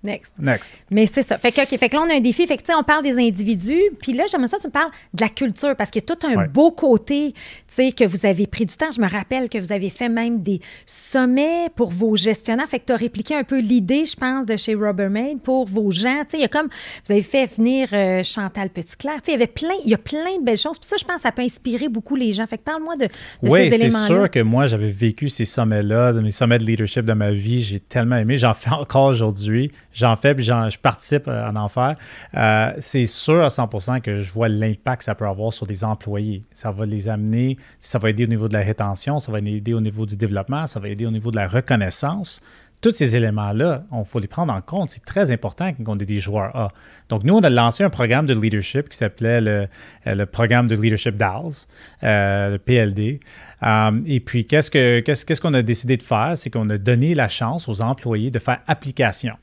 Next. 0.05 0.35
Next. 0.39 0.71
Mais 0.91 1.07
c'est 1.07 1.23
ça. 1.23 1.39
Fait 1.39 1.51
que, 1.51 1.65
fait 1.65 1.89
que 1.89 1.97
là, 1.97 2.03
on 2.07 2.11
a 2.11 2.15
un 2.15 2.21
défi. 2.21 2.47
Fait 2.47 2.59
que, 2.59 2.79
on 2.79 2.83
parle 2.83 3.03
des 3.03 3.19
individus. 3.19 3.81
Puis 4.01 4.13
là, 4.13 4.25
j'aimerais 4.31 4.49
ça 4.49 4.59
que 4.59 4.63
tu 4.63 4.69
me 4.69 4.73
parles 4.73 4.91
de 5.15 5.23
la 5.23 5.31
culture 5.31 5.75
parce 5.75 5.91
qu'il 5.91 6.03
y 6.03 6.13
a 6.13 6.15
tout 6.15 6.27
un 6.27 6.47
beau 6.47 6.71
côté, 6.71 7.33
tu 7.33 7.41
sais, 7.69 7.93
que 7.93 8.05
vous 8.05 8.27
avez 8.27 8.47
pris 8.47 8.67
du 8.67 8.77
temps. 8.77 8.91
Je 8.95 9.01
me 9.01 9.09
rappelle 9.09 9.49
que 9.49 9.57
vous 9.57 9.73
avez 9.73 9.89
fait 9.89 10.11
même 10.11 10.43
des 10.43 10.61
sommets 10.85 11.69
pour 11.75 11.91
vos 11.91 12.17
gestionnaires. 12.17 12.69
Fait 12.69 12.81
que 12.81 12.85
tu 12.87 12.93
as 12.93 12.97
répliqué 12.97 13.35
un 13.35 13.45
peu 13.45 13.61
l'idée, 13.61 14.05
je 14.05 14.15
pense, 14.15 14.45
de 14.45 14.57
chez 14.57 14.75
Rubbermaid 14.75 15.41
pour 15.41 15.67
vos 15.67 15.91
gens. 15.91 16.23
Tu 16.25 16.33
sais, 16.33 16.37
il 16.39 16.43
y 16.43 16.45
a 16.45 16.49
comme, 16.49 16.69
vous 17.07 17.13
avez 17.13 17.23
fait 17.23 17.47
venir 17.57 17.89
euh, 17.95 18.23
Chantal 18.23 18.69
Petitclerc. 18.69 19.23
Tu 19.23 19.27
sais, 19.27 19.33
il 19.33 19.41
y 19.41 19.43
avait 19.43 19.47
plein, 19.47 19.75
il 19.85 19.91
y 19.91 19.95
a 19.95 19.99
plein 19.99 20.39
de 20.39 20.45
belles 20.45 20.59
choses. 20.59 20.79
Puis 20.79 20.89
ça, 20.89 20.97
je 21.01 21.05
pense, 21.05 21.23
ça 21.23 21.33
peut 21.33 21.43
inspirer 21.43 21.89
beaucoup 21.89 22.15
les 22.15 22.35
gens. 22.35 22.47
Fait 22.47 22.59
que 22.59 22.65
parle-moi 22.65 22.97
de, 22.97 23.07
de 23.07 23.11
ces 23.43 23.47
éléments-là. 23.47 23.85
Oui, 23.85 23.91
c'est 23.91 24.07
sûr 24.07 24.31
que 24.31 24.41
moi, 24.41 24.67
j'avais 24.67 24.91
vécu 24.91 25.31
ces 25.31 25.47
sommets-là, 25.47 26.13
mes 26.13 26.31
sommets 26.31 26.59
de 26.59 26.65
leadership 26.65 27.07
de 27.07 27.15
ma 27.15 27.31
vie. 27.31 27.63
J'ai 27.63 27.81
tellement 27.81 28.17
aimé. 28.17 28.37
J'en 28.37 28.53
fais 28.53 28.71
encore 28.71 29.07
aujourd'hui 29.07 29.71
j'en 29.95 30.17
fais 30.17 30.35
puis 30.35 30.45
je 30.45 30.79
participe 30.79 31.29
à 31.29 31.51
en 31.55 31.69
faire, 31.69 31.97
euh, 32.37 32.73
c'est 32.79 33.07
sûr 33.07 33.43
à 33.43 33.49
100% 33.49 34.01
que 34.01 34.21
je 34.21 34.33
vois 34.33 34.49
l'impact 34.49 34.99
que 34.99 35.05
ça 35.05 35.15
peut 35.15 35.27
avoir 35.27 35.53
sur 35.53 35.67
des 35.67 35.85
employés. 35.85 36.45
Ça 36.53 36.71
va 36.71 36.85
les 36.85 37.09
amener, 37.09 37.57
ça 37.81 37.99
va 37.99 38.11
aider 38.11 38.25
au 38.25 38.29
niveau 38.29 38.49
de 38.49 38.55
la 38.55 38.61
rétention, 38.61 39.19
ça 39.19 39.33
va 39.33 39.39
aider 39.39 39.75
au 39.75 39.81
niveau 39.81 40.05
du 40.05 40.17
développement, 40.17 40.67
ça 40.67 40.81
va 40.81 40.89
aider 40.89 41.07
au 41.07 41.11
niveau 41.11 41.31
de 41.31 41.37
la 41.37 41.49
reconnaissance. 41.49 42.41
Tous 42.81 42.91
ces 42.91 43.17
éléments-là, 43.17 43.85
il 43.93 44.05
faut 44.05 44.19
les 44.19 44.27
prendre 44.27 44.53
en 44.53 44.61
compte. 44.61 44.91
C'est 44.91 45.07
très 45.07 45.31
important 45.31 45.73
quand 45.73 45.97
on 45.97 45.99
est 45.99 46.05
des 46.05 46.21
joueurs 46.21 46.55
A. 46.55 46.69
Donc, 47.09 47.25
nous, 47.25 47.35
on 47.35 47.43
a 47.43 47.49
lancé 47.49 47.83
un 47.83 47.89
programme 47.89 48.27
de 48.27 48.35
leadership 48.35 48.91
qui 48.91 48.99
s'appelait 48.99 49.41
le, 49.41 49.69
euh, 50.07 50.27
programme 50.27 50.67
de 50.67 50.77
leadership 50.77 51.17
DALS, 51.17 51.67
euh, 52.03 52.51
le 52.51 52.59
PLD. 52.59 53.21
et 54.07 54.21
puis, 54.21 54.45
qu'est-ce 54.45 55.41
qu'on 55.41 55.55
a 55.55 55.63
décidé 55.63 55.97
de 55.97 56.03
faire? 56.03 56.33
C'est 56.37 56.51
qu'on 56.51 56.69
a 56.69 56.77
donné 56.77 57.15
la 57.15 57.29
chance 57.29 57.71
aux 57.71 57.81
employés 57.81 58.31
de 58.31 58.39
faire 58.39 58.61
application. 58.67 59.39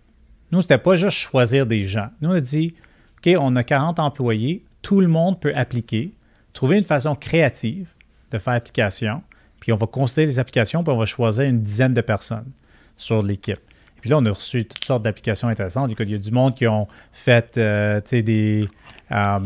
Nous, 0.51 0.61
c'était 0.61 0.77
pas 0.77 0.95
juste 0.95 1.17
choisir 1.17 1.65
des 1.65 1.83
gens. 1.83 2.09
Nous, 2.21 2.29
on 2.29 2.33
a 2.33 2.41
dit, 2.41 2.73
OK, 3.17 3.33
on 3.39 3.55
a 3.55 3.63
40 3.63 3.99
employés, 3.99 4.63
tout 4.81 4.99
le 4.99 5.07
monde 5.07 5.39
peut 5.39 5.53
appliquer, 5.55 6.13
trouver 6.53 6.77
une 6.77 6.83
façon 6.83 7.15
créative 7.15 7.93
de 8.31 8.37
faire 8.37 8.53
application, 8.53 9.21
puis 9.59 9.71
on 9.71 9.75
va 9.75 9.87
considérer 9.87 10.27
les 10.27 10.39
applications, 10.39 10.83
puis 10.83 10.93
on 10.93 10.97
va 10.97 11.05
choisir 11.05 11.45
une 11.45 11.61
dizaine 11.61 11.93
de 11.93 12.01
personnes 12.01 12.51
sur 12.95 13.21
l'équipe. 13.21 13.59
Puis 14.01 14.09
là, 14.09 14.17
on 14.17 14.25
a 14.25 14.31
reçu 14.31 14.65
toutes 14.65 14.83
sortes 14.83 15.03
d'applications 15.03 15.47
intéressantes. 15.47 15.91
Il 15.91 16.09
y 16.09 16.15
a 16.15 16.17
du 16.17 16.31
monde 16.31 16.55
qui 16.55 16.67
ont 16.67 16.87
fait 17.11 17.57
euh, 17.57 18.01
des, 18.09 18.67
euh, 19.11 19.39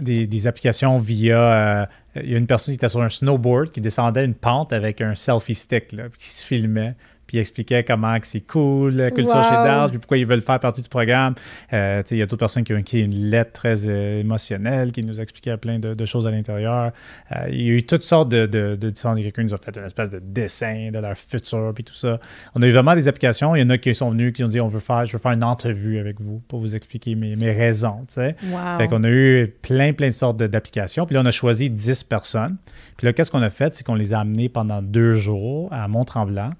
des, 0.00 0.28
des, 0.28 0.46
applications 0.46 0.96
via. 0.96 1.38
Euh, 1.40 1.86
il 2.22 2.30
y 2.30 2.34
a 2.36 2.38
une 2.38 2.46
personne 2.46 2.72
qui 2.72 2.76
était 2.76 2.88
sur 2.88 3.02
un 3.02 3.08
snowboard 3.08 3.72
qui 3.72 3.80
descendait 3.80 4.24
une 4.24 4.34
pente 4.34 4.72
avec 4.72 5.00
un 5.00 5.16
selfie 5.16 5.56
stick, 5.56 5.92
là, 5.92 6.04
qui 6.16 6.32
se 6.32 6.46
filmait 6.46 6.94
puis 7.26 7.38
il 7.38 7.40
expliquait 7.40 7.84
comment 7.84 8.16
c'est 8.22 8.40
cool, 8.40 8.94
la 8.94 9.10
culture 9.10 9.42
chez 9.42 9.50
Dars, 9.50 9.90
puis 9.90 9.98
pourquoi 9.98 10.18
ils 10.18 10.26
veulent 10.26 10.42
faire 10.42 10.60
partie 10.60 10.82
du 10.82 10.88
programme. 10.88 11.34
Euh, 11.72 12.02
il 12.10 12.18
y 12.18 12.22
a 12.22 12.26
d'autres 12.26 12.36
personnes 12.36 12.64
qui 12.64 12.72
ont 12.72 12.78
écrit 12.78 13.00
une 13.00 13.30
lettre 13.30 13.52
très 13.52 13.88
euh, 13.88 14.20
émotionnelle 14.20 14.92
qui 14.92 15.02
nous 15.02 15.20
expliquait 15.20 15.56
plein 15.56 15.78
de, 15.78 16.04
choses 16.04 16.26
à 16.26 16.30
l'intérieur. 16.30 16.92
Euh, 17.32 17.46
il 17.50 17.62
y 17.62 17.70
a 17.70 17.72
eu 17.72 17.82
toutes 17.82 18.02
sortes 18.02 18.28
de, 18.28 18.46
de, 18.46 18.76
de 18.76 18.90
différents. 18.90 19.16
Quelqu'un 19.16 19.42
nous 19.42 19.54
a 19.54 19.58
fait 19.58 19.76
une 19.76 19.84
espèce 19.84 20.10
de 20.10 20.20
dessin 20.20 20.90
de 20.92 20.98
leur 20.98 21.16
futur, 21.16 21.72
puis 21.74 21.84
tout 21.84 21.94
ça. 21.94 22.20
On 22.54 22.62
a 22.62 22.66
eu 22.66 22.72
vraiment 22.72 22.94
des 22.94 23.08
applications. 23.08 23.56
Il 23.56 23.60
y 23.60 23.64
en 23.64 23.70
a 23.70 23.78
qui 23.78 23.94
sont 23.94 24.10
venus, 24.10 24.32
qui 24.32 24.44
ont 24.44 24.48
dit 24.48 24.60
on 24.60 24.68
veut 24.68 24.80
faire, 24.80 25.04
je 25.06 25.12
veux 25.12 25.18
faire 25.18 25.32
une 25.32 25.44
entrevue 25.44 25.98
avec 25.98 26.20
vous 26.20 26.40
pour 26.48 26.60
vous 26.60 26.76
expliquer 26.76 27.14
mes, 27.14 27.36
mes 27.36 27.50
raisons. 27.50 28.06
Wow. 28.16 28.32
Fait 28.78 28.88
qu'on 28.88 29.04
a 29.04 29.08
eu 29.08 29.52
plein, 29.62 29.92
plein 29.92 30.08
de 30.08 30.12
sortes 30.12 30.36
d'applications. 30.36 31.06
Puis 31.06 31.14
là, 31.14 31.22
on 31.22 31.26
a 31.26 31.30
choisi 31.30 31.70
10 31.70 32.04
personnes. 32.04 32.56
Puis 32.96 33.06
là, 33.06 33.12
qu'est-ce 33.12 33.30
qu'on 33.30 33.42
a 33.42 33.50
fait? 33.50 33.74
C'est 33.74 33.84
qu'on 33.84 33.94
les 33.94 34.14
a 34.14 34.20
amenés 34.20 34.48
pendant 34.48 34.80
deux 34.82 35.16
jours 35.16 35.68
à 35.72 35.86
Mont-Tremblant. 35.88 36.50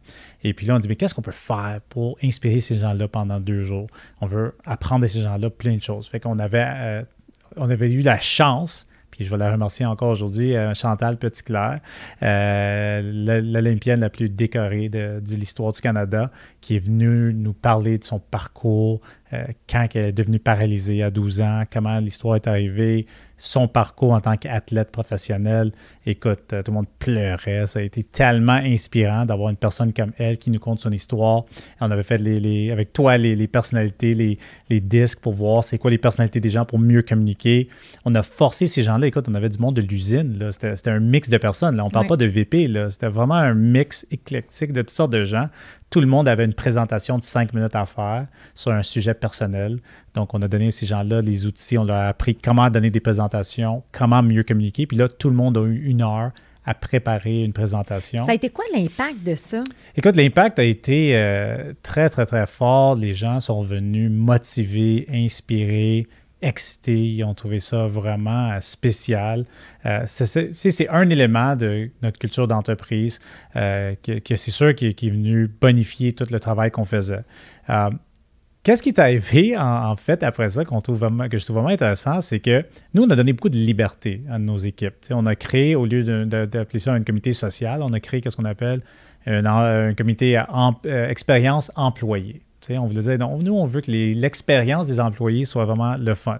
Et 0.46 0.54
puis 0.54 0.64
là, 0.64 0.76
on 0.76 0.78
dit, 0.78 0.86
mais 0.86 0.94
qu'est-ce 0.94 1.12
qu'on 1.12 1.22
peut 1.22 1.32
faire 1.32 1.80
pour 1.88 2.18
inspirer 2.22 2.60
ces 2.60 2.78
gens-là 2.78 3.08
pendant 3.08 3.40
deux 3.40 3.62
jours? 3.62 3.88
On 4.20 4.26
veut 4.26 4.54
apprendre 4.64 5.02
de 5.02 5.08
ces 5.08 5.20
gens-là 5.20 5.50
plein 5.50 5.74
de 5.74 5.82
choses. 5.82 6.06
Fait 6.06 6.20
qu'on 6.20 6.38
avait, 6.38 6.64
euh, 6.68 7.02
on 7.56 7.68
avait 7.68 7.90
eu 7.90 8.00
la 8.00 8.20
chance 8.20 8.86
puis 9.16 9.24
je 9.24 9.30
vais 9.30 9.38
la 9.38 9.50
remercier 9.50 9.86
encore 9.86 10.10
aujourd'hui, 10.10 10.54
euh, 10.54 10.74
Chantal 10.74 11.16
Petitclerc, 11.16 11.80
euh, 12.22 13.40
l'Olympienne 13.42 14.00
la 14.00 14.10
plus 14.10 14.28
décorée 14.28 14.90
de, 14.90 15.22
l'histoire 15.26 15.72
du 15.72 15.80
Canada, 15.80 16.30
qui 16.60 16.76
est 16.76 16.80
venue 16.80 17.32
nous 17.32 17.54
parler 17.54 17.96
de 17.96 18.04
son 18.04 18.18
parcours, 18.18 19.00
euh, 19.32 19.44
quand 19.70 19.86
elle 19.94 20.08
est 20.08 20.12
devenue 20.12 20.38
paralysée 20.38 21.02
à 21.02 21.10
12 21.10 21.40
ans, 21.40 21.62
comment 21.70 21.98
l'histoire 21.98 22.36
est 22.36 22.46
arrivée, 22.46 23.06
son 23.36 23.68
parcours 23.68 24.12
en 24.12 24.20
tant 24.20 24.36
qu'athlète 24.36 24.90
professionnel. 24.90 25.72
Écoute, 26.06 26.52
euh, 26.52 26.62
tout 26.62 26.70
le 26.70 26.76
monde 26.76 26.86
pleurait. 26.98 27.66
Ça 27.66 27.80
a 27.80 27.82
été 27.82 28.02
tellement 28.02 28.52
inspirant 28.52 29.26
d'avoir 29.26 29.50
une 29.50 29.56
personne 29.56 29.92
comme 29.92 30.12
elle 30.18 30.38
qui 30.38 30.50
nous 30.50 30.58
compte 30.58 30.80
son 30.80 30.90
histoire. 30.90 31.44
On 31.80 31.90
avait 31.90 32.02
fait 32.02 32.18
les, 32.18 32.70
avec 32.70 32.92
toi 32.92 33.18
les, 33.18 33.46
personnalités, 33.46 34.14
les, 34.14 34.38
les, 34.70 34.80
disques 34.80 35.20
pour 35.20 35.34
voir 35.34 35.64
c'est 35.64 35.78
quoi 35.78 35.90
les 35.90 35.98
personnalités 35.98 36.40
des 36.40 36.50
gens 36.50 36.64
pour 36.64 36.78
mieux 36.78 37.02
communiquer. 37.02 37.68
On 38.04 38.14
a 38.14 38.22
forcé 38.22 38.66
ces 38.66 38.82
gens-là. 38.82 39.06
Écoute, 39.06 39.26
on 39.28 39.34
avait 39.34 39.48
du 39.48 39.58
monde 39.58 39.76
de 39.76 39.82
l'usine. 39.82 40.50
C'était 40.50 40.90
un 40.90 41.00
mix 41.00 41.28
de 41.28 41.36
personnes. 41.36 41.76
Là. 41.76 41.84
On 41.84 41.88
ne 41.88 41.92
parle 41.92 42.06
pas 42.06 42.16
de 42.16 42.26
VP. 42.26 42.70
C'était 42.88 43.08
vraiment 43.08 43.34
un 43.34 43.54
mix 43.54 44.06
éclectique 44.10 44.72
de 44.72 44.80
toutes 44.80 44.90
sortes 44.90 45.12
de 45.12 45.24
gens 45.24 45.48
tout 45.90 46.00
le 46.00 46.06
monde 46.06 46.28
avait 46.28 46.44
une 46.44 46.54
présentation 46.54 47.18
de 47.18 47.22
cinq 47.22 47.52
minutes 47.52 47.74
à 47.76 47.86
faire 47.86 48.26
sur 48.54 48.72
un 48.72 48.82
sujet 48.82 49.14
personnel. 49.14 49.78
Donc, 50.14 50.34
on 50.34 50.42
a 50.42 50.48
donné 50.48 50.68
à 50.68 50.70
ces 50.70 50.86
gens-là 50.86 51.20
les 51.20 51.46
outils, 51.46 51.78
on 51.78 51.84
leur 51.84 51.96
a 51.96 52.08
appris 52.08 52.34
comment 52.34 52.68
donner 52.70 52.90
des 52.90 53.00
présentations, 53.00 53.82
comment 53.92 54.22
mieux 54.22 54.42
communiquer. 54.42 54.86
Puis 54.86 54.96
là, 54.96 55.08
tout 55.08 55.28
le 55.28 55.36
monde 55.36 55.56
a 55.58 55.62
eu 55.62 55.84
une 55.84 56.02
heure 56.02 56.32
à 56.66 56.74
préparer 56.74 57.44
une 57.44 57.52
présentation. 57.52 58.26
Ça 58.26 58.32
a 58.32 58.34
été 58.34 58.50
quoi 58.50 58.64
l'impact 58.74 59.22
de 59.22 59.36
ça? 59.36 59.62
Écoute, 59.96 60.16
l'impact 60.16 60.58
a 60.58 60.64
été 60.64 61.16
euh, 61.16 61.72
très, 61.84 62.10
très, 62.10 62.26
très 62.26 62.44
fort. 62.46 62.96
Les 62.96 63.14
gens 63.14 63.38
sont 63.38 63.60
venus 63.60 64.10
motivés, 64.10 65.06
inspirés, 65.12 66.08
excités, 66.42 66.98
ils 66.98 67.24
ont 67.24 67.34
trouvé 67.34 67.60
ça 67.60 67.86
vraiment 67.86 68.50
euh, 68.52 68.60
spécial. 68.60 69.46
Euh, 69.86 70.02
c'est 70.06 70.88
un 70.88 71.08
élément 71.08 71.56
de 71.56 71.90
notre 72.02 72.18
culture 72.18 72.46
d'entreprise 72.46 73.20
euh, 73.56 73.94
que, 74.02 74.36
c'est 74.36 74.50
sûr 74.50 74.74
qui, 74.74 74.86
est 74.88 75.10
venu 75.10 75.48
bonifier 75.48 76.12
tout 76.12 76.26
le 76.30 76.40
travail 76.40 76.70
qu'on 76.70 76.84
faisait. 76.84 77.22
Qu'est-ce 78.62 78.82
qui 78.82 78.88
est 78.88 78.98
arrivé 78.98 79.56
en, 79.56 79.94
fait 79.94 80.24
après 80.24 80.48
ça 80.48 80.64
qu'on 80.64 80.80
trouve 80.80 80.98
que 81.30 81.38
je 81.38 81.44
trouve 81.44 81.56
vraiment 81.56 81.68
intéressant, 81.68 82.20
c'est 82.20 82.40
que 82.40 82.64
nous, 82.94 83.04
on 83.04 83.10
a 83.10 83.14
donné 83.14 83.32
beaucoup 83.32 83.48
de 83.48 83.56
liberté 83.56 84.22
à 84.28 84.40
nos 84.40 84.56
équipes. 84.56 84.94
on 85.10 85.24
a 85.26 85.36
créé, 85.36 85.76
au 85.76 85.86
lieu 85.86 86.02
d'appeler 86.26 86.80
ça 86.80 86.92
un 86.92 87.02
comité 87.04 87.32
social, 87.32 87.80
on 87.80 87.92
a 87.92 88.00
créé 88.00 88.20
ce 88.24 88.34
qu'on 88.34 88.44
appelle 88.44 88.82
un, 89.26 89.94
comité 89.94 90.42
expérience 91.08 91.70
employée 91.76 92.45
on 92.70 92.86
voulait 92.86 93.16
dire, 93.16 93.18
nous, 93.18 93.54
on 93.54 93.64
veut 93.64 93.80
que 93.80 93.90
l'expérience 93.90 94.86
des 94.86 95.00
employés 95.00 95.44
soit 95.44 95.64
vraiment 95.64 95.96
le 95.96 96.14
fun. 96.14 96.38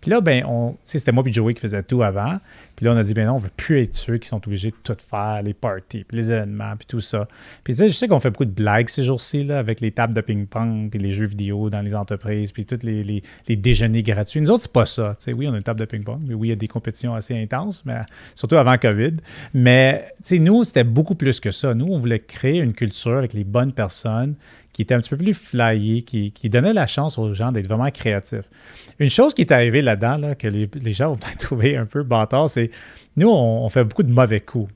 Puis 0.00 0.10
là, 0.10 0.20
ben, 0.20 0.44
on, 0.46 0.76
c'était 0.84 1.12
moi 1.12 1.24
et 1.26 1.32
Joey 1.32 1.54
qui 1.54 1.60
faisait 1.60 1.82
tout 1.82 2.02
avant. 2.02 2.38
Puis 2.76 2.84
là, 2.84 2.92
on 2.92 2.96
a 2.96 3.02
dit, 3.02 3.14
ben 3.14 3.26
non, 3.26 3.34
on 3.34 3.38
veut 3.38 3.50
plus 3.56 3.82
être 3.82 3.96
ceux 3.96 4.18
qui 4.18 4.28
sont 4.28 4.36
obligés 4.46 4.70
de 4.70 4.76
tout 4.84 4.96
faire, 4.98 5.42
les 5.42 5.54
parties, 5.54 6.04
les 6.10 6.30
événements, 6.30 6.76
puis 6.76 6.86
tout 6.86 7.00
ça. 7.00 7.26
Puis 7.64 7.74
tu 7.74 7.78
sais, 7.78 7.88
je 7.88 7.92
sais 7.92 8.06
qu'on 8.06 8.20
fait 8.20 8.30
beaucoup 8.30 8.44
de 8.44 8.50
blagues 8.50 8.88
ces 8.88 9.02
jours-ci, 9.02 9.50
avec 9.50 9.80
les 9.80 9.92
tables 9.92 10.14
de 10.14 10.20
ping-pong, 10.20 10.90
puis 10.90 10.98
les 10.98 11.12
jeux 11.12 11.26
vidéo 11.26 11.70
dans 11.70 11.80
les 11.80 11.94
entreprises, 11.94 12.52
puis 12.52 12.66
tous 12.66 12.84
les, 12.84 13.02
les, 13.02 13.56
déjeuners 13.56 14.02
gratuits. 14.02 14.40
Nous 14.40 14.50
autres, 14.50 14.62
c'est 14.62 14.72
pas 14.72 14.86
ça. 14.86 15.16
Oui, 15.28 15.48
on 15.48 15.54
a 15.54 15.56
une 15.56 15.62
table 15.62 15.80
de 15.80 15.86
ping-pong, 15.86 16.20
mais 16.26 16.34
oui, 16.34 16.48
il 16.48 16.50
y 16.50 16.52
a 16.52 16.56
des 16.56 16.68
compétitions 16.68 17.14
assez 17.14 17.36
intenses, 17.36 17.82
mais 17.86 18.00
surtout 18.34 18.56
avant 18.56 18.76
COVID. 18.76 19.16
Mais 19.54 20.12
nous, 20.32 20.64
c'était 20.64 20.84
beaucoup 20.84 21.14
plus 21.14 21.40
que 21.40 21.50
ça. 21.50 21.74
Nous, 21.74 21.86
on 21.86 21.98
voulait 21.98 22.20
créer 22.20 22.58
une 22.58 22.74
culture 22.74 23.16
avec 23.16 23.32
les 23.32 23.44
bonnes 23.44 23.72
personnes 23.72 24.36
qui 24.76 24.82
étaient 24.82 24.92
un 24.92 25.00
petit 25.00 25.08
peu 25.08 25.16
plus 25.16 25.32
flyées, 25.32 26.02
qui, 26.02 26.50
donnaient 26.50 26.74
la 26.74 26.86
chance 26.86 27.16
aux 27.16 27.32
gens 27.32 27.50
d'être 27.50 27.66
vraiment 27.66 27.90
créatifs. 27.90 28.50
Une 28.98 29.08
chose 29.08 29.32
qui 29.32 29.40
est 29.40 29.50
arrivée 29.50 29.80
là-dedans, 29.80 30.34
que 30.38 30.48
les, 30.48 30.92
gens 30.92 31.08
vont 31.08 31.16
peut-être 31.16 31.38
trouver 31.46 31.78
un 31.78 31.86
peu 31.86 32.02
bâtard, 32.02 32.50
c'est 32.50 32.68
nous, 33.16 33.30
on, 33.30 33.66
fait 33.70 33.84
beaucoup 33.84 34.02
de 34.02 34.12
mauvais 34.12 34.40
coups 34.40 34.70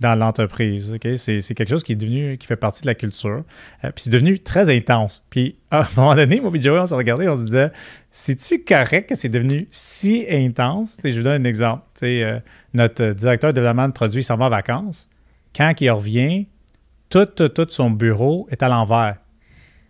dans 0.00 0.14
l'entreprise. 0.14 0.96
C'est, 1.16 1.42
quelque 1.54 1.68
chose 1.68 1.84
qui 1.84 1.92
est 1.92 1.96
devenu, 1.96 2.38
qui 2.38 2.46
fait 2.46 2.56
partie 2.56 2.80
de 2.80 2.86
la 2.86 2.94
culture. 2.94 3.44
Euh, 3.84 3.90
puis 3.94 4.04
c'est 4.04 4.10
devenu 4.10 4.38
très 4.38 4.74
intense. 4.74 5.22
Puis 5.28 5.58
à 5.70 5.82
un 5.82 5.88
moment 5.94 6.14
donné, 6.14 6.40
moi 6.40 6.50
et 6.54 6.62
Joey, 6.62 6.80
on 6.80 6.86
se 6.86 6.94
regardait, 6.94 7.28
on 7.28 7.36
se 7.36 7.44
disait, 7.44 7.70
c'est-tu 8.10 8.64
correct 8.64 9.10
que 9.10 9.14
c'est 9.14 9.28
devenu 9.28 9.68
si 9.70 10.24
intense? 10.26 10.96
je 11.04 11.18
vous 11.18 11.22
donne 11.22 11.42
un 11.42 11.44
exemple. 11.44 11.82
Euh, 12.02 12.40
notre 12.72 13.10
directeur 13.10 13.52
de 13.52 13.56
développement 13.56 13.88
de 13.88 13.92
produits 13.92 14.24
s'en 14.24 14.38
va 14.38 14.46
en 14.46 14.50
vacances. 14.50 15.06
Quand 15.54 15.78
il 15.82 15.90
revient, 15.90 16.46
tout, 17.10 17.26
tout, 17.26 17.50
tout 17.50 17.66
son 17.68 17.90
bureau 17.90 18.48
est 18.50 18.62
à 18.62 18.68
l'envers. 18.68 19.16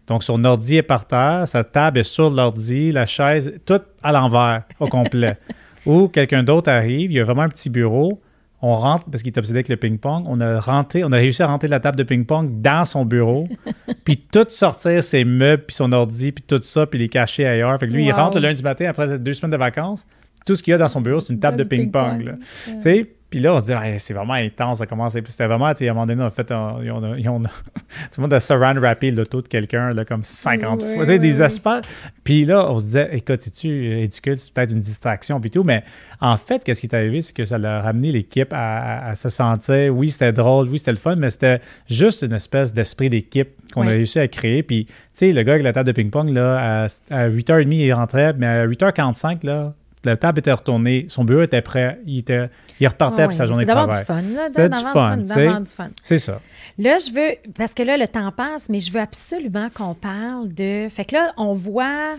Donc, 0.06 0.22
son 0.22 0.44
ordi 0.44 0.76
est 0.76 0.82
par 0.82 1.06
terre, 1.06 1.44
sa 1.46 1.64
table 1.64 2.00
est 2.00 2.04
sur 2.04 2.30
l'ordi, 2.30 2.92
la 2.92 3.06
chaise, 3.06 3.54
tout 3.64 3.80
à 4.02 4.12
l'envers, 4.12 4.64
au 4.80 4.86
complet. 4.86 5.38
Ou 5.86 6.08
quelqu'un 6.08 6.42
d'autre 6.42 6.70
arrive, 6.70 7.10
il 7.10 7.16
y 7.16 7.20
a 7.20 7.24
vraiment 7.24 7.42
un 7.42 7.48
petit 7.48 7.70
bureau, 7.70 8.20
on 8.62 8.76
rentre, 8.76 9.10
parce 9.10 9.22
qu'il 9.22 9.32
est 9.32 9.38
obsédé 9.38 9.58
avec 9.58 9.68
le 9.68 9.76
ping-pong, 9.76 10.24
on 10.26 10.40
a 10.40 10.58
rentré, 10.58 11.04
on 11.04 11.12
a 11.12 11.16
réussi 11.16 11.42
à 11.42 11.46
rentrer 11.46 11.68
la 11.68 11.80
table 11.80 11.98
de 11.98 12.02
ping-pong 12.02 12.62
dans 12.62 12.84
son 12.86 13.04
bureau, 13.04 13.46
puis 14.04 14.16
tout 14.16 14.46
sortir 14.48 15.02
ses 15.02 15.24
meubles, 15.24 15.64
puis 15.66 15.76
son 15.76 15.92
ordi, 15.92 16.32
puis 16.32 16.44
tout 16.46 16.62
ça, 16.62 16.86
puis 16.86 16.98
les 16.98 17.08
cacher 17.08 17.46
ailleurs. 17.46 17.78
Fait 17.78 17.88
que 17.88 17.92
lui, 17.92 18.06
il 18.06 18.12
rentre 18.12 18.38
le 18.38 18.46
lundi 18.46 18.62
matin 18.62 18.86
après 18.88 19.18
deux 19.18 19.34
semaines 19.34 19.52
de 19.52 19.58
vacances, 19.58 20.06
tout 20.46 20.54
ce 20.54 20.62
qu'il 20.62 20.72
y 20.72 20.74
a 20.74 20.78
dans 20.78 20.88
son 20.88 21.00
bureau, 21.00 21.20
c'est 21.20 21.32
une 21.32 21.40
table 21.40 21.56
de 21.56 21.64
ping-pong. 21.64 22.36
Tu 22.64 22.80
sais, 22.80 23.10
puis 23.34 23.42
là, 23.42 23.52
on 23.52 23.58
se 23.58 23.66
dit, 23.66 23.72
c'est 23.98 24.14
vraiment 24.14 24.34
intense, 24.34 24.78
ça 24.78 24.86
commence. 24.86 25.14
C'était 25.14 25.46
vraiment, 25.46 25.64
à 25.64 25.74
un 25.76 25.86
moment 25.88 26.06
donné, 26.06 26.22
on 26.22 26.26
a 26.26 26.30
fait, 26.30 26.44
tout 26.44 26.54
le 26.54 28.20
monde 28.20 28.32
a 28.32 28.38
surround 28.38 28.78
rappé 28.78 29.10
l'auto 29.10 29.42
de 29.42 29.48
quelqu'un, 29.48 29.90
là, 29.90 30.04
comme 30.04 30.22
50 30.22 30.84
fois. 30.84 31.04
Sais, 31.04 31.18
des 31.18 31.42
espaces. 31.42 31.84
Puis 32.22 32.44
là, 32.44 32.70
on 32.70 32.78
se 32.78 32.84
disait, 32.84 33.08
écoute, 33.10 33.40
c'est-tu 33.40 33.96
ridicule, 33.96 34.38
c'est 34.38 34.52
peut-être 34.52 34.70
une 34.70 34.78
distraction, 34.78 35.40
puis 35.40 35.50
tout. 35.50 35.64
Mais 35.64 35.82
en 36.20 36.36
fait, 36.36 36.62
qu'est-ce 36.62 36.80
qui 36.80 36.86
est 36.86 36.94
arrivé, 36.94 37.22
c'est 37.22 37.32
que 37.32 37.44
ça 37.44 37.56
a 37.56 37.80
ramené 37.80 38.12
l'équipe 38.12 38.52
à, 38.52 39.16
se 39.16 39.28
sentir, 39.30 39.92
oui, 39.92 40.12
c'était 40.12 40.32
drôle, 40.32 40.68
oui, 40.68 40.78
c'était 40.78 40.92
le 40.92 40.98
fun, 40.98 41.16
mais 41.16 41.30
c'était 41.30 41.60
juste 41.90 42.22
une 42.22 42.34
espèce 42.34 42.72
d'esprit 42.72 43.10
d'équipe 43.10 43.48
qu'on 43.72 43.82
a 43.82 43.90
réussi 43.90 44.20
à 44.20 44.28
créer. 44.28 44.62
Puis, 44.62 44.84
tu 44.84 44.92
sais, 45.12 45.32
le 45.32 45.42
gars 45.42 45.54
avec 45.54 45.64
la 45.64 45.72
table 45.72 45.88
de 45.88 45.92
ping-pong, 45.92 46.28
là, 46.30 46.84
à, 46.84 46.86
à 47.10 47.28
8h30, 47.28 47.72
il 47.72 47.92
rentrait, 47.94 48.32
mais 48.34 48.46
à 48.46 48.66
8h45, 48.68 49.44
là, 49.44 49.74
la 50.04 50.16
table 50.16 50.38
était 50.40 50.52
retournée, 50.52 51.06
son 51.08 51.24
bureau 51.24 51.42
était 51.42 51.62
prêt, 51.62 52.00
il, 52.06 52.18
était, 52.18 52.48
il 52.80 52.86
repartait 52.86 53.24
pour 53.24 53.34
sa 53.34 53.46
journée 53.46 53.64
de 53.64 53.70
travail. 53.70 54.04
C'était 54.48 54.68
du 54.68 54.78
fun. 54.78 55.18
C'était 55.24 55.60
du 55.60 55.70
fun. 55.70 55.90
C'est 56.02 56.18
ça. 56.18 56.40
Là, 56.78 56.98
je 56.98 57.12
veux, 57.12 57.52
parce 57.56 57.74
que 57.74 57.82
là, 57.82 57.96
le 57.96 58.06
temps 58.06 58.32
passe, 58.32 58.68
mais 58.68 58.80
je 58.80 58.90
veux 58.92 59.00
absolument 59.00 59.68
qu'on 59.72 59.94
parle 59.94 60.52
de. 60.52 60.88
Fait 60.88 61.04
que 61.04 61.14
là, 61.14 61.32
on 61.36 61.54
voit 61.54 62.16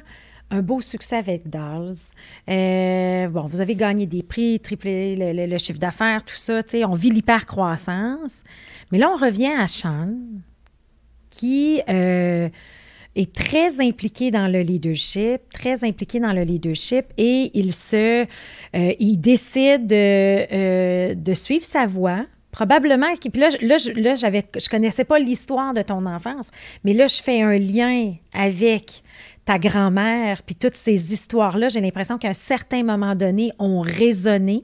un 0.51 0.61
beau 0.61 0.81
succès 0.81 1.17
avec 1.17 1.49
Dolls. 1.49 1.95
Euh, 2.49 3.27
bon, 3.27 3.47
vous 3.47 3.61
avez 3.61 3.75
gagné 3.75 4.05
des 4.05 4.23
prix, 4.23 4.59
triplé 4.59 5.47
le, 5.47 5.57
chiffre 5.57 5.79
d'affaires, 5.79 6.23
tout 6.23 6.35
ça. 6.35 6.61
On 6.87 6.93
vit 6.93 7.09
l'hyper-croissance. 7.09 8.43
Mais 8.91 8.97
là, 8.97 9.09
on 9.11 9.17
revient 9.17 9.53
à 9.53 9.67
Sean, 9.67 10.15
qui. 11.29 11.81
Euh, 11.89 12.49
est 13.15 13.33
très 13.33 13.79
impliqué 13.79 14.31
dans 14.31 14.47
le 14.47 14.61
leadership, 14.61 15.41
très 15.53 15.83
impliqué 15.83 16.19
dans 16.19 16.33
le 16.33 16.43
leadership 16.43 17.05
et 17.17 17.51
il 17.53 17.73
se, 17.73 18.23
euh, 18.23 18.93
il 18.99 19.17
décide 19.17 19.87
de, 19.87 19.95
euh, 19.95 21.15
de 21.15 21.33
suivre 21.33 21.65
sa 21.65 21.85
voie. 21.85 22.25
Probablement, 22.51 23.07
puis 23.19 23.41
là, 23.41 23.49
là, 23.61 23.75
là 23.95 24.15
j'avais, 24.15 24.45
je 24.57 24.69
connaissais 24.69 25.03
pas 25.03 25.19
l'histoire 25.19 25.73
de 25.73 25.81
ton 25.81 26.05
enfance, 26.05 26.49
mais 26.85 26.93
là, 26.93 27.07
je 27.07 27.21
fais 27.21 27.41
un 27.41 27.57
lien 27.57 28.13
avec 28.31 29.03
ta 29.43 29.59
grand-mère, 29.59 30.41
puis 30.41 30.55
toutes 30.55 30.75
ces 30.75 31.13
histoires-là, 31.13 31.69
j'ai 31.69 31.81
l'impression 31.81 32.17
qu'à 32.17 32.29
un 32.29 32.33
certain 32.33 32.83
moment 32.83 33.13
donné, 33.13 33.51
ont 33.59 33.81
résonné 33.81 34.63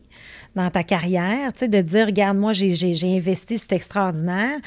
dans 0.55 0.69
ta 0.69 0.83
carrière, 0.83 1.53
tu 1.53 1.59
sais, 1.59 1.67
de 1.67 1.81
dire, 1.81 2.07
regarde, 2.07 2.37
moi, 2.37 2.51
j'ai 2.53 3.15
investi, 3.15 3.57
c'est 3.57 3.73
extraordinaire. 3.73 4.57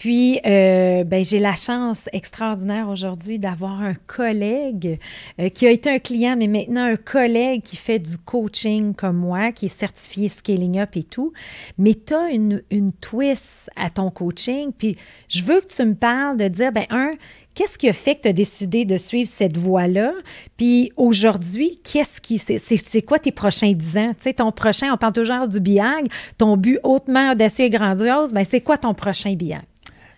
Puis, 0.00 0.40
euh, 0.46 1.04
ben, 1.04 1.22
j'ai 1.22 1.40
la 1.40 1.54
chance 1.54 2.08
extraordinaire 2.14 2.88
aujourd'hui 2.88 3.38
d'avoir 3.38 3.82
un 3.82 3.92
collègue 3.92 4.98
euh, 5.38 5.50
qui 5.50 5.66
a 5.66 5.70
été 5.70 5.90
un 5.90 5.98
client, 5.98 6.36
mais 6.38 6.46
maintenant 6.46 6.84
un 6.84 6.96
collègue 6.96 7.60
qui 7.62 7.76
fait 7.76 7.98
du 7.98 8.16
coaching 8.16 8.94
comme 8.94 9.18
moi, 9.18 9.52
qui 9.52 9.66
est 9.66 9.68
certifié 9.68 10.30
Scaling 10.30 10.78
Up 10.78 10.96
et 10.96 11.02
tout. 11.02 11.34
Mais 11.76 11.92
tu 11.94 12.14
as 12.14 12.30
une, 12.30 12.62
une 12.70 12.92
twist 12.92 13.68
à 13.76 13.90
ton 13.90 14.10
coaching. 14.10 14.72
Puis, 14.72 14.96
je 15.28 15.42
veux 15.42 15.60
que 15.60 15.66
tu 15.66 15.84
me 15.84 15.94
parles 15.94 16.38
de 16.38 16.48
dire, 16.48 16.72
ben, 16.72 16.86
un, 16.88 17.10
Qu'est-ce 17.52 17.76
qui 17.76 17.88
a 17.88 17.92
fait 17.92 18.14
que 18.14 18.22
tu 18.22 18.28
as 18.28 18.32
décidé 18.32 18.84
de 18.84 18.96
suivre 18.96 19.28
cette 19.28 19.58
voie-là? 19.58 20.12
Puis 20.56 20.92
aujourd'hui, 20.96 21.80
qu'est-ce 21.82 22.20
qui 22.20 22.38
c'est, 22.38 23.02
quoi 23.02 23.18
tes 23.18 23.32
prochains 23.32 23.72
dix 23.72 23.98
ans? 23.98 24.14
Tu 24.16 24.22
sais, 24.22 24.32
ton 24.34 24.52
prochain, 24.52 24.92
on 24.94 24.96
parle 24.96 25.12
toujours 25.12 25.48
du 25.48 25.58
BIAG, 25.58 26.06
ton 26.38 26.56
but 26.56 26.78
hautement 26.84 27.32
audacieux 27.32 27.64
et 27.64 27.70
grandiose, 27.70 28.32
ben 28.32 28.44
c'est 28.48 28.60
quoi 28.60 28.78
ton 28.78 28.94
prochain 28.94 29.34
BIAG? 29.34 29.62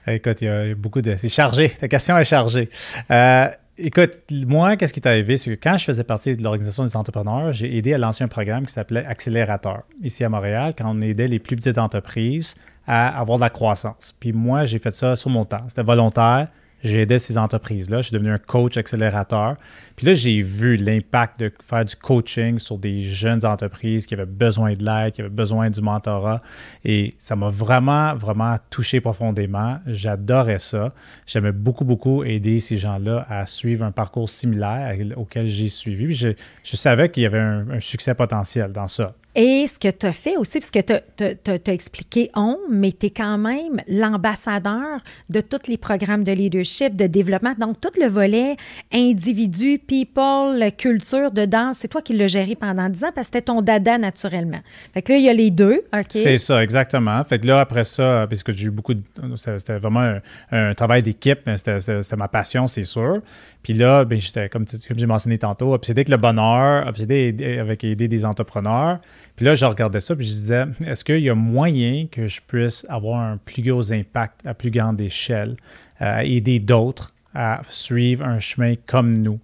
Écoute, 0.07 0.42
il 0.42 0.44
y 0.46 0.48
a 0.48 0.74
beaucoup 0.74 1.00
de. 1.00 1.16
C'est 1.16 1.28
chargé. 1.28 1.68
Ta 1.68 1.88
question 1.88 2.18
est 2.18 2.24
chargée. 2.24 2.68
Euh, 3.11 3.48
écoute, 3.78 4.11
moi, 4.30 4.76
qu'est-ce 4.76 4.92
qui 4.92 5.00
est 5.00 5.07
arrivé? 5.07 5.36
C'est 5.36 5.57
que 5.57 5.62
quand 5.62 5.78
je 5.78 5.84
faisais 5.84 6.05
partie 6.05 6.36
de 6.36 6.42
l'Organisation 6.42 6.84
des 6.84 6.96
entrepreneurs, 6.96 7.53
j'ai 7.53 7.76
aidé 7.76 7.94
à 7.94 7.98
lancer 7.98 8.24
un 8.24 8.28
programme 8.28 8.66
qui 8.66 8.72
s'appelait 8.72 9.07
Accélérateur, 9.07 9.82
ici 10.03 10.24
à 10.24 10.28
Montréal, 10.28 10.72
quand 10.76 10.86
on 10.88 11.00
aidait 11.00 11.28
les 11.28 11.38
plus 11.38 11.57
petites 11.57 11.78
entreprises 11.78 12.57
à 12.86 13.16
avoir 13.18 13.38
de 13.38 13.42
la 13.42 13.50
croissance. 13.50 14.14
Puis 14.18 14.32
moi, 14.32 14.64
j'ai 14.64 14.78
fait 14.78 14.94
ça 14.94 15.14
sur 15.14 15.30
mon 15.30 15.44
temps. 15.44 15.64
C'était 15.68 15.82
volontaire. 15.82 16.48
J'ai 16.82 17.03
aidé 17.03 17.20
ces 17.20 17.38
entreprises-là. 17.38 17.98
Je 17.98 18.09
suis 18.09 18.12
devenu 18.12 18.32
un 18.32 18.38
coach 18.38 18.76
accélérateur. 18.76 19.57
Puis 20.03 20.09
là, 20.09 20.14
j'ai 20.14 20.42
vu 20.42 20.74
l'impact 20.74 21.38
de 21.38 21.53
faire 21.62 21.84
du 21.84 21.94
coaching 21.94 22.59
sur 22.59 22.76
des 22.76 23.03
jeunes 23.03 23.46
entreprises 23.46 24.05
qui 24.05 24.14
avaient 24.14 24.26
besoin 24.26 24.72
de 24.72 24.84
l'aide, 24.84 25.12
qui 25.12 25.20
avaient 25.20 25.30
besoin 25.30 25.70
du 25.70 25.80
mentorat. 25.80 26.42
Et 26.84 27.14
ça 27.20 27.36
m'a 27.36 27.48
vraiment, 27.48 28.12
vraiment 28.16 28.57
touché 28.68 29.00
profondément. 29.00 29.78
J'adorais 29.86 30.59
ça. 30.59 30.92
J'aimais 31.24 31.53
beaucoup, 31.53 31.84
beaucoup 31.84 32.24
aider 32.24 32.59
ces 32.59 32.78
gens-là 32.78 33.24
à 33.30 33.46
suivre 33.46 33.84
un 33.84 33.92
parcours 33.92 34.28
similaire 34.28 34.92
auquel 35.16 35.46
j'ai 35.46 35.68
suivi. 35.68 36.12
je, 36.12 36.34
savais 36.64 37.09
qu'il 37.09 37.22
y 37.22 37.26
avait 37.26 37.38
un 37.38 37.78
succès 37.78 38.16
potentiel 38.16 38.72
dans 38.72 38.88
ça. 38.88 39.14
Et 39.34 39.66
ce 39.66 39.78
que 39.78 39.88
tu 39.88 40.05
as 40.05 40.12
fait 40.12 40.36
aussi, 40.36 40.59
parce 40.59 40.70
que 40.70 40.80
tu 40.80 41.50
as, 41.50 41.72
expliqué 41.72 42.30
on, 42.34 42.59
mais 42.70 42.92
tu 42.92 43.07
es 43.07 43.11
quand 43.11 43.38
même 43.38 43.80
l'ambassadeur 43.88 45.00
de 45.30 45.40
tous 45.40 45.68
les 45.68 45.78
programmes 45.78 46.22
de 46.22 46.32
leadership, 46.32 46.96
de 46.96 47.07
développement. 47.07 47.55
Donc, 47.59 47.80
tout 47.80 47.92
le 47.98 48.09
volet 48.09 48.57
individu, 48.92 49.78
people, 49.93 50.72
culture 50.78 51.30
de 51.30 51.45
danse, 51.45 51.78
c'est 51.80 51.88
toi 51.88 52.01
qui 52.01 52.14
l'as 52.14 52.26
géré 52.26 52.55
pendant 52.55 52.88
10 52.88 53.05
ans 53.05 53.11
parce 53.14 53.28
que 53.28 53.34
c'était 53.34 53.43
ton 53.43 53.61
dada 53.61 53.99
naturellement. 53.99 54.61
Fait 54.95 55.03
que 55.03 55.12
là, 55.12 55.18
il 55.18 55.24
y 55.24 55.28
a 55.28 55.34
les 55.34 55.51
deux. 55.51 55.82
OK? 55.93 56.07
C'est 56.09 56.38
ça, 56.38 56.62
exactement. 56.62 57.22
Fait 57.24 57.38
que 57.38 57.47
là, 57.47 57.61
après 57.61 57.84
ça, 57.84 58.26
parce 58.26 58.43
que 58.43 58.53
j'ai 58.53 58.68
eu 58.68 58.70
beaucoup 58.70 58.95
de. 58.95 59.03
C'était 59.36 59.76
vraiment 59.76 60.18
un, 60.51 60.72
travail 60.72 61.03
d'équipe, 61.03 61.40
mais 61.45 61.59
c'était 61.59 62.16
ma 62.16 62.28
passion, 62.28 62.66
c'est 62.68 62.84
sûr. 62.84 63.20
Puis 63.62 63.74
là, 63.74 64.07
ben, 64.07 64.18
j'étais, 64.18 64.49
comme, 64.49 64.64
comme 64.64 64.99
j'ai 64.99 65.07
mentionné 65.07 65.36
tantôt, 65.36 65.74
obsédé 65.74 66.01
avec 66.01 66.09
le 66.09 66.16
bonheur, 66.16 66.86
obsédé 66.86 67.59
avec 67.61 67.84
aider 67.84 68.09
des 68.09 68.24
entrepreneurs. 68.24 68.99
Puis 69.36 69.45
là, 69.45 69.55
je 69.55 69.66
regardais 69.66 70.01
ça, 70.01 70.16
puis 70.16 70.24
je 70.24 70.30
disais, 70.30 70.64
est-ce 70.86 71.05
qu'il 71.05 71.20
y 71.20 71.28
a 71.28 71.34
moyen 71.34 72.07
que 72.11 72.28
je 72.28 72.40
puisse 72.40 72.86
avoir 72.88 73.20
un 73.20 73.36
plus 73.36 73.62
gros 73.62 73.93
impact 73.93 74.47
à 74.47 74.55
plus 74.55 74.70
grande 74.70 75.03
échelle, 75.03 75.57
à 76.01 76.20
euh, 76.20 76.22
aider 76.22 76.61
d'autres 76.61 77.12
à 77.35 77.62
suivre 77.68 78.24
un 78.24 78.39
chemin 78.39 78.74
comme 78.87 79.16
nous? 79.16 79.41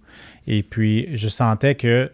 Et 0.47 0.63
puis, 0.63 1.09
je 1.15 1.27
sentais 1.27 1.75
que, 1.75 2.11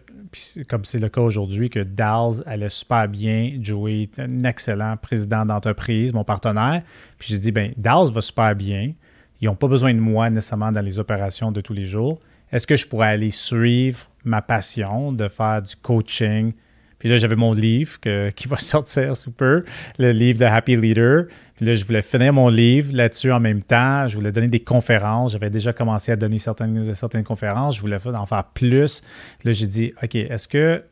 comme 0.68 0.84
c'est 0.84 0.98
le 0.98 1.08
cas 1.08 1.20
aujourd'hui, 1.20 1.70
que 1.70 1.80
Dals 1.80 2.42
allait 2.46 2.68
super 2.68 3.08
bien. 3.08 3.52
Joey 3.60 4.02
est 4.02 4.18
un 4.18 4.44
excellent 4.44 4.96
président 4.96 5.46
d'entreprise, 5.46 6.12
mon 6.12 6.24
partenaire. 6.24 6.82
Puis 7.18 7.28
j'ai 7.30 7.38
dit, 7.38 7.52
ben 7.52 7.72
Dals 7.76 8.10
va 8.10 8.20
super 8.20 8.54
bien. 8.54 8.92
Ils 9.40 9.46
n'ont 9.46 9.54
pas 9.54 9.68
besoin 9.68 9.92
de 9.92 10.00
moi 10.00 10.30
nécessairement 10.30 10.72
dans 10.72 10.80
les 10.80 10.98
opérations 10.98 11.52
de 11.52 11.60
tous 11.60 11.74
les 11.74 11.84
jours. 11.84 12.18
Est-ce 12.52 12.66
que 12.66 12.76
je 12.76 12.86
pourrais 12.86 13.08
aller 13.08 13.30
suivre 13.30 14.08
ma 14.24 14.42
passion 14.42 15.12
de 15.12 15.28
faire 15.28 15.62
du 15.62 15.74
coaching, 15.76 16.52
puis 16.98 17.08
là, 17.08 17.18
j'avais 17.18 17.36
mon 17.36 17.52
livre 17.52 17.98
qui 18.36 18.48
va 18.48 18.56
sortir 18.56 19.16
sous 19.16 19.32
peu, 19.32 19.64
le 19.98 20.12
livre 20.12 20.38
de 20.38 20.44
Happy 20.44 20.76
Leader. 20.76 21.26
Puis 21.56 21.64
là, 21.64 21.74
je 21.74 21.84
voulais 21.84 22.02
finir 22.02 22.34
mon 22.34 22.48
livre 22.48 22.94
là-dessus 22.94 23.32
en 23.32 23.40
même 23.40 23.62
temps. 23.62 24.06
Je 24.06 24.16
voulais 24.16 24.30
donner 24.30 24.48
des 24.48 24.60
conférences. 24.60 25.32
J'avais 25.32 25.48
déjà 25.48 25.72
commencé 25.72 26.12
à 26.12 26.16
donner 26.16 26.38
certaines, 26.38 27.24
conférences. 27.24 27.76
Je 27.76 27.80
voulais 27.80 27.98
en 28.06 28.26
faire 28.26 28.44
plus. 28.44 29.02
Là, 29.42 29.52
j'ai 29.52 29.66
dit, 29.66 29.92
OK, 30.02 30.14
est-ce 30.14 30.48
que 30.48 30.84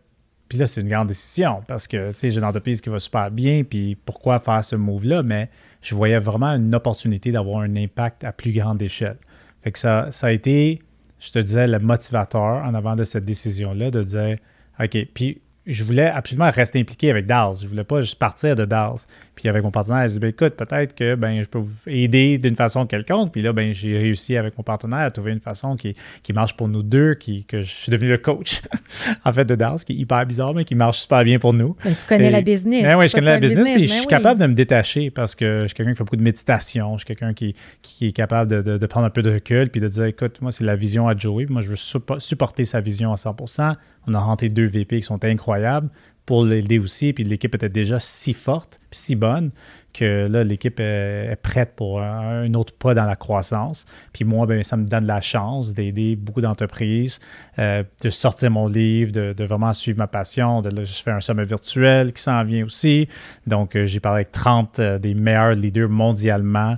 Puis 0.49 0.59
là, 0.59 0.67
c'est 0.67 0.81
une 0.81 0.89
grande 0.89 1.09
décision 1.09 1.63
parce 1.67 1.87
que, 1.87 2.13
tu 2.13 2.19
sais, 2.19 2.31
j'ai 2.31 2.39
une 2.39 2.45
entreprise 2.45 2.81
qui 2.81 2.89
va 2.89 2.99
super 2.99 3.31
bien, 3.31 3.63
puis 3.63 3.95
pourquoi 3.95 4.39
faire 4.39 4.65
ce 4.65 4.77
move-là? 4.77 5.23
Mais 5.23 5.51
je 5.83 5.95
voyais 5.95 6.19
vraiment 6.19 6.49
une 6.49 6.75
opportunité 6.75 7.31
d'avoir 7.31 7.61
un 7.61 7.77
impact 7.77 8.25
à 8.25 8.33
plus 8.33 8.53
grande 8.53 8.81
échelle. 8.81 9.19
Fait 9.63 9.73
que 9.73 9.79
ça, 9.79 10.09
ça 10.11 10.29
a 10.29 10.31
été, 10.31 10.81
je 11.21 11.31
te 11.31 11.39
disais, 11.39 11.67
le 11.67 11.79
motivateur 11.79 12.65
en 12.65 12.75
avant 12.75 12.97
de 12.97 13.05
cette 13.05 13.25
décision-là, 13.27 13.91
de 13.91 14.03
dire, 14.03 14.39
OK, 14.81 14.97
puis 15.13 15.41
je 15.67 15.83
voulais 15.83 16.07
absolument 16.07 16.51
rester 16.51 16.79
impliqué 16.79 17.11
avec 17.11 17.27
DALS. 17.27 17.63
Je 17.63 17.67
voulais 17.67 17.85
pas 17.85 18.03
juste 18.03 18.19
partir 18.19 18.55
de 18.55 18.65
DALS. 18.67 19.07
Puis 19.35 19.49
avec 19.49 19.63
mon 19.63 19.71
partenaire, 19.71 20.07
je 20.07 20.15
dis 20.15 20.19
ben, 20.19 20.29
écoute, 20.29 20.55
peut-être 20.55 20.95
que 20.95 21.15
ben, 21.15 21.43
je 21.43 21.49
peux 21.49 21.59
vous 21.59 21.75
aider 21.87 22.39
d'une 22.39 22.57
façon 22.57 22.87
quelconque. 22.87 23.33
Puis 23.33 23.43
là, 23.43 23.53
ben, 23.53 23.73
j'ai 23.73 23.99
réussi 23.99 24.37
avec 24.37 24.57
mon 24.57 24.65
partenaire 24.65 25.01
à 25.01 25.11
trouver 25.11 25.33
une 25.33 25.41
façon 25.41 25.77
qui, 25.77 25.95
qui 26.23 26.33
marche 26.33 26.57
pour 26.57 26.69
nous 26.69 26.83
deux, 26.83 27.15
qui, 27.15 27.45
que 27.45 27.61
je 27.61 27.71
suis 27.71 27.91
devenu 27.91 28.11
le 28.11 28.19
coach 28.19 28.63
en 29.25 29.33
fait 29.33 29.45
de 29.45 29.55
DALS, 29.55 29.85
qui 29.85 29.93
est 29.93 29.97
hyper 29.97 30.25
bizarre, 30.27 30.55
mais 30.55 30.65
qui 30.65 30.75
marche 30.75 31.01
super 31.01 31.25
bien 31.25 31.39
pour 31.39 31.53
nous. 31.53 31.77
Ben, 31.85 31.95
tu 31.95 32.07
connais 32.07 32.31
la 32.31 32.43
business. 32.43 32.83
Ben, 32.85 32.97
oui, 32.97 33.09
je 33.09 33.13
connais 33.13 33.27
la 33.27 33.41
business, 33.41 33.69
puis 33.71 33.89
je 33.89 33.93
suis 33.93 34.07
capable 34.07 34.41
de 34.41 34.47
me 34.47 34.55
détacher 34.55 35.11
parce 35.11 35.35
que 35.35 35.63
je 35.63 35.67
suis 35.69 35.75
quelqu'un 35.75 35.93
qui 35.93 35.99
fait 35.99 36.05
beaucoup 36.05 36.17
de 36.17 36.23
méditation. 36.23 36.93
Je 36.95 36.99
suis 36.99 37.07
quelqu'un 37.07 37.33
qui, 37.35 37.55
qui, 37.83 38.07
est 38.07 38.13
capable 38.13 38.51
de, 38.51 38.79
de, 38.79 38.87
prendre 38.87 39.07
un 39.07 39.11
peu 39.11 39.23
de 39.23 39.33
recul 39.33 39.71
puis 39.71 39.81
de 39.81 39.89
dire 39.89 40.05
écoute, 40.05 40.41
moi, 40.41 40.53
c'est 40.53 40.65
la 40.65 40.77
vision 40.77 41.09
à 41.09 41.17
Joey. 41.17 41.47
Moi, 41.49 41.63
je 41.63 41.69
veux 41.71 42.19
supporter 42.19 42.65
sa 42.65 42.81
vision 42.81 43.13
à 43.13 43.17
100% 43.17 43.75
On 44.07 44.15
a 44.15 44.19
rentré 44.19 44.49
deux 44.49 44.67
VP 44.67 44.99
qui 44.99 45.03
sont 45.03 45.25
incroyables 45.25 45.89
pour 46.27 46.45
l'aider 46.45 46.79
aussi. 46.79 47.13
Puis 47.13 47.25
l'équipe 47.25 47.55
était 47.55 47.69
déjà 47.69 47.99
si 48.01 48.33
forte, 48.33 48.81
si 48.91 49.17
bonne, 49.17 49.53
que 49.95 50.27
là, 50.27 50.45
l'équipe 50.45 50.79
est, 50.81 51.37
prête 51.41 51.75
pour 51.77 52.03
un, 52.03 52.53
autre 52.55 52.75
pas 52.75 52.95
dans 52.95 53.07
la 53.07 53.17
croissance. 53.17 53.87
Puis 54.13 54.25
moi, 54.25 54.45
ben, 54.45 54.63
ça 54.63 54.77
me 54.77 54.85
donne 54.85 55.07
la 55.07 55.21
chance 55.21 55.73
d'aider 55.73 56.17
beaucoup 56.17 56.41
d'entreprises, 56.41 57.21
euh, 57.59 57.85
de 58.03 58.11
sortir 58.11 58.51
mon 58.51 58.67
livre, 58.67 59.13
de, 59.13 59.45
vraiment 59.45 59.73
suivre 59.73 59.99
ma 59.99 60.09
passion. 60.09 60.61
De, 60.61 60.85
je 60.85 61.03
fais 61.03 61.13
un 61.13 61.21
sommet 61.21 61.45
virtuel 61.45 62.13
qui 62.13 62.23
s'en 62.23 62.43
vient 62.45 62.65
aussi. 62.65 63.09
Donc, 63.47 63.77
euh, 63.77 63.87
j'ai 63.87 64.01
parlé 64.01 64.23
avec 64.23 64.33
30 64.33 64.81
euh, 64.81 64.99
des 64.99 65.15
meilleurs 65.15 65.55
leaders 65.55 65.89
mondialement 65.89 66.77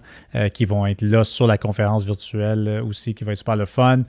qui 0.53 0.67
vont 0.67 0.85
être 0.85 1.01
là 1.01 1.25
sur 1.25 1.47
la 1.47 1.57
conférence 1.57 2.05
virtuelle 2.05 2.83
aussi, 2.87 3.15
qui 3.15 3.25
va 3.25 3.33
être 3.33 3.39
super 3.39 3.57
le 3.57 3.65
fun. 3.65 4.03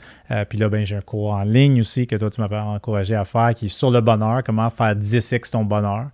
puis 0.49 0.58
là, 0.58 0.68
ben, 0.68 0.86
j'ai 0.86 0.97
un 0.97 1.01
cours 1.01 1.32
en 1.32 1.43
ligne 1.43 1.80
aussi 1.80 2.05
que 2.05 2.18
toi, 2.18 2.30
tu 2.30 2.41
m'as 2.41 2.64
encouragé 2.64 3.16
à 3.16 3.24
faire, 3.24 3.53
qui 3.55 3.68
est 3.68 3.70
sur 3.70 3.91
le 3.91 4.01
bonheur, 4.01 4.43
comment 4.43 4.70
faire 4.70 4.93
10x 4.93 5.51
ton 5.51 5.64
bonheur. 5.64 6.08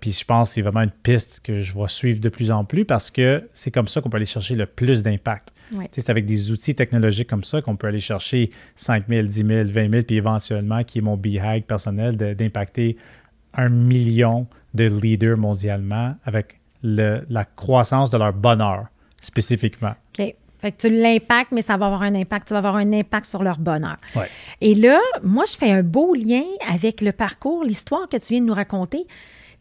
puis 0.00 0.10
je 0.10 0.24
pense 0.24 0.48
que 0.48 0.54
c'est 0.54 0.62
vraiment 0.62 0.82
une 0.82 0.90
piste 0.90 1.40
que 1.44 1.60
je 1.60 1.72
vois 1.72 1.86
suivre 2.00 2.20
de 2.20 2.28
plus 2.28 2.50
en 2.50 2.64
plus 2.64 2.84
parce 2.84 3.10
que 3.10 3.48
c'est 3.52 3.70
comme 3.70 3.88
ça 3.88 4.00
qu'on 4.00 4.08
peut 4.08 4.16
aller 4.16 4.26
chercher 4.26 4.54
le 4.54 4.66
plus 4.66 5.02
d'impact. 5.02 5.52
C'est 5.92 6.10
avec 6.10 6.26
des 6.26 6.50
outils 6.50 6.74
technologiques 6.74 7.28
comme 7.28 7.44
ça 7.44 7.62
qu'on 7.62 7.76
peut 7.76 7.86
aller 7.86 8.00
chercher 8.00 8.50
5 8.74 9.04
000, 9.08 9.26
10 9.26 9.46
000, 9.46 9.48
20 9.66 9.90
000, 9.90 10.02
puis 10.02 10.16
éventuellement, 10.16 10.82
qui 10.82 10.98
est 10.98 11.02
mon 11.02 11.16
BHAG 11.16 11.64
personnel, 11.64 12.16
d'impacter 12.16 12.96
un 13.54 13.68
million 13.68 14.46
de 14.74 14.84
leaders 14.84 15.36
mondialement 15.36 16.16
avec 16.24 16.60
la 16.82 17.44
croissance 17.44 18.10
de 18.10 18.18
leur 18.18 18.32
bonheur 18.32 18.86
spécifiquement. 19.20 19.94
OK. 20.18 20.34
Fait 20.60 20.72
que 20.72 20.76
tu 20.76 20.90
l'impactes, 20.90 21.52
mais 21.52 21.62
ça 21.62 21.76
va 21.76 21.86
avoir 21.86 22.02
un 22.02 22.14
impact. 22.14 22.48
Tu 22.48 22.54
vas 22.54 22.58
avoir 22.58 22.76
un 22.76 22.92
impact 22.92 23.26
sur 23.26 23.42
leur 23.42 23.58
bonheur. 23.58 23.96
Et 24.60 24.74
là, 24.74 24.98
moi, 25.22 25.44
je 25.50 25.56
fais 25.56 25.70
un 25.70 25.82
beau 25.82 26.14
lien 26.14 26.44
avec 26.68 27.00
le 27.00 27.12
parcours, 27.12 27.64
l'histoire 27.64 28.08
que 28.08 28.16
tu 28.16 28.34
viens 28.34 28.40
de 28.40 28.46
nous 28.46 28.54
raconter 28.54 29.06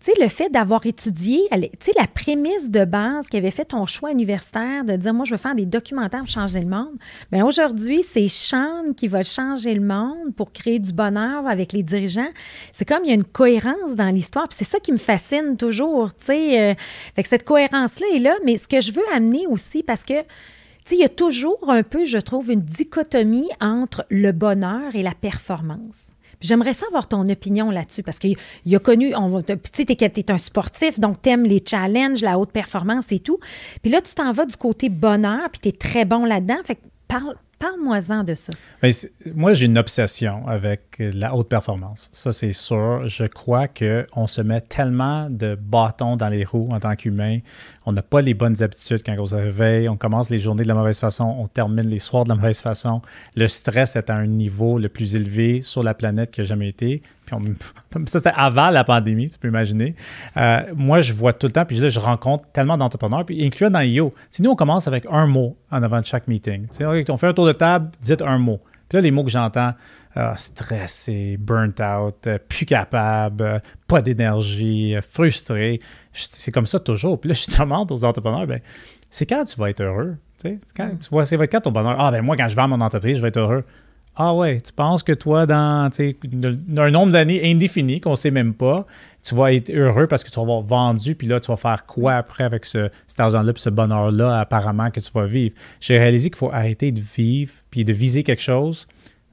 tu 0.01 0.11
sais, 0.11 0.21
le 0.21 0.29
fait 0.29 0.49
d'avoir 0.49 0.85
étudié, 0.85 1.41
tu 1.51 1.67
sais, 1.81 1.91
la 1.97 2.07
prémisse 2.07 2.71
de 2.71 2.85
base 2.85 3.27
qui 3.27 3.35
avait 3.35 3.51
fait 3.51 3.65
ton 3.65 3.85
choix 3.85 4.11
universitaire 4.11 4.85
de 4.85 4.95
dire, 4.95 5.13
moi, 5.13 5.25
je 5.25 5.31
veux 5.31 5.37
faire 5.37 5.55
des 5.55 5.65
documentaires 5.65 6.21
pour 6.21 6.29
changer 6.29 6.61
le 6.61 6.67
monde. 6.67 6.93
Bien, 7.33 7.45
aujourd'hui, 7.45 8.01
c'est 8.03 8.29
Sean 8.29 8.93
qui 8.95 9.09
va 9.09 9.23
changer 9.23 9.73
le 9.73 9.81
monde 9.81 10.33
pour 10.37 10.53
créer 10.53 10.79
du 10.79 10.93
bonheur 10.93 11.45
avec 11.47 11.73
les 11.73 11.83
dirigeants. 11.83 12.29
C'est 12.71 12.85
comme 12.85 13.03
il 13.03 13.09
y 13.09 13.11
a 13.11 13.15
une 13.15 13.25
cohérence 13.25 13.95
dans 13.95 14.09
l'histoire. 14.09 14.47
C'est 14.51 14.63
ça 14.63 14.79
qui 14.79 14.93
me 14.93 14.97
fascine 14.97 15.57
toujours, 15.57 16.13
tu 16.13 16.27
sais. 16.27 16.61
Euh, 16.61 16.73
fait 17.15 17.23
que 17.23 17.29
cette 17.29 17.43
cohérence-là 17.43 18.07
est 18.15 18.19
là. 18.19 18.35
Mais 18.45 18.55
ce 18.55 18.69
que 18.69 18.79
je 18.79 18.93
veux 18.93 19.03
amener 19.13 19.47
aussi, 19.47 19.83
parce 19.83 20.05
que, 20.05 20.13
il 20.91 20.97
y 20.97 21.03
a 21.03 21.09
toujours 21.09 21.69
un 21.69 21.83
peu, 21.83 22.05
je 22.05 22.17
trouve, 22.17 22.51
une 22.51 22.61
dichotomie 22.61 23.49
entre 23.59 24.05
le 24.09 24.31
bonheur 24.31 24.95
et 24.95 25.03
la 25.03 25.13
performance. 25.13 26.15
J'aimerais 26.41 26.73
savoir 26.73 27.07
ton 27.07 27.25
opinion 27.27 27.69
là-dessus 27.71 28.03
parce 28.03 28.19
qu'il 28.19 28.37
a 28.73 28.79
connu, 28.79 29.11
tu 29.11 29.55
sais, 29.73 29.85
tu 29.85 29.93
es, 29.93 30.31
un 30.31 30.37
sportif, 30.37 30.99
donc 30.99 31.21
tu 31.21 31.29
aimes 31.29 31.43
les 31.43 31.63
challenges, 31.65 32.21
la 32.21 32.39
haute 32.39 32.51
performance 32.51 33.11
et 33.11 33.19
tout. 33.19 33.39
Puis 33.81 33.91
là, 33.91 34.01
tu 34.01 34.13
t'en 34.13 34.31
vas 34.31 34.45
du 34.45 34.55
côté 34.55 34.89
bonheur, 34.89 35.49
puis 35.51 35.59
tu 35.61 35.69
es 35.69 35.71
très 35.71 36.05
bon 36.05 36.25
là-dedans. 36.25 36.57
Fait 36.63 36.75
que 36.75 36.81
parle, 37.07 37.35
Parle-moi-en 37.59 38.23
de 38.23 38.35
ça. 38.35 38.53
Ben, 38.81 38.93
moi, 39.35 39.51
j'ai 39.51 39.65
une 39.65 39.77
obsession 39.77 40.47
avec 40.47 40.95
la 40.97 41.35
haute 41.35 41.49
performance. 41.49 42.09
Ça, 42.13 42.31
c'est 42.31 42.53
sûr. 42.53 43.05
Je 43.07 43.25
crois 43.25 43.67
qu'on 43.67 44.27
se 44.27 44.41
met 44.41 44.61
tellement 44.61 45.29
de 45.29 45.55
bâtons 45.55 46.15
dans 46.15 46.29
les 46.29 46.45
roues 46.45 46.69
en 46.71 46.79
tant 46.79 46.95
qu'humain. 46.95 47.39
On 47.89 47.91
n'a 47.91 48.03
pas 48.03 48.21
les 48.21 48.35
bonnes 48.35 48.61
habitudes 48.61 49.01
quand 49.03 49.15
on 49.17 49.25
se 49.25 49.35
réveille. 49.35 49.89
On 49.89 49.97
commence 49.97 50.29
les 50.29 50.37
journées 50.37 50.61
de 50.61 50.67
la 50.67 50.75
mauvaise 50.75 50.99
façon. 50.99 51.23
On 51.23 51.47
termine 51.47 51.87
les 51.87 51.97
soirs 51.97 52.23
de 52.23 52.29
la 52.29 52.35
mauvaise 52.35 52.61
façon. 52.61 53.01
Le 53.35 53.47
stress 53.47 53.95
est 53.95 54.11
à 54.11 54.15
un 54.15 54.27
niveau 54.27 54.77
le 54.77 54.89
plus 54.89 55.15
élevé 55.15 55.63
sur 55.63 55.81
la 55.81 55.95
planète 55.95 56.29
qui 56.29 56.41
a 56.41 56.43
jamais 56.43 56.69
été 56.69 57.01
ça, 58.07 58.19
c'était 58.19 58.31
avant 58.35 58.71
la 58.71 58.83
pandémie, 58.83 59.29
tu 59.29 59.37
peux 59.37 59.49
imaginer. 59.49 59.95
Euh, 60.35 60.61
moi, 60.75 61.01
je 61.01 61.13
vois 61.13 61.31
tout 61.31 61.45
le 61.45 61.53
temps, 61.53 61.63
puis 61.63 61.77
là, 61.77 61.87
je 61.87 61.99
rencontre 61.99 62.45
tellement 62.51 62.75
d'entrepreneurs, 62.75 63.23
puis 63.23 63.45
incluant 63.45 63.69
dans 63.69 63.81
IO. 63.81 64.15
Si 64.31 64.41
nous, 64.41 64.49
on 64.49 64.55
commence 64.55 64.87
avec 64.87 65.05
un 65.11 65.27
mot 65.27 65.55
en 65.69 65.83
avant 65.83 65.99
de 65.99 66.05
chaque 66.05 66.27
meeting. 66.27 66.65
On 66.81 67.17
fait 67.17 67.27
un 67.27 67.33
tour 67.33 67.45
de 67.45 67.53
table, 67.53 67.91
dites 68.01 68.23
un 68.23 68.39
mot. 68.39 68.59
Puis 68.87 68.97
là, 68.97 69.01
les 69.01 69.11
mots 69.11 69.23
que 69.23 69.29
j'entends, 69.29 69.73
euh, 70.17 70.33
stressé, 70.35 71.37
burnt 71.37 71.79
out, 71.79 72.27
euh, 72.27 72.37
plus 72.47 72.65
capable, 72.65 73.61
pas 73.87 74.01
d'énergie, 74.01 74.95
frustré. 75.01 75.79
C'est 76.13 76.51
comme 76.51 76.65
ça 76.65 76.79
toujours. 76.79 77.19
Puis 77.19 77.29
là, 77.29 77.35
je 77.35 77.57
demande 77.59 77.91
aux 77.91 78.03
entrepreneurs, 78.03 78.47
ben, 78.47 78.59
c'est 79.09 79.25
quand 79.25 79.45
tu 79.45 79.59
vas 79.59 79.69
être 79.69 79.81
heureux? 79.81 80.17
Quand, 80.75 80.85
mm. 80.85 80.99
tu 80.99 81.09
vois, 81.09 81.25
c'est 81.25 81.37
quand 81.47 81.61
ton 81.61 81.71
bonheur? 81.71 81.95
Ah, 81.99 82.11
ben 82.11 82.21
moi, 82.21 82.37
quand 82.37 82.47
je 82.47 82.55
vends 82.55 82.67
mon 82.67 82.81
entreprise, 82.81 83.17
je 83.17 83.21
vais 83.21 83.27
être 83.27 83.39
heureux. 83.39 83.63
Ah 84.15 84.33
ouais, 84.33 84.59
tu 84.59 84.73
penses 84.73 85.03
que 85.03 85.13
toi, 85.13 85.45
dans 85.45 85.89
un 86.77 86.91
nombre 86.91 87.13
d'années 87.13 87.51
indéfini 87.51 88.01
qu'on 88.01 88.11
ne 88.11 88.15
sait 88.15 88.31
même 88.31 88.53
pas, 88.53 88.85
tu 89.23 89.33
vas 89.33 89.53
être 89.53 89.69
heureux 89.69 90.07
parce 90.07 90.23
que 90.23 90.29
tu 90.29 90.35
vas 90.35 90.41
avoir 90.41 90.61
vendu, 90.61 91.15
puis 91.15 91.27
là, 91.27 91.39
tu 91.39 91.51
vas 91.51 91.55
faire 91.55 91.85
quoi 91.85 92.15
après 92.15 92.43
avec 92.43 92.65
ce, 92.65 92.89
cet 93.07 93.19
argent-là, 93.19 93.53
puis 93.53 93.61
ce 93.61 93.69
bonheur-là, 93.69 94.39
apparemment, 94.39 94.91
que 94.91 94.99
tu 94.99 95.11
vas 95.13 95.25
vivre? 95.25 95.55
J'ai 95.79 95.97
réalisé 95.97 96.29
qu'il 96.29 96.37
faut 96.37 96.51
arrêter 96.51 96.91
de 96.91 96.99
vivre, 96.99 97.53
puis 97.69 97.85
de 97.85 97.93
viser 97.93 98.23
quelque 98.23 98.41
chose 98.41 98.87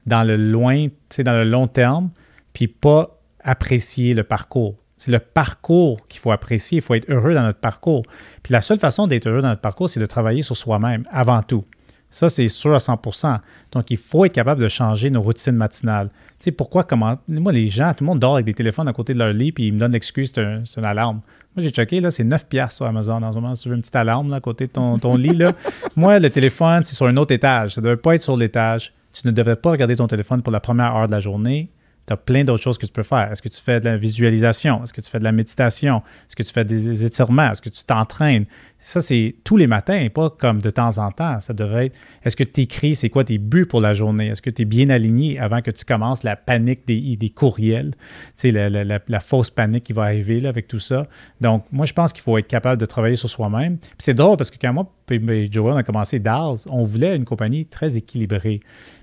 dans 0.07 0.23
le 0.23 0.37
loin, 0.37 0.87
dans 1.19 1.33
le 1.33 1.43
long 1.43 1.67
terme, 1.67 2.09
puis 2.53 2.67
pas 2.67 3.19
apprécier 3.43 4.13
le 4.13 4.23
parcours. 4.23 4.75
C'est 4.97 5.11
le 5.11 5.19
parcours 5.19 5.97
qu'il 6.07 6.19
faut 6.19 6.31
apprécier. 6.31 6.79
Il 6.79 6.81
faut 6.81 6.95
être 6.95 7.09
heureux 7.09 7.35
dans 7.35 7.43
notre 7.43 7.59
parcours. 7.59 8.01
Puis 8.41 8.51
la 8.51 8.61
seule 8.61 8.79
façon 8.79 9.05
d'être 9.05 9.27
heureux 9.27 9.41
dans 9.41 9.49
notre 9.49 9.61
parcours, 9.61 9.89
c'est 9.89 9.99
de 9.99 10.05
travailler 10.07 10.41
sur 10.41 10.57
soi-même 10.57 11.03
avant 11.11 11.43
tout. 11.43 11.63
Ça, 12.09 12.29
c'est 12.29 12.47
sûr 12.47 12.73
à 12.73 12.77
100% 12.77 13.39
Donc, 13.73 13.91
il 13.91 13.97
faut 13.97 14.23
être 14.25 14.33
capable 14.33 14.61
de 14.61 14.69
changer 14.69 15.09
nos 15.09 15.21
routines 15.21 15.55
matinales. 15.55 16.09
Tu 16.39 16.45
sais, 16.45 16.51
pourquoi, 16.51 16.83
comment. 16.83 17.17
Moi, 17.27 17.51
les 17.51 17.67
gens, 17.67 17.91
tout 17.91 18.03
le 18.03 18.07
monde 18.07 18.19
dort 18.19 18.35
avec 18.35 18.45
des 18.45 18.53
téléphones 18.53 18.87
à 18.87 18.93
côté 18.93 19.13
de 19.13 19.19
leur 19.19 19.33
lit, 19.33 19.51
puis 19.51 19.67
ils 19.67 19.73
me 19.73 19.77
donnent 19.77 19.91
l'excuse, 19.91 20.31
c'est 20.33 20.41
une 20.79 20.85
alarme. 20.85 21.19
Moi, 21.55 21.63
j'ai 21.63 21.69
checké, 21.69 21.99
là, 21.99 22.09
c'est 22.09 22.23
9 22.23 22.47
piastres 22.47 22.77
sur 22.77 22.85
Amazon 22.85 23.21
en 23.21 23.31
ce 23.31 23.35
moment. 23.35 23.55
Si 23.55 23.63
tu 23.63 23.69
veux 23.69 23.75
une 23.75 23.81
petite 23.81 23.95
alarme 23.95 24.29
là, 24.29 24.37
à 24.37 24.39
côté 24.39 24.67
de 24.67 24.71
ton, 24.71 24.97
ton 24.99 25.15
lit, 25.15 25.35
là. 25.35 25.51
Moi, 25.97 26.19
le 26.19 26.29
téléphone, 26.29 26.83
c'est 26.83 26.95
sur 26.95 27.07
un 27.07 27.17
autre 27.17 27.33
étage. 27.33 27.75
Ça 27.75 27.81
ne 27.81 27.85
devrait 27.85 28.01
pas 28.01 28.15
être 28.15 28.21
sur 28.21 28.37
l'étage. 28.37 28.93
Tu 29.21 29.27
ne 29.27 29.31
devrais 29.31 29.55
pas 29.55 29.71
regarder 29.71 29.95
ton 29.95 30.07
téléphone 30.07 30.43
pour 30.43 30.51
la 30.51 30.59
première 30.59 30.95
heure 30.95 31.07
de 31.07 31.11
la 31.11 31.19
journée 31.19 31.71
tu 32.07 32.13
as 32.13 32.17
plein 32.17 32.45
d'autres 32.45 32.63
choses 32.63 32.77
que 32.77 32.85
tu 32.85 32.91
peux 32.91 33.03
faire. 33.03 33.31
Est-ce 33.31 33.41
que 33.41 33.49
tu 33.49 33.61
fais 33.61 33.81
de 33.81 33.85
la 33.85 33.97
visualisation? 33.97 34.81
Est-ce 34.83 34.93
que 34.93 35.01
tu 35.01 35.09
fais 35.09 35.19
de 35.19 35.25
la 35.25 35.33
méditation? 35.33 35.97
Est-ce 35.97 36.37
que 36.37 36.43
tu 36.43 36.53
fais 36.53 36.63
des 36.63 37.05
étirements? 37.05 37.51
Est-ce 37.51 37.61
que 37.61 37.69
tu 37.69 37.83
t'entraînes? 37.83 38.45
Ça, 38.79 39.01
c'est 39.01 39.35
tous 39.43 39.57
les 39.57 39.65
matins, 39.65 40.07
pas 40.13 40.29
comme 40.29 40.61
de 40.61 40.69
temps 40.69 40.99
en 40.99 41.11
temps. 41.11 41.39
Ça 41.39 41.53
devrait 41.53 41.87
être, 41.87 41.95
est-ce 42.23 42.35
que 42.35 42.43
tu 42.43 42.61
écris, 42.61 42.95
c'est 42.95 43.09
quoi 43.09 43.23
tes 43.23 43.39
buts 43.39 43.65
pour 43.65 43.81
la 43.81 43.93
journée? 43.93 44.27
Est-ce 44.27 44.41
que 44.41 44.51
tu 44.51 44.61
es 44.61 44.65
bien 44.65 44.89
aligné 44.89 45.39
avant 45.39 45.61
que 45.61 45.71
tu 45.71 45.83
commences 45.83 46.23
la 46.23 46.35
panique 46.35 46.85
des, 46.85 47.29
courriels? 47.29 47.91
Tu 48.39 48.51
la, 48.51 49.19
fausse 49.19 49.49
panique 49.49 49.85
qui 49.85 49.93
va 49.93 50.03
arriver 50.03 50.45
avec 50.45 50.67
tout 50.67 50.79
ça. 50.79 51.07
Donc, 51.41 51.65
moi, 51.71 51.85
je 51.85 51.93
pense 51.93 52.13
qu'il 52.13 52.21
faut 52.21 52.37
être 52.37 52.47
capable 52.47 52.79
de 52.79 52.85
travailler 52.85 53.15
sur 53.15 53.29
soi-même. 53.29 53.77
c'est 53.97 54.13
drôle 54.13 54.37
parce 54.37 54.51
que 54.51 54.57
quand 54.59 54.73
moi 54.73 54.91
et 55.09 55.49
Joel, 55.51 55.73
on 55.73 55.77
a 55.77 55.83
commencé 55.83 56.19
DARS, 56.19 56.67
on 56.69 56.83
voulait 56.83 57.15
une 57.15 57.25
compagnie 57.25 57.65
très 57.65 57.95
équilibrée. 57.95 58.59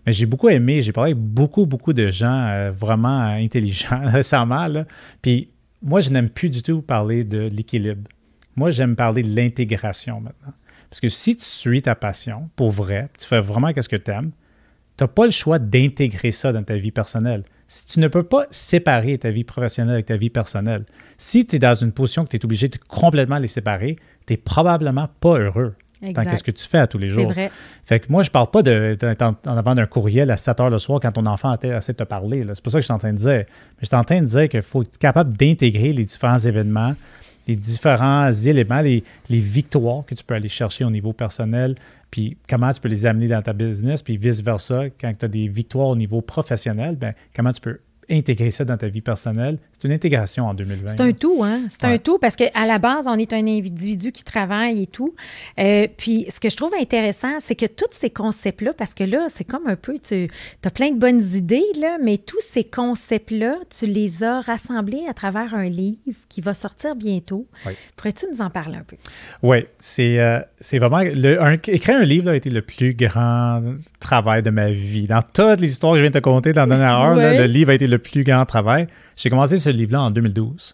Mais 0.06 0.12
j'ai 0.12 0.26
beaucoup 0.26 0.48
aimé, 0.48 0.82
j'ai 0.82 0.92
parlé 0.92 1.12
avec 1.12 1.22
beaucoup, 1.22 1.66
beaucoup 1.66 1.92
de 1.92 2.10
gens 2.10 2.46
euh, 2.48 2.70
vraiment 2.70 3.20
intelligents 3.20 4.00
récemment. 4.04 4.66
Là. 4.66 4.84
Puis 5.22 5.50
moi, 5.82 6.00
je 6.00 6.10
n'aime 6.10 6.28
plus 6.28 6.50
du 6.50 6.62
tout 6.62 6.82
parler 6.82 7.24
de 7.24 7.48
l'équilibre. 7.48 8.02
Moi, 8.56 8.70
j'aime 8.70 8.96
parler 8.96 9.22
de 9.22 9.34
l'intégration 9.34 10.20
maintenant. 10.20 10.52
Parce 10.90 11.00
que 11.00 11.08
si 11.08 11.36
tu 11.36 11.44
suis 11.44 11.82
ta 11.82 11.94
passion, 11.94 12.50
pour 12.56 12.70
vrai, 12.70 13.08
tu 13.18 13.26
fais 13.26 13.40
vraiment 13.40 13.70
ce 13.76 13.88
que 13.88 13.96
tu 13.96 14.10
aimes, 14.10 14.30
tu 14.96 15.02
n'as 15.02 15.08
pas 15.08 15.24
le 15.24 15.32
choix 15.32 15.58
d'intégrer 15.58 16.30
ça 16.30 16.52
dans 16.52 16.62
ta 16.62 16.76
vie 16.76 16.92
personnelle. 16.92 17.42
Si 17.66 17.86
tu 17.86 18.00
ne 18.00 18.08
peux 18.08 18.22
pas 18.22 18.46
séparer 18.50 19.18
ta 19.18 19.30
vie 19.30 19.42
professionnelle 19.42 19.94
avec 19.94 20.06
ta 20.06 20.16
vie 20.16 20.30
personnelle, 20.30 20.84
si 21.18 21.46
tu 21.46 21.56
es 21.56 21.58
dans 21.58 21.74
une 21.74 21.90
position 21.90 22.24
que 22.24 22.30
tu 22.30 22.36
es 22.36 22.44
obligé 22.44 22.68
de 22.68 22.78
complètement 22.86 23.38
les 23.38 23.48
séparer, 23.48 23.96
tu 24.26 24.32
n'es 24.32 24.36
probablement 24.36 25.08
pas 25.20 25.38
heureux. 25.38 25.74
Tant 26.12 26.24
que 26.24 26.36
ce 26.36 26.42
que 26.42 26.50
tu 26.50 26.64
fais 26.66 26.78
à 26.78 26.86
tous 26.86 26.98
les 26.98 27.08
jours. 27.08 27.28
C'est 27.28 27.34
vrai. 27.34 27.50
Fait 27.84 28.00
que 28.00 28.06
moi, 28.10 28.22
je 28.22 28.30
parle 28.30 28.50
pas 28.50 28.62
de, 28.62 28.96
en, 29.20 29.56
avant 29.56 29.74
d'un 29.74 29.86
courriel 29.86 30.30
à 30.30 30.36
7 30.36 30.60
heures 30.60 30.70
le 30.70 30.78
soir 30.78 31.00
quand 31.00 31.12
ton 31.12 31.24
enfant 31.26 31.54
essaie 31.54 31.92
de 31.92 31.98
te 31.98 32.04
parler. 32.04 32.44
C'est 32.52 32.62
pas 32.62 32.70
ça 32.70 32.78
que 32.78 32.82
je 32.82 32.84
suis 32.84 32.92
en 32.92 32.98
train 32.98 33.12
de 33.12 33.18
dire. 33.18 33.30
Mais 33.30 33.46
je 33.80 33.86
suis 33.86 33.96
en 33.96 34.04
train 34.04 34.20
de 34.20 34.26
dire 34.26 34.48
qu'il 34.48 34.62
faut 34.62 34.82
être 34.82 34.98
capable 34.98 35.34
d'intégrer 35.34 35.92
les 35.92 36.04
différents 36.04 36.38
événements, 36.38 36.94
les 37.46 37.56
différents 37.56 38.32
éléments, 38.32 38.80
les, 38.80 39.02
les, 39.28 39.40
victoires 39.40 40.04
que 40.06 40.14
tu 40.14 40.24
peux 40.24 40.34
aller 40.34 40.48
chercher 40.48 40.84
au 40.84 40.90
niveau 40.90 41.12
personnel, 41.12 41.74
puis 42.10 42.36
comment 42.48 42.70
tu 42.70 42.80
peux 42.80 42.88
les 42.88 43.06
amener 43.06 43.28
dans 43.28 43.42
ta 43.42 43.52
business, 43.52 44.02
puis 44.02 44.16
vice-versa. 44.16 44.84
Quand 45.00 45.12
tu 45.18 45.24
as 45.24 45.28
des 45.28 45.48
victoires 45.48 45.88
au 45.88 45.96
niveau 45.96 46.20
professionnel, 46.20 46.96
ben, 46.96 47.14
comment 47.34 47.52
tu 47.52 47.60
peux 47.60 47.80
intégrer 48.10 48.50
ça 48.50 48.64
dans 48.64 48.76
ta 48.76 48.88
vie 48.88 49.00
personnelle. 49.00 49.58
C'est 49.72 49.88
une 49.88 49.94
intégration 49.94 50.46
en 50.46 50.54
2020. 50.54 50.88
C'est 50.88 51.00
un 51.00 51.12
tout, 51.12 51.42
hein? 51.42 51.62
C'est 51.68 51.84
un 51.84 51.98
tout 51.98 52.18
parce 52.18 52.36
qu'à 52.36 52.66
la 52.66 52.78
base, 52.78 53.06
on 53.06 53.18
est 53.18 53.32
un 53.32 53.46
individu 53.46 54.12
qui 54.12 54.24
travaille 54.24 54.82
et 54.82 54.86
tout. 54.86 55.14
Euh, 55.58 55.86
puis 55.96 56.26
ce 56.28 56.40
que 56.40 56.50
je 56.50 56.56
trouve 56.56 56.72
intéressant, 56.80 57.38
c'est 57.40 57.54
que 57.54 57.66
tous 57.66 57.92
ces 57.92 58.10
concepts-là, 58.10 58.72
parce 58.76 58.94
que 58.94 59.04
là, 59.04 59.26
c'est 59.28 59.44
comme 59.44 59.66
un 59.66 59.76
peu, 59.76 59.94
tu 60.02 60.28
as 60.64 60.70
plein 60.70 60.90
de 60.90 60.98
bonnes 60.98 61.22
idées, 61.34 61.64
là, 61.80 61.98
mais 62.02 62.18
tous 62.18 62.40
ces 62.40 62.64
concepts-là, 62.64 63.56
tu 63.76 63.86
les 63.86 64.22
as 64.22 64.40
rassemblés 64.40 65.04
à 65.08 65.14
travers 65.14 65.54
un 65.54 65.68
livre 65.68 65.98
qui 66.28 66.40
va 66.40 66.54
sortir 66.54 66.96
bientôt. 66.96 67.46
Pourrais-tu 67.96 68.26
nous 68.30 68.40
en 68.40 68.50
parler 68.50 68.76
un 68.76 68.84
peu? 68.84 68.96
Oui, 69.42 69.66
c'est 69.80 70.18
euh, 70.20 70.40
vraiment. 70.74 71.00
Le, 71.00 71.58
écrire 71.68 71.98
un 71.98 72.04
livre 72.04 72.30
a 72.30 72.36
été 72.36 72.50
le 72.50 72.62
plus 72.62 72.94
grand 72.94 73.62
travail 74.00 74.42
de 74.42 74.50
ma 74.50 74.70
vie. 74.70 75.06
Dans 75.06 75.22
toutes 75.22 75.60
les 75.60 75.70
histoires 75.70 75.92
que 75.92 75.98
je 75.98 76.02
viens 76.02 76.10
de 76.10 76.18
te 76.18 76.24
conter 76.24 76.52
dans 76.52 76.66
la 76.66 76.76
dernière 76.76 76.98
heure, 76.98 77.14
le 77.14 77.44
livre 77.44 77.70
a 77.70 77.74
été 77.74 77.86
le 77.86 77.93
plus 77.98 78.24
grand 78.24 78.46
travail. 78.46 78.88
J'ai 79.16 79.30
commencé 79.30 79.58
ce 79.58 79.70
livre-là 79.70 80.02
en 80.02 80.10
2012. 80.10 80.72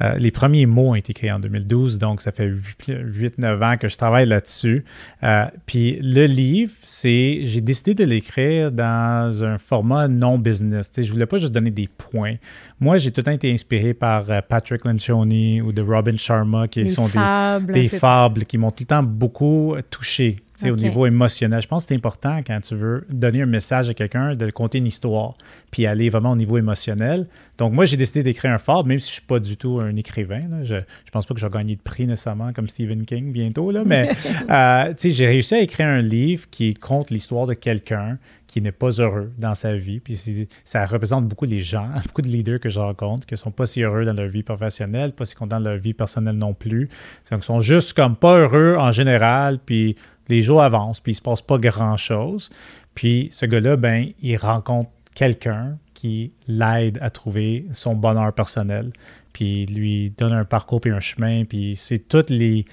Euh, 0.00 0.14
les 0.16 0.30
premiers 0.30 0.66
mots 0.66 0.90
ont 0.90 0.94
été 0.94 1.12
créés 1.12 1.32
en 1.32 1.40
2012, 1.40 1.98
donc 1.98 2.20
ça 2.20 2.32
fait 2.32 2.48
8-9 2.48 3.64
ans 3.64 3.76
que 3.76 3.88
je 3.88 3.96
travaille 3.96 4.26
là-dessus. 4.26 4.84
Euh, 5.22 5.46
puis 5.66 5.98
le 6.02 6.26
livre, 6.26 6.72
c'est, 6.82 7.40
j'ai 7.44 7.60
décidé 7.60 7.94
de 7.94 8.04
l'écrire 8.04 8.70
dans 8.70 9.42
un 9.42 9.58
format 9.58 10.08
non 10.08 10.38
business. 10.38 10.90
Je 10.96 11.02
je 11.02 11.12
voulais 11.12 11.26
pas 11.26 11.38
juste 11.38 11.52
donner 11.52 11.70
des 11.70 11.88
points. 11.88 12.34
Moi, 12.80 12.98
j'ai 12.98 13.10
tout 13.10 13.20
le 13.20 13.24
temps 13.24 13.32
été 13.32 13.52
inspiré 13.52 13.94
par 13.94 14.30
euh, 14.30 14.40
Patrick 14.46 14.84
Lencioni 14.84 15.60
ou 15.60 15.72
de 15.72 15.82
Robin 15.82 16.16
Sharma, 16.16 16.68
qui 16.68 16.88
sont 16.90 17.08
des, 17.08 17.72
des 17.72 17.88
fables 17.88 18.44
qui 18.44 18.58
m'ont 18.58 18.70
tout 18.70 18.82
le 18.82 18.86
temps 18.86 19.02
beaucoup 19.02 19.74
touché 19.90 20.36
au 20.66 20.76
niveau 20.76 21.06
émotionnel. 21.06 21.60
Je 21.62 21.68
pense 21.68 21.84
que 21.84 21.88
c'est 21.88 21.94
important 21.94 22.40
quand 22.46 22.60
tu 22.60 22.74
veux 22.74 23.06
donner 23.08 23.42
un 23.42 23.46
message 23.46 23.88
à 23.88 23.94
quelqu'un 23.94 24.34
de 24.34 24.50
conter 24.50 24.78
une 24.78 24.86
histoire, 24.86 25.34
puis 25.70 25.86
aller 25.86 26.08
vraiment 26.08 26.32
au 26.32 26.36
niveau 26.36 26.58
émotionnel. 26.58 27.26
Donc, 27.58 27.72
moi, 27.72 27.84
j'ai 27.84 27.96
décidé 27.96 28.22
d'écrire 28.22 28.52
un 28.52 28.58
fable, 28.58 28.88
même 28.88 29.00
si 29.00 29.08
je 29.08 29.10
ne 29.10 29.14
suis 29.14 29.26
pas 29.26 29.40
du 29.40 29.56
tout 29.56 29.80
un 29.80 29.94
écrivain. 29.96 30.40
Je 30.62 30.76
ne 30.76 30.82
pense 31.12 31.26
pas 31.26 31.34
que 31.34 31.40
je 31.40 31.46
vais 31.46 31.52
gagner 31.52 31.74
de 31.74 31.80
prix 31.80 32.06
nécessairement 32.06 32.52
comme 32.52 32.68
Stephen 32.68 33.04
King 33.04 33.32
bientôt, 33.32 33.72
là, 33.72 33.82
mais 33.84 34.10
euh, 34.50 34.94
j'ai 34.96 35.26
réussi 35.26 35.56
à 35.56 35.60
écrire 35.60 35.88
un 35.88 36.00
livre 36.00 36.48
qui 36.50 36.74
compte 36.74 37.10
l'histoire 37.10 37.46
de 37.46 37.54
quelqu'un 37.54 38.18
qui 38.46 38.62
n'est 38.62 38.72
pas 38.72 38.90
heureux 38.90 39.32
dans 39.38 39.56
sa 39.56 39.74
vie. 39.74 39.98
Puis 39.98 40.48
ça 40.64 40.86
représente 40.86 41.26
beaucoup 41.26 41.46
les 41.46 41.58
gens, 41.58 41.88
beaucoup 42.06 42.22
de 42.22 42.28
leaders 42.28 42.60
que 42.60 42.68
je 42.68 42.78
rencontre 42.78 43.26
qui 43.26 43.34
ne 43.34 43.38
sont 43.38 43.50
pas 43.50 43.66
si 43.66 43.82
heureux 43.82 44.04
dans 44.04 44.14
leur 44.14 44.28
vie 44.28 44.44
professionnelle, 44.44 45.12
pas 45.12 45.24
si 45.24 45.34
contents 45.34 45.58
de 45.58 45.68
leur 45.68 45.78
vie 45.78 45.94
personnelle 45.94 46.36
non 46.36 46.54
plus. 46.54 46.88
Donc, 47.30 47.40
ils 47.42 47.46
sont 47.46 47.60
juste 47.60 47.92
comme 47.92 48.16
pas 48.16 48.38
heureux 48.38 48.76
en 48.78 48.92
général, 48.92 49.58
puis 49.58 49.96
les 50.28 50.42
jours 50.42 50.62
avancent, 50.62 51.00
puis 51.00 51.12
il 51.12 51.14
ne 51.14 51.18
se 51.18 51.22
passe 51.22 51.42
pas 51.42 51.58
grand-chose. 51.58 52.50
Puis 52.94 53.28
ce 53.32 53.46
gars-là, 53.46 53.76
ben, 53.76 54.10
il 54.22 54.36
rencontre 54.36 54.90
quelqu'un 55.14 55.76
qui 55.98 56.32
l'aide 56.46 56.96
à 57.02 57.10
trouver 57.10 57.66
son 57.72 57.96
bonheur 57.96 58.32
personnel, 58.32 58.92
puis 59.32 59.66
lui 59.66 60.10
donne 60.16 60.32
un 60.32 60.44
parcours 60.44 60.80
puis 60.80 60.92
un 60.92 61.00
chemin, 61.00 61.44
puis 61.44 61.74
c'est 61.76 61.98
tous 61.98 62.30
les, 62.30 62.64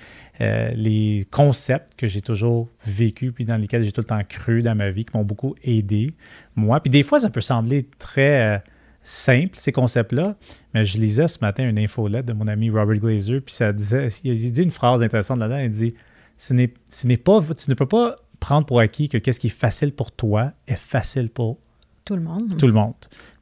euh, 0.41 0.69
les 0.75 1.25
concepts 1.31 1.95
que 1.97 2.07
j'ai 2.07 2.21
toujours 2.21 2.69
vécu 2.85 3.31
puis 3.31 3.43
dans 3.43 3.57
lesquels 3.57 3.83
j'ai 3.83 3.91
tout 3.91 4.01
le 4.01 4.05
temps 4.05 4.21
cru 4.29 4.61
dans 4.61 4.75
ma 4.75 4.91
vie, 4.91 5.05
qui 5.05 5.17
m'ont 5.17 5.23
beaucoup 5.23 5.55
aidé, 5.63 6.11
moi. 6.55 6.79
Puis 6.81 6.91
des 6.91 7.01
fois, 7.01 7.19
ça 7.19 7.31
peut 7.31 7.41
sembler 7.41 7.87
très... 7.97 8.55
Euh, 8.55 8.59
simple, 9.07 9.51
ces 9.53 9.71
concepts-là. 9.71 10.35
Mais 10.73 10.83
je 10.83 10.97
lisais 10.97 11.27
ce 11.27 11.37
matin 11.39 11.69
une 11.69 11.77
infolette 11.77 12.25
de 12.25 12.33
mon 12.33 12.47
ami 12.47 12.71
Robert 12.71 12.97
Glazer, 12.97 13.39
puis 13.39 13.53
ça 13.53 13.71
disait, 13.71 14.07
il 14.23 14.51
dit 14.51 14.63
une 14.63 14.71
phrase 14.71 15.03
intéressante 15.03 15.37
là-dedans, 15.37 15.59
il 15.59 15.69
dit 15.69 15.93
ce 16.39 16.55
n'est 16.55 17.17
pas, 17.17 17.39
tu 17.55 17.69
ne 17.69 17.75
peux 17.75 17.85
pas 17.85 18.15
prendre 18.39 18.65
pour 18.65 18.79
acquis 18.79 19.07
que 19.07 19.19
qu'est-ce 19.19 19.39
qui 19.39 19.47
est 19.47 19.51
facile 19.51 19.93
pour 19.93 20.11
toi 20.11 20.53
est 20.67 20.75
facile 20.75 21.29
pour 21.29 21.59
tout 22.05 22.15
le 22.15 22.21
monde. 22.21 22.57
Tout 22.57 22.67
le 22.67 22.73
monde. 22.73 22.93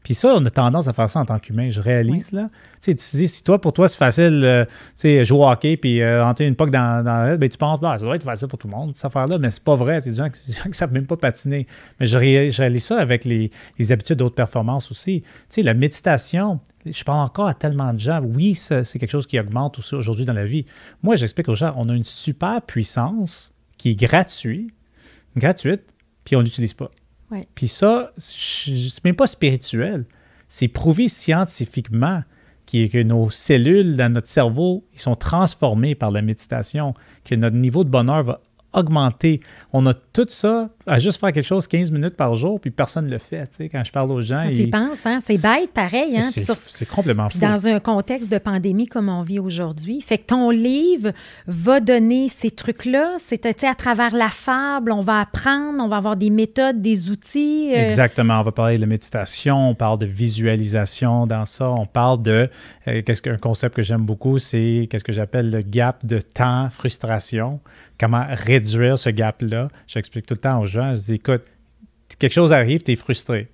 Puis 0.04 0.16
ça, 0.16 0.36
on 0.36 0.46
a 0.46 0.50
tendance 0.50 0.90
à 0.90 0.94
faire 0.94 1.10
ça 1.10 1.22
en 1.22 1.26
tant 1.26 1.40
qu'humain, 1.40 1.70
je 1.70 1.80
réalise. 1.80 2.34
Là. 2.34 2.50
Tu, 2.82 2.92
sais, 2.92 2.96
tu 2.96 3.04
te 3.06 3.18
dis, 3.18 3.28
si 3.30 3.44
toi, 3.44 3.60
pour 3.60 3.72
toi, 3.72 3.88
c'est 3.88 3.98
facile, 3.98 4.42
euh, 4.44 4.66
tu 4.66 4.72
sais, 4.96 5.24
jouer 5.24 5.40
au 5.40 5.50
hockey 5.50 5.78
puis 5.78 6.02
euh, 6.02 6.26
entrer 6.26 6.46
une 6.46 6.56
poque 6.56 6.72
dans, 6.72 7.04
dans 7.04 7.38
ben, 7.38 7.50
tu 7.50 7.58
penses, 7.58 7.80
bah, 7.80 7.98
ça 7.98 8.04
doit 8.04 8.16
être 8.18 8.24
facile 8.24 8.50
pour 8.50 8.60
tout 8.60 8.68
le 8.68 8.74
monde, 8.74 8.92
cette 8.96 9.06
affaire-là, 9.06 9.38
mais 9.38 9.50
c'est 9.50 9.64
pas 9.64 9.76
vrai. 9.76 10.02
C'est 10.02 10.10
des 10.10 10.18
gens 10.18 10.30
qui 10.30 10.54
ne 10.68 10.74
savent 10.74 10.92
même 10.92 11.08
pas 11.08 11.16
patiner. 11.16 11.68
Mais 12.00 12.06
je, 12.06 12.18
réalise 12.18 12.84
ça 12.84 13.00
avec 13.00 13.24
les, 13.24 13.50
les 13.80 13.92
habitudes 13.94 14.18
d'autres 14.18 14.36
performances 14.36 14.92
aussi. 14.92 15.22
Tu 15.22 15.28
sais, 15.50 15.62
la 15.62 15.74
méditation, 15.74 16.60
je 16.86 17.04
parle 17.06 17.20
encore 17.20 17.48
à 17.48 17.54
tellement 17.54 17.94
de 17.94 18.00
gens. 18.00 18.22
Oui, 18.22 18.56
c'est 18.56 18.84
quelque 18.84 19.12
chose 19.12 19.26
qui 19.26 19.40
augmente 19.40 19.80
aussi 19.80 19.96
aujourd'hui 19.96 20.26
dans 20.26 20.34
la 20.34 20.46
vie. 20.46 20.66
Moi, 21.02 21.16
j'explique 21.16 21.48
aux 21.48 21.56
gens, 21.56 21.74
on 21.78 21.88
a 21.88 21.94
une 21.94 22.04
super 22.04 22.62
puissance 22.62 23.54
qui 23.78 23.92
est 23.92 23.96
gratuite, 23.96 24.70
gratuite, 25.38 25.84
puis 26.26 26.36
on 26.36 26.40
ne 26.40 26.46
l'utilise 26.46 26.74
pas. 26.74 26.92
Puis 27.56 27.68
ça, 27.68 28.12
c'est 28.18 29.04
même 29.04 29.16
pas 29.16 29.28
spirituel. 29.28 30.06
C'est 30.48 30.68
prouvé 30.68 31.08
scientifiquement 31.08 32.24
que 32.68 33.04
nos 33.04 33.30
cellules 33.30 33.96
dans 33.96 34.12
notre 34.12 34.28
cerveau, 34.28 34.86
ils 34.94 35.00
sont 35.00 35.16
transformées 35.16 35.96
par 35.96 36.12
la 36.12 36.22
méditation, 36.22 36.94
que 37.26 37.36
notre 37.36 37.56
niveau 37.56 37.84
de 37.84 37.90
bonheur 37.90 38.24
va 38.24 38.42
augmenter. 38.74 39.40
On 39.72 39.86
a 39.86 39.94
tout 39.94 40.26
ça 40.30 40.70
à 40.86 41.00
juste 41.00 41.20
faire 41.20 41.32
quelque 41.32 41.46
chose 41.46 41.68
15 41.68 41.92
minutes 41.92 42.16
par 42.16 42.36
jour, 42.36 42.60
puis 42.60 42.72
personne 42.72 43.06
ne 43.06 43.12
le 43.12 43.18
fait. 43.18 43.48
Tu 43.48 43.56
sais, 43.56 43.70
quand 43.70 43.84
je 43.84 43.92
parle 43.92 44.12
aux 44.12 44.22
gens. 44.22 44.50
tu 44.54 44.68
penses, 44.70 45.06
hein? 45.06 45.20
c'est 45.22 45.42
bête 45.42 45.72
pareil. 45.74 46.18
Hein? 46.18 46.22
C'est 46.22 46.86
complètement 46.86 47.30
fou. 47.30 47.40
Dans 47.40 47.68
un 47.68 47.80
contexte 47.80 48.32
de 48.32 48.38
pandémie 48.38 48.88
comme 48.88 49.10
on 49.10 49.22
vit 49.22 49.40
aujourd'hui. 49.40 50.02
Fait 50.02 50.18
que 50.18 50.28
ton 50.28 50.50
livre 50.50 51.12
va 51.48 51.80
donner 51.80 52.30
ces 52.30 52.52
trucs-là. 52.52 53.16
C'est 53.18 53.46
à 53.64 53.76
travers 53.76 54.16
la 54.16 54.30
fable, 54.30 54.92
on 54.92 55.02
va 55.02 55.22
apprendre, 55.22 55.82
on 55.82 55.88
va 55.88 55.98
avoir 55.98 56.16
des 56.16 56.30
méthodes, 56.30 56.82
des 56.82 57.10
outils. 57.10 57.72
Euh. 57.74 57.86
Exactement. 57.86 58.40
On 58.40 58.44
va 58.44 58.52
parler 58.52 58.78
de 58.78 58.86
méditation, 58.86 59.70
on 59.70 59.76
parle 59.76 60.00
de 60.00 60.06
visualisation 60.06 61.28
dans 61.28 61.46
ça. 61.46 61.70
On 61.70 61.86
parle 61.86 62.22
de. 62.22 62.50
Euh, 62.88 63.02
qu'est-ce 63.02 63.22
qu'un 63.22 63.38
concept 63.38 63.76
que 63.76 63.84
j'aime 63.84 64.06
beaucoup, 64.06 64.40
c'est 64.40 64.88
qu'est-ce 64.90 65.04
que 65.04 65.14
j'appelle 65.14 65.50
le 65.50 65.62
gap 65.62 66.06
de 66.06 66.20
temps, 66.20 66.70
frustration 66.70 67.60
comment 68.04 68.26
réduire 68.28 69.00
ce 69.00 69.10
gap-là. 69.10 69.70
J'explique 69.88 70.26
tout 70.26 70.34
le 70.34 70.40
temps 70.40 70.60
aux 70.60 70.66
gens, 70.66 70.94
je 70.94 71.00
dis, 71.02 71.14
écoute, 71.14 71.44
quelque 72.20 72.34
chose 72.34 72.52
arrive, 72.52 72.84
tu 72.84 72.92
es 72.92 72.96
frustré. 72.96 73.50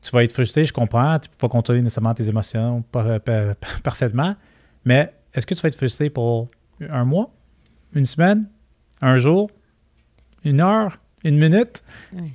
Tu 0.00 0.10
vas 0.12 0.22
être 0.22 0.32
frustré, 0.32 0.64
je 0.64 0.72
comprends, 0.72 1.18
tu 1.18 1.28
ne 1.28 1.32
peux 1.32 1.38
pas 1.38 1.48
contrôler 1.48 1.82
nécessairement 1.82 2.14
tes 2.14 2.28
émotions 2.28 2.84
parfaitement, 3.82 4.36
mais 4.84 5.12
est-ce 5.34 5.46
que 5.46 5.54
tu 5.54 5.60
vas 5.60 5.68
être 5.68 5.76
frustré 5.76 6.08
pour 6.08 6.48
un 6.88 7.04
mois, 7.04 7.30
une 7.94 8.06
semaine, 8.06 8.48
un 9.02 9.18
jour, 9.18 9.50
une 10.44 10.60
heure, 10.60 10.98
une 11.24 11.38
minute? 11.38 11.82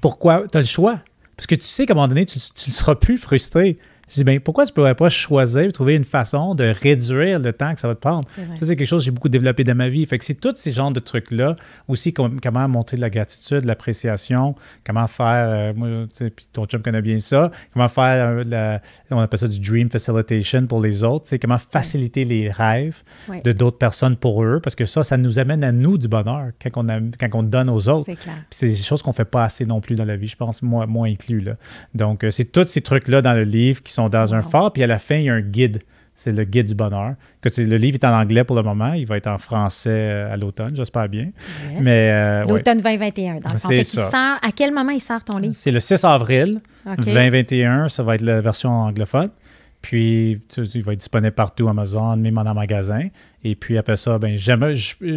Pourquoi? 0.01 0.45
Tu 0.51 0.57
as 0.57 0.61
le 0.61 0.67
choix. 0.67 0.99
Parce 1.37 1.47
que 1.47 1.55
tu 1.55 1.65
sais 1.65 1.85
qu'à 1.85 1.93
un 1.93 1.95
moment 1.95 2.07
donné, 2.07 2.25
tu 2.25 2.37
ne 2.37 2.71
seras 2.73 2.95
plus 2.95 3.17
frustré. 3.17 3.77
Je 4.07 4.15
dis, 4.15 4.23
bien, 4.23 4.39
pourquoi 4.39 4.65
tu 4.65 4.71
ne 4.71 4.75
pourrais 4.75 4.95
pas 4.95 5.09
choisir, 5.09 5.71
trouver 5.71 5.95
une 5.95 6.03
façon 6.03 6.53
de 6.53 6.65
réduire 6.65 7.39
le 7.39 7.53
temps 7.53 7.73
que 7.73 7.79
ça 7.79 7.87
va 7.87 7.95
te 7.95 7.99
prendre? 7.99 8.27
Ça, 8.55 8.65
c'est 8.65 8.75
quelque 8.75 8.87
chose 8.87 9.01
que 9.01 9.05
j'ai 9.05 9.11
beaucoup 9.11 9.29
développé 9.29 9.63
dans 9.63 9.75
ma 9.75 9.89
vie. 9.89 10.05
Fait 10.05 10.19
que 10.19 10.25
c'est 10.25 10.35
tous 10.35 10.55
ces 10.55 10.71
genres 10.71 10.91
de 10.91 10.99
trucs-là. 10.99 11.55
Aussi, 11.87 12.13
comment 12.13 12.67
montrer 12.67 12.97
de 12.97 13.01
la 13.01 13.09
gratitude, 13.09 13.65
l'appréciation, 13.65 14.55
comment 14.85 15.07
faire, 15.07 15.49
euh, 15.49 15.73
moi, 15.75 15.87
puis 16.17 16.47
ton 16.53 16.65
chum 16.65 16.81
connaît 16.81 17.01
bien 17.01 17.19
ça, 17.19 17.51
comment 17.73 17.87
faire, 17.87 18.43
euh, 18.45 18.77
on 19.09 19.19
appelle 19.19 19.39
ça 19.39 19.47
du 19.47 19.59
dream 19.59 19.89
facilitation 19.89 20.67
pour 20.67 20.81
les 20.81 21.03
autres, 21.03 21.35
comment 21.37 21.57
faciliter 21.57 22.25
les 22.25 22.49
rêves 22.51 23.01
de 23.43 23.51
d'autres 23.51 23.77
personnes 23.77 24.17
pour 24.17 24.43
eux, 24.43 24.59
parce 24.61 24.75
que 24.75 24.85
ça, 24.85 25.03
ça 25.03 25.17
nous 25.17 25.39
amène 25.39 25.63
à 25.63 25.71
nous 25.71 25.97
du 25.97 26.07
bonheur 26.07 26.51
quand 26.61 26.83
on, 26.83 27.11
quand 27.19 27.29
on 27.33 27.43
donne 27.43 27.69
aux 27.69 27.89
autres. 27.89 28.11
C'est 28.51 28.67
des 28.67 28.75
choses 28.75 29.01
qu'on 29.01 29.11
ne 29.11 29.15
fait 29.15 29.25
pas 29.25 29.43
assez 29.43 29.65
non 29.65 29.81
plus 29.81 29.95
dans 29.95 30.05
la 30.05 30.15
vie, 30.15 30.27
je 30.27 30.35
pense, 30.35 30.61
moi, 30.61 30.85
moi 30.85 31.07
inclus. 31.07 31.41
Là. 31.41 31.55
Donc, 31.93 32.23
euh, 32.23 32.31
c'est 32.31 32.45
tous 32.45 32.67
ces 32.67 32.81
trucs-là 32.81 33.21
dans 33.21 33.33
le 33.33 33.43
livre 33.43 33.81
qui 33.81 33.94
sont 33.95 34.09
dans 34.09 34.33
un 34.33 34.41
phare, 34.41 34.71
puis 34.71 34.83
à 34.83 34.87
la 34.87 34.99
fin, 34.99 35.15
il 35.15 35.23
y 35.25 35.29
a 35.29 35.33
un 35.33 35.41
guide. 35.41 35.79
C'est 36.17 36.31
le 36.31 36.45
guide 36.45 36.67
du 36.67 36.75
bonheur. 36.75 37.15
Que 37.41 37.49
le 37.61 37.75
livre 37.75 37.95
est 38.01 38.05
en 38.05 38.17
anglais 38.17 38.45
pour 38.45 38.55
le 38.55 38.61
moment. 38.63 38.93
Il 38.93 39.05
va 39.05 39.17
être 39.17 39.27
en 39.27 39.37
français 39.37 39.89
euh, 39.89 40.31
à 40.31 40.37
l'automne, 40.37 40.73
j'espère 40.73 41.09
bien. 41.09 41.31
Mais 41.81 42.09
euh, 42.09 42.45
L'automne 42.45 42.77
2021, 42.77 43.41
dans 43.41 43.49
le 43.51 43.57
fond. 43.57 43.83
ça. 43.83 44.37
à 44.41 44.51
quel 44.55 44.73
moment 44.73 44.91
il 44.91 45.01
sort 45.01 45.23
ton 45.25 45.39
livre? 45.39 45.53
C'est 45.55 45.71
le 45.71 45.81
6 45.81 46.05
avril 46.05 46.61
2021. 46.85 47.89
Ça 47.89 48.03
va 48.03 48.15
être 48.15 48.21
la 48.21 48.39
version 48.39 48.69
anglophone. 48.69 49.29
Puis, 49.85 50.41
il 50.57 50.81
va 50.81 50.93
être 50.93 50.99
disponible 50.99 51.35
partout, 51.35 51.67
Amazon, 51.67 52.17
même 52.17 52.39
en 52.39 52.53
magasin. 52.55 53.09
Et 53.43 53.53
puis 53.53 53.77
après 53.77 53.97
ça, 53.97 54.17
ben, 54.17 54.35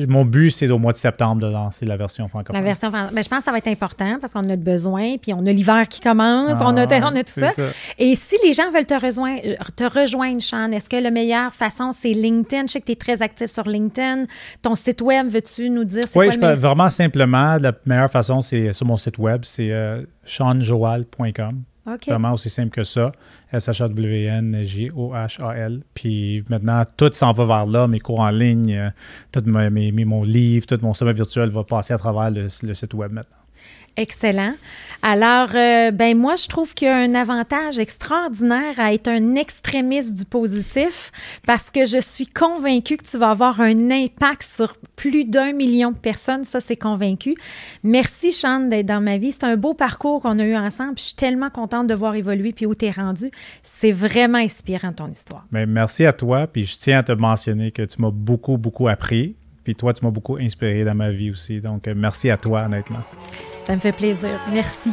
mon 0.07 0.27
but, 0.27 0.51
c'est 0.51 0.69
au 0.69 0.79
mois 0.79 0.93
de 0.93 0.99
septembre 0.99 1.41
de 1.41 1.51
lancer 1.51 1.87
la 1.87 1.97
version 1.97 2.29
francophone. 2.29 2.55
La 2.55 2.61
version 2.61 2.91
ben, 2.91 3.09
je 3.14 3.29
pense 3.31 3.39
que 3.39 3.45
ça 3.45 3.51
va 3.51 3.57
être 3.57 3.69
important 3.69 4.19
parce 4.21 4.35
qu'on 4.35 4.47
a 4.47 4.57
besoin, 4.57 5.16
puis 5.16 5.33
on 5.33 5.39
a 5.47 5.53
l'hiver 5.53 5.89
qui 5.89 6.03
commence, 6.03 6.61
on, 6.61 6.77
a, 6.77 6.83
ah, 6.83 7.11
on 7.11 7.16
a 7.16 7.25
tout 7.25 7.33
ça. 7.33 7.53
Et 7.97 8.14
si 8.14 8.37
les 8.45 8.53
gens 8.53 8.71
veulent 8.71 8.85
te 8.85 8.93
rejoindre, 8.93 9.41
te 9.75 9.85
rejoindre 9.85 10.43
Sean, 10.43 10.71
est-ce 10.73 10.91
que 10.91 10.97
la 10.97 11.11
meilleure 11.11 11.55
façon, 11.55 11.93
c'est 11.95 12.12
LinkedIn? 12.12 12.66
Je 12.66 12.73
sais 12.73 12.81
que 12.83 12.87
tu 12.87 12.93
es 12.93 12.97
très 12.97 13.23
actif 13.23 13.47
sur 13.47 13.66
LinkedIn. 13.66 14.25
Ton 14.61 14.75
site 14.75 15.01
web, 15.01 15.29
veux-tu 15.29 15.71
nous 15.71 15.85
dire 15.85 16.05
oui, 16.14 16.29
quoi? 16.29 16.51
Oui, 16.51 16.57
vraiment 16.59 16.91
simplement, 16.91 17.57
la 17.57 17.73
meilleure 17.87 18.11
façon, 18.11 18.43
c'est 18.43 18.75
sur 18.75 18.85
mon 18.85 18.99
site 18.99 19.16
web, 19.16 19.41
c'est 19.45 19.73
euh, 19.73 20.03
seanjoal.com. 20.27 21.62
Vraiment 22.07 22.32
aussi 22.32 22.51
simple 22.51 22.70
que 22.70 22.82
ça. 22.82 23.12
S-H-A-W-N-J-O-H-A-L. 23.53 25.82
Puis 25.95 26.45
maintenant, 26.49 26.84
tout 26.97 27.12
s'en 27.12 27.30
va 27.32 27.45
vers 27.45 27.66
là. 27.66 27.86
Mes 27.86 28.01
cours 28.01 28.20
en 28.20 28.30
ligne, 28.30 28.74
euh, 28.74 28.89
tout 29.32 29.43
mes, 29.47 29.93
mon 30.05 30.22
livre, 30.22 30.66
tout 30.66 30.78
mon 30.82 30.95
sommet 30.95 31.12
virtuel 31.12 31.51
va 31.51 31.64
passer 31.64 31.95
à 31.95 31.99
travers 31.99 32.30
le 32.30 32.49
site 32.49 32.95
web 32.95 33.12
maintenant. 33.12 33.36
Excellent. 33.99 34.55
Alors, 35.03 35.49
euh, 35.57 35.91
ben 35.91 36.17
moi, 36.17 36.37
je 36.37 36.47
trouve 36.47 36.73
qu'il 36.73 36.87
y 36.87 36.91
a 36.91 36.97
un 36.97 37.17
avantage 37.17 37.81
extraordinaire 37.81 38.79
à 38.79 38.95
être 38.95 39.09
un 39.09 39.35
extrémiste 39.35 40.15
du 40.15 40.25
positif 40.25 41.11
parce 41.45 41.69
que 41.69 41.85
je 41.85 42.01
suis 42.01 42.29
convaincue 42.29 42.97
que 42.97 43.03
tu 43.03 43.19
vas 43.19 43.31
avoir 43.31 43.61
un 43.61 43.91
impact 43.91 44.45
sur 44.45 44.77
plus 44.95 45.25
d'un 45.25 45.53
million 45.53 45.91
de 45.91 45.97
personnes. 45.97 46.45
Ça, 46.45 46.61
c'est 46.61 46.77
convaincu. 46.77 47.35
Merci, 47.83 48.31
Sean, 48.31 48.61
d'être 48.61 48.87
dans 48.87 49.01
ma 49.01 49.19
vie. 49.19 49.33
C'est 49.33 49.45
un 49.45 49.57
beau 49.57 49.75
parcours 49.75 50.23
qu'on 50.23 50.39
a 50.39 50.45
eu 50.45 50.57
ensemble. 50.57 50.95
Je 50.97 51.03
suis 51.03 51.17
tellement 51.17 51.51
contente 51.51 51.89
de 51.89 51.95
voir 51.95 52.15
évoluer 52.15 52.53
puis 52.53 52.67
où 52.67 52.77
tu 52.77 52.87
es 52.87 52.93
rendu. 52.93 53.33
C'est 53.65 53.93
vraiment 53.93 54.39
inspirant, 54.39 54.93
ton 54.93 55.11
histoire. 55.11 55.45
Ben, 55.51 55.69
merci 55.69 56.07
à 56.07 56.13
toi. 56.13 56.47
Puis 56.47 56.67
je 56.67 56.79
tiens 56.79 57.01
à 57.01 57.03
te 57.03 57.13
mentionner 57.13 57.73
que 57.73 57.83
tu 57.83 58.01
m'as 58.01 58.13
beaucoup, 58.13 58.59
beaucoup 58.59 58.87
appris. 58.87 59.35
Puis 59.69 59.75
toi, 59.75 59.93
tu 59.93 60.03
m'as 60.03 60.11
beaucoup 60.11 60.39
inspiré 60.39 60.83
dans 60.83 60.95
ma 60.95 61.11
vie 61.11 61.31
aussi. 61.31 61.61
Donc, 61.61 61.89
euh, 61.89 61.93
merci 61.95 62.31
à 62.31 62.39
toi, 62.39 62.62
honnêtement. 62.62 63.01
Ça 63.66 63.75
me 63.75 63.81
fait 63.81 63.93
plaisir. 63.93 64.41
Merci. 64.51 64.93